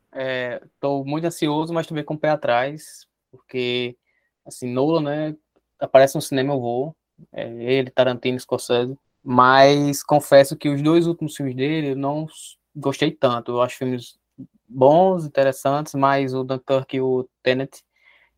estou 0.66 1.04
é, 1.04 1.06
muito 1.06 1.26
ansioso, 1.26 1.74
mas 1.74 1.86
também 1.86 2.06
com 2.06 2.14
o 2.14 2.18
pé 2.18 2.30
atrás, 2.30 3.06
porque, 3.30 3.98
assim, 4.46 4.72
Nolan, 4.72 5.02
né, 5.02 5.36
aparece 5.78 6.16
no 6.16 6.22
cinema 6.22 6.54
eu 6.54 6.60
vou, 6.60 6.96
é, 7.34 7.50
ele, 7.62 7.90
Tarantino, 7.90 8.40
Scorsese, 8.40 8.98
mas 9.24 10.04
confesso 10.04 10.56
que 10.56 10.70
os 10.70 10.82
dois 10.82 11.06
últimos 11.06 11.36
filmes 11.36 11.56
dele 11.56 11.92
eu 11.92 11.96
não 11.96 12.28
gostei 12.76 13.12
tanto, 13.12 13.52
eu 13.52 13.62
acho 13.62 13.78
filmes 13.78 14.18
bons, 14.72 15.26
interessantes, 15.26 15.94
mas 15.94 16.34
o 16.34 16.44
Dunkirk 16.44 16.96
e 16.96 17.02
o 17.02 17.28
Tenet 17.44 17.84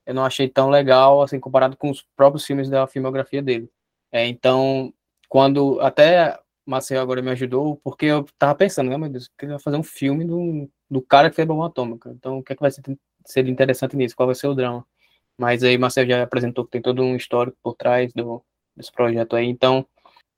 eu 0.06 0.14
não 0.14 0.26
achei 0.26 0.50
tão 0.50 0.70
legal, 0.70 1.22
assim, 1.22 1.40
comparado 1.40 1.78
com 1.78 1.90
os 1.90 2.06
próprios 2.16 2.46
filmes 2.46 2.70
da 2.70 2.86
filmografia 2.88 3.42
dele. 3.42 3.70
É, 4.12 4.28
então, 4.28 4.94
quando 5.30 5.80
até 5.82 6.40
Marcel 6.66 7.02
agora 7.02 7.22
me 7.22 7.32
ajudou, 7.32 7.78
porque 7.84 8.06
eu 8.08 8.26
tava 8.38 8.56
pensando, 8.56 8.90
né, 8.90 8.98
meu 8.98 9.10
Deus, 9.10 9.28
que 9.28 9.46
ele 9.46 9.54
vai 9.54 9.62
fazer 9.62 9.78
um 9.78 9.84
filme 9.84 10.26
do, 10.26 10.70
do 10.90 11.02
cara 11.02 11.30
que 11.30 11.36
fez 11.36 11.48
bomba 11.48 11.68
atômica. 11.68 12.12
Então, 12.12 12.40
o 12.40 12.44
que 12.44 12.54
é 12.54 12.56
que 12.56 12.62
vai 12.62 12.72
ser, 12.72 12.82
ser 13.26 13.48
interessante 13.48 13.96
nisso? 13.96 14.16
Qual 14.16 14.28
vai 14.28 14.36
ser 14.36 14.48
o 14.48 14.56
drama? 14.56 14.86
Mas 15.38 15.64
aí 15.64 15.78
Marcel 15.78 16.06
já 16.08 16.24
apresentou 16.24 16.66
que 16.66 16.72
tem 16.72 16.82
todo 16.82 17.02
um 17.02 17.16
histórico 17.16 17.58
por 17.64 17.76
trás 17.76 18.14
do, 18.14 18.44
desse 18.76 18.92
projeto 18.92 19.36
aí. 19.36 19.48
Então, 19.48 19.86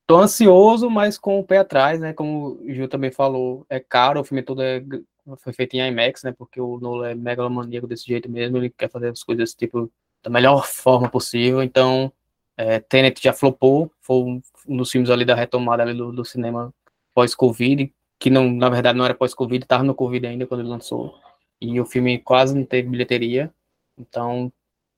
tô 0.07 0.17
ansioso, 0.17 0.89
mas 0.89 1.17
com 1.17 1.39
o 1.39 1.43
pé 1.43 1.57
atrás, 1.59 1.99
né? 1.99 2.13
Como 2.13 2.59
o 2.61 2.73
Gil 2.73 2.87
também 2.87 3.11
falou, 3.11 3.65
é 3.69 3.79
caro, 3.79 4.21
o 4.21 4.23
filme 4.23 4.43
todo 4.43 4.61
é, 4.61 4.81
foi 5.37 5.53
feito 5.53 5.73
em 5.75 5.87
IMAX, 5.87 6.23
né? 6.23 6.31
Porque 6.31 6.59
o 6.61 6.79
Nolan 6.79 7.09
é 7.09 7.15
megalomaníaco 7.15 7.87
desse 7.87 8.05
jeito 8.05 8.29
mesmo, 8.29 8.57
ele 8.57 8.69
quer 8.69 8.89
fazer 8.89 9.09
as 9.09 9.23
coisas, 9.23 9.53
tipo, 9.53 9.91
da 10.23 10.29
melhor 10.29 10.65
forma 10.65 11.09
possível. 11.09 11.63
Então, 11.63 12.11
é, 12.57 12.79
Tenet 12.79 13.21
já 13.21 13.33
flopou, 13.33 13.91
foi 14.01 14.17
um, 14.17 14.41
dos 14.77 14.91
filmes 14.91 15.09
ali 15.09 15.25
da 15.25 15.35
retomada 15.35 15.83
ali 15.83 15.93
do, 15.93 16.11
do 16.11 16.23
cinema 16.23 16.73
pós-Covid, 17.13 17.93
que 18.19 18.29
não, 18.29 18.51
na 18.51 18.69
verdade 18.69 18.97
não 18.97 19.05
era 19.05 19.13
pós-Covid, 19.13 19.63
estava 19.63 19.83
no 19.83 19.95
Covid 19.95 20.25
ainda 20.27 20.47
quando 20.47 20.61
ele 20.61 20.69
lançou. 20.69 21.15
E 21.59 21.79
o 21.79 21.85
filme 21.85 22.19
quase 22.19 22.55
não 22.55 22.65
teve 22.65 22.89
bilheteria. 22.89 23.53
Então, 23.97 24.51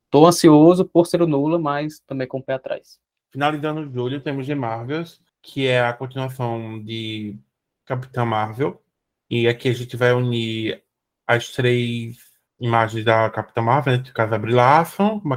tô 0.10 0.26
ansioso 0.26 0.86
por 0.86 1.06
ser 1.06 1.22
o 1.22 1.28
Nula, 1.28 1.60
mas 1.60 2.00
também 2.02 2.28
com 2.28 2.40
o 2.40 2.44
pé 2.44 2.54
atrás. 2.54 3.00
Finalizando 3.32 3.90
julho, 3.92 4.22
temos 4.22 4.48
The 4.48 4.56
Marvels, 4.56 5.22
que 5.42 5.68
é 5.68 5.82
a 5.82 5.94
continuação 5.94 6.82
de 6.84 7.38
Capitã 7.86 8.26
Marvel. 8.26 8.82
E 9.30 9.48
aqui 9.48 9.70
a 9.70 9.74
gente 9.74 9.96
vai 9.98 10.14
unir 10.14 10.84
as 11.26 11.50
três 11.50 12.18
imagens 12.60 13.04
da 13.04 13.30
Capitã 13.30 13.62
Marvel, 13.62 13.98
né? 13.98 14.04
no 14.06 14.14
caso 14.14 14.34
a 14.34 14.38
Brie 14.38 14.56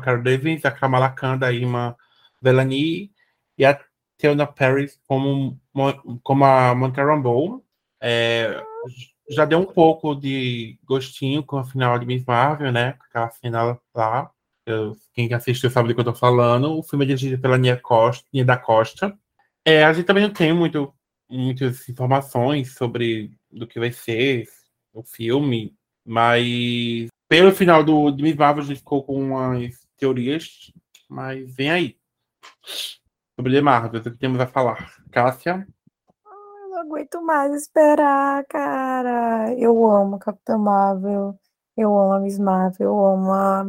Cara 0.03 0.19
Davis, 0.19 0.65
a 0.65 0.71
Kamala 0.71 1.11
Khan, 1.11 1.37
da 1.37 1.53
Ima 1.53 1.97
Velani 2.41 3.11
e 3.59 3.65
a 3.65 3.79
Theona 4.17 4.47
Paris 4.47 4.99
como, 5.07 5.61
como 6.23 6.45
a 6.45 6.75
Monica 6.75 7.05
Rambeau. 7.05 7.65
É, 8.01 8.63
já 9.31 9.45
deu 9.45 9.61
um 9.61 9.67
pouco 9.67 10.15
de 10.15 10.79
gostinho 10.85 11.43
com 11.43 11.59
a 11.59 11.65
final 11.65 11.99
de 11.99 12.07
Miss 12.07 12.25
Marvel, 12.25 12.73
né? 12.73 12.97
Aquela 13.01 13.31
cena 13.31 13.79
lá. 13.95 14.31
Eu, 14.67 14.97
quem 15.15 15.33
assistiu 15.33 15.71
sabe 15.71 15.89
do 15.89 15.95
que 15.95 16.01
eu 16.01 16.05
tô 16.05 16.15
falando. 16.15 16.79
O 16.79 16.83
filme 16.83 17.05
é 17.05 17.09
dirigido 17.09 17.41
pela 17.41 17.59
Nia, 17.59 17.77
Costa, 17.77 18.27
Nia 18.33 18.45
da 18.45 18.57
Costa. 18.57 19.17
É, 19.65 19.85
a 19.85 19.93
gente 19.93 20.07
também 20.07 20.25
não 20.25 20.33
tem 20.33 20.53
muito, 20.53 20.93
muitas 21.29 21.89
informações 21.89 22.75
sobre 22.75 23.31
do 23.51 23.67
que 23.67 23.79
vai 23.79 23.93
ser 23.93 24.49
o 24.93 25.03
filme, 25.03 25.77
mas 26.05 27.09
pelo 27.29 27.53
final 27.53 27.85
do 27.85 28.11
de 28.11 28.23
Miss 28.23 28.37
Marvel 28.37 28.65
a 28.65 28.67
gente 28.67 28.79
ficou 28.79 29.03
com 29.05 29.15
umas 29.15 29.87
teorias, 29.97 30.73
mas 31.09 31.55
vem 31.55 31.71
aí. 31.71 31.99
Sobre 33.37 33.53
The 33.53 33.61
Marvel, 33.61 34.01
o 34.01 34.03
que 34.03 34.11
temos 34.11 34.41
a 34.41 34.47
falar? 34.47 34.95
Cássia? 35.11 35.67
aguento 36.81 37.23
mais 37.23 37.55
esperar, 37.55 38.45
cara. 38.47 39.55
Eu 39.55 39.87
amo 39.91 40.19
Capitã 40.19 40.59
Marvel, 40.59 41.39
eu 41.77 41.97
amo 41.97 42.15
a 42.15 42.21
Miss 42.21 42.39
Marvel, 42.39 42.87
eu 42.89 43.07
amo 43.07 43.33
a 43.33 43.65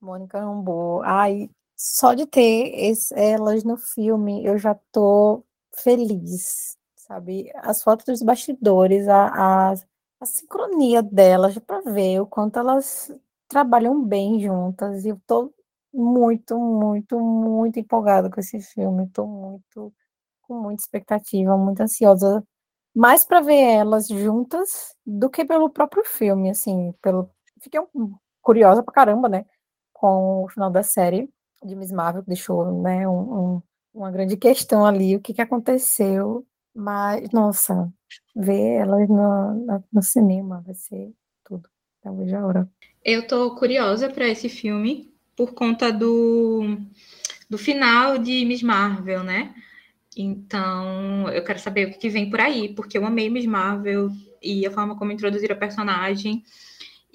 Mônica 0.00 0.40
Rambeau. 0.40 1.02
Ai, 1.02 1.50
só 1.76 2.14
de 2.14 2.26
ter 2.26 2.72
esse, 2.74 3.14
elas 3.14 3.64
no 3.64 3.76
filme, 3.76 4.44
eu 4.44 4.58
já 4.58 4.74
tô 4.92 5.44
feliz, 5.76 6.76
sabe? 7.06 7.50
As 7.56 7.82
fotos 7.82 8.06
dos 8.06 8.22
bastidores, 8.22 9.08
a, 9.08 9.72
a, 9.72 9.74
a 10.20 10.26
sincronia 10.26 11.02
delas, 11.02 11.58
para 11.58 11.80
ver 11.82 12.20
o 12.20 12.26
quanto 12.26 12.58
elas 12.58 13.12
trabalham 13.48 14.02
bem 14.04 14.40
juntas. 14.40 15.04
E 15.04 15.08
eu 15.10 15.20
tô 15.26 15.52
muito, 15.92 16.58
muito, 16.58 17.18
muito 17.20 17.78
empolgada 17.78 18.30
com 18.30 18.40
esse 18.40 18.60
filme. 18.60 19.08
Tô 19.10 19.26
muito 19.26 19.92
com 20.46 20.60
muita 20.60 20.82
expectativa, 20.82 21.56
muito 21.56 21.80
ansiosa, 21.80 22.44
mais 22.94 23.24
para 23.24 23.40
ver 23.40 23.60
elas 23.60 24.08
juntas 24.08 24.94
do 25.04 25.30
que 25.30 25.44
pelo 25.44 25.70
próprio 25.70 26.04
filme, 26.04 26.50
assim, 26.50 26.94
pelo 27.02 27.30
fiquei 27.60 27.80
curiosa 28.42 28.82
pra 28.82 28.92
caramba, 28.94 29.28
né, 29.28 29.46
com 29.92 30.44
o 30.44 30.48
final 30.48 30.70
da 30.70 30.82
série 30.82 31.30
de 31.64 31.74
Miss 31.74 31.90
Marvel, 31.92 32.22
que 32.22 32.28
deixou, 32.28 32.82
né, 32.82 33.08
um, 33.08 33.56
um, 33.56 33.62
uma 33.94 34.10
grande 34.10 34.36
questão 34.36 34.84
ali, 34.84 35.16
o 35.16 35.20
que 35.20 35.34
que 35.34 35.42
aconteceu, 35.42 36.46
mas, 36.74 37.30
nossa, 37.30 37.92
ver 38.34 38.80
elas 38.80 39.08
no, 39.08 39.84
no 39.92 40.02
cinema 40.02 40.62
vai 40.66 40.74
ser 40.74 41.12
tudo, 41.44 41.68
talvez 42.02 42.32
a 42.32 42.44
hora. 42.44 42.68
Eu 43.04 43.26
tô 43.26 43.54
curiosa 43.54 44.08
para 44.08 44.28
esse 44.28 44.48
filme 44.48 45.14
por 45.36 45.52
conta 45.54 45.92
do, 45.92 46.76
do 47.48 47.58
final 47.58 48.18
de 48.18 48.44
Miss 48.44 48.62
Marvel, 48.62 49.22
né? 49.22 49.54
Então, 50.16 51.28
eu 51.30 51.44
quero 51.44 51.58
saber 51.58 51.88
o 51.88 51.98
que 51.98 52.08
vem 52.08 52.30
por 52.30 52.40
aí, 52.40 52.74
porque 52.74 52.96
eu 52.96 53.04
amei 53.04 53.28
Miss 53.28 53.46
Marvel 53.46 54.10
e 54.42 54.66
a 54.66 54.70
forma 54.70 54.96
como 54.96 55.12
introduziram 55.12 55.56
a 55.56 55.58
personagem 55.58 56.44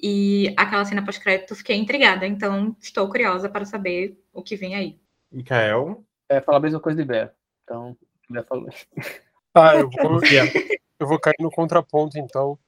e 0.02 0.54
aquela 0.56 0.84
cena 0.84 1.04
pós-crédito, 1.04 1.54
fiquei 1.54 1.76
intrigada. 1.76 2.26
Então, 2.26 2.76
estou 2.80 3.08
curiosa 3.08 3.48
para 3.48 3.64
saber 3.64 4.18
o 4.32 4.42
que 4.42 4.56
vem 4.56 4.74
aí. 4.74 4.98
Mikael? 5.30 6.04
É, 6.28 6.40
falar 6.40 6.58
a 6.58 6.60
mesma 6.60 6.80
coisa 6.80 7.00
de 7.00 7.04
Bé. 7.04 7.32
Então, 7.64 7.96
Bé 8.28 8.42
falou. 8.42 8.68
Ah, 9.54 9.76
eu 9.76 9.90
vou, 9.90 10.20
eu 10.98 11.06
vou 11.06 11.18
cair 11.18 11.36
no 11.40 11.50
contraponto, 11.50 12.18
então. 12.18 12.58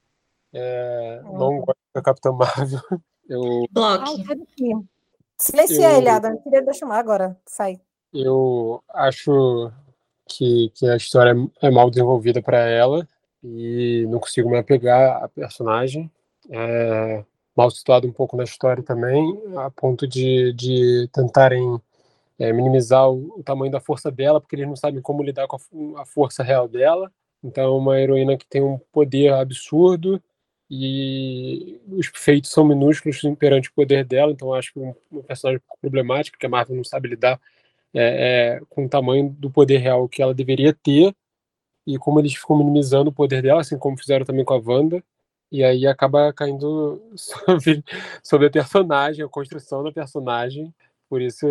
É, 0.53 1.21
não 1.23 1.59
gosto 1.59 1.79
da 1.93 2.01
Capitã 2.01 2.31
Marvel. 2.31 2.81
Eu... 3.27 3.65
Bloque. 3.71 4.23
Silencia 5.37 5.91
eu... 5.91 5.97
ele, 5.97 6.09
Adam. 6.09 6.37
Queria 6.37 6.61
deixar 6.61 6.91
agora. 6.91 7.37
Sai. 7.45 7.79
Eu 8.13 8.83
acho 8.89 9.71
que, 10.27 10.71
que 10.75 10.87
a 10.87 10.95
história 10.95 11.33
é 11.61 11.71
mal 11.71 11.89
desenvolvida 11.89 12.41
para 12.41 12.59
ela 12.59 13.07
e 13.43 14.05
não 14.09 14.19
consigo 14.19 14.49
me 14.49 14.57
apegar 14.57 15.23
à 15.23 15.27
personagem. 15.27 16.11
É 16.49 17.23
mal 17.55 17.69
situado 17.69 18.07
um 18.07 18.11
pouco 18.11 18.35
na 18.35 18.43
história 18.43 18.83
também, 18.83 19.41
a 19.57 19.69
ponto 19.69 20.07
de, 20.07 20.53
de 20.53 21.07
tentarem 21.13 21.79
é, 22.43 22.51
minimizar 22.51 23.09
o, 23.09 23.39
o, 23.39 23.43
tamanho 23.43 23.71
da 23.71 23.79
força 23.79 24.11
dela, 24.11 24.41
porque 24.41 24.55
eles 24.55 24.67
não 24.67 24.75
sabem 24.75 25.01
como 25.01 25.23
lidar 25.23 25.47
com 25.47 25.55
a, 25.55 26.01
a 26.01 26.05
força 26.05 26.43
real 26.43 26.67
dela. 26.67 27.09
Então, 27.41 27.63
é 27.63 27.77
uma 27.77 27.99
heroína 27.99 28.37
que 28.37 28.45
tem 28.45 28.61
um 28.61 28.77
poder 28.91 29.31
absurdo 29.33 30.21
e 30.69 31.79
os 31.87 32.07
feitos 32.13 32.51
são 32.51 32.65
minúsculos 32.65 33.21
perante 33.37 33.69
o 33.69 33.73
poder 33.73 34.03
dela, 34.03 34.31
então 34.31 34.53
acho 34.53 34.73
que 34.73 34.79
um, 34.79 34.93
um 35.11 35.21
personagem 35.21 35.61
problemático, 35.81 36.37
que 36.37 36.45
a 36.45 36.49
Marvel 36.49 36.75
não 36.75 36.83
sabe 36.83 37.09
lidar 37.09 37.39
é, 37.93 38.57
é, 38.57 38.61
com 38.69 38.85
o 38.85 38.89
tamanho 38.89 39.29
do 39.29 39.49
poder 39.49 39.77
real 39.77 40.09
que 40.09 40.21
ela 40.21 40.33
deveria 40.33 40.73
ter 40.73 41.15
e 41.85 41.97
como 41.97 42.19
eles 42.19 42.33
ficam 42.33 42.57
minimizando 42.57 43.09
o 43.09 43.13
poder 43.13 43.41
dela, 43.41 43.61
assim 43.61 43.77
como 43.77 43.97
fizeram 43.97 44.25
também 44.25 44.43
com 44.43 44.53
a 44.53 44.61
Wanda, 44.65 45.03
e 45.51 45.63
aí 45.63 45.85
acaba 45.85 46.33
caindo 46.33 47.01
sobre, 47.15 47.83
sobre 48.23 48.47
a 48.47 48.51
personagem, 48.51 49.23
a 49.23 49.29
construção 49.29 49.83
da 49.83 49.91
personagem, 49.91 50.73
por 51.13 51.21
isso 51.21 51.45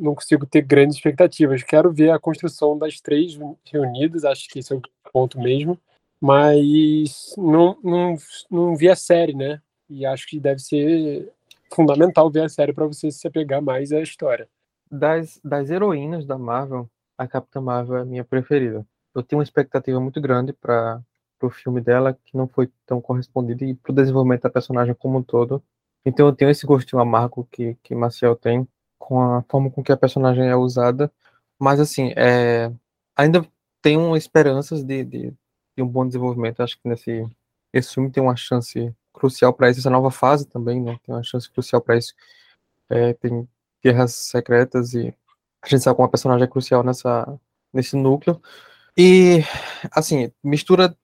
não 0.00 0.14
consigo 0.14 0.46
ter 0.46 0.62
grandes 0.62 0.96
expectativas. 0.96 1.62
Quero 1.62 1.92
ver 1.92 2.10
a 2.10 2.18
construção 2.18 2.78
das 2.78 2.98
três 2.98 3.38
reunidas, 3.70 4.24
acho 4.24 4.48
que 4.48 4.60
esse 4.60 4.72
é 4.72 4.76
o 4.76 4.82
ponto 5.12 5.38
mesmo, 5.38 5.78
mas 6.18 7.34
não, 7.36 7.76
não, 7.84 8.16
não 8.50 8.74
vi 8.74 8.88
a 8.88 8.96
série, 8.96 9.34
né? 9.34 9.60
E 9.90 10.06
acho 10.06 10.26
que 10.26 10.40
deve 10.40 10.60
ser 10.60 11.30
fundamental 11.70 12.30
ver 12.30 12.44
a 12.44 12.48
série 12.48 12.72
para 12.72 12.86
você 12.86 13.10
se 13.10 13.26
apegar 13.28 13.60
mais 13.60 13.92
à 13.92 14.00
história 14.00 14.48
das, 14.90 15.40
das 15.42 15.70
heroínas 15.70 16.26
da 16.26 16.36
Marvel, 16.36 16.88
a 17.16 17.26
Capitã 17.26 17.60
Marvel 17.60 17.96
é 17.96 18.00
a 18.02 18.04
minha 18.04 18.24
preferida. 18.24 18.86
Eu 19.14 19.22
tenho 19.22 19.38
uma 19.40 19.44
expectativa 19.44 19.98
muito 19.98 20.20
grande 20.20 20.52
para 20.52 21.02
o 21.42 21.50
filme 21.50 21.80
dela, 21.80 22.16
que 22.24 22.36
não 22.36 22.46
foi 22.46 22.70
tão 22.86 23.00
correspondida, 23.00 23.64
e 23.64 23.74
para 23.74 23.92
o 23.92 23.94
desenvolvimento 23.94 24.42
da 24.42 24.50
personagem 24.50 24.94
como 24.94 25.18
um 25.18 25.22
todo. 25.22 25.62
Então 26.04 26.26
eu 26.26 26.34
tenho 26.34 26.50
esse 26.50 26.66
gostinho 26.66 27.00
amargo 27.00 27.48
que, 27.50 27.76
que 27.82 27.94
Marcel 27.94 28.36
tem, 28.36 28.68
com 29.02 29.20
a 29.20 29.42
forma 29.42 29.68
com 29.68 29.82
que 29.82 29.90
a 29.90 29.96
personagem 29.96 30.48
é 30.48 30.54
usada. 30.54 31.10
Mas, 31.58 31.80
assim, 31.80 32.12
é, 32.16 32.72
ainda 33.16 33.44
tenho 33.82 34.16
esperanças 34.16 34.84
de, 34.84 35.04
de, 35.04 35.34
de, 35.76 35.82
um 35.82 35.88
bom 35.88 36.06
desenvolvimento. 36.06 36.62
Acho 36.62 36.80
que 36.80 36.88
nesse 36.88 37.26
esse 37.72 37.94
filme 37.94 38.10
tem 38.10 38.22
uma 38.22 38.36
chance 38.36 38.94
crucial 39.12 39.52
para 39.52 39.70
isso, 39.70 39.80
essa 39.80 39.90
nova 39.90 40.10
fase 40.10 40.46
também, 40.46 40.80
né? 40.80 40.98
Tem 41.04 41.14
uma 41.14 41.22
chance 41.22 41.50
crucial 41.50 41.80
para 41.80 41.96
isso. 41.96 42.14
É, 42.88 43.14
tem 43.14 43.48
Guerras 43.82 44.14
Secretas 44.14 44.94
e 44.94 45.14
a 45.62 45.68
gente 45.68 45.82
sabe 45.82 45.96
como 45.96 46.06
a 46.06 46.10
personagem 46.10 46.44
é 46.44 46.48
crucial 46.48 46.84
nessa, 46.84 47.40
nesse 47.72 47.96
núcleo. 47.96 48.40
E, 48.96 49.42
assim, 49.90 50.32
mistura 50.44 50.96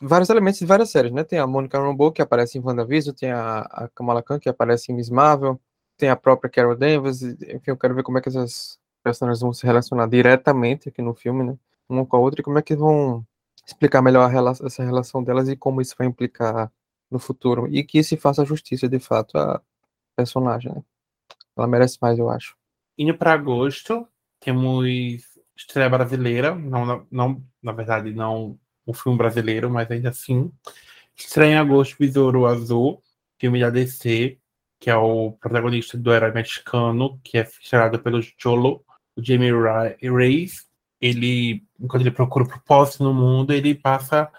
vários 0.00 0.30
elementos 0.30 0.60
de 0.60 0.66
várias 0.66 0.90
séries, 0.90 1.12
né? 1.12 1.24
Tem 1.24 1.38
a 1.38 1.46
Monica 1.46 1.78
Rambeau, 1.78 2.12
que 2.12 2.22
aparece 2.22 2.58
em 2.58 2.62
WandaVision, 2.62 3.14
tem 3.14 3.32
a, 3.32 3.60
a 3.60 3.88
Kamala 3.88 4.22
Khan, 4.22 4.38
que 4.38 4.48
aparece 4.48 4.92
em 4.92 4.94
Miss 4.94 5.10
Marvel, 5.10 5.60
tem 6.00 6.08
a 6.08 6.16
própria 6.16 6.50
Carol 6.50 6.74
Danvers, 6.74 7.22
enfim, 7.22 7.70
eu 7.70 7.76
quero 7.76 7.94
ver 7.94 8.02
como 8.02 8.18
é 8.18 8.20
que 8.22 8.28
essas 8.30 8.78
personagens 9.02 9.40
vão 9.40 9.52
se 9.52 9.66
relacionar 9.66 10.06
diretamente 10.08 10.88
aqui 10.88 11.02
no 11.02 11.14
filme, 11.14 11.44
né? 11.44 11.58
Uma 11.88 12.06
com 12.06 12.16
a 12.16 12.20
outra, 12.20 12.40
e 12.40 12.44
como 12.44 12.58
é 12.58 12.62
que 12.62 12.74
vão 12.74 13.24
explicar 13.66 14.00
melhor 14.00 14.28
relação, 14.30 14.66
essa 14.66 14.82
relação 14.82 15.22
delas 15.22 15.48
e 15.48 15.56
como 15.56 15.80
isso 15.80 15.94
vai 15.98 16.06
implicar 16.06 16.72
no 17.10 17.18
futuro. 17.18 17.68
E 17.70 17.84
que 17.84 18.02
se 18.02 18.16
faça 18.16 18.44
justiça, 18.44 18.88
de 18.88 18.98
fato, 18.98 19.36
à 19.36 19.60
personagem, 20.16 20.72
né? 20.72 20.82
Ela 21.56 21.66
merece 21.66 21.98
mais, 22.00 22.18
eu 22.18 22.30
acho. 22.30 22.56
Indo 22.96 23.16
para 23.16 23.32
agosto, 23.34 24.08
temos 24.40 24.86
estreia 25.56 25.90
brasileira, 25.90 26.54
não, 26.54 27.06
não, 27.10 27.44
na 27.62 27.72
verdade, 27.72 28.12
não 28.14 28.58
o 28.86 28.94
filme 28.94 29.18
brasileiro, 29.18 29.68
mas 29.70 29.90
ainda 29.90 30.08
assim. 30.08 30.50
Estreia 31.14 31.52
em 31.52 31.58
agosto, 31.58 31.96
Besouro 31.98 32.46
Azul, 32.46 33.02
filme 33.38 33.60
da 33.60 33.68
DC, 33.68 34.38
que 34.80 34.88
é 34.88 34.96
o 34.96 35.32
protagonista 35.32 35.98
do 35.98 36.12
herói 36.12 36.32
mexicano, 36.32 37.20
que 37.22 37.36
é 37.36 37.42
estrelado 37.42 37.98
pelo 38.00 38.20
Cholo, 38.38 38.82
o 39.14 39.22
Jamie 39.22 39.52
Reyes. 40.00 40.66
Ele, 40.98 41.62
enquanto 41.78 42.02
ele 42.02 42.10
procura 42.10 42.46
o 42.46 42.48
propósito 42.48 43.04
no 43.04 43.12
mundo, 43.12 43.52
ele 43.52 43.74
passa 43.74 44.30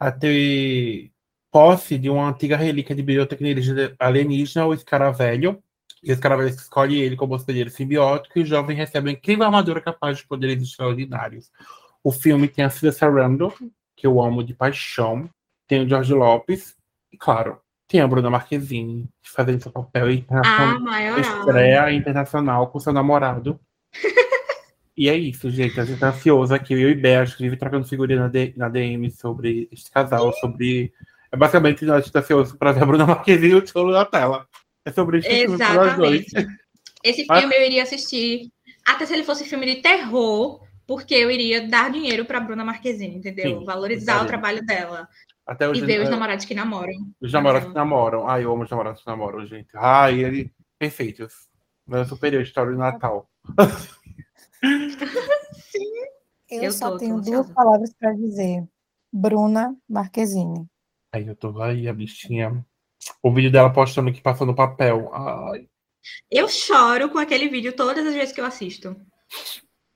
a 0.00 0.10
ter 0.10 1.12
posse 1.50 1.98
de 1.98 2.08
uma 2.08 2.28
antiga 2.28 2.56
relíquia 2.56 2.96
de 2.96 3.02
biotecnologia 3.02 3.94
alienígena, 3.98 4.66
o 4.66 4.74
escaravelho. 4.74 5.62
E 6.02 6.10
o 6.10 6.14
escaravelho 6.14 6.48
escolhe 6.48 6.98
ele 7.00 7.16
como 7.16 7.34
hospedeiro 7.34 7.70
simbiótico 7.70 8.38
e 8.38 8.42
o 8.42 8.46
jovem 8.46 8.76
recebe 8.76 9.08
uma 9.08 9.12
incrível 9.12 9.44
armadura 9.44 9.80
capaz 9.80 10.18
de 10.18 10.26
poderes 10.26 10.62
extraordinários. 10.62 11.50
O 12.02 12.10
filme 12.10 12.48
tem 12.48 12.64
a 12.64 12.70
Cida 12.70 12.92
Sarandon, 12.92 13.52
que 13.96 14.06
eu 14.06 14.20
amo 14.22 14.42
de 14.42 14.54
paixão, 14.54 15.28
tem 15.66 15.84
o 15.84 15.88
George 15.88 16.12
Lopes, 16.12 16.76
e 17.10 17.16
claro, 17.16 17.58
tem 17.94 18.00
a 18.00 18.08
Bruna 18.08 18.28
Marquezine, 18.28 19.08
fazendo 19.22 19.62
seu 19.62 19.70
papel 19.70 20.06
Ah, 20.28 20.80
maior. 20.80 21.20
estreia 21.20 21.92
internacional 21.92 22.66
com 22.66 22.80
seu 22.80 22.92
namorado. 22.92 23.60
e 24.96 25.08
é 25.08 25.16
isso, 25.16 25.48
gente. 25.48 25.78
A 25.78 25.84
gente 25.84 26.00
tá 26.00 26.08
ansioso 26.08 26.52
aqui. 26.52 26.74
Eu 26.74 26.90
e 26.90 26.94
Bea, 26.96 27.24
vive 27.24 27.56
trocando 27.56 27.86
figurinha 27.86 28.18
na, 28.18 28.26
D- 28.26 28.52
na 28.56 28.68
DM 28.68 29.08
sobre 29.12 29.68
este 29.70 29.92
casal, 29.92 30.32
sobre. 30.32 30.92
É 31.30 31.36
basicamente 31.36 31.88
a 31.88 32.00
gente 32.00 32.10
tá 32.10 32.18
ansioso 32.18 32.58
pra 32.58 32.72
ver 32.72 32.82
a 32.82 32.86
Bruna 32.86 33.06
Marquezine 33.06 33.52
e 33.52 33.54
o 33.54 33.62
Tcholo 33.62 33.92
na 33.92 34.04
tela. 34.04 34.44
É 34.84 34.90
sobre 34.90 35.18
isso 35.18 35.28
que 35.28 35.46
nós 35.46 35.96
dois. 35.96 36.26
Exatamente. 36.26 36.58
Esse 37.04 37.24
Mas- 37.28 37.38
filme 37.42 37.54
eu 37.54 37.62
iria 37.64 37.84
assistir, 37.84 38.50
até 38.84 39.06
se 39.06 39.12
ele 39.14 39.22
fosse 39.22 39.44
filme 39.44 39.66
de 39.72 39.82
terror, 39.82 40.60
porque 40.84 41.14
eu 41.14 41.30
iria 41.30 41.68
dar 41.68 41.92
dinheiro 41.92 42.24
pra 42.24 42.40
Bruna 42.40 42.64
Marquezine, 42.64 43.18
entendeu? 43.18 43.60
Sim, 43.60 43.64
Valorizar 43.64 44.20
o 44.24 44.26
trabalho 44.26 44.66
dela. 44.66 45.06
Até 45.46 45.66
E 45.66 45.68
hoje. 45.68 45.84
ver 45.84 46.00
os 46.00 46.08
é, 46.08 46.10
namorados 46.10 46.44
que 46.44 46.54
namoram. 46.54 46.92
os 47.20 47.32
namorados 47.32 47.68
que 47.68 47.74
namoram. 47.74 48.26
Ai, 48.28 48.44
eu 48.44 48.52
amo 48.52 48.62
os 48.64 48.70
namorados 48.70 49.02
que 49.02 49.06
namoram, 49.06 49.44
gente. 49.46 49.68
Ai, 49.74 50.20
ele. 50.24 50.52
Perfeitos. 50.78 51.48
Meu 51.86 52.04
superior 52.06 52.42
história 52.42 52.72
de 52.72 52.78
Natal. 52.78 53.28
Eu, 56.50 56.62
Eu 56.64 56.72
só 56.72 56.86
tô- 56.86 56.92
tô 56.92 56.98
tenho 56.98 57.14
duas 57.16 57.28
ansiosa. 57.28 57.54
palavras 57.54 57.92
para 57.94 58.12
dizer. 58.12 58.64
Bruna 59.12 59.76
Marquezine. 59.88 60.66
Aí 61.12 61.26
eu 61.26 61.36
tô 61.36 61.60
aí, 61.62 61.88
a 61.88 61.92
bichinha. 61.92 62.64
O 63.22 63.32
vídeo 63.32 63.50
dela 63.52 63.72
postando 63.72 64.12
que 64.12 64.20
passou 64.20 64.46
no 64.46 64.54
papel. 64.54 65.10
Ai. 65.14 65.68
Eu 66.30 66.48
choro 66.48 67.08
com 67.10 67.18
aquele 67.18 67.48
vídeo 67.48 67.74
todas 67.74 68.04
as 68.06 68.14
vezes 68.14 68.34
que 68.34 68.40
eu 68.40 68.44
assisto. 68.46 68.96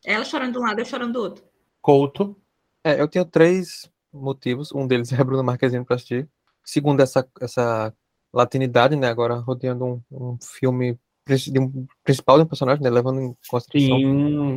Ela 0.04 0.24
chorando 0.24 0.52
de 0.52 0.58
um 0.58 0.62
lado, 0.62 0.78
eu 0.78 0.84
chorando 0.84 1.12
do 1.14 1.20
outro. 1.20 1.44
Couto. 1.80 2.40
É, 2.84 3.00
eu 3.00 3.08
tenho 3.08 3.24
três 3.24 3.90
motivos. 4.12 4.72
Um 4.72 4.86
deles 4.86 5.10
é 5.12 5.20
a 5.20 5.24
Bruna 5.24 5.42
Marquezine 5.42 5.84
para 5.84 5.96
assistir. 5.96 6.28
Segundo, 6.64 7.00
essa, 7.00 7.26
essa 7.40 7.94
latinidade, 8.32 8.94
né? 8.96 9.08
Agora 9.08 9.36
rodeando 9.36 9.84
um, 9.84 10.02
um 10.10 10.38
filme 10.42 10.98
de 11.26 11.58
um, 11.58 11.86
principal 12.02 12.38
de 12.38 12.44
um 12.44 12.46
personagem, 12.48 12.82
né? 12.82 12.90
Levando 12.90 13.20
em 13.20 13.36
consideração 13.48 13.98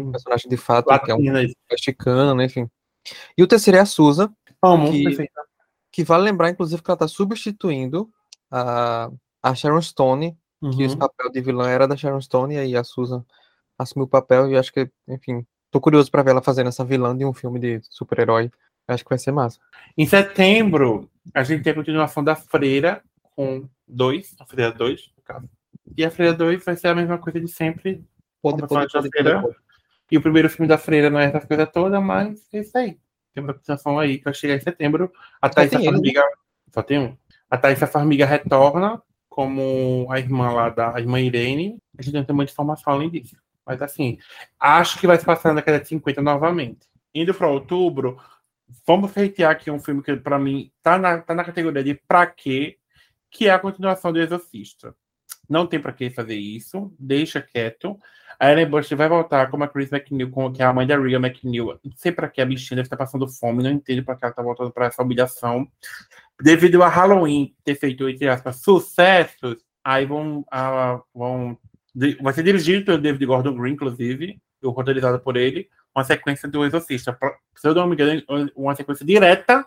um 0.07 0.11
personagem 0.11 0.49
de 0.49 0.57
fato, 0.57 0.87
que 1.05 1.11
é 1.11 1.15
um 1.15 1.19
mexicano, 1.69 2.33
né? 2.35 2.45
Enfim. 2.45 2.69
E 3.37 3.43
o 3.43 3.47
terceiro 3.47 3.77
é 3.77 3.81
a 3.81 3.85
Susan. 3.85 4.33
Que- 4.91 5.03
que 5.91 6.03
vale 6.03 6.23
lembrar, 6.23 6.49
inclusive, 6.49 6.81
que 6.81 6.89
ela 6.89 6.95
está 6.95 7.07
substituindo 7.07 8.09
a, 8.49 9.09
a 9.43 9.53
Sharon 9.55 9.81
Stone, 9.81 10.37
que 10.71 10.83
esse 10.83 10.93
Uhum. 10.93 10.99
papel 10.99 11.29
de 11.31 11.41
vilã 11.41 11.67
era 11.69 11.87
da 11.87 11.97
Sharon 11.97 12.21
Stone, 12.21 12.55
e 12.55 12.57
aí 12.57 12.75
a 12.77 12.83
Susan 12.83 13.25
assumiu 13.77 14.05
o 14.05 14.09
papel, 14.09 14.49
e 14.51 14.57
acho 14.57 14.71
que, 14.71 14.89
enfim, 15.07 15.45
tô 15.71 15.81
curioso 15.81 16.09
para 16.11 16.21
ver 16.23 16.31
ela 16.31 16.41
fazendo 16.41 16.67
essa 16.67 16.85
vilã 16.85 17.17
de 17.17 17.25
um 17.25 17.33
filme 17.33 17.59
de 17.59 17.81
super-herói. 17.89 18.49
Acho 18.93 19.03
que 19.03 19.09
vai 19.09 19.19
ser 19.19 19.31
massa. 19.31 19.59
Em 19.97 20.05
setembro, 20.05 21.09
a 21.33 21.43
gente 21.43 21.63
tem 21.63 21.71
a 21.71 21.75
continuação 21.75 22.23
da 22.23 22.35
Freira 22.35 23.01
com 23.35 23.67
dois, 23.87 24.35
a 24.39 24.45
Freira 24.45 24.71
2, 24.71 25.11
no 25.17 25.23
caso. 25.23 25.49
E 25.97 26.05
a 26.05 26.11
Freira 26.11 26.33
2 26.33 26.63
vai 26.63 26.75
ser 26.75 26.87
a 26.87 26.95
mesma 26.95 27.17
coisa 27.17 27.39
de 27.39 27.47
sempre. 27.47 28.03
Pode, 28.41 28.65
pode, 28.67 28.91
pode, 28.91 29.03
de 29.03 29.09
Feira. 29.09 29.41
pode. 29.41 29.55
E 30.11 30.17
o 30.17 30.21
primeiro 30.21 30.49
filme 30.49 30.67
da 30.67 30.77
Freira 30.77 31.09
não 31.09 31.19
é 31.19 31.25
essa 31.25 31.39
coisa 31.39 31.65
toda, 31.65 32.01
mas 32.01 32.47
é 32.53 32.59
isso 32.59 32.77
aí. 32.77 32.97
Tem 33.33 33.43
uma 33.43 33.53
continuação 33.53 33.97
aí 33.97 34.17
que 34.17 34.25
vai 34.25 34.33
chegar 34.33 34.55
em 34.55 34.59
setembro. 34.59 35.11
A 35.41 35.49
tem 35.49 35.65
ele, 35.65 35.77
né? 35.77 35.85
Farmiga. 35.85 36.23
Só 36.73 36.83
tem 36.83 36.99
um. 36.99 37.17
A 37.49 37.57
Thaisa 37.57 37.87
Farmiga 37.87 38.25
retorna 38.25 39.01
como 39.29 40.07
a 40.09 40.19
irmã 40.19 40.51
lá 40.51 40.69
da 40.69 40.99
irmã 40.99 41.19
Irene. 41.19 41.77
A 41.97 42.01
gente 42.01 42.13
não 42.13 42.25
tem 42.25 42.35
muita 42.35 42.51
informação 42.51 42.91
além 42.91 43.09
disso. 43.09 43.35
Mas 43.65 43.81
assim, 43.81 44.17
acho 44.59 44.99
que 44.99 45.07
vai 45.07 45.17
se 45.17 45.25
passar 45.25 45.49
na 45.49 45.55
década 45.55 45.79
de 45.79 45.87
50 45.87 46.21
novamente. 46.21 46.79
Indo 47.13 47.33
para 47.33 47.47
outubro, 47.47 48.17
vamos 48.85 49.11
reitear 49.13 49.51
aqui 49.51 49.69
um 49.71 49.79
filme 49.79 50.01
que 50.01 50.15
para 50.17 50.39
mim 50.39 50.71
tá 50.81 50.97
na, 50.97 51.19
tá 51.19 51.33
na 51.33 51.43
categoria 51.43 51.83
de 51.83 51.95
pra 52.07 52.25
quê, 52.25 52.77
que 53.29 53.47
é 53.47 53.51
a 53.51 53.59
continuação 53.59 54.11
do 54.11 54.19
Exorcista. 54.19 54.95
Não 55.49 55.67
tem 55.67 55.79
pra 55.79 55.91
que 55.91 56.09
fazer 56.09 56.35
isso, 56.35 56.93
deixa 56.97 57.41
quieto. 57.41 57.99
A 58.39 58.51
Ellen 58.51 58.69
Bush 58.69 58.89
vai 58.91 59.07
voltar 59.07 59.51
como 59.51 59.63
a 59.63 59.67
Chris 59.67 59.91
McNeil, 59.91 60.51
que 60.51 60.61
é 60.61 60.65
a 60.65 60.73
mãe 60.73 60.87
da 60.87 60.97
Regan 60.97 61.19
McNeil. 61.19 61.79
Não 61.83 61.91
sei 61.95 62.11
pra 62.11 62.29
que 62.29 62.41
a 62.41 62.45
bichinha 62.45 62.81
estar 62.81 62.97
passando 62.97 63.27
fome, 63.27 63.61
não 63.61 63.71
entendo 63.71 64.03
pra 64.03 64.15
que 64.15 64.25
ela 64.25 64.33
tá 64.33 64.41
voltando 64.41 64.71
pra 64.71 64.87
essa 64.87 65.03
humilhação. 65.03 65.67
Devido 66.41 66.81
a 66.81 66.87
Halloween 66.87 67.53
ter 67.63 67.75
feito, 67.75 68.07
entre 68.09 68.27
aspas, 68.29 68.61
sucessos, 68.61 69.57
aí 69.83 70.05
vão. 70.05 70.45
vão 71.13 71.57
vai 72.21 72.33
ser 72.33 72.43
dirigido 72.43 72.85
pelo 72.85 72.97
David 72.97 73.25
Gordon 73.25 73.55
Green, 73.55 73.73
inclusive, 73.73 74.41
roteirizado 74.63 75.19
por 75.19 75.35
ele, 75.35 75.69
uma 75.95 76.03
sequência 76.03 76.47
do 76.47 76.63
Exorcista. 76.65 77.13
Pra- 77.13 77.37
Se 77.55 77.67
eu 77.67 77.75
não 77.75 77.87
me 77.87 77.93
engano, 77.95 78.21
uma 78.55 78.75
sequência 78.75 79.05
direta 79.05 79.65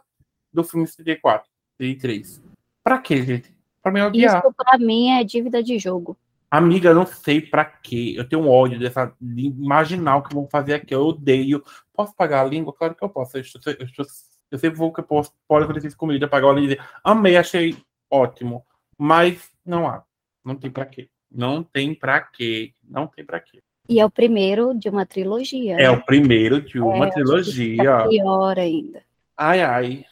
do 0.52 0.64
filme 0.64 0.86
74, 0.86 1.48
33. 1.78 2.42
Pra 2.82 2.98
quê, 2.98 3.22
gente? 3.22 3.54
Pra 3.82 3.92
me 3.92 4.02
odiar. 4.02 4.38
Isso 4.38 4.54
pra 4.54 4.78
mim 4.78 5.10
é 5.10 5.24
dívida 5.24 5.62
de 5.62 5.78
jogo. 5.78 6.16
Amiga, 6.50 6.90
eu 6.90 6.94
não 6.94 7.04
sei 7.06 7.40
pra 7.40 7.64
quê. 7.64 8.14
Eu 8.16 8.28
tenho 8.28 8.42
um 8.42 8.48
ódio 8.48 8.78
dessa 8.78 9.12
de 9.20 9.46
imaginar 9.46 10.16
o 10.16 10.22
que 10.22 10.34
vão 10.34 10.46
fazer 10.48 10.74
aqui. 10.74 10.94
Eu 10.94 11.02
odeio. 11.06 11.62
Posso 11.92 12.14
pagar 12.14 12.42
a 12.42 12.48
língua? 12.48 12.72
Claro 12.72 12.94
que 12.94 13.02
eu 13.02 13.08
posso. 13.08 13.36
Eu, 13.36 13.40
estou- 13.40 13.72
eu, 13.78 13.84
estou- 13.86 14.06
eu 14.50 14.58
sempre 14.58 14.78
vou 14.78 14.92
que 14.92 15.00
eu 15.00 15.04
posso. 15.04 15.32
Pode 15.48 15.64
acontecer 15.64 15.88
isso 15.88 15.96
comigo, 15.96 16.18
de 16.20 16.26
pagar 16.28 16.48
a 16.48 16.52
língua 16.52 16.72
e 16.72 16.76
dizer, 16.76 16.88
amei, 17.02 17.36
achei 17.36 17.76
ótimo. 18.10 18.64
Mas 18.96 19.50
não 19.66 19.88
há. 19.88 20.04
Não 20.44 20.54
tem 20.54 20.70
pra 20.70 20.86
quê. 20.86 21.08
Não 21.30 21.62
tem 21.64 21.92
pra 21.94 22.20
quê. 22.20 22.72
Não 22.84 23.08
tem 23.08 23.24
pra 23.24 23.40
quê. 23.40 23.60
E 23.88 24.00
é 24.00 24.04
o 24.04 24.10
primeiro 24.10 24.74
de 24.74 24.88
uma 24.88 25.04
trilogia. 25.04 25.74
É 25.74 25.82
né? 25.82 25.90
o 25.90 26.02
primeiro 26.04 26.60
de 26.60 26.80
uma 26.80 27.06
É, 27.06 27.08
acho 27.08 27.08
que 27.08 27.14
trilogia. 27.14 27.76
fica 27.76 28.08
Pior 28.08 28.58
ainda. 28.58 29.02
Ai, 29.36 29.62
ai. 29.62 30.04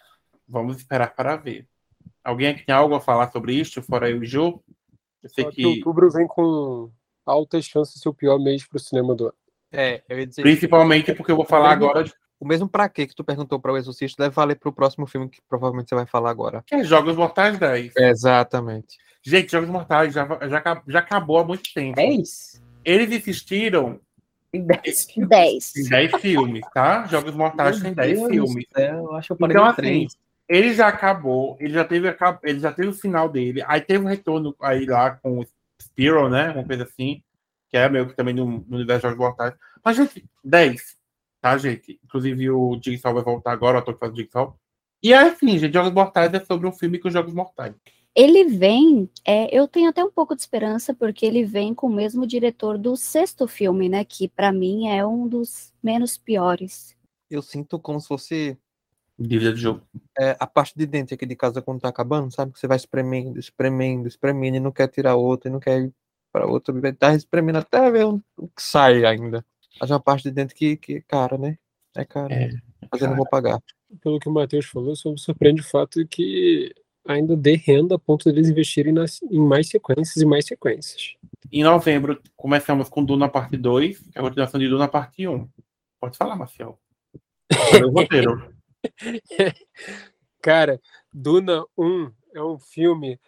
Vamos 0.46 0.76
esperar 0.76 1.14
para 1.14 1.36
ver. 1.36 1.66
Alguém 2.22 2.48
aqui 2.48 2.66
tem 2.66 2.74
algo 2.74 2.94
a 2.94 3.00
falar 3.00 3.30
sobre 3.30 3.54
isso, 3.54 3.82
fora 3.82 4.10
eu 4.10 4.16
e 4.16 4.20
o 4.20 4.24
Ju? 4.24 4.62
Eu 5.22 5.28
sei 5.30 5.44
que 5.46 5.56
que. 5.56 5.66
outubro 5.66 6.10
vem 6.10 6.26
com 6.26 6.90
altas 7.24 7.64
chances 7.64 7.94
de 7.94 8.00
ser 8.00 8.08
o 8.08 8.14
pior 8.14 8.38
mês 8.38 8.66
pro 8.66 8.78
cinema 8.78 9.14
do 9.14 9.24
ano. 9.24 9.34
É, 9.72 10.02
eu 10.08 10.18
ia 10.18 10.26
dizer. 10.26 10.42
Principalmente 10.42 11.14
porque 11.14 11.32
eu 11.32 11.36
vou 11.36 11.46
falar 11.46 11.72
agora 11.72 12.04
de 12.04 12.12
O 12.38 12.46
mesmo 12.46 12.68
pra 12.68 12.88
quê 12.88 13.06
que 13.06 13.14
tu 13.14 13.24
perguntou 13.24 13.58
para 13.58 13.72
o 13.72 13.76
Exorcista 13.78 14.22
deve 14.22 14.34
valer 14.34 14.56
pro 14.56 14.72
próximo 14.72 15.06
filme 15.06 15.30
que 15.30 15.40
provavelmente 15.48 15.88
você 15.88 15.94
vai 15.94 16.06
falar 16.06 16.30
agora. 16.30 16.62
que 16.66 16.74
é 16.74 16.84
Jogos 16.84 17.16
Mortais 17.16 17.58
10. 17.58 17.94
Exatamente. 17.96 18.98
Gente, 19.24 19.50
Jogos 19.50 19.70
Mortais 19.70 20.12
já, 20.12 20.26
já, 20.48 20.82
já 20.86 20.98
acabou 20.98 21.38
há 21.38 21.44
muito 21.44 21.62
tempo. 21.74 21.98
É 21.98 22.10
isso. 22.10 22.61
Eles 22.84 23.10
insistiram 23.12 24.00
Tem 24.50 24.64
10 24.64 25.04
filmes. 25.04 25.28
10. 25.28 25.76
em 25.76 25.88
10 25.88 26.12
filmes, 26.20 26.60
tá? 26.74 27.06
Jogos 27.06 27.34
Mortais 27.34 27.80
tem 27.80 27.92
10 27.94 28.18
Meu 28.18 28.28
Deus 28.28 28.48
filmes. 28.50 28.66
céu, 28.74 28.94
eu 29.04 29.14
acho 29.16 29.26
que 29.28 29.32
eu 29.32 29.36
parei 29.36 29.56
Então, 29.56 29.64
assim, 29.66 29.76
três. 29.76 30.16
ele 30.48 30.74
já 30.74 30.88
acabou, 30.88 31.56
ele 31.60 31.72
já 31.72 31.84
teve, 31.84 32.08
acab- 32.08 32.40
ele 32.44 32.60
já 32.60 32.72
teve 32.72 32.88
o 32.88 32.92
final 32.94 33.28
dele, 33.28 33.62
aí 33.66 33.80
teve 33.80 34.04
um 34.04 34.08
retorno 34.08 34.54
aí 34.60 34.84
lá 34.86 35.12
com 35.12 35.40
o 35.40 35.46
Spiro, 35.80 36.28
né? 36.28 36.50
Uma 36.50 36.64
coisa 36.64 36.82
assim, 36.84 37.22
que 37.68 37.76
é 37.76 37.88
meio 37.88 38.06
que 38.08 38.14
também 38.14 38.34
no, 38.34 38.44
no 38.46 38.76
universo 38.76 39.06
de 39.06 39.12
Jogos 39.14 39.18
Mortais. 39.26 39.54
Mas, 39.84 39.96
gente, 39.96 40.24
10, 40.44 40.96
tá, 41.40 41.56
gente? 41.58 41.98
Inclusive 42.04 42.50
o 42.50 42.78
Jigsaw 42.82 43.14
vai 43.14 43.22
voltar 43.24 43.52
agora, 43.52 43.76
o 43.76 43.80
ator 43.80 43.94
que 43.94 44.00
faz 44.00 44.12
o 44.12 44.16
Jigsaw. 44.16 44.56
E 45.02 45.12
é 45.12 45.18
assim, 45.18 45.58
gente, 45.58 45.72
Jogos 45.74 45.92
Mortais 45.92 46.32
é 46.34 46.40
sobre 46.44 46.66
um 46.68 46.72
filme 46.72 46.98
com 46.98 47.10
Jogos 47.10 47.34
Mortais. 47.34 47.74
Ele 48.14 48.44
vem, 48.44 49.08
é, 49.24 49.54
eu 49.56 49.66
tenho 49.66 49.88
até 49.88 50.04
um 50.04 50.10
pouco 50.10 50.34
de 50.34 50.42
esperança, 50.42 50.92
porque 50.92 51.24
ele 51.24 51.44
vem 51.44 51.74
com 51.74 51.86
o 51.86 51.92
mesmo 51.92 52.26
diretor 52.26 52.76
do 52.76 52.94
sexto 52.96 53.48
filme, 53.48 53.88
né? 53.88 54.04
Que 54.04 54.28
pra 54.28 54.52
mim 54.52 54.88
é 54.88 55.06
um 55.06 55.26
dos 55.26 55.72
menos 55.82 56.18
piores. 56.18 56.94
Eu 57.30 57.40
sinto 57.40 57.78
como 57.78 57.98
se 58.00 58.08
fosse 58.08 58.58
Dívida 59.18 59.52
de 59.52 59.60
jogo. 59.60 59.82
é, 60.18 60.36
a 60.38 60.46
parte 60.46 60.74
de 60.76 60.86
dentro 60.86 61.14
aqui 61.14 61.24
de 61.24 61.36
casa 61.36 61.62
quando 61.62 61.80
tá 61.80 61.88
acabando, 61.88 62.32
sabe? 62.32 62.52
Que 62.52 62.58
você 62.58 62.66
vai 62.66 62.76
espremendo, 62.76 63.38
espremendo, 63.38 64.08
espremendo 64.08 64.56
e 64.56 64.60
não 64.60 64.72
quer 64.72 64.88
tirar 64.88 65.16
outra, 65.16 65.48
e 65.48 65.52
não 65.52 65.60
quer 65.60 65.80
ir 65.80 65.94
para 66.32 66.46
outra, 66.46 66.72
vai 66.78 66.92
tá 66.92 67.14
espremendo 67.14 67.58
até 67.58 67.90
ver 67.90 68.06
o 68.06 68.20
que 68.48 68.62
sai 68.62 69.04
ainda. 69.04 69.44
Mas 69.80 69.90
é 69.90 69.94
uma 69.94 70.00
parte 70.00 70.24
de 70.24 70.30
dentro 70.30 70.54
que, 70.54 70.76
que 70.76 70.94
é 70.94 71.00
cara, 71.02 71.38
né? 71.38 71.58
É 71.94 72.04
cara. 72.04 72.32
É, 72.32 72.50
Mas 72.90 73.00
eu 73.00 73.08
não 73.08 73.16
vou 73.16 73.28
pagar. 73.28 73.58
Pelo 74.00 74.18
que 74.18 74.28
o 74.28 74.32
Matheus 74.32 74.66
falou, 74.66 74.96
só 74.96 75.10
me 75.10 75.18
surpreende 75.18 75.60
o 75.60 75.64
fato 75.64 75.98
de 75.98 76.06
que 76.06 76.74
ainda 77.06 77.36
dê 77.36 77.56
renda 77.56 77.96
a 77.96 77.98
ponto 77.98 78.24
deles 78.30 78.48
investirem 78.48 78.92
nas, 78.92 79.20
em 79.22 79.40
mais 79.40 79.68
sequências 79.68 80.16
e 80.16 80.26
mais 80.26 80.46
sequências. 80.46 81.14
Em 81.50 81.62
novembro, 81.62 82.20
começamos 82.36 82.88
com 82.88 83.04
Duna 83.04 83.28
Parte 83.28 83.56
2, 83.56 83.98
que 83.98 84.10
é 84.14 84.20
a 84.20 84.22
continuação 84.22 84.60
de 84.60 84.68
Duna 84.68 84.88
Parte 84.88 85.26
1. 85.26 85.48
Pode 86.00 86.16
falar, 86.16 86.36
Marcel. 86.36 86.78
O 87.84 87.90
roteiro. 87.90 88.52
Cara, 90.40 90.80
Duna 91.12 91.64
1 91.76 92.10
é 92.34 92.42
um 92.42 92.58
filme 92.58 93.18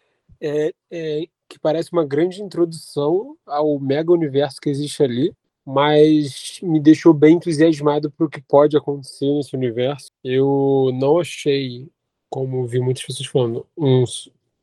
é, 0.41 0.73
é 0.91 1.27
que 1.49 1.59
parece 1.59 1.93
uma 1.93 2.05
grande 2.05 2.43
introdução 2.43 3.37
ao 3.47 3.79
mega 3.79 4.13
universo 4.13 4.61
que 4.61 4.71
existe 4.71 5.03
ali, 5.03 5.33
mas 5.65 6.59
me 6.63 6.81
deixou 6.81 7.15
bem 7.15 7.37
entusiasmado 7.37 8.11
para 8.11 8.27
o 8.27 8.29
que 8.29 8.43
pode 8.43 8.77
acontecer 8.77 9.33
nesse 9.33 9.55
universo. 9.55 10.11
Eu 10.23 10.91
não 10.95 11.21
achei, 11.21 11.89
como 12.35 12.67
vi 12.67 12.81
muitas 12.81 13.05
pessoas 13.05 13.29
falando, 13.29 13.65
um 13.79 14.03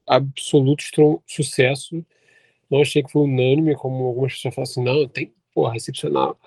absoluto 0.05 0.83
sucesso. 1.25 2.05
Não 2.69 2.81
achei 2.81 3.01
que 3.01 3.09
foi 3.09 3.21
unânime, 3.23 3.75
como 3.75 4.07
algumas 4.07 4.33
pessoas 4.33 4.55
falam 4.55 4.69
assim, 4.69 4.83
não, 4.83 5.07
tem, 5.07 5.33
porra, 5.53 5.77
excepcional. 5.77 6.37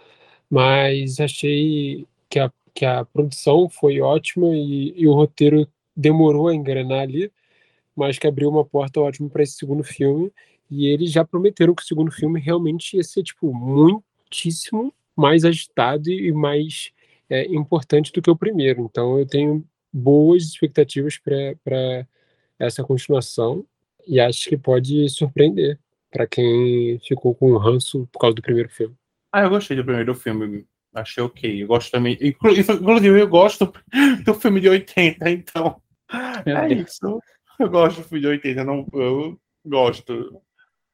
Mas 0.51 1.19
achei 1.21 2.07
que 2.29 2.39
a, 2.39 2.53
que 2.75 2.85
a 2.85 3.07
produção 3.07 3.71
foi 3.71 4.03
ótima 4.03 4.49
e, 4.55 4.93
e 4.95 5.07
o 5.09 5.15
roteiro 5.15 5.67
demorou 5.97 6.49
a 6.49 6.55
engrenar 6.55 7.01
ali, 7.01 7.33
mas 7.97 8.19
que 8.19 8.27
abriu 8.27 8.51
uma 8.51 8.65
porta 8.65 9.01
ótima 9.01 9.31
para 9.31 9.43
esse 9.43 9.55
segundo 9.55 9.83
filme. 9.83 10.31
E 10.71 10.89
eles 10.89 11.11
já 11.11 11.25
prometeram 11.25 11.75
que 11.75 11.83
o 11.83 11.87
segundo 11.87 12.11
filme 12.11 12.39
realmente 12.39 12.99
ia 12.99 13.03
ser, 13.03 13.23
tipo, 13.23 13.51
muitíssimo 13.55 14.93
mais 15.17 15.43
agitado 15.43 16.11
e 16.11 16.31
mais 16.33 16.93
é, 17.31 17.47
importante 17.47 18.13
do 18.13 18.21
que 18.21 18.31
o 18.31 18.37
primeiro. 18.37 18.83
Então 18.83 19.19
eu 19.19 19.27
tenho 19.27 19.65
boas 19.95 20.43
expectativas 20.43 21.17
para 21.19 22.07
essa 22.59 22.83
continuação 22.83 23.65
e 24.07 24.19
acho 24.19 24.49
que 24.49 24.57
pode 24.57 25.09
surpreender 25.09 25.79
para 26.11 26.27
quem 26.27 26.99
ficou 27.07 27.35
com 27.35 27.57
ranço 27.57 28.09
por 28.13 28.19
causa 28.19 28.35
do 28.35 28.43
primeiro 28.43 28.69
filme. 28.69 28.97
Ah, 29.33 29.43
eu 29.43 29.51
gostei 29.51 29.77
do 29.77 29.85
primeiro 29.85 30.15
filme. 30.15 30.67
Achei 30.93 31.23
ok. 31.23 31.63
Eu 31.63 31.67
gosto 31.69 31.91
também. 31.91 32.19
Inclusive, 32.21 33.21
eu 33.21 33.29
gosto 33.29 33.73
do 34.25 34.35
filme 34.35 34.61
de 34.61 34.69
80, 34.69 35.31
então. 35.31 35.81
Meu 36.45 36.57
é 36.57 36.69
Deus. 36.69 36.93
isso. 36.93 37.21
Eu 37.59 37.71
gosto 37.71 37.99
do 37.99 38.09
filme 38.09 38.21
de 38.21 38.27
80, 38.29 38.65
não, 38.65 38.87
eu 38.93 39.39
gosto. 39.65 40.41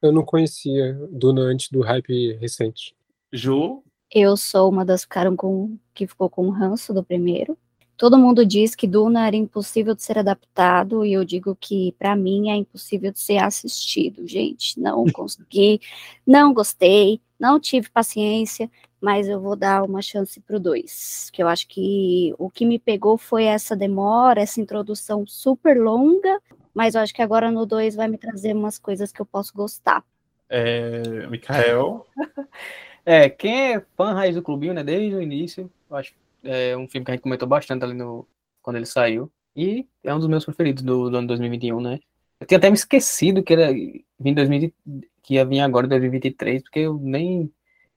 Eu 0.01 0.11
não 0.11 0.23
conhecia 0.23 0.93
Duna 1.11 1.41
antes 1.41 1.69
do 1.69 1.81
hype 1.81 2.33
recente. 2.33 2.95
Ju? 3.31 3.83
Eu 4.11 4.35
sou 4.35 4.69
uma 4.69 4.83
das 4.83 5.03
ficaram 5.03 5.35
com, 5.35 5.77
que 5.93 6.07
ficou 6.07 6.29
com 6.29 6.49
ranço 6.49 6.93
do 6.93 7.03
primeiro. 7.03 7.57
Todo 8.01 8.17
mundo 8.17 8.43
diz 8.43 8.73
que 8.73 8.87
Duna 8.87 9.27
era 9.27 9.35
impossível 9.35 9.93
de 9.93 10.01
ser 10.01 10.17
adaptado 10.17 11.05
e 11.05 11.13
eu 11.13 11.23
digo 11.23 11.55
que 11.55 11.91
para 11.99 12.15
mim 12.15 12.49
é 12.49 12.55
impossível 12.55 13.11
de 13.11 13.19
ser 13.19 13.37
assistido. 13.37 14.27
Gente, 14.27 14.79
não 14.79 15.05
consegui, 15.13 15.79
não 16.25 16.51
gostei, 16.51 17.21
não 17.39 17.59
tive 17.59 17.91
paciência, 17.91 18.71
mas 18.99 19.29
eu 19.29 19.39
vou 19.39 19.55
dar 19.55 19.83
uma 19.83 20.01
chance 20.01 20.39
para 20.39 20.55
o 20.55 20.59
2, 20.59 21.29
que 21.31 21.43
eu 21.43 21.47
acho 21.47 21.67
que 21.67 22.33
o 22.39 22.49
que 22.49 22.65
me 22.65 22.79
pegou 22.79 23.19
foi 23.19 23.43
essa 23.43 23.75
demora, 23.75 24.41
essa 24.41 24.59
introdução 24.59 25.23
super 25.27 25.79
longa, 25.79 26.41
mas 26.73 26.95
eu 26.95 27.01
acho 27.01 27.13
que 27.13 27.21
agora 27.21 27.51
no 27.51 27.67
2 27.67 27.93
vai 27.93 28.07
me 28.07 28.17
trazer 28.17 28.55
umas 28.55 28.79
coisas 28.79 29.11
que 29.11 29.21
eu 29.21 29.27
posso 29.27 29.53
gostar. 29.53 30.03
É, 30.49 31.27
Mikael? 31.27 32.07
é, 33.05 33.29
quem 33.29 33.73
é 33.75 33.85
fã 33.95 34.13
raiz 34.13 34.33
do 34.33 34.41
clubinho, 34.41 34.73
né, 34.73 34.83
desde 34.83 35.15
o 35.15 35.21
início, 35.21 35.69
eu 35.87 35.95
acho 35.95 36.15
é 36.43 36.75
um 36.75 36.87
filme 36.87 37.05
que 37.05 37.11
a 37.11 37.15
gente 37.15 37.23
comentou 37.23 37.47
bastante 37.47 37.83
ali 37.83 37.93
no, 37.93 38.27
quando 38.61 38.77
ele 38.77 38.85
saiu, 38.85 39.31
e 39.55 39.87
é 40.03 40.13
um 40.13 40.19
dos 40.19 40.27
meus 40.27 40.45
preferidos 40.45 40.83
do, 40.83 41.09
do 41.09 41.17
ano 41.17 41.27
2021, 41.27 41.81
né. 41.81 41.99
Eu 42.39 42.47
tinha 42.47 42.57
até 42.57 42.69
me 42.69 42.75
esquecido 42.75 43.43
que, 43.43 43.53
era, 43.53 43.71
vim 44.19 44.33
2000, 44.33 44.73
que 45.21 45.35
ia 45.35 45.45
vir 45.45 45.59
agora 45.59 45.85
em 45.85 45.89
2023, 45.89 46.63
porque 46.63 46.79
eu 46.79 46.97
nem 46.97 47.51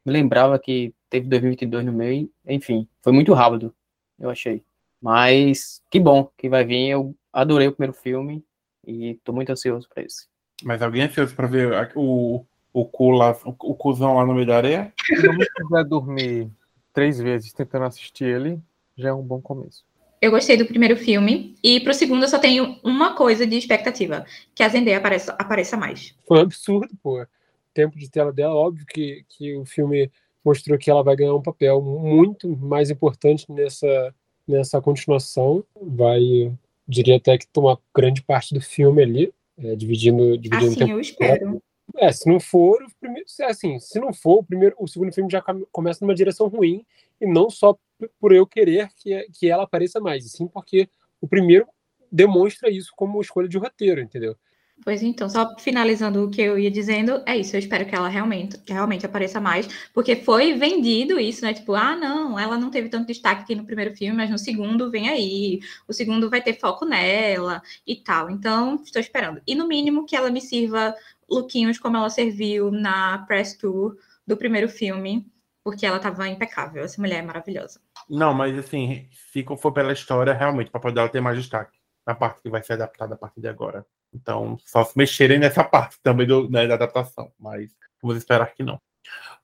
me 0.05 0.13
lembrava 0.13 0.59
que 0.59 0.95
teve 1.09 1.29
2022 1.29 1.87
no 1.87 1.93
meio, 1.93 2.31
enfim, 2.47 2.87
foi 3.03 3.13
muito 3.13 3.33
rápido, 3.33 3.75
eu 4.19 4.29
achei. 4.29 4.63
Mas 5.01 5.83
que 5.91 5.99
bom 5.99 6.31
que 6.37 6.49
vai 6.49 6.65
vir, 6.65 6.89
eu 6.89 7.15
adorei 7.33 7.69
o 7.69 7.73
primeiro 7.73 7.95
filme 7.95 8.45
e 8.87 9.15
tô 9.25 9.33
muito 9.33 9.51
ansioso 9.51 9.89
para 9.89 10.03
esse. 10.03 10.27
Mas 10.63 10.83
alguém 10.83 11.03
é 11.03 11.05
ansioso 11.07 11.35
para 11.35 11.47
ver 11.47 11.93
o, 11.95 12.45
o 12.73 12.85
cu 12.85 13.11
lá, 13.11 13.33
o, 13.45 13.51
o 13.51 13.75
cuzão 13.75 14.17
lá 14.17 14.27
no 14.27 14.35
meio 14.35 14.47
da 14.47 14.57
areia? 14.57 14.93
Se 15.05 15.27
não 15.27 15.35
me 15.35 15.47
quiser 15.47 15.85
dormir 15.85 16.51
três 16.95 17.19
vezes 17.19 17.53
tentando 17.53 17.85
assistir 17.85 18.25
ele, 18.25 18.59
já 18.97 19.11
é 19.11 19.13
um 19.13 19.23
bom 19.23 19.43
começo. 19.43 19.85
Eu 20.23 20.31
gostei 20.31 20.57
do 20.57 20.65
primeiro 20.65 20.97
filme. 20.97 21.55
E 21.63 21.81
pro 21.81 21.93
segundo 21.93 22.23
eu 22.23 22.29
só 22.29 22.39
tenho 22.39 22.79
uma 22.83 23.15
coisa 23.15 23.47
de 23.47 23.59
expectativa: 23.59 24.25
que 24.55 24.63
a 24.63 24.69
Zendaya 24.71 24.97
apareça, 24.97 25.33
apareça 25.33 25.77
mais. 25.77 26.15
Foi 26.27 26.39
um 26.39 26.43
absurdo, 26.43 26.89
pô 27.03 27.27
tempo 27.75 27.99
de 27.99 28.09
tela 28.09 28.33
dela. 28.33 28.55
Óbvio 28.55 28.87
que, 28.87 29.25
que 29.29 29.55
o 29.57 29.67
filme 29.67 30.11
mostrou 30.43 30.79
que 30.79 30.91
ela 30.91 31.03
vai 31.03 31.17
ganhar 31.17 31.35
um 31.35 31.43
papel 31.43 31.83
muito 31.83 32.49
mais 32.57 32.91
importante 32.91 33.51
nessa, 33.51 34.15
nessa 34.47 34.81
continuação. 34.81 35.65
Vai, 35.83 36.53
diria 36.87 37.17
até 37.17 37.37
que 37.37 37.47
tomar 37.49 37.79
grande 37.95 38.23
parte 38.23 38.55
do 38.55 38.61
filme 38.61 39.03
ali, 39.03 39.35
é, 39.59 39.75
dividindo, 39.75 40.39
dividindo 40.39 40.85
assim, 40.85 40.91
eu 40.91 41.01
espero. 41.01 41.63
É, 41.97 42.11
se 42.13 42.29
não 42.29 42.41
for, 42.41 42.83
o 42.83 42.87
primeiro, 42.99 43.27
assim, 43.43 43.79
se 43.79 44.01
não 44.01 44.13
for, 44.13 44.39
o 44.39 44.45
primeiro, 44.45 44.75
o 44.79 44.89
segundo 44.89 45.13
filme 45.13 45.31
já 45.31 45.43
começa 45.71 46.05
numa 46.05 46.15
direção 46.15 46.49
ruim 46.49 46.85
e 47.21 47.27
não 47.27 47.51
só 47.51 47.77
por 48.19 48.33
eu 48.33 48.47
querer 48.47 48.89
que, 48.97 49.29
que 49.33 49.49
ela 49.49 49.65
apareça 49.65 50.01
mais, 50.01 50.25
e 50.25 50.29
sim 50.29 50.47
porque 50.49 50.89
o 51.21 51.29
primeiro 51.29 51.67
demonstra 52.11 52.71
isso 52.71 52.93
como 52.97 53.21
escolha 53.21 53.49
de 53.49 53.59
roteiro, 53.59 54.01
entendeu? 54.01 54.37
Pois 54.83 55.03
então, 55.03 55.29
só 55.31 55.57
finalizando 55.59 56.25
o 56.25 56.31
que 56.31 56.43
eu 56.43 56.59
ia 56.59 56.71
dizendo, 56.71 57.23
é 57.27 57.37
isso. 57.37 57.55
Eu 57.55 57.61
espero 57.61 57.87
que 57.87 57.95
ela 57.95 58.09
realmente, 58.09 58.59
que 58.59 58.73
realmente 58.73 59.07
apareça 59.07 59.41
mais, 59.41 59.67
porque 59.95 60.17
foi 60.17 60.55
vendido 60.55 61.19
isso, 61.19 61.45
né? 61.45 61.55
Tipo, 61.55 61.75
ah, 61.75 61.97
não, 61.97 62.39
ela 62.39 62.59
não 62.59 62.71
teve 62.71 62.89
tanto 62.89 63.07
destaque 63.07 63.43
aqui 63.43 63.55
no 63.55 63.65
primeiro 63.65 63.97
filme, 63.97 64.17
mas 64.17 64.31
no 64.31 64.37
segundo 64.37 64.91
vem 64.91 65.09
aí. 65.09 65.61
O 65.89 65.93
segundo 65.93 66.29
vai 66.29 66.43
ter 66.43 66.59
foco 66.59 66.85
nela 66.85 67.63
e 67.87 67.97
tal. 67.97 68.29
Então, 68.29 68.75
estou 68.83 69.01
esperando. 69.01 69.41
E 69.47 69.55
no 69.55 69.67
mínimo 69.67 70.05
que 70.05 70.17
ela 70.17 70.31
me 70.31 70.41
sirva 70.41 70.95
lookinhos 71.31 71.79
como 71.79 71.97
ela 71.97 72.11
serviu 72.11 72.71
na 72.71 73.19
press 73.27 73.57
tour 73.57 73.97
do 74.27 74.37
primeiro 74.37 74.69
filme, 74.69 75.27
porque 75.63 75.87
ela 75.87 75.97
estava 75.97 76.29
impecável. 76.29 76.85
Essa 76.85 77.01
mulher 77.01 77.21
é 77.21 77.23
maravilhosa. 77.23 77.81
Não, 78.09 78.35
mas 78.35 78.59
assim, 78.59 79.09
se 79.33 79.45
for 79.57 79.73
pela 79.73 79.93
história, 79.93 80.35
realmente, 80.35 80.71
para 80.71 80.81
poder 80.81 81.01
ela 81.01 81.09
ter 81.09 81.21
mais 81.21 81.39
destaque 81.39 81.79
na 82.07 82.15
parte 82.15 82.43
que 82.43 82.51
vai 82.51 82.63
ser 82.63 82.75
adaptada 82.75 83.15
a 83.15 83.19
partir 83.19 83.41
de 83.41 83.49
agora. 83.49 83.87
Então, 84.15 84.57
só 84.65 84.85
se 84.85 84.97
mexerem 84.97 85.39
nessa 85.39 85.65
parte 85.65 85.99
também 86.03 86.27
do, 86.27 86.49
né, 86.49 86.67
da 86.67 86.75
adaptação, 86.75 87.33
mas 87.39 87.71
vamos 88.01 88.17
esperar 88.17 88.55
que 88.55 88.63
não. 88.63 88.81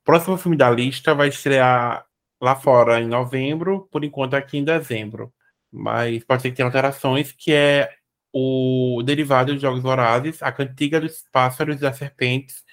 Próximo 0.05 0.37
filme 0.39 0.57
da 0.57 0.71
lista 0.71 1.15
vai 1.15 1.29
estrear 1.29 2.07
lá 2.41 2.57
fora 2.57 3.01
em 3.01 3.07
novembro, 3.07 3.89
por 3.91 4.05
enquanto 4.05 4.35
aqui 4.35 4.59
em 4.59 4.65
dezembro. 4.65 5.33
Mas 5.71 6.25
pode 6.25 6.43
ser 6.43 6.51
que 6.51 6.57
tenha 6.57 6.67
alterações, 6.67 7.33
que 7.33 7.53
é 7.53 7.91
o 8.33 9.03
derivado 9.05 9.55
de 9.55 9.61
Jogos 9.61 9.83
Vorazes, 9.83 10.43
A 10.43 10.53
Cantiga 10.53 11.01
dos 11.01 11.25
Pássaros 11.33 11.77
e 11.77 11.81
das 11.81 11.97
Serpentes, 11.99 12.65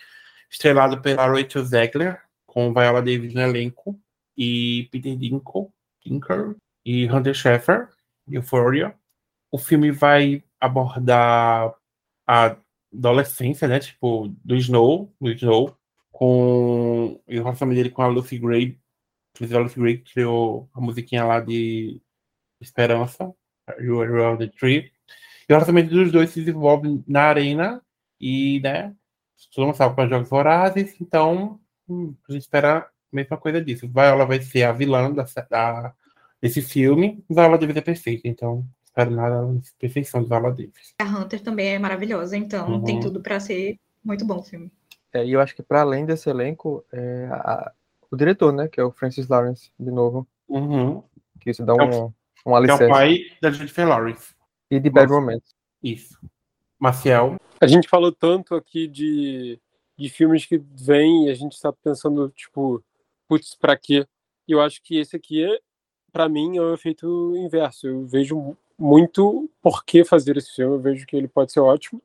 estrelado 0.50 1.02
pela 1.02 1.28
Rachel 1.28 1.66
Zegler, 1.66 2.22
com 2.46 2.74
Viola 2.74 3.02
Davis 3.02 3.34
no 3.34 3.42
elenco, 3.42 4.00
e 4.38 4.88
Peter 4.92 5.16
Dinklage, 5.16 5.70
Dinker, 6.06 6.56
e 6.86 7.06
Hunter 7.12 7.34
Schafer, 7.34 7.90
Euphoria. 8.30 8.96
O 9.52 9.58
filme 9.58 9.92
vai 9.92 10.44
abordar 10.60 11.74
a 12.28 12.58
adolescência, 12.94 13.68
né? 13.68 13.80
Tipo, 13.80 14.28
do 14.44 14.56
Snow, 14.56 15.14
do 15.20 15.32
Snow, 15.32 15.78
com 16.12 17.22
o 17.28 17.32
relacionamento 17.32 17.78
dele 17.78 17.90
com 17.90 18.02
a 18.02 18.08
Lucy 18.08 18.38
Gray. 18.38 18.78
Inclusive, 19.36 19.58
a 19.58 19.62
Lucy 19.62 19.80
Gray 19.80 19.98
criou 20.00 20.70
a 20.74 20.82
musiquinha 20.82 21.24
lá 21.24 21.40
de 21.40 22.02
Esperança, 22.60 23.34
You 23.80 24.02
Are 24.02 24.38
the 24.38 24.48
Tree. 24.48 24.92
E 25.48 25.54
o 25.54 25.56
relacionamento 25.56 25.94
dos 25.94 26.12
dois 26.12 26.30
se 26.30 26.40
desenvolve 26.42 27.04
na 27.08 27.24
arena 27.24 27.82
e, 28.20 28.60
né? 28.62 28.96
Todo 29.54 29.66
mundo 29.66 29.76
sabe 29.76 29.96
para 29.96 30.10
jogos 30.10 30.30
vorazes, 30.30 31.00
então 31.00 31.60
hum, 31.88 32.16
a 32.28 32.32
gente 32.34 32.42
espera 32.42 32.80
a 32.80 32.90
mesma 33.12 33.38
coisa 33.38 33.64
disso. 33.64 33.88
Viola 33.88 34.26
vai 34.26 34.42
ser 34.42 34.64
a 34.64 34.72
vilã 34.72 35.14
da, 35.14 35.26
da, 35.50 35.94
desse 36.42 36.62
filme, 36.62 37.24
Viola 37.30 37.58
deve 37.58 37.74
ser 37.74 37.84
perfeita, 37.84 38.28
então 38.28 38.68
espero 38.98 39.12
nada 39.12 39.62
perfeição 39.78 40.24
de 40.24 40.28
Viola 40.28 40.50
Davis. 40.50 40.96
A 41.00 41.04
Hunter 41.04 41.42
também 41.42 41.76
é 41.76 41.80
maravilhosa, 41.80 42.36
então 42.36 42.68
uhum. 42.68 42.84
tem 42.84 43.00
tudo 43.00 43.22
para 43.22 43.40
ser 43.40 43.80
muito 44.04 44.26
bom 44.26 44.40
o 44.40 44.44
filme. 44.44 44.72
É, 45.14 45.24
e 45.24 45.34
eu 45.34 45.40
acho 45.40 45.56
que 45.56 45.62
para 45.62 45.82
além 45.82 46.06
desse 46.06 46.30
elenco, 46.30 46.84
é 46.92 47.28
a, 47.32 47.72
o 48.10 48.18
diretor, 48.18 48.52
né, 48.52 48.68
que 48.68 48.80
é 48.80 48.84
o 48.84 48.92
Francis 48.92 49.28
Lawrence, 49.28 49.72
de 49.80 49.92
novo, 49.92 50.28
uhum. 50.48 51.04
que 51.40 51.52
isso 51.52 51.64
dá 51.64 51.76
um, 51.76 51.82
é 51.82 52.12
um 52.46 52.56
alicerce. 52.56 52.84
é 52.84 52.88
o 52.88 52.90
pai 52.90 53.20
da 53.40 53.52
Jennifer 53.52 53.88
Lawrence. 53.88 54.36
E 54.70 54.80
de 54.80 54.90
Bad 54.90 55.12
Romance. 55.12 55.54
Isso. 55.82 56.20
Maciel. 56.80 57.38
A 57.62 57.68
gente 57.68 57.88
falou 57.88 58.12
tanto 58.12 58.56
aqui 58.56 58.88
de, 58.88 59.60
de 59.98 60.10
filmes 60.10 60.46
que 60.46 60.58
vêm 60.58 61.28
e 61.28 61.30
a 61.30 61.36
gente 61.36 61.54
está 61.54 61.72
pensando, 61.72 62.30
tipo, 62.30 62.84
putz, 63.28 63.56
pra 63.56 63.78
quê? 63.78 64.06
E 64.48 64.52
eu 64.52 64.62
acho 64.62 64.82
que 64.82 64.98
esse 64.98 65.16
aqui, 65.16 65.44
é, 65.44 65.60
para 66.12 66.28
mim, 66.28 66.58
é 66.58 66.62
o 66.62 66.74
efeito 66.74 67.34
inverso. 67.38 67.88
Eu 67.88 68.06
vejo 68.06 68.58
muito 68.78 69.50
por 69.62 69.84
que 69.84 70.04
fazer 70.06 70.38
esse 70.38 70.54
filme. 70.56 70.76
Eu 70.76 70.80
vejo 70.80 71.06
que 71.06 71.16
ele 71.16 71.28
pode 71.28 71.52
ser 71.52 71.60
ótimo. 71.60 72.02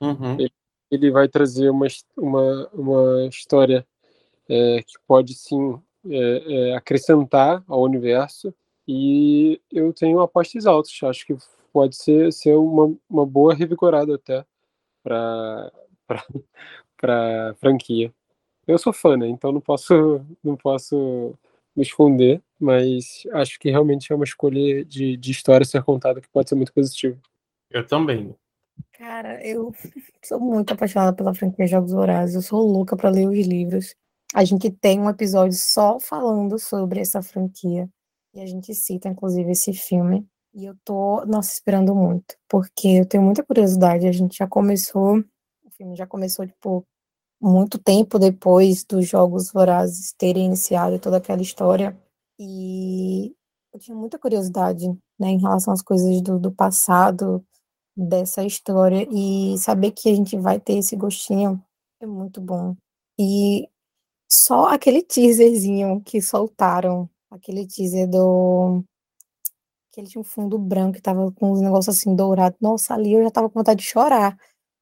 Uhum. 0.00 0.34
Ele, 0.34 0.52
ele, 0.90 1.10
vai 1.10 1.28
trazer 1.28 1.70
uma, 1.70 1.86
uma, 2.16 2.68
uma 2.72 3.26
história 3.26 3.86
é, 4.48 4.82
que 4.82 4.94
pode 5.06 5.34
sim 5.34 5.80
é, 6.08 6.70
é, 6.70 6.76
acrescentar 6.76 7.62
ao 7.66 7.82
universo. 7.82 8.54
E 8.86 9.60
eu 9.70 9.92
tenho 9.92 10.20
apostas 10.20 10.66
altas. 10.66 10.92
Acho 11.02 11.26
que 11.26 11.36
pode 11.72 11.96
ser, 11.96 12.32
ser 12.32 12.54
uma, 12.54 12.94
uma 13.08 13.24
boa 13.24 13.54
revigorada 13.54 14.16
até 14.16 14.44
para 15.02 15.72
pra 16.96 17.54
franquia. 17.58 18.12
Eu 18.66 18.78
sou 18.78 18.92
fã, 18.92 19.16
né? 19.16 19.28
Então 19.28 19.50
não 19.50 19.60
posso, 19.60 20.24
não 20.42 20.56
posso 20.56 21.34
me 21.74 21.82
esconder, 21.82 22.40
mas 22.62 23.24
acho 23.32 23.58
que 23.58 23.70
realmente 23.70 24.12
é 24.12 24.14
uma 24.16 24.24
escolha 24.24 24.84
de, 24.84 25.16
de 25.16 25.30
história 25.30 25.66
ser 25.66 25.82
contada 25.82 26.20
que 26.20 26.28
pode 26.28 26.48
ser 26.48 26.54
muito 26.54 26.72
positiva. 26.72 27.18
Eu 27.70 27.86
também. 27.86 28.34
Cara, 28.92 29.44
eu 29.44 29.72
sou 30.24 30.38
muito 30.38 30.72
apaixonada 30.72 31.14
pela 31.14 31.34
franquia 31.34 31.66
Jogos 31.66 31.92
Vorazes. 31.92 32.34
Eu 32.36 32.42
sou 32.42 32.60
louca 32.66 32.96
para 32.96 33.10
ler 33.10 33.28
os 33.28 33.46
livros. 33.46 33.94
A 34.34 34.44
gente 34.44 34.70
tem 34.70 35.00
um 35.00 35.10
episódio 35.10 35.58
só 35.58 35.98
falando 35.98 36.58
sobre 36.58 37.00
essa 37.00 37.20
franquia. 37.22 37.88
E 38.34 38.40
a 38.40 38.46
gente 38.46 38.74
cita, 38.74 39.08
inclusive, 39.08 39.50
esse 39.50 39.72
filme. 39.72 40.26
E 40.54 40.64
eu 40.64 40.76
tô, 40.84 41.24
nossa, 41.26 41.52
esperando 41.52 41.94
muito. 41.94 42.36
Porque 42.48 42.88
eu 42.88 43.06
tenho 43.06 43.22
muita 43.22 43.42
curiosidade. 43.42 44.06
A 44.06 44.12
gente 44.12 44.36
já 44.38 44.46
começou, 44.46 45.18
o 45.64 45.70
filme 45.70 45.96
já 45.96 46.06
começou, 46.06 46.46
tipo, 46.46 46.86
muito 47.40 47.78
tempo 47.78 48.18
depois 48.18 48.84
dos 48.84 49.08
Jogos 49.08 49.50
Vorazes 49.50 50.12
terem 50.12 50.46
iniciado 50.46 50.98
toda 50.98 51.16
aquela 51.16 51.42
história. 51.42 51.98
E 52.44 53.34
eu 53.72 53.78
tinha 53.80 53.96
muita 53.96 54.18
curiosidade, 54.18 54.88
né, 55.18 55.28
em 55.28 55.40
relação 55.40 55.72
às 55.72 55.82
coisas 55.82 56.20
do, 56.22 56.38
do 56.40 56.52
passado 56.52 57.44
dessa 57.96 58.44
história. 58.44 59.06
E 59.10 59.56
saber 59.58 59.92
que 59.92 60.10
a 60.10 60.14
gente 60.14 60.36
vai 60.36 60.58
ter 60.60 60.74
esse 60.78 60.96
gostinho 60.96 61.62
é 62.00 62.06
muito 62.06 62.40
bom. 62.40 62.76
E 63.18 63.68
só 64.30 64.66
aquele 64.68 65.02
teaserzinho 65.02 66.02
que 66.02 66.20
soltaram, 66.20 67.08
aquele 67.30 67.66
teaser 67.66 68.08
do. 68.08 68.82
que 69.92 70.00
ele 70.00 70.08
tinha 70.08 70.20
um 70.20 70.24
fundo 70.24 70.58
branco 70.58 70.94
que 70.94 71.02
tava 71.02 71.30
com 71.32 71.52
uns 71.52 71.60
negócios 71.60 71.96
assim 71.96 72.16
dourados. 72.16 72.58
Nossa, 72.60 72.94
ali 72.94 73.12
eu 73.14 73.22
já 73.24 73.30
tava 73.30 73.48
com 73.48 73.60
vontade 73.60 73.82
de 73.82 73.88
chorar. 73.88 74.36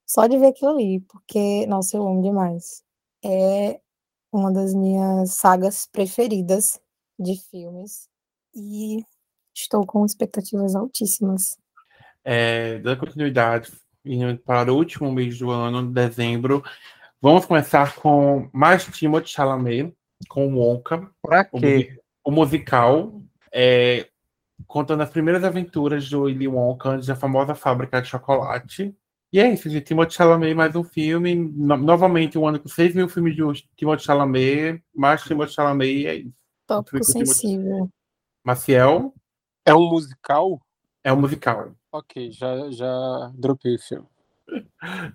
Só 0.07 0.27
de 0.27 0.39
ver 0.39 0.49
aquilo 0.49 0.73
ali, 0.73 1.01
porque, 1.01 1.67
nossa, 1.67 1.97
eu 1.97 2.07
amo 2.07 2.23
demais. 2.23 2.83
É 3.25 3.81
uma 4.33 4.53
das 4.53 4.75
minhas 4.75 5.33
sagas 5.35 5.87
preferidas 5.93 6.81
de 7.21 7.37
filmes. 7.51 8.09
E 8.55 9.05
estou 9.55 9.87
com 9.87 10.05
expectativas 10.05 10.75
altíssimas. 10.75 11.57
É, 12.25 12.79
dando 12.79 12.99
continuidade, 12.99 13.71
indo 14.05 14.39
para 14.39 14.73
o 14.73 14.77
último 14.77 15.13
mês 15.13 15.39
do 15.39 15.51
ano, 15.51 15.91
dezembro, 15.91 16.63
vamos 17.21 17.47
começar 17.47 17.95
com 17.97 18.49
mais 18.53 18.85
Timothée 18.85 19.29
Chalamet, 19.31 19.95
com 20.29 20.53
Wonka. 20.55 21.11
Pra 21.23 21.45
quê? 21.45 21.99
O, 22.25 22.31
o 22.31 22.33
musical, 22.33 23.23
é, 23.53 24.09
contando 24.67 25.03
as 25.03 25.11
primeiras 25.11 25.45
aventuras 25.45 26.09
do 26.11 26.23
Willy 26.23 26.49
Wonka 26.49 26.91
antes 26.91 27.07
da 27.07 27.17
famosa 27.17 27.55
fábrica 27.55 28.03
de 28.03 28.09
chocolate. 28.09 28.95
E 29.33 29.39
é 29.39 29.49
isso, 29.49 29.71
gente. 29.71 29.85
Timothée 29.85 30.17
Chalamet, 30.17 30.55
mais 30.55 30.75
um 30.75 30.83
filme. 30.83 31.35
No- 31.37 31.77
novamente, 31.77 32.37
um 32.37 32.47
ano 32.49 32.59
com 32.59 32.69
6 32.69 32.95
mil 32.97 33.09
filmes 33.09 33.37
de 33.37 33.43
Timothée 33.77 34.05
Chalamet. 34.05 34.83
Mais 34.95 35.23
Timothée 35.23 35.55
Chalamet, 35.55 35.89
e 36.03 36.07
é 36.07 36.15
isso. 36.17 36.40
Tópico 36.71 37.03
sensível. 37.03 37.91
Maciel 38.45 39.13
É 39.67 39.75
um 39.75 39.89
musical? 39.89 40.61
é 41.03 41.13
um 41.13 41.21
musical. 41.21 41.75
Ok, 41.91 42.31
já, 42.31 42.71
já 42.71 43.33
dropei 43.35 43.75
o 43.75 43.79
filme. 43.79 44.07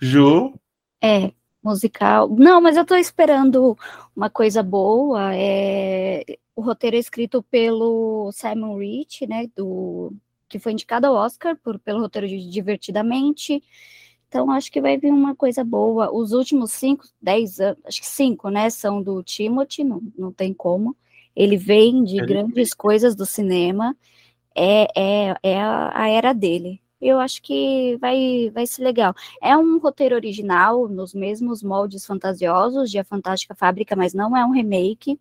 Ju, 0.02 0.53
É, 1.02 1.32
musical. 1.64 2.27
Não, 2.30 2.60
mas 2.60 2.76
eu 2.76 2.86
tô 2.86 2.95
esperando 2.95 3.77
uma 4.14 4.30
coisa 4.30 4.61
boa. 4.61 5.34
É, 5.34 6.26
o 6.53 6.61
roteiro 6.61 6.98
é 6.98 6.99
escrito 6.99 7.41
pelo 7.44 8.30
Simon 8.34 8.77
Rich, 8.77 9.26
né, 9.26 9.48
do, 9.56 10.11
que 10.49 10.60
foi 10.60 10.73
indicado 10.73 11.07
ao 11.07 11.15
Oscar 11.15 11.56
por, 11.57 11.80
pelo 11.80 12.02
roteiro 12.02 12.27
de 12.27 12.49
Divertidamente. 12.49 13.64
Então, 14.27 14.52
acho 14.52 14.69
que 14.69 14.82
vai 14.82 14.98
vir 14.98 15.14
uma 15.14 15.34
coisa 15.34 15.64
boa. 15.64 16.14
Os 16.14 16.34
últimos 16.34 16.73
cinco, 16.73 17.06
dez 17.22 17.61
anos, 17.61 17.80
acho 17.86 18.02
que 18.02 18.07
cinco, 18.07 18.49
né, 18.49 18.69
são 18.69 19.02
do 19.02 19.23
Timothy, 19.23 19.86
não, 19.86 20.02
não 20.18 20.34
tem 20.34 20.53
como. 20.53 20.98
Ele 21.35 21.57
vem 21.57 22.03
de 22.03 22.17
Ele 22.17 22.25
grandes 22.25 22.73
coisas 22.73 23.15
do 23.15 23.25
cinema. 23.25 23.95
É, 24.55 24.87
é, 24.99 25.35
é 25.43 25.61
a, 25.61 25.91
a 26.03 26.09
era 26.09 26.33
dele. 26.33 26.81
Eu 27.01 27.19
acho 27.19 27.41
que 27.41 27.97
vai, 27.97 28.49
vai 28.51 28.65
ser 28.65 28.83
legal. 28.83 29.13
É 29.41 29.55
um 29.57 29.77
roteiro 29.79 30.15
original, 30.15 30.87
nos 30.87 31.13
mesmos 31.13 31.61
moldes 31.61 32.05
fantasiosos 32.05 32.89
de 32.89 32.97
A 32.99 33.03
Fantástica 33.03 33.53
Fábrica, 33.55 33.95
mas 33.95 34.13
não 34.13 34.35
é 34.35 34.45
um 34.45 34.51
remake. 34.51 35.19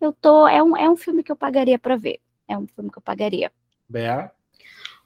Eu 0.00 0.12
tô. 0.12 0.46
É 0.48 0.62
um, 0.62 0.76
é 0.76 0.90
um 0.90 0.96
filme 0.96 1.22
que 1.22 1.32
eu 1.32 1.36
pagaria 1.36 1.78
para 1.78 1.96
ver. 1.96 2.20
É 2.48 2.56
um 2.58 2.66
filme 2.66 2.90
que 2.90 2.98
eu 2.98 3.02
pagaria. 3.02 3.52
Bea, 3.88 4.32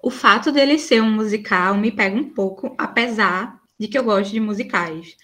O 0.02 0.10
fato 0.10 0.52
dele 0.52 0.78
ser 0.78 1.02
um 1.02 1.10
musical 1.10 1.76
me 1.76 1.90
pega 1.92 2.16
um 2.16 2.30
pouco, 2.30 2.74
apesar 2.78 3.60
de 3.78 3.88
que 3.88 3.98
eu 3.98 4.04
gosto 4.04 4.32
de 4.32 4.40
musicais. 4.40 5.16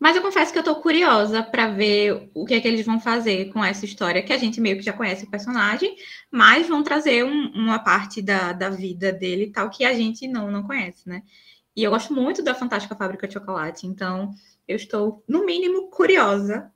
Mas 0.00 0.16
eu 0.16 0.22
confesso 0.22 0.50
que 0.52 0.58
eu 0.58 0.64
tô 0.64 0.76
curiosa 0.80 1.42
para 1.42 1.68
ver 1.68 2.30
o 2.34 2.46
que 2.46 2.54
é 2.54 2.60
que 2.60 2.66
eles 2.66 2.86
vão 2.86 2.98
fazer 2.98 3.52
com 3.52 3.62
essa 3.62 3.84
história, 3.84 4.22
que 4.22 4.32
a 4.32 4.38
gente 4.38 4.58
meio 4.60 4.78
que 4.78 4.82
já 4.82 4.94
conhece 4.94 5.24
o 5.24 5.30
personagem, 5.30 5.94
mas 6.30 6.66
vão 6.66 6.82
trazer 6.82 7.22
um- 7.22 7.50
uma 7.54 7.78
parte 7.78 8.22
da, 8.22 8.52
da 8.54 8.70
vida 8.70 9.12
dele 9.12 9.52
tal 9.52 9.68
que 9.68 9.84
a 9.84 9.92
gente 9.92 10.26
não, 10.26 10.50
não 10.50 10.62
conhece, 10.62 11.06
né? 11.06 11.22
E 11.76 11.84
eu 11.84 11.90
gosto 11.90 12.14
muito 12.14 12.42
da 12.42 12.54
Fantástica 12.54 12.96
Fábrica 12.96 13.28
de 13.28 13.34
Chocolate, 13.34 13.86
então 13.86 14.30
eu 14.66 14.76
estou, 14.76 15.22
no 15.28 15.44
mínimo, 15.44 15.90
curiosa 15.90 16.72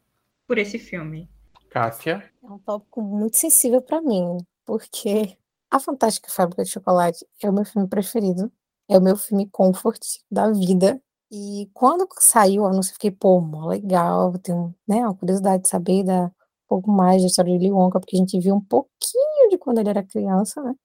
por 0.47 0.59
esse 0.59 0.79
filme. 0.79 1.29
Cássia, 1.71 2.31
É 2.43 2.47
um 2.47 2.59
tópico 2.59 3.01
muito 3.03 3.37
sensível 3.39 3.81
para 3.81 4.03
mim, 4.03 4.37
porque 4.67 5.37
A 5.71 5.81
Fantástica 5.81 6.31
Fábrica 6.31 6.63
de 6.63 6.71
Chocolate 6.71 7.27
é 7.43 7.49
o 7.49 7.53
meu 7.53 7.65
filme 7.65 7.89
preferido, 7.89 8.53
é 8.89 8.99
o 8.99 9.03
meu 9.03 9.17
filme 9.17 9.49
comfort 9.51 10.03
da 10.31 10.51
vida. 10.53 11.01
E 11.37 11.69
quando 11.75 12.07
saiu 12.21 12.63
o 12.63 12.67
anúncio, 12.67 12.91
eu 12.91 12.95
fiquei, 12.95 13.11
pô, 13.11 13.41
legal, 13.67 14.39
tenho, 14.39 14.73
né, 14.87 15.01
uma 15.01 15.17
curiosidade 15.17 15.65
de 15.65 15.69
saber 15.69 16.05
da, 16.05 16.27
um 16.27 16.31
pouco 16.69 16.89
mais 16.93 17.23
da 17.23 17.27
história 17.27 17.51
de 17.51 17.59
Willy 17.59 17.73
Wonka, 17.73 17.99
porque 17.99 18.15
a 18.15 18.21
gente 18.21 18.39
viu 18.39 18.55
um 18.55 18.61
pouquinho 18.61 19.49
de 19.51 19.59
quando 19.59 19.81
ele 19.81 19.91
era 19.91 20.05
criança, 20.05 20.63
né? 20.63 20.77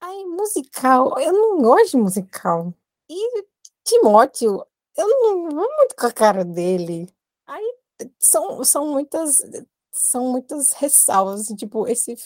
Aí, 0.00 0.24
musical, 0.24 1.18
eu 1.20 1.30
não 1.30 1.58
gosto 1.60 1.90
de 1.90 1.96
musical. 1.98 2.72
E 3.06 3.44
Timóteo, 3.84 4.64
eu 4.96 5.06
não 5.06 5.50
vou 5.50 5.76
muito 5.76 5.94
com 5.94 6.06
a 6.06 6.12
cara 6.12 6.42
dele. 6.42 7.12
Aí, 7.46 7.74
são, 8.18 8.64
são 8.64 8.86
muitas 8.86 9.42
são 9.92 10.30
muitas 10.30 10.72
ressalvas, 10.72 11.42
assim, 11.42 11.56
tipo, 11.56 11.86
esse 11.86 12.16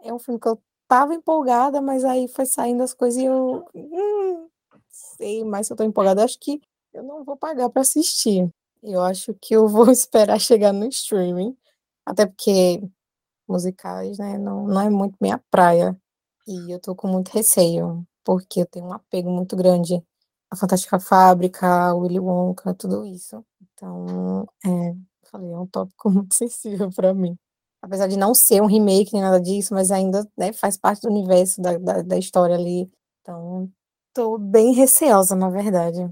é 0.00 0.12
um 0.12 0.18
filme 0.18 0.38
que 0.38 0.48
eu 0.48 0.60
tava 0.86 1.14
empolgada, 1.14 1.80
mas 1.80 2.04
aí 2.04 2.28
foi 2.28 2.44
saindo 2.44 2.82
as 2.82 2.92
coisas 2.92 3.18
e 3.18 3.24
eu 3.24 3.64
hum, 3.74 4.48
sei 4.90 5.42
mais 5.42 5.66
se 5.66 5.72
eu 5.72 5.76
tô 5.76 5.84
empolgada, 5.84 6.22
acho 6.22 6.38
que 6.38 6.60
eu 6.94 7.02
não 7.02 7.24
vou 7.24 7.36
pagar 7.36 7.68
pra 7.70 7.82
assistir. 7.82 8.48
Eu 8.82 9.02
acho 9.02 9.34
que 9.40 9.54
eu 9.54 9.68
vou 9.68 9.90
esperar 9.92 10.40
chegar 10.40 10.72
no 10.72 10.86
streaming, 10.86 11.56
até 12.06 12.26
porque 12.26 12.82
musicais, 13.48 14.18
né, 14.18 14.38
não, 14.38 14.66
não 14.66 14.80
é 14.80 14.90
muito 14.90 15.16
minha 15.20 15.40
praia. 15.50 15.96
E 16.46 16.72
eu 16.72 16.80
tô 16.80 16.94
com 16.94 17.08
muito 17.08 17.30
receio, 17.30 18.06
porque 18.24 18.60
eu 18.62 18.66
tenho 18.66 18.86
um 18.86 18.92
apego 18.92 19.30
muito 19.30 19.56
grande 19.56 20.02
à 20.50 20.56
Fantástica 20.56 21.00
Fábrica, 21.00 21.94
Willy 21.94 22.20
Wonka, 22.20 22.74
tudo 22.74 23.04
isso. 23.06 23.44
Então, 23.74 24.46
é, 24.64 24.94
falei, 25.30 25.52
é 25.52 25.58
um 25.58 25.66
tópico 25.66 26.10
muito 26.10 26.34
sensível 26.34 26.90
para 26.90 27.14
mim. 27.14 27.36
Apesar 27.82 28.08
de 28.08 28.16
não 28.18 28.34
ser 28.34 28.62
um 28.62 28.66
remake 28.66 29.12
nem 29.12 29.22
nada 29.22 29.40
disso, 29.40 29.74
mas 29.74 29.90
ainda 29.90 30.26
né, 30.38 30.52
faz 30.52 30.76
parte 30.76 31.02
do 31.02 31.10
universo 31.10 31.60
da, 31.62 31.78
da, 31.78 32.02
da 32.02 32.18
história 32.18 32.56
ali. 32.56 32.90
Então, 33.22 33.70
tô 34.14 34.38
bem 34.38 34.74
receosa, 34.74 35.36
na 35.36 35.50
verdade. 35.50 36.10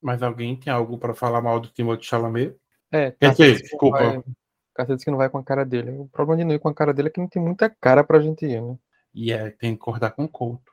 Mais 0.00 0.22
alguém 0.22 0.56
tem 0.56 0.72
algo 0.72 0.98
para 0.98 1.14
falar 1.14 1.40
mal 1.40 1.60
do 1.60 1.68
Timothée 1.68 2.04
Chalamet? 2.06 2.54
É, 2.90 3.10
Quer 3.12 3.30
dizer, 3.32 3.62
desculpa. 3.62 3.98
vai- 3.98 4.86
disse 4.86 5.04
que 5.04 5.10
não 5.10 5.18
vai 5.18 5.28
com 5.28 5.38
a 5.38 5.44
cara 5.44 5.64
dele. 5.64 5.90
O 5.90 6.06
problema 6.08 6.38
de 6.38 6.44
não 6.44 6.54
ir 6.54 6.58
com 6.60 6.68
a 6.68 6.74
cara 6.74 6.94
dele 6.94 7.08
é 7.08 7.10
que 7.10 7.20
não 7.20 7.28
tem 7.28 7.42
muita 7.42 7.68
cara 7.68 8.04
pra 8.04 8.20
gente 8.20 8.46
ir, 8.46 8.62
né? 8.62 8.76
E 9.12 9.32
é, 9.32 9.50
tem 9.50 9.74
que 9.74 9.82
acordar 9.82 10.12
com 10.12 10.24
o 10.24 10.28
Couto. 10.28 10.72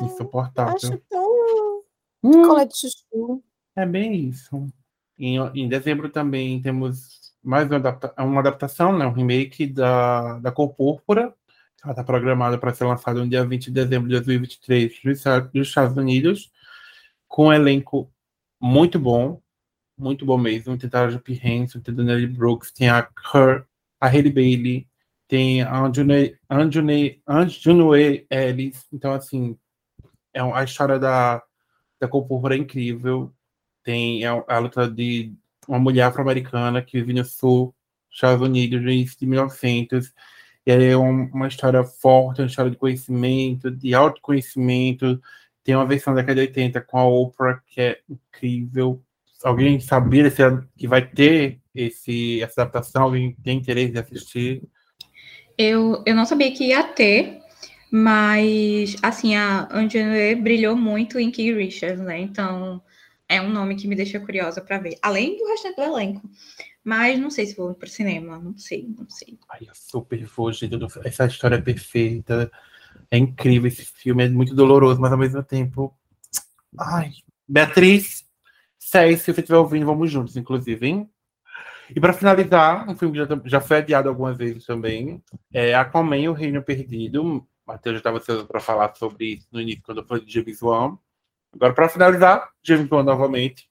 É, 0.00 0.04
Insuportável. 0.04 0.74
acho 0.76 0.98
tão 1.08 1.82
Hum, 2.22 2.42
colete 2.46 2.74
de 2.86 2.92
chuchu. 2.92 3.42
é 3.74 3.86
bem 3.86 4.28
isso. 4.28 4.68
Em, 5.18 5.38
em 5.54 5.68
dezembro 5.68 6.08
também 6.10 6.60
temos 6.62 7.32
mais 7.42 7.66
uma, 7.66 7.76
adapta- 7.76 8.14
uma 8.22 8.40
adaptação, 8.40 8.96
né, 8.96 9.06
um 9.06 9.12
remake 9.12 9.66
da, 9.66 10.38
da 10.38 10.52
Cor 10.52 10.72
Púrpura. 10.74 11.34
Ela 11.82 11.92
está 11.92 12.04
programada 12.04 12.58
para 12.58 12.74
ser 12.74 12.84
lançada 12.84 13.18
no 13.20 13.28
dia 13.28 13.44
20 13.44 13.64
de 13.66 13.70
dezembro 13.72 14.06
de 14.08 14.14
2023 14.16 15.00
nos 15.02 15.18
Esta- 15.18 15.50
nos 15.54 15.68
Estados 15.68 15.96
Unidos, 15.96 16.52
com 17.26 17.46
um 17.46 17.52
elenco 17.52 18.12
muito 18.60 18.98
bom, 18.98 19.40
muito 19.98 20.24
bom 20.26 20.38
mesmo. 20.38 20.76
Tem 20.78 20.88
Tara 20.90 21.18
P. 21.18 21.40
Henson, 21.42 21.80
tem 21.80 21.94
Danielle 21.94 22.26
Brooks, 22.26 22.72
tem 22.72 22.88
a 22.88 23.08
Her, 23.34 23.64
a 24.00 24.06
Hailey 24.08 24.32
Bailey, 24.32 24.88
tem 25.28 25.62
a 25.62 25.80
Anjune, 25.80 26.38
Ellis. 28.30 28.86
Então, 28.92 29.12
assim, 29.12 29.56
é 30.34 30.40
a 30.40 30.64
história 30.64 30.98
da, 30.98 31.42
da 32.00 32.08
Cor 32.08 32.26
Púrpura 32.26 32.54
é 32.56 32.58
incrível. 32.58 33.32
Tem 33.84 34.24
a, 34.24 34.42
a 34.48 34.58
luta 34.58 34.88
de 34.90 35.32
uma 35.68 35.78
mulher 35.78 36.02
afro-americana 36.04 36.82
que 36.82 36.98
vive 36.98 37.12
no 37.12 37.24
sul 37.24 37.74
dos 38.08 38.16
Estados 38.16 38.42
Unidos 38.46 38.82
no 38.82 38.90
início 38.90 39.18
de 39.18 39.26
1900. 39.26 40.12
E 40.66 40.72
é 40.72 40.96
um- 40.96 41.26
uma 41.32 41.48
história 41.48 41.82
forte, 41.84 42.40
uma 42.40 42.46
história 42.48 42.70
de 42.70 42.76
conhecimento, 42.76 43.70
de 43.70 43.94
autoconhecimento. 43.94 45.20
Tem 45.62 45.74
uma 45.74 45.86
versão 45.86 46.14
da 46.14 46.20
década 46.20 46.40
de 46.40 46.48
80 46.48 46.80
com 46.80 46.98
a 46.98 47.06
Oprah, 47.06 47.60
que 47.66 47.80
é 47.80 47.98
incrível. 48.08 49.02
Alguém 49.42 49.80
sabia 49.80 50.30
que 50.76 50.86
vai 50.86 51.06
ter 51.06 51.60
esse, 51.74 52.42
essa 52.42 52.62
adaptação? 52.62 53.04
Alguém 53.04 53.34
tem 53.42 53.58
interesse 53.58 53.92
de 53.92 53.98
assistir? 53.98 54.62
Eu, 55.56 56.02
eu 56.06 56.14
não 56.14 56.24
sabia 56.24 56.52
que 56.52 56.68
ia 56.68 56.82
ter, 56.82 57.40
mas, 57.90 58.96
assim, 59.02 59.34
a 59.34 59.68
Angelina 59.70 60.40
brilhou 60.40 60.76
muito 60.76 61.18
em 61.18 61.30
Key 61.30 61.52
Richards, 61.52 62.00
né? 62.00 62.18
Então, 62.18 62.82
é 63.28 63.40
um 63.40 63.50
nome 63.50 63.76
que 63.76 63.86
me 63.86 63.94
deixa 63.94 64.18
curiosa 64.18 64.60
para 64.60 64.78
ver. 64.78 64.96
Além 65.02 65.36
do 65.36 65.46
restante 65.46 65.76
do 65.76 65.82
elenco. 65.82 66.28
Mas 66.82 67.18
não 67.18 67.30
sei 67.30 67.46
se 67.46 67.54
vou 67.54 67.74
para 67.74 67.86
o 67.86 67.90
cinema, 67.90 68.38
não 68.38 68.56
sei, 68.56 68.88
não 68.98 69.08
sei. 69.08 69.38
Ai, 69.50 69.60
eu 69.68 69.74
super 69.74 70.24
vou, 70.24 70.52
gente. 70.52 70.74
Essa 71.04 71.26
história 71.26 71.56
é 71.56 71.60
perfeita. 71.60 72.50
É 73.10 73.18
incrível 73.18 73.68
esse 73.68 73.84
filme, 73.84 74.24
é 74.24 74.28
muito 74.28 74.54
doloroso, 74.54 75.00
mas 75.00 75.12
ao 75.12 75.18
mesmo 75.18 75.42
tempo. 75.42 75.96
Ai, 76.78 77.10
Beatriz, 77.48 78.24
Sei, 78.90 79.16
se 79.16 79.32
você 79.32 79.40
estiver 79.40 79.58
ouvindo, 79.58 79.86
vamos 79.86 80.10
juntos, 80.10 80.36
inclusive, 80.36 80.84
hein? 80.84 81.10
E 81.94 82.00
para 82.00 82.12
finalizar, 82.12 82.88
um 82.88 82.96
filme 82.96 83.12
que 83.12 83.24
já, 83.24 83.40
já 83.44 83.60
foi 83.60 83.76
adiado 83.76 84.08
algumas 84.08 84.36
vezes 84.36 84.64
também, 84.64 85.22
é 85.52 85.74
Aquaman, 85.74 86.30
O 86.30 86.32
Reino 86.32 86.60
Perdido. 86.60 87.46
Matheus 87.64 87.94
já 87.94 87.98
estava 87.98 88.16
ansioso 88.16 88.46
para 88.46 88.58
falar 88.58 88.92
sobre 88.96 89.34
isso 89.34 89.46
no 89.52 89.60
início, 89.60 89.82
quando 89.84 89.98
eu 89.98 90.06
falei 90.06 90.24
de 90.24 90.32
James 90.32 90.60
Wan. 90.60 90.98
Agora, 91.52 91.72
para 91.72 91.88
finalizar, 91.88 92.50
James 92.64 92.90
Wan 92.90 93.04
novamente. 93.04 93.70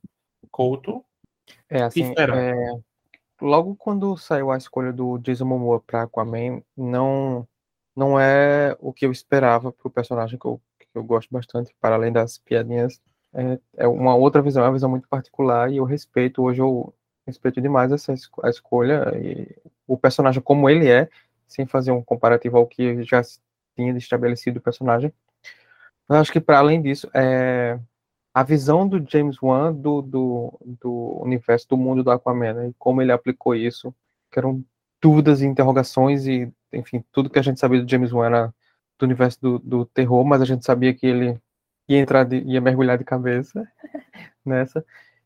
Couto. 0.52 1.04
É, 1.68 1.82
assim, 1.82 2.14
é, 2.18 2.80
logo 3.42 3.76
quando 3.76 4.16
saiu 4.16 4.52
a 4.52 4.58
escolha 4.58 4.94
do 4.94 5.18
Jason 5.18 5.46
Momoa 5.46 5.82
para 5.82 6.04
Aquaman, 6.04 6.62
não, 6.78 7.46
não 8.00 8.20
é 8.20 8.76
o 8.80 8.94
que 8.94 9.06
eu 9.06 9.12
esperava 9.12 9.72
para 9.74 9.88
o 9.88 9.92
personagem 9.92 10.40
que 10.40 10.46
eu, 10.46 10.62
que 10.80 10.88
eu 10.96 11.04
gosto 11.04 11.30
bastante, 11.30 11.76
para 11.82 11.96
além 11.96 12.12
das 12.14 12.38
piadinhas. 12.38 13.02
É, 13.34 13.60
é 13.78 13.88
uma 13.88 14.16
outra 14.16 14.42
visão, 14.42 14.64
é 14.64 14.68
uma 14.68 14.74
visão 14.74 14.90
muito 14.90 15.08
particular 15.08 15.70
e 15.72 15.78
eu 15.78 15.84
respeito, 15.84 16.42
hoje 16.42 16.62
eu 16.62 16.94
respeito 17.28 17.62
demais 17.62 17.92
essa 17.92 18.14
a 18.42 18.50
escolha 18.50 19.12
e 19.22 19.56
o 19.86 19.98
personagem 19.98 20.42
como 20.42 20.70
ele 20.70 20.90
é, 20.90 21.10
sem 21.48 21.66
fazer 21.66 21.92
um 21.92 22.02
comparativo 22.02 22.58
ao 22.58 22.66
que 22.66 23.04
já 23.04 23.22
tinha 23.76 23.96
estabelecido 23.98 24.58
o 24.58 24.62
personagem. 24.62 25.14
Mas 26.08 26.22
acho 26.22 26.32
que 26.32 26.40
para 26.40 26.60
além 26.60 26.82
disso, 26.82 27.10
é, 27.14 27.78
a 28.34 28.44
visão 28.44 28.88
do 28.88 29.04
James 29.08 29.42
Wan 29.42 29.74
do, 29.74 30.02
do, 30.02 30.60
do 30.82 31.22
universo, 31.22 31.68
do 31.68 31.78
mundo 31.78 32.04
do 32.04 32.12
Aquaman, 32.12 32.54
né, 32.54 32.68
e 32.70 32.74
como 32.80 33.02
ele 33.02 33.12
aplicou 33.12 33.54
isso, 33.54 33.94
que 34.32 34.40
eram 34.40 34.64
dúvidas 35.02 35.42
e 35.42 35.46
interrogações 35.46 36.26
e, 36.26 36.52
enfim, 36.74 37.04
tudo 37.12 37.30
que 37.30 37.40
a 37.40 37.42
gente 37.42 37.60
sabia 37.60 37.82
do 37.82 37.90
James 37.90 38.12
Wan 38.12 38.26
era 38.28 38.54
do 38.98 39.06
universo 39.06 39.40
do, 39.42 39.60
do 39.60 39.86
terror, 39.86 40.24
mas 40.26 40.42
a 40.42 40.46
gente 40.46 40.66
sabia 40.66 40.94
que 40.94 41.08
ele 41.08 41.40
ia 41.88 41.98
entrar, 41.98 42.24
de, 42.24 42.40
ia 42.40 42.62
mergulhar 42.62 42.98
de 42.98 43.04
cabeça 43.04 43.68
nessa. 44.46 44.86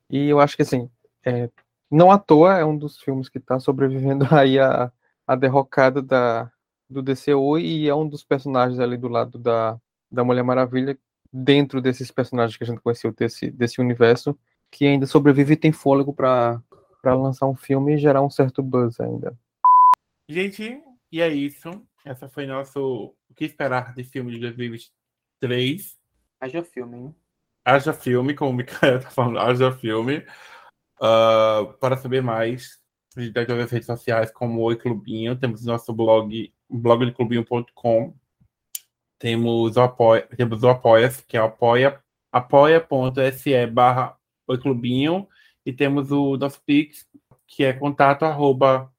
E 0.09 0.29
eu 0.29 0.39
acho 0.39 0.55
que, 0.55 0.61
assim, 0.61 0.89
é, 1.25 1.49
não 1.89 2.11
à 2.11 2.17
toa 2.17 2.57
é 2.57 2.65
um 2.65 2.77
dos 2.77 2.99
filmes 3.01 3.29
que 3.29 3.37
está 3.37 3.59
sobrevivendo 3.59 4.27
aí 4.33 4.59
a, 4.59 4.91
a 5.27 5.35
derrocada 5.35 6.01
da, 6.01 6.51
do 6.89 7.01
DCU 7.01 7.57
e 7.57 7.89
é 7.89 7.95
um 7.95 8.07
dos 8.07 8.23
personagens 8.23 8.79
ali 8.79 8.97
do 8.97 9.07
lado 9.07 9.37
da, 9.37 9.77
da 10.11 10.23
Mulher 10.23 10.43
Maravilha, 10.43 10.97
dentro 11.31 11.81
desses 11.81 12.11
personagens 12.11 12.55
que 12.55 12.63
a 12.63 12.67
gente 12.67 12.79
conheceu 12.79 13.11
desse, 13.11 13.49
desse 13.49 13.81
universo, 13.81 14.37
que 14.69 14.85
ainda 14.85 15.07
sobrevive 15.07 15.53
e 15.53 15.57
tem 15.57 15.71
fôlego 15.71 16.13
para 16.13 16.61
lançar 17.05 17.47
um 17.47 17.55
filme 17.55 17.95
e 17.95 17.97
gerar 17.97 18.21
um 18.21 18.29
certo 18.29 18.61
buzz 18.61 18.99
ainda. 18.99 19.35
Gente, 20.29 20.81
e 21.13 21.21
é 21.21 21.29
isso. 21.31 21.69
Essa 22.03 22.27
foi 22.27 22.47
nosso 22.47 23.15
O 23.29 23.33
que 23.35 23.45
esperar 23.45 23.93
de 23.93 24.03
filme 24.03 24.31
de 24.31 24.39
2023. 24.39 25.99
Haja 26.41 26.63
filme, 26.63 26.97
hein? 26.97 27.15
Haja 27.63 27.93
filme, 27.93 28.33
como 28.33 28.49
o 28.49 28.53
Micael 28.53 28.99
tá 28.99 29.11
falando, 29.11 29.37
haja 29.37 29.71
filme. 29.71 30.25
Uh, 30.99 31.71
para 31.79 31.97
saber 31.97 32.23
mais, 32.23 32.81
visitar 33.15 33.45
todas 33.45 33.65
as 33.65 33.71
redes 33.71 33.85
sociais 33.85 34.31
como 34.31 34.63
Oi 34.63 34.75
Clubinho. 34.75 35.35
Temos 35.35 35.63
nosso 35.63 35.93
blog, 35.93 36.51
blogdeclubinho.com. 36.67 38.15
Temos 39.19 39.77
o 39.77 39.81
apoia, 39.81 40.27
temos 40.35 40.63
o 40.63 40.67
apoia 40.67 41.09
que 41.27 41.37
é 41.37 41.39
apoia, 41.39 42.03
apoia.se 42.31 43.67
barra 43.67 44.17
Oi 44.47 44.57
Clubinho. 44.57 45.27
E 45.63 45.71
temos 45.71 46.11
o 46.11 46.37
nosso 46.37 46.59
Pix, 46.65 47.07
que 47.45 47.63
é 47.63 47.71
contato 47.71 48.25
arroba, 48.25 48.92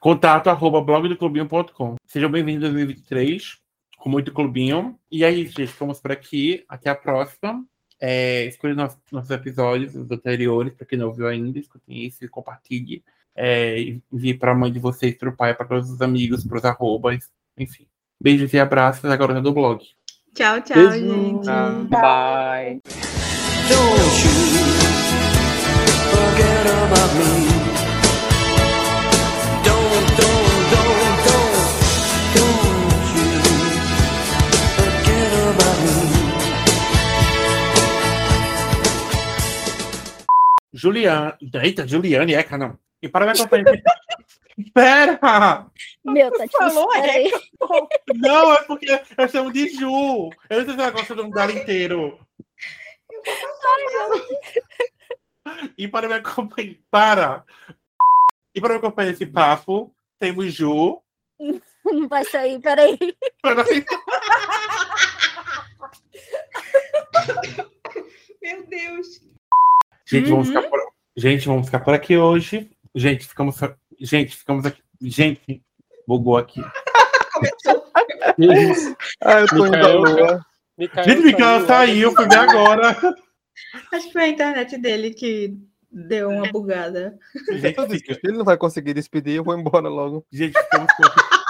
contato 0.00 0.48
arroba 0.48 0.80
blogdeclubinho.com. 0.80 1.96
Sejam 2.06 2.30
bem-vindos 2.30 2.64
a 2.64 2.72
2023 2.72 3.64
com 4.04 4.10
muito 4.10 4.32
clubinho. 4.32 4.98
E 5.10 5.24
é 5.24 5.30
isso, 5.30 5.54
gente. 5.56 5.72
Ficamos 5.72 5.98
por 5.98 6.12
aqui. 6.12 6.62
Até 6.68 6.90
a 6.90 6.94
próxima. 6.94 7.64
É, 7.98 8.44
escolha 8.44 8.74
nossos, 8.74 8.98
nossos 9.10 9.30
episódios, 9.30 9.94
os 9.94 10.10
anteriores, 10.10 10.74
para 10.74 10.86
quem 10.86 10.98
não 10.98 11.06
ouviu 11.06 11.26
ainda, 11.26 11.58
escutem 11.58 12.04
isso 12.04 12.22
e 12.22 12.28
compartilhe. 12.28 13.02
É, 13.34 13.80
envie 14.12 14.34
para 14.34 14.52
a 14.52 14.54
mãe 14.54 14.70
de 14.70 14.78
vocês, 14.78 15.16
para 15.16 15.30
o 15.30 15.36
pai, 15.36 15.54
para 15.54 15.64
todos 15.66 15.90
os 15.90 16.02
amigos, 16.02 16.44
para 16.44 16.58
os 16.58 16.64
arrobas, 16.66 17.30
enfim. 17.56 17.86
Beijos 18.20 18.52
e 18.52 18.58
abraços 18.58 19.10
agora 19.10 19.40
do 19.40 19.54
blog. 19.54 19.82
Tchau, 20.34 20.60
tchau, 20.60 20.76
Beijo. 20.76 20.98
gente. 20.98 21.46
Bye. 21.88 22.80
Don't 23.68 24.22
you 24.22 24.34
forget 26.10 26.66
about 26.66 27.14
me. 27.16 27.63
Juliana. 40.84 41.38
Eita, 41.62 41.88
Juliane, 41.88 42.34
Eca, 42.34 42.58
não. 42.58 42.78
E 43.00 43.08
para 43.08 43.24
me 43.24 43.32
acompanhar. 43.32 43.80
Espera! 44.58 45.66
Meu, 46.04 46.30
tá. 46.30 46.44
Falou, 46.52 46.88
peraí. 46.88 47.32
Não, 48.14 48.52
é 48.52 48.62
porque 48.64 49.00
eu 49.16 49.28
chamo 49.28 49.50
de 49.50 49.70
Ju. 49.70 50.28
Eu 50.50 50.58
não 50.58 50.66
sei 50.66 50.74
se 50.74 50.80
ela 50.80 50.90
gosta 50.90 51.14
do 51.14 51.30
dela 51.30 51.52
inteiro. 51.52 52.18
E 55.76 55.86
para 55.86 56.08
me 56.08 56.14
acompanhar. 56.14 56.74
Para! 56.90 57.44
E 58.54 58.60
para 58.60 58.70
me 58.70 58.78
acompanhar 58.78 59.12
esse 59.12 59.26
papo, 59.26 59.94
temos 60.18 60.54
Ju. 60.54 61.02
Não 61.84 62.08
vai 62.08 62.24
sair, 62.24 62.58
peraí. 62.60 62.96
Peraí. 63.42 63.84
Meu 68.42 68.66
Deus. 68.66 69.33
Gente, 70.06 70.30
vamos 70.30 70.48
ficar 70.48 70.62
por... 70.62 70.80
Gente, 71.16 71.46
vamos 71.46 71.66
ficar 71.66 71.80
por 71.80 71.94
aqui 71.94 72.16
hoje. 72.16 72.70
Gente, 72.94 73.26
ficamos. 73.26 73.56
Gente, 74.00 74.36
ficamos 74.36 74.66
aqui. 74.66 74.82
Gente, 75.00 75.62
bugou 76.06 76.36
aqui. 76.36 76.60
Ah, 79.20 79.40
eu 79.40 79.46
tô 79.46 79.66
indo 79.66 79.74
à 79.74 79.78
Micael, 79.78 79.98
lua. 80.00 80.46
Micael 80.76 81.08
Gente, 81.08 81.22
Micael 81.24 81.66
saiu, 81.66 82.12
fui 82.12 82.28
ver 82.28 82.38
agora. 82.38 82.96
Acho 83.92 84.06
que 84.06 84.12
foi 84.12 84.22
a 84.22 84.28
internet 84.28 84.76
dele 84.78 85.10
que 85.10 85.56
deu 85.90 86.30
uma 86.30 86.50
bugada. 86.50 87.16
Gente, 87.52 87.78
Eu 87.78 87.86
disse, 87.86 88.20
Ele 88.24 88.36
não 88.38 88.44
vai 88.44 88.56
conseguir 88.56 88.94
despedir, 88.94 89.36
eu 89.36 89.44
vou 89.44 89.56
embora 89.56 89.88
logo. 89.88 90.26
gente 90.32 90.58
ficamos 90.58 90.92
por 90.94 91.06
aqui. 91.06 91.43